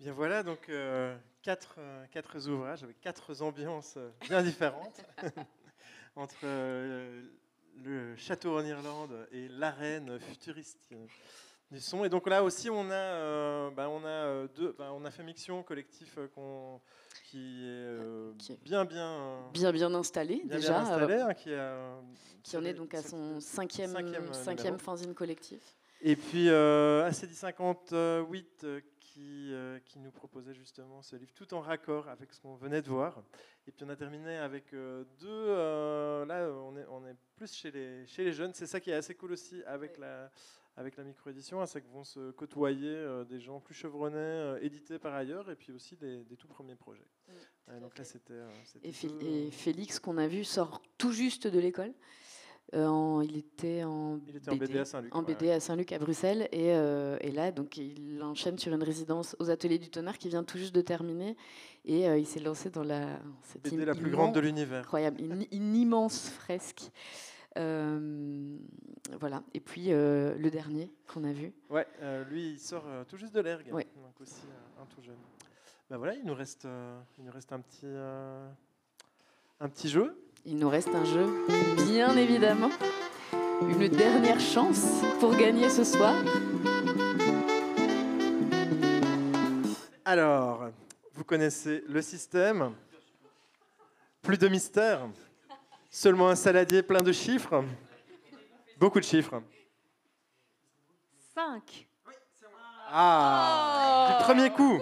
Bien 0.00 0.12
voilà, 0.12 0.42
donc 0.42 0.68
euh, 0.68 1.16
quatre, 1.42 1.76
euh, 1.78 2.06
quatre 2.10 2.48
ouvrages 2.48 2.82
avec 2.82 3.00
quatre 3.00 3.40
ambiances 3.40 3.94
euh, 3.96 4.10
bien 4.22 4.42
différentes 4.42 5.00
entre 6.16 6.34
euh, 6.44 7.22
le 7.84 8.16
château 8.16 8.58
en 8.58 8.64
Irlande 8.64 9.28
et 9.30 9.48
l'arène 9.48 10.18
futuriste 10.18 10.92
du 11.72 11.80
son. 11.80 12.04
Et 12.04 12.08
donc 12.08 12.28
là 12.28 12.44
aussi, 12.44 12.70
on 12.70 12.90
a, 12.90 12.94
euh, 12.94 13.70
bah, 13.70 13.88
on 13.88 14.04
a, 14.04 14.08
euh, 14.08 14.48
deux, 14.54 14.74
bah, 14.78 14.90
on 14.94 15.04
a 15.04 15.10
fait 15.10 15.22
Mixion, 15.24 15.62
collectif 15.62 16.16
euh, 16.18 16.28
qu'on- 16.28 16.80
qui 17.24 17.64
est 17.64 17.68
euh, 17.70 18.32
bien, 18.62 18.84
bien, 18.84 19.08
euh, 19.08 19.40
bien 19.52 19.72
bien 19.72 19.94
installé 19.94 20.36
bien, 20.36 20.44
bien 20.46 20.56
déjà, 20.58 20.80
installé, 20.80 21.14
euh, 21.14 21.26
hein, 21.26 21.34
qui, 21.34 21.54
a, 21.54 21.94
qui 22.42 22.56
en 22.56 22.64
est 22.64 22.74
donc 22.74 22.94
à 22.94 23.02
son 23.02 23.40
cinquième, 23.40 23.90
cinquième, 24.34 24.74
euh, 24.74 24.78
fanzine 24.78 25.14
collectif. 25.14 25.62
Et 26.02 26.16
puis 26.16 26.48
euh, 26.50 27.04
ACD 27.06 27.32
58 27.32 28.64
euh, 28.64 28.80
qui, 28.98 29.52
euh, 29.52 29.78
qui 29.84 29.98
nous 30.00 30.10
proposait 30.10 30.52
justement 30.54 31.00
ce 31.00 31.16
livre 31.16 31.32
tout 31.34 31.54
en 31.54 31.60
raccord 31.60 32.08
avec 32.08 32.32
ce 32.32 32.40
qu'on 32.40 32.56
venait 32.56 32.82
de 32.82 32.88
voir. 32.88 33.22
Et 33.68 33.70
puis 33.72 33.84
on 33.84 33.88
a 33.88 33.96
terminé 33.96 34.36
avec 34.36 34.72
euh, 34.74 35.04
deux. 35.20 35.28
euh, 35.30 36.26
là, 36.26 36.48
on 36.50 36.76
est, 36.76 36.84
on 36.90 37.06
est 37.06 37.14
plus 37.36 37.52
chez 37.54 37.70
les, 37.70 38.04
chez 38.08 38.24
les 38.24 38.32
jeunes. 38.32 38.52
C'est 38.52 38.66
ça 38.66 38.80
qui 38.80 38.90
est 38.90 38.94
assez 38.94 39.14
cool 39.14 39.32
aussi 39.32 39.62
avec 39.64 39.96
la, 39.96 40.28
avec 40.76 40.96
la 40.96 41.04
micro-édition, 41.04 41.64
c'est 41.66 41.80
que 41.82 41.88
vont 41.92 42.04
se 42.04 42.30
côtoyer 42.32 42.88
euh, 42.88 43.24
des 43.24 43.40
gens 43.40 43.60
plus 43.60 43.74
chevronnés, 43.74 44.16
euh, 44.16 44.58
édités 44.62 44.98
par 44.98 45.14
ailleurs, 45.14 45.50
et 45.50 45.56
puis 45.56 45.72
aussi 45.72 45.96
des, 45.96 46.24
des 46.24 46.36
tout 46.36 46.48
premiers 46.48 46.76
projets. 46.76 47.06
Ouais, 47.68 47.78
donc 47.80 47.96
là, 47.98 48.04
c'était. 48.04 48.32
euh, 48.32 48.48
c'était 48.64 48.88
Et, 48.88 48.92
Fé- 48.92 49.08
deux, 49.08 49.26
et 49.26 49.50
Félix, 49.50 49.98
qu'on 49.98 50.16
a 50.18 50.26
vu, 50.26 50.44
sort 50.44 50.80
tout 50.98 51.12
juste 51.12 51.46
de 51.46 51.58
l'école. 51.58 51.92
Euh, 52.74 52.86
en- 52.86 53.20
il 53.20 53.36
était 53.36 53.82
en 53.84 54.18
Il 54.26 54.36
était 54.36 54.48
en 54.50 54.56
BD 54.56 54.78
à 54.78 54.84
Saint-Luc, 54.86 55.14
ouais, 55.14 55.22
BD 55.34 55.50
à 55.50 55.60
Saint-Luc 55.60 55.92
à 55.92 55.98
Bruxelles 55.98 56.48
et, 56.52 56.72
euh, 56.72 57.18
et 57.20 57.30
là 57.30 57.50
donc 57.52 57.76
il 57.76 58.22
enchaîne 58.22 58.56
sur 58.56 58.72
une 58.72 58.82
résidence 58.84 59.36
aux 59.40 59.50
Ateliers 59.50 59.78
du 59.78 59.90
Tonnerre 59.90 60.16
qui 60.16 60.28
vient 60.30 60.42
tout 60.44 60.56
juste 60.56 60.74
de 60.74 60.80
terminer 60.80 61.36
et 61.84 62.08
euh, 62.08 62.16
il 62.16 62.24
s'est 62.24 62.40
lancé 62.40 62.70
dans 62.70 62.84
la 62.84 63.18
cette 63.42 63.62
BD 63.64 63.84
la 63.84 63.94
plus 63.94 64.10
grande 64.10 64.32
de 64.34 64.38
immense- 64.40 64.44
l'univers. 64.46 64.80
incroyable 64.84 65.20
une, 65.20 65.44
une 65.52 65.74
immense 65.76 66.30
fresque 66.30 66.90
voilà 67.56 69.42
et 69.54 69.60
puis 69.60 69.92
euh, 69.92 70.34
le 70.38 70.50
dernier 70.50 70.90
qu'on 71.06 71.24
a 71.24 71.32
vu 71.32 71.52
Ouais, 71.70 71.86
euh, 72.00 72.24
lui, 72.24 72.52
il 72.52 72.58
sort 72.58 72.84
euh, 72.86 73.04
tout 73.04 73.16
juste 73.16 73.34
de 73.34 73.40
l'ergue, 73.40 73.72
Ouais. 73.72 73.86
donc 73.96 74.20
aussi 74.20 74.42
euh, 74.46 74.82
un 74.82 74.86
tout 74.86 75.02
jeune. 75.02 75.16
Ben 75.90 75.98
voilà, 75.98 76.14
il 76.14 76.24
nous 76.24 76.34
reste, 76.34 76.64
euh, 76.64 76.98
il 77.18 77.24
nous 77.24 77.32
reste 77.32 77.52
un 77.52 77.60
petit, 77.60 77.80
euh, 77.84 78.48
un 79.60 79.68
petit 79.68 79.88
jeu. 79.88 80.16
il 80.46 80.56
nous 80.56 80.68
reste 80.70 80.88
un 80.94 81.04
jeu 81.04 81.26
bien 81.86 82.16
évidemment 82.16 82.70
une 83.62 83.88
dernière 83.88 84.40
chance 84.40 85.02
pour 85.20 85.36
gagner 85.36 85.68
ce 85.68 85.84
soir 85.84 86.14
Alors, 90.04 90.68
vous 91.14 91.24
connaissez 91.24 91.84
le 91.88 92.02
système. 92.02 92.72
Plus 94.22 94.36
de 94.38 94.48
mystère. 94.48 95.08
Seulement 95.94 96.30
un 96.30 96.34
saladier 96.34 96.82
plein 96.82 97.02
de 97.02 97.12
chiffres. 97.12 97.62
Beaucoup 98.78 98.98
de 98.98 99.04
chiffres. 99.04 99.42
5. 101.34 101.86
Ah, 102.90 104.16
du 104.18 104.24
premier 104.24 104.48
coup. 104.48 104.80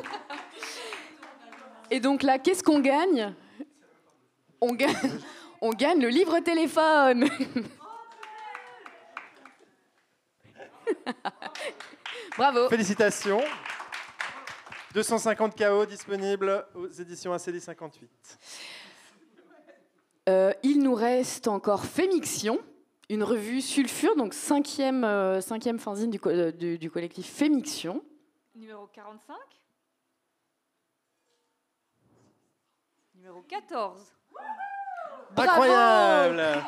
Et 1.91 1.99
donc 1.99 2.23
là, 2.23 2.39
qu'est-ce 2.39 2.63
qu'on 2.63 2.79
gagne? 2.79 3.35
On 4.61 4.73
gagne, 4.73 4.95
on 5.61 5.71
gagne 5.71 6.01
le 6.01 6.11
livre 6.11 6.39
téléphone. 6.39 7.29
Bravo. 12.37 12.69
Félicitations. 12.69 13.43
250 14.95 15.59
KO 15.59 15.87
disponibles 15.87 16.67
aux 16.77 16.87
éditions 16.87 17.33
ACD 17.33 17.59
58. 17.59 18.09
Euh, 20.29 20.53
il 20.63 20.83
nous 20.83 20.95
reste 20.95 21.49
encore 21.49 21.85
Fémiction, 21.85 22.59
une 23.09 23.23
revue 23.25 23.61
sulfure, 23.61 24.15
donc 24.17 24.35
cinquième, 24.35 25.03
euh, 25.05 25.41
cinquième 25.41 25.79
fanzine 25.79 26.11
du, 26.11 26.21
co- 26.21 26.29
euh, 26.31 26.53
du- 26.53 26.79
du 26.79 26.91
collectif 26.91 27.27
Fémiction. 27.27 28.03
Numéro 28.55 28.87
45. 28.89 29.35
Numéro 33.15 33.43
14. 33.43 34.03
Bravo 35.35 35.51
Incroyable 35.51 36.43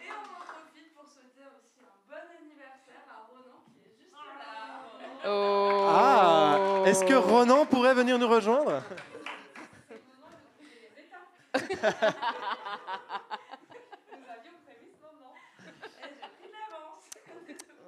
Et 0.00 0.10
on 0.10 0.22
en 0.34 0.44
profite 0.46 0.94
pour 0.94 1.06
souhaiter 1.08 1.46
aussi 1.56 1.80
un 1.82 1.94
bon 2.08 2.14
anniversaire 2.38 3.04
à 3.10 3.26
Ronan 3.28 3.62
qui 3.72 3.80
est 3.88 3.96
juste 3.98 4.14
là. 4.14 4.84
Oh. 5.26 5.86
Ah, 5.90 6.77
est-ce 6.88 7.04
que 7.04 7.14
Ronan 7.14 7.66
pourrait 7.66 7.94
venir 7.94 8.18
nous 8.18 8.28
rejoindre 8.28 8.82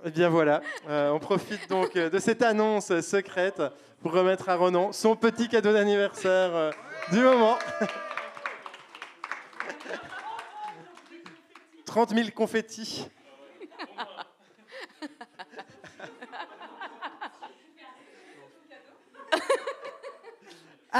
Eh 0.02 0.10
bien 0.10 0.30
voilà, 0.30 0.62
Euh, 0.88 1.10
on 1.10 1.18
profite 1.18 1.68
donc 1.68 1.94
euh, 1.94 2.08
de 2.08 2.18
cette 2.18 2.40
annonce 2.42 3.00
secrète 3.00 3.62
pour 4.02 4.12
remettre 4.12 4.48
à 4.48 4.56
Ronan 4.56 4.92
son 4.92 5.14
petit 5.14 5.46
cadeau 5.48 5.74
d'anniversaire 5.74 6.56
euh, 6.56 6.70
du 7.12 7.20
moment. 7.20 7.58
30 11.84 12.10
000 12.14 12.28
confettis. 12.34 13.10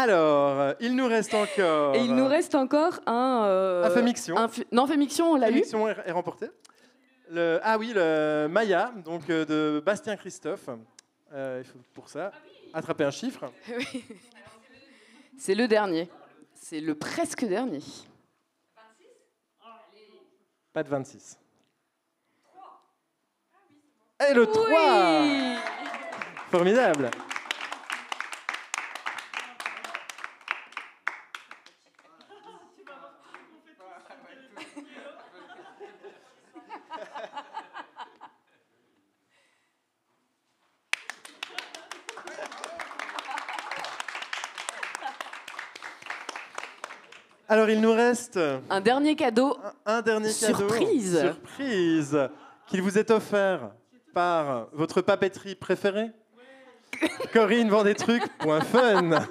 Alors, 0.03 0.61
euh, 0.61 0.73
il 0.81 0.97
nous 0.97 1.07
reste 1.07 1.35
encore. 1.35 1.95
Et 1.95 2.01
il 2.01 2.15
nous 2.15 2.27
reste 2.27 2.55
encore 2.55 3.01
un. 3.07 3.43
euh, 3.45 3.85
Un 3.85 3.91
Fémiction. 3.91 4.37
un 4.37 4.49
fi- 4.49 4.67
non, 4.73 4.87
Fémiction, 4.87 5.33
on 5.33 5.37
l'a 5.37 5.51
eu. 5.51 5.55
Fémiction 5.55 5.89
est, 5.89 5.97
est 6.07 6.13
remporté. 6.13 6.49
Le, 7.31 7.61
ah 7.63 7.79
oui, 7.79 7.93
le 7.95 8.49
Maya, 8.51 8.93
donc 9.05 9.29
euh, 9.31 9.45
de 9.45 9.81
Bastien 9.85 10.17
Christophe. 10.17 10.69
Euh, 11.33 11.63
il 11.63 11.69
faut 11.69 11.79
pour 11.95 12.09
ça 12.09 12.33
attraper 12.75 13.05
un 13.05 13.11
chiffre. 13.11 13.45
Oui. 13.77 14.05
C'est 15.39 15.55
le 15.55 15.67
dernier. 15.69 16.09
C'est 16.55 16.81
le 16.81 16.95
presque 16.95 17.45
dernier. 17.45 17.81
Pas 20.73 20.83
de 20.83 20.89
26. 20.89 21.39
Et 24.29 24.35
le 24.35 24.47
3 24.47 24.67
Formidable 26.51 27.11
Alors, 47.51 47.69
il 47.69 47.81
nous 47.81 47.93
reste 47.93 48.39
Un 48.71 48.81
dernier 48.81 49.17
cadeau. 49.17 49.59
un 49.85 50.03
dernier 50.03 50.33
cadeau. 50.33 50.57
Surprise. 50.69 51.19
Surprise. 51.21 52.29
Qu'il 52.69 52.81
vous 52.81 52.97
est 52.97 53.11
offert 53.11 53.73
par 54.15 54.69
votre 54.73 55.01
papeterie 55.03 55.57
préférée 55.57 56.13
Corinne 57.33 57.69
vend 57.69 57.83
des 57.83 57.97
trucs. 57.97 58.23
Point 58.39 58.61
fun. 58.61 59.27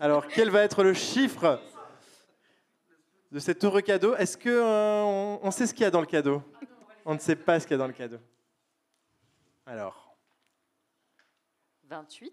Alors, 0.00 0.26
quel 0.28 0.48
va 0.48 0.62
être 0.62 0.82
le 0.82 0.94
chiffre 0.94 1.60
de 3.32 3.38
cet 3.38 3.62
heureux 3.64 3.82
cadeau? 3.82 4.14
Est-ce 4.16 4.38
que 4.38 4.48
euh, 4.48 5.02
on, 5.02 5.40
on 5.42 5.50
sait 5.50 5.66
ce 5.66 5.74
qu'il 5.74 5.82
y 5.82 5.86
a 5.86 5.90
dans 5.90 6.00
le 6.00 6.06
cadeau? 6.06 6.42
On 7.04 7.12
ne 7.12 7.18
sait 7.18 7.36
pas 7.36 7.60
ce 7.60 7.66
qu'il 7.66 7.74
y 7.74 7.74
a 7.74 7.78
dans 7.78 7.86
le 7.86 7.92
cadeau. 7.92 8.16
Alors, 9.66 10.16
28. 11.90 12.32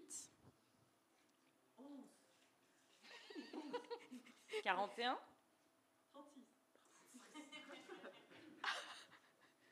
41. 4.62 5.18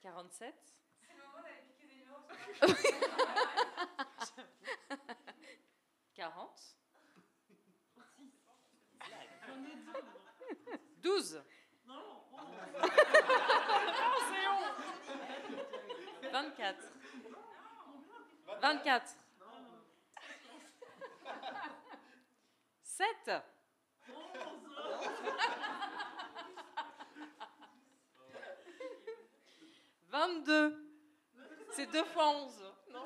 47. 0.03 0.53
40. 6.15 6.75
12. 11.03 11.45
24. 16.33 16.75
24. 18.61 19.17
7. 22.83 23.60
22. 30.11 30.87
C'est 31.73 31.87
2 31.87 32.05
fois 32.05 32.29
11. 32.31 32.65
Non 32.93 33.05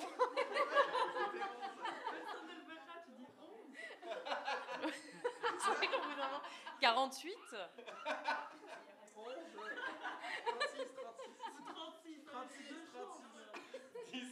C'est 5.59 5.71
vrai 5.71 5.87
qu'au 5.87 6.01
bout 6.01 6.15
d'un 6.17 6.27
moment, 6.27 6.43
48. 6.81 7.37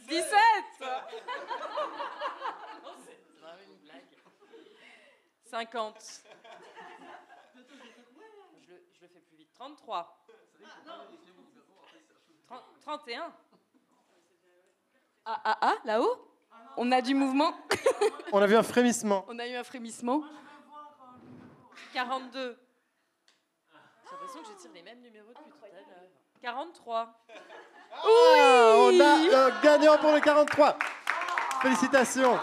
17 0.07 0.29
Non, 2.83 2.91
c'est 3.03 3.19
vraiment 3.39 3.63
une 3.63 3.77
blague. 3.77 4.03
50. 5.45 6.23
Je 9.03 9.07
le, 9.07 9.13
fais 9.13 9.19
plus 9.19 9.35
vite. 9.37 9.49
33. 9.53 10.17
30 12.47 12.63
31. 12.81 13.33
Ah, 15.25 15.41
ah, 15.43 15.57
ah, 15.59 15.75
là-haut 15.83 16.25
On 16.77 16.89
a 16.89 17.01
du 17.01 17.13
mouvement. 17.13 17.53
on 18.31 18.41
a 18.41 18.47
vu 18.47 18.55
un 18.55 18.63
frémissement. 18.63 19.25
On 19.27 19.37
a 19.39 19.47
eu 19.47 19.55
un 19.55 19.63
frémissement. 19.65 20.23
42. 21.91 22.57
J'ai 24.05 24.11
l'impression 24.11 24.41
que 24.41 24.47
je 24.47 24.53
tire 24.53 24.71
les 24.73 24.83
mêmes 24.83 25.01
numéros 25.01 25.27
depuis 25.29 25.51
tout 25.51 25.65
à 25.65 25.67
l'heure. 25.67 25.85
43. 26.41 27.25
Ah, 27.91 28.05
on 28.05 28.99
a 29.01 29.47
un 29.47 29.61
gagnant 29.61 29.97
pour 29.97 30.13
le 30.13 30.21
43. 30.21 30.79
Félicitations. 31.61 32.39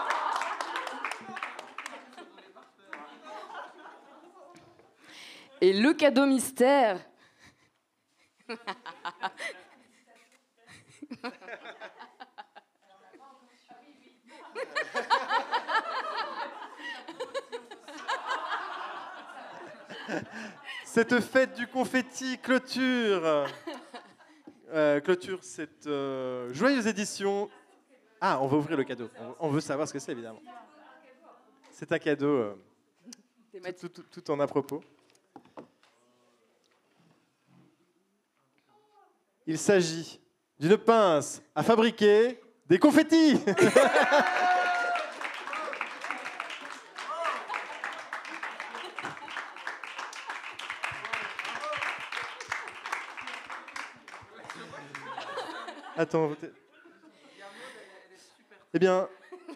Et 5.61 5.73
le 5.73 5.93
cadeau 5.93 6.25
mystère. 6.25 6.99
Cette 20.85 21.19
fête 21.19 21.53
du 21.55 21.67
confetti 21.67 22.37
clôture. 22.37 23.47
euh, 24.73 24.99
clôture 25.01 25.39
cette 25.43 25.87
euh, 25.87 26.51
joyeuse 26.53 26.87
édition. 26.87 27.49
Ah, 28.19 28.39
on 28.41 28.47
va 28.47 28.57
ouvrir 28.57 28.77
le 28.77 28.83
cadeau. 28.83 29.09
On, 29.19 29.47
on 29.47 29.49
veut 29.49 29.61
savoir 29.61 29.87
ce 29.87 29.93
que 29.93 29.99
c'est, 29.99 30.11
évidemment. 30.11 30.41
C'est 31.71 31.91
un 31.91 31.99
cadeau 31.99 32.27
euh, 32.27 32.55
tout, 33.79 33.89
tout- 33.89 34.03
tout 34.03 34.31
en 34.31 34.39
à 34.39 34.47
propos. 34.47 34.81
Il 39.51 39.57
s'agit 39.57 40.17
d'une 40.61 40.77
pince 40.77 41.41
à 41.53 41.61
fabriquer 41.61 42.39
des 42.69 42.79
confettis. 42.79 43.37
Attends. 55.97 56.31
Eh 58.73 58.79
bien, 58.79 59.09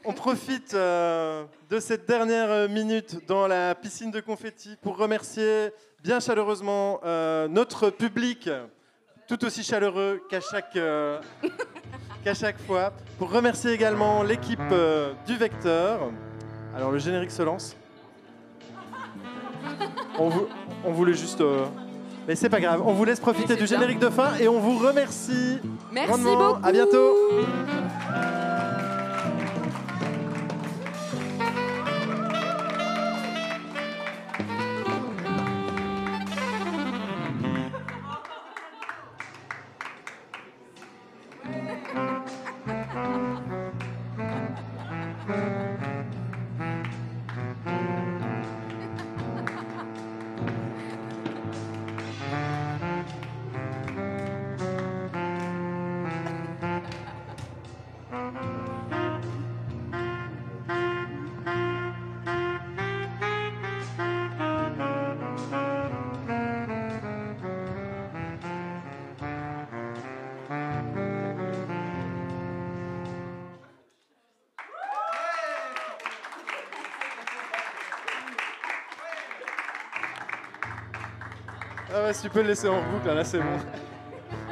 on 0.04 0.12
profite 0.12 0.74
euh, 0.74 1.46
de 1.70 1.80
cette 1.80 2.06
dernière 2.06 2.68
minute 2.68 3.26
dans 3.28 3.48
la 3.48 3.74
piscine 3.76 4.12
de 4.12 4.20
confettis 4.20 4.76
pour 4.82 4.98
remercier 4.98 5.72
bien 6.04 6.20
chaleureusement 6.20 7.00
euh, 7.06 7.48
notre 7.48 7.90
public, 7.90 8.50
tout 9.28 9.44
aussi 9.46 9.64
chaleureux 9.64 10.22
qu'à 10.30 10.40
chaque, 10.42 10.76
euh, 10.76 11.20
qu'à 12.24 12.34
chaque 12.34 12.60
fois. 12.66 12.92
Pour 13.18 13.32
remercier 13.32 13.72
également 13.72 14.24
l'équipe 14.24 14.60
euh, 14.72 15.14
du 15.26 15.36
Vecteur. 15.38 16.00
Alors, 16.76 16.92
le 16.92 17.00
générique 17.00 17.32
se 17.32 17.42
lance. 17.44 17.76
On, 20.20 20.30
vou- 20.30 20.48
on 20.86 20.92
voulait 20.92 21.14
juste. 21.14 21.42
euh, 21.42 21.66
Mais 22.28 22.36
c'est 22.36 22.50
pas 22.50 22.60
grave, 22.60 22.82
on 22.86 22.94
vous 22.94 23.06
laisse 23.06 23.20
profiter 23.20 23.56
du 23.56 23.68
générique 23.68 24.00
de 24.00 24.10
fin 24.10 24.36
et 24.40 24.48
on 24.48 24.60
vous 24.60 24.78
remercie. 24.78 25.60
Merci 25.92 26.10
grandement. 26.10 26.54
beaucoup. 26.54 26.66
À 26.68 26.72
bientôt. 26.72 27.16
Tu 82.14 82.30
peux 82.30 82.42
le 82.42 82.50
laisser 82.50 82.68
en 82.68 82.82
boucle, 82.82 83.14
là 83.14 83.24
c'est 83.24 83.40
bon. 83.40 83.60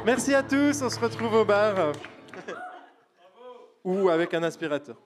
Merci 0.04 0.34
à 0.34 0.42
tous, 0.42 0.82
on 0.82 0.90
se 0.90 0.98
retrouve 0.98 1.34
au 1.34 1.44
bar. 1.44 1.92
Ou 3.84 4.08
avec 4.08 4.34
un 4.34 4.42
aspirateur. 4.42 4.96